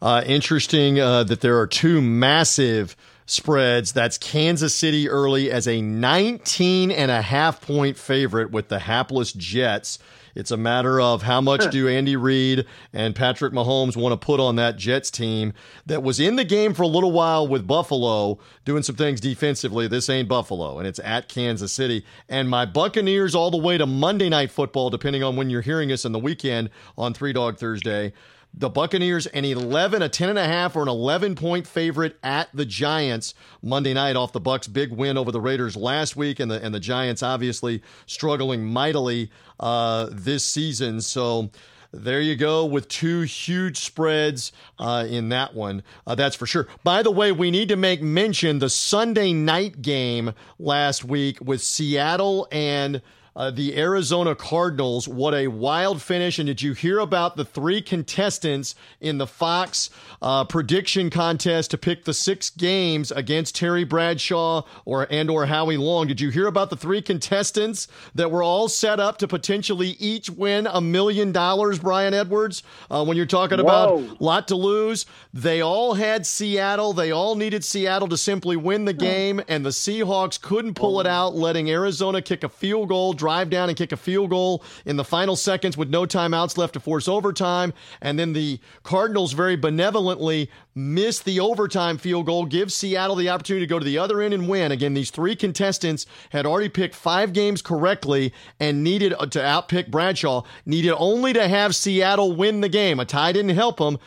Uh, 0.00 0.22
interesting 0.26 0.98
uh, 0.98 1.24
that 1.24 1.40
there 1.40 1.58
are 1.58 1.66
two 1.66 2.02
massive 2.02 2.96
spreads. 3.26 3.92
That's 3.92 4.18
Kansas 4.18 4.74
City 4.74 5.08
early 5.08 5.50
as 5.50 5.68
a 5.68 5.80
19 5.80 6.90
and 6.90 7.10
a 7.10 7.22
half 7.22 7.60
point 7.60 7.96
favorite 7.96 8.50
with 8.50 8.68
the 8.68 8.80
hapless 8.80 9.32
Jets. 9.32 9.98
It's 10.34 10.50
a 10.50 10.56
matter 10.56 11.00
of 11.00 11.22
how 11.22 11.40
much 11.40 11.70
do 11.70 11.88
Andy 11.88 12.16
Reid 12.16 12.64
and 12.92 13.14
Patrick 13.14 13.52
Mahomes 13.52 13.96
want 13.96 14.12
to 14.12 14.24
put 14.24 14.40
on 14.40 14.56
that 14.56 14.76
Jets 14.76 15.10
team 15.10 15.52
that 15.86 16.02
was 16.02 16.18
in 16.18 16.36
the 16.36 16.44
game 16.44 16.74
for 16.74 16.82
a 16.82 16.88
little 16.88 17.12
while 17.12 17.46
with 17.46 17.66
Buffalo, 17.66 18.38
doing 18.64 18.82
some 18.82 18.96
things 18.96 19.20
defensively. 19.20 19.86
This 19.86 20.08
ain't 20.08 20.28
Buffalo, 20.28 20.78
and 20.78 20.86
it's 20.86 21.00
at 21.00 21.28
Kansas 21.28 21.72
City. 21.72 22.04
And 22.28 22.48
my 22.48 22.64
Buccaneers 22.64 23.34
all 23.34 23.50
the 23.50 23.58
way 23.58 23.76
to 23.78 23.86
Monday 23.86 24.28
Night 24.28 24.50
Football, 24.50 24.90
depending 24.90 25.22
on 25.22 25.36
when 25.36 25.50
you're 25.50 25.60
hearing 25.60 25.92
us 25.92 26.04
in 26.04 26.12
the 26.12 26.18
weekend 26.18 26.70
on 26.96 27.14
Three 27.14 27.32
Dog 27.32 27.58
Thursday 27.58 28.12
the 28.54 28.68
Buccaneers 28.68 29.26
an 29.26 29.44
11, 29.44 30.02
a 30.02 30.08
10 30.08 30.28
and 30.30 30.38
a 30.38 30.44
half 30.44 30.76
or 30.76 30.82
an 30.82 30.88
11 30.88 31.34
point 31.34 31.66
favorite 31.66 32.18
at 32.22 32.48
the 32.52 32.64
Giants 32.64 33.34
Monday 33.62 33.94
night 33.94 34.16
off 34.16 34.32
the 34.32 34.40
Bucs 34.40 34.70
big 34.70 34.92
win 34.92 35.16
over 35.16 35.32
the 35.32 35.40
Raiders 35.40 35.76
last 35.76 36.16
week 36.16 36.38
and 36.38 36.50
the 36.50 36.62
and 36.62 36.74
the 36.74 36.80
Giants 36.80 37.22
obviously 37.22 37.82
struggling 38.06 38.64
mightily 38.64 39.30
uh, 39.58 40.08
this 40.10 40.44
season. 40.44 41.00
So 41.00 41.50
there 41.92 42.20
you 42.20 42.36
go 42.36 42.64
with 42.64 42.88
two 42.88 43.22
huge 43.22 43.78
spreads 43.78 44.52
uh, 44.78 45.06
in 45.08 45.28
that 45.30 45.54
one. 45.54 45.82
Uh, 46.06 46.14
that's 46.14 46.36
for 46.36 46.46
sure. 46.46 46.66
By 46.84 47.02
the 47.02 47.10
way, 47.10 47.32
we 47.32 47.50
need 47.50 47.68
to 47.68 47.76
make 47.76 48.02
mention 48.02 48.58
the 48.58 48.70
Sunday 48.70 49.32
night 49.32 49.82
game 49.82 50.32
last 50.58 51.04
week 51.04 51.38
with 51.40 51.62
Seattle 51.62 52.48
and 52.50 53.02
uh, 53.34 53.50
the 53.50 53.78
Arizona 53.78 54.34
Cardinals. 54.34 55.08
What 55.08 55.34
a 55.34 55.48
wild 55.48 56.02
finish. 56.02 56.38
And 56.38 56.46
did 56.46 56.62
you 56.62 56.72
hear 56.72 56.98
about 56.98 57.36
the 57.36 57.44
three 57.44 57.80
contestants 57.80 58.74
in 59.00 59.18
the 59.18 59.26
Fox 59.26 59.90
uh, 60.20 60.44
prediction 60.44 61.10
contest 61.10 61.70
to 61.70 61.78
pick 61.78 62.04
the 62.04 62.14
six 62.14 62.50
games 62.50 63.10
against 63.10 63.56
Terry 63.56 63.84
Bradshaw 63.84 64.62
or 64.84 65.06
and 65.10 65.30
or 65.30 65.46
Howie 65.46 65.76
Long? 65.76 66.06
Did 66.06 66.20
you 66.20 66.30
hear 66.30 66.46
about 66.46 66.70
the 66.70 66.76
three 66.76 67.02
contestants 67.02 67.88
that 68.14 68.30
were 68.30 68.42
all 68.42 68.68
set 68.68 69.00
up 69.00 69.18
to 69.18 69.28
potentially 69.28 69.96
each 69.98 70.28
win 70.30 70.66
a 70.66 70.80
million 70.80 71.32
dollars, 71.32 71.78
Brian 71.78 72.14
Edwards? 72.14 72.62
Uh, 72.90 73.04
when 73.04 73.16
you're 73.16 73.26
talking 73.26 73.58
Whoa. 73.58 73.64
about 73.64 74.20
lot 74.20 74.48
to 74.48 74.56
lose, 74.56 75.06
they 75.32 75.60
all 75.60 75.94
had 75.94 76.26
Seattle. 76.26 76.92
They 76.92 77.10
all 77.10 77.34
needed 77.34 77.64
Seattle 77.64 78.08
to 78.08 78.16
simply 78.16 78.56
win 78.56 78.84
the 78.84 78.92
game, 78.92 79.40
and 79.48 79.64
the 79.64 79.70
Seahawks 79.70 80.40
couldn't 80.40 80.74
pull 80.74 81.00
it 81.00 81.06
out, 81.06 81.34
letting 81.34 81.70
Arizona 81.70 82.20
kick 82.20 82.44
a 82.44 82.48
field 82.48 82.88
goal 82.88 83.14
drive 83.22 83.50
down 83.50 83.68
and 83.68 83.78
kick 83.78 83.92
a 83.92 83.96
field 83.96 84.30
goal 84.30 84.64
in 84.84 84.96
the 84.96 85.04
final 85.04 85.36
seconds 85.36 85.76
with 85.76 85.88
no 85.88 86.04
timeouts 86.04 86.58
left 86.58 86.72
to 86.72 86.80
force 86.80 87.06
overtime. 87.06 87.72
And 88.00 88.18
then 88.18 88.32
the 88.32 88.58
Cardinals 88.82 89.32
very 89.32 89.54
benevolently 89.54 90.50
missed 90.74 91.24
the 91.24 91.38
overtime 91.38 91.98
field 91.98 92.26
goal, 92.26 92.46
give 92.46 92.72
Seattle 92.72 93.14
the 93.14 93.28
opportunity 93.28 93.64
to 93.64 93.70
go 93.70 93.78
to 93.78 93.84
the 93.84 93.96
other 93.96 94.20
end 94.20 94.34
and 94.34 94.48
win. 94.48 94.72
Again, 94.72 94.94
these 94.94 95.12
three 95.12 95.36
contestants 95.36 96.04
had 96.30 96.46
already 96.46 96.68
picked 96.68 96.96
five 96.96 97.32
games 97.32 97.62
correctly 97.62 98.34
and 98.58 98.82
needed 98.82 99.14
uh, 99.16 99.26
to 99.26 99.38
outpick 99.38 99.88
Bradshaw, 99.88 100.42
needed 100.66 100.94
only 100.96 101.32
to 101.32 101.46
have 101.46 101.76
Seattle 101.76 102.34
win 102.34 102.60
the 102.60 102.68
game. 102.68 102.98
A 102.98 103.04
tie 103.04 103.30
didn't 103.30 103.54
help 103.54 103.76
them 103.76 104.00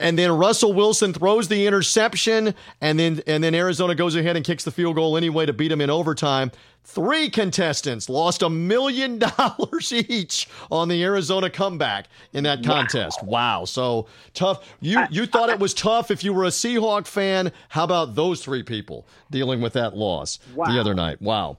and 0.00 0.18
then 0.18 0.32
Russell 0.32 0.72
Wilson 0.72 1.12
throws 1.12 1.46
the 1.48 1.66
interception, 1.66 2.54
and 2.80 2.98
then 2.98 3.22
and 3.26 3.44
then 3.44 3.54
Arizona 3.54 3.94
goes 3.94 4.16
ahead 4.16 4.34
and 4.36 4.44
kicks 4.44 4.64
the 4.64 4.70
field 4.72 4.96
goal 4.96 5.16
anyway 5.16 5.46
to 5.46 5.52
beat 5.52 5.68
them 5.68 5.80
in 5.80 5.90
overtime. 5.90 6.50
Three 6.82 7.28
contestants 7.30 8.08
lost 8.08 8.42
a 8.42 8.48
million 8.50 9.18
dollars 9.38 9.92
each 9.92 10.48
on 10.70 10.88
the 10.88 11.04
Arizona 11.04 11.50
comeback 11.50 12.06
in 12.32 12.42
that 12.44 12.64
contest. 12.64 13.22
Wow. 13.22 13.66
So 13.66 14.06
tough. 14.34 14.66
You 14.80 15.04
you 15.10 15.26
thought 15.26 15.50
it 15.50 15.58
was 15.60 15.74
tough 15.74 16.10
if 16.10 16.24
you 16.24 16.32
were 16.32 16.44
a 16.44 16.48
Seahawk 16.48 17.06
fan. 17.06 17.52
How 17.68 17.84
about 17.84 18.14
those 18.14 18.42
three 18.42 18.62
people 18.62 19.06
dealing 19.30 19.60
with 19.60 19.74
that 19.74 19.94
loss 19.94 20.38
Wow. 20.54 20.72
the 20.72 20.80
other 20.80 20.94
night? 20.94 21.20
Wow. 21.22 21.58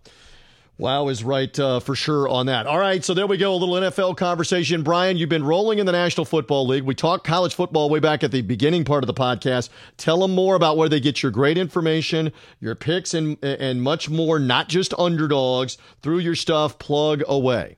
Wow 0.82 1.10
is 1.10 1.24
right 1.24 1.60
uh, 1.60 1.80
for 1.80 1.94
sure 1.94 2.28
on 2.28 2.48
that. 2.48 2.66
All 2.66 2.80
right, 2.80 3.06
so 3.06 3.14
there 3.14 3.28
we 3.28 3.38
go. 3.38 3.54
A 3.54 3.56
little 3.56 3.76
NFL 3.76 4.18
conversation. 4.18 4.82
Brian, 4.82 5.16
you've 5.16 5.30
been 5.30 5.44
rolling 5.44 5.78
in 5.78 5.86
the 5.86 5.92
National 5.92 6.26
Football 6.26 6.66
League. 6.66 6.82
We 6.82 6.96
talked 6.96 7.24
college 7.24 7.54
football 7.54 7.88
way 7.88 8.00
back 8.00 8.24
at 8.24 8.32
the 8.32 8.42
beginning 8.42 8.84
part 8.84 9.04
of 9.04 9.08
the 9.08 9.14
podcast. 9.14 9.70
Tell 9.98 10.22
them 10.22 10.34
more 10.34 10.56
about 10.56 10.78
where 10.78 10.90
they 10.90 11.00
get 11.00 11.22
your 11.22 11.32
great 11.32 11.60
information, 11.60 12.34
your 12.60 12.74
picks, 12.74 13.14
and 13.14 13.38
and 13.44 13.84
much 13.84 14.10
more. 14.10 14.40
Not 14.40 14.70
just 14.70 14.96
underdogs. 14.98 15.78
Through 16.02 16.18
your 16.18 16.34
stuff, 16.34 16.80
plug 16.80 17.22
away. 17.28 17.78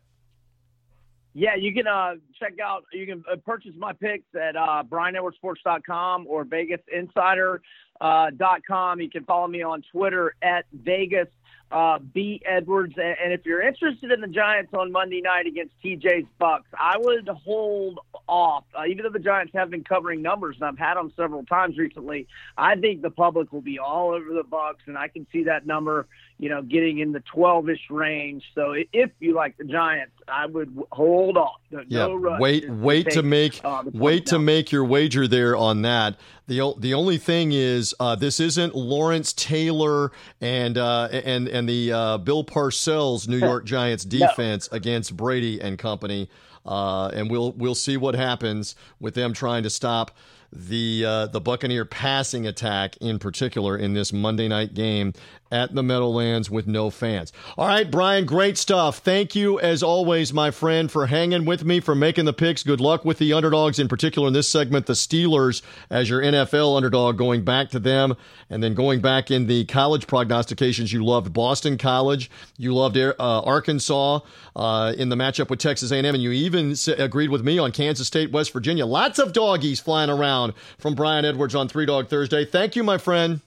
Yeah, 1.33 1.55
you 1.55 1.73
can 1.73 1.87
uh, 1.87 2.13
check 2.39 2.53
out, 2.63 2.85
you 2.93 3.05
can 3.05 3.21
uh, 3.29 3.35
purchase 3.35 3.73
my 3.77 3.91
picks 3.91 4.33
at 4.33 4.55
uh, 4.55 4.83
BrianEdwardsSports.com 4.87 6.27
or 6.27 6.45
VegasInsider.com. 6.45 9.01
You 9.01 9.09
can 9.09 9.25
follow 9.25 9.47
me 9.47 9.61
on 9.61 9.83
Twitter 9.91 10.35
at 10.41 10.63
Vegas 10.71 11.27
uh, 11.71 11.99
B 11.99 12.41
Edwards. 12.45 12.93
And, 12.97 13.15
and 13.23 13.33
if 13.33 13.45
you're 13.45 13.61
interested 13.61 14.11
in 14.11 14.21
the 14.21 14.27
Giants 14.27 14.73
on 14.73 14.91
Monday 14.91 15.21
night 15.21 15.47
against 15.47 15.73
TJ's 15.83 16.27
Bucs, 16.39 16.63
I 16.77 16.97
would 16.97 17.27
hold 17.27 17.99
off. 18.27 18.63
Uh, 18.77 18.85
even 18.85 19.03
though 19.03 19.09
the 19.09 19.19
Giants 19.19 19.53
have 19.55 19.69
been 19.69 19.83
covering 19.83 20.21
numbers, 20.21 20.55
and 20.59 20.65
I've 20.65 20.77
had 20.77 20.95
them 20.95 21.11
several 21.15 21.43
times 21.45 21.77
recently, 21.77 22.27
I 22.57 22.75
think 22.75 23.01
the 23.01 23.09
public 23.09 23.51
will 23.51 23.61
be 23.61 23.79
all 23.79 24.11
over 24.11 24.33
the 24.33 24.43
Bucs, 24.43 24.85
and 24.85 24.97
I 24.97 25.07
can 25.07 25.25
see 25.31 25.43
that 25.45 25.65
number, 25.65 26.07
you 26.37 26.49
know, 26.49 26.61
getting 26.61 26.99
in 26.99 27.11
the 27.11 27.21
12-ish 27.33 27.89
range. 27.89 28.43
So 28.55 28.73
if 28.91 29.11
you 29.19 29.33
like 29.33 29.57
the 29.57 29.63
Giants, 29.63 30.13
I 30.27 30.45
would 30.45 30.77
hold 30.91 31.37
off. 31.37 31.59
No, 31.71 31.83
Yeah, 31.87 31.99
no 32.07 32.15
rush. 32.15 32.39
wait, 32.41 32.69
wait 32.69 33.05
to 33.11 33.21
take, 33.21 33.25
make 33.25 33.61
uh, 33.63 33.83
wait 33.85 34.19
points 34.19 34.29
to 34.31 34.39
make 34.39 34.71
your 34.71 34.83
wager 34.83 35.27
there 35.27 35.55
on 35.55 35.81
that. 35.83 36.17
the 36.47 36.73
The 36.77 36.93
only 36.93 37.17
thing 37.17 37.51
is, 37.51 37.93
uh, 37.99 38.15
this 38.15 38.39
isn't 38.39 38.75
Lawrence 38.75 39.33
Taylor 39.33 40.11
and 40.41 40.77
uh, 40.77 41.09
and 41.11 41.47
and 41.47 41.67
the 41.69 41.91
uh, 41.91 42.17
Bill 42.17 42.43
Parcells 42.43 43.27
New 43.27 43.37
York 43.49 43.65
Giants 43.65 44.03
defense 44.05 44.67
against 44.71 45.15
Brady 45.15 45.61
and 45.61 45.77
company, 45.77 46.29
uh, 46.65 47.07
and 47.13 47.29
we'll 47.29 47.51
we'll 47.53 47.75
see 47.75 47.97
what 47.97 48.15
happens 48.15 48.75
with 48.99 49.13
them 49.13 49.33
trying 49.33 49.63
to 49.63 49.69
stop 49.69 50.11
the 50.55 51.03
uh, 51.05 51.27
the 51.27 51.41
Buccaneer 51.41 51.85
passing 51.85 52.45
attack 52.45 52.97
in 52.97 53.19
particular 53.19 53.77
in 53.77 53.93
this 53.93 54.13
Monday 54.13 54.47
night 54.47 54.73
game 54.73 55.13
at 55.53 55.75
the 55.75 55.83
Meadowlands 55.83 56.49
with 56.49 56.65
no 56.65 56.89
fans. 56.89 57.31
All 57.59 57.67
right, 57.67 57.89
Brian, 57.89 58.25
great 58.25 58.57
stuff. 58.57 58.97
Thank 58.97 59.35
you 59.35 59.59
as 59.59 59.83
always, 59.83 60.33
my 60.33 60.49
friend, 60.49 60.91
for 60.91 61.05
hanging 61.05 61.45
with 61.45 61.63
me, 61.63 61.79
for 61.79 61.93
making 61.93 62.25
the 62.25 62.33
picks. 62.33 62.63
Good 62.63 62.81
luck 62.81 63.05
with 63.05 63.19
the 63.19 63.33
underdogs, 63.33 63.77
in 63.77 63.87
particular 63.87 64.27
in 64.27 64.33
this 64.33 64.47
segment, 64.47 64.87
the 64.87 64.93
Steelers 64.93 65.61
as 65.91 66.09
your 66.09 66.21
NFL 66.23 66.75
underdog, 66.75 67.19
going 67.19 67.43
back 67.43 67.69
to 67.69 67.79
them, 67.79 68.15
and 68.49 68.63
then 68.63 68.73
going 68.73 68.99
back 68.99 69.29
in 69.29 69.45
the 69.45 69.65
college 69.65 70.07
prognostications. 70.07 70.91
You 70.91 71.05
loved 71.05 71.31
Boston 71.33 71.77
College, 71.77 72.31
you 72.57 72.73
loved 72.73 72.97
uh, 72.97 73.13
Arkansas 73.19 74.21
uh, 74.55 74.93
in 74.97 75.09
the 75.09 75.15
matchup 75.15 75.51
with 75.51 75.59
Texas 75.59 75.91
A&M, 75.91 76.05
and 76.05 76.21
you 76.21 76.31
even 76.31 76.75
agreed 76.97 77.29
with 77.29 77.43
me 77.43 77.59
on 77.59 77.71
Kansas 77.71 78.07
State, 78.07 78.31
West 78.31 78.51
Virginia. 78.51 78.87
Lots 78.87 79.19
of 79.19 79.33
doggies 79.33 79.79
flying 79.79 80.09
around 80.09 80.42
from 80.77 80.95
Brian 80.95 81.23
Edwards 81.23 81.55
on 81.55 81.69
Three 81.69 81.85
Dog 81.85 82.09
Thursday. 82.09 82.43
Thank 82.43 82.75
you, 82.75 82.83
my 82.83 82.97
friend. 82.97 83.39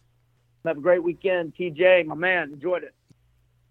Have 0.64 0.78
a 0.78 0.81
great 0.81 1.02
weekend, 1.02 1.55
TJ, 1.55 2.06
my 2.06 2.14
man. 2.14 2.52
Enjoyed 2.55 2.82
it. 2.82 2.94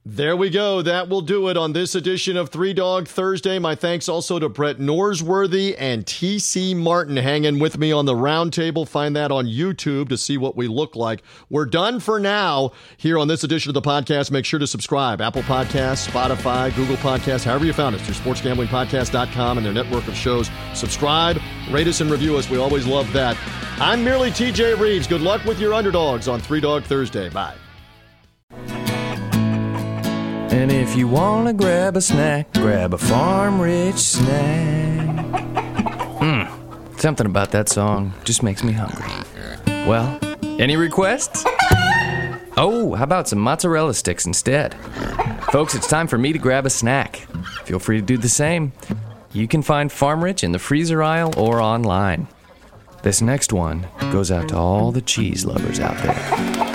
There 0.08 0.38
we 0.38 0.52
go. 0.52 0.84
That 0.84 1.10
will 1.10 1.22
do 1.22 1.48
it 1.50 1.58
on 1.58 1.74
this 1.74 1.96
edition 1.96 2.38
of 2.38 2.50
Three 2.50 2.74
Dog 2.76 3.08
Thursday. 3.08 3.58
My 3.58 3.74
thanks 3.74 4.08
also 4.08 4.38
to 4.38 4.48
Brett 4.48 4.78
Norsworthy 4.78 5.76
and 5.80 6.06
TC 6.06 6.76
Martin 6.76 7.18
hanging 7.18 7.58
with 7.58 7.80
me 7.80 7.92
on 7.92 8.06
the 8.06 8.14
roundtable. 8.14 8.88
Find 8.88 9.16
that 9.16 9.32
on 9.32 9.48
YouTube 9.48 10.10
to 10.10 10.18
see 10.18 10.38
what 10.38 10.56
we 10.56 10.68
look 10.68 10.96
like. 10.96 11.24
We're 11.50 11.66
done 11.66 12.00
for 12.00 12.20
now 12.20 12.74
here 12.98 13.18
on 13.18 13.28
this 13.28 13.44
edition 13.44 13.72
of 13.72 13.74
the 13.74 13.82
podcast. 13.82 14.30
Make 14.30 14.46
sure 14.46 14.60
to 14.60 14.68
subscribe. 14.68 15.22
Apple 15.22 15.42
Podcasts, 15.42 16.08
Spotify, 16.08 16.74
Google 16.76 16.98
Podcasts, 16.98 17.44
however 17.44 17.66
you 17.66 17.74
found 17.74 17.96
us 17.96 18.02
through 18.04 18.14
sportsgamblingpodcast.com 18.14 19.58
and 19.58 19.66
their 19.66 19.74
network 19.74 20.08
of 20.08 20.16
shows. 20.16 20.52
Subscribe, 20.76 21.40
rate 21.72 21.88
us, 21.88 22.02
and 22.02 22.12
review 22.12 22.38
us. 22.38 22.48
We 22.48 22.60
always 22.60 22.86
love 22.86 23.12
that. 23.14 23.36
I'm 23.80 24.04
merely 24.04 24.30
TJ 24.30 24.80
Rives. 24.80 25.08
Good 25.08 25.22
luck 25.22 25.44
with 25.46 25.60
your 25.60 25.74
underdogs 25.74 26.28
on 26.28 26.40
Three 26.40 26.62
Dog 26.62 26.84
Thursday. 26.84 27.30
Bye. 27.30 27.56
And 30.56 30.72
if 30.72 30.96
you 30.96 31.10
wanna 31.10 31.52
grab 31.52 31.98
a 31.98 32.02
snack, 32.02 32.54
grab 32.54 32.94
a 32.94 32.98
farm 32.98 33.60
rich 33.60 33.98
snack. 33.98 35.06
Mmm, 36.22 37.00
something 37.00 37.26
about 37.26 37.52
that 37.52 37.68
song 37.68 38.14
just 38.24 38.42
makes 38.42 38.64
me 38.64 38.72
hungry. 38.72 39.12
Well, 39.86 40.18
any 40.58 40.78
requests? 40.78 41.44
Oh, 42.56 42.96
how 42.96 43.04
about 43.04 43.28
some 43.28 43.40
mozzarella 43.40 43.94
sticks 43.94 44.26
instead? 44.26 44.76
Folks, 45.52 45.76
it's 45.76 45.90
time 45.90 46.08
for 46.08 46.18
me 46.18 46.32
to 46.32 46.40
grab 46.40 46.66
a 46.66 46.70
snack. 46.70 47.18
Feel 47.66 47.78
free 47.78 48.00
to 48.00 48.06
do 48.06 48.18
the 48.18 48.30
same. 48.30 48.72
You 49.34 49.50
can 49.50 49.62
find 49.62 49.92
Farm 49.92 50.24
Rich 50.24 50.46
in 50.46 50.54
the 50.54 50.60
freezer 50.60 51.04
aisle 51.04 51.34
or 51.38 51.60
online. 51.60 52.30
This 53.04 53.22
next 53.22 53.52
one 53.52 53.88
goes 54.10 54.32
out 54.32 54.48
to 54.50 54.58
all 54.58 54.94
the 54.94 55.02
cheese 55.02 55.46
lovers 55.46 55.82
out 55.82 55.98
there. 55.98 56.75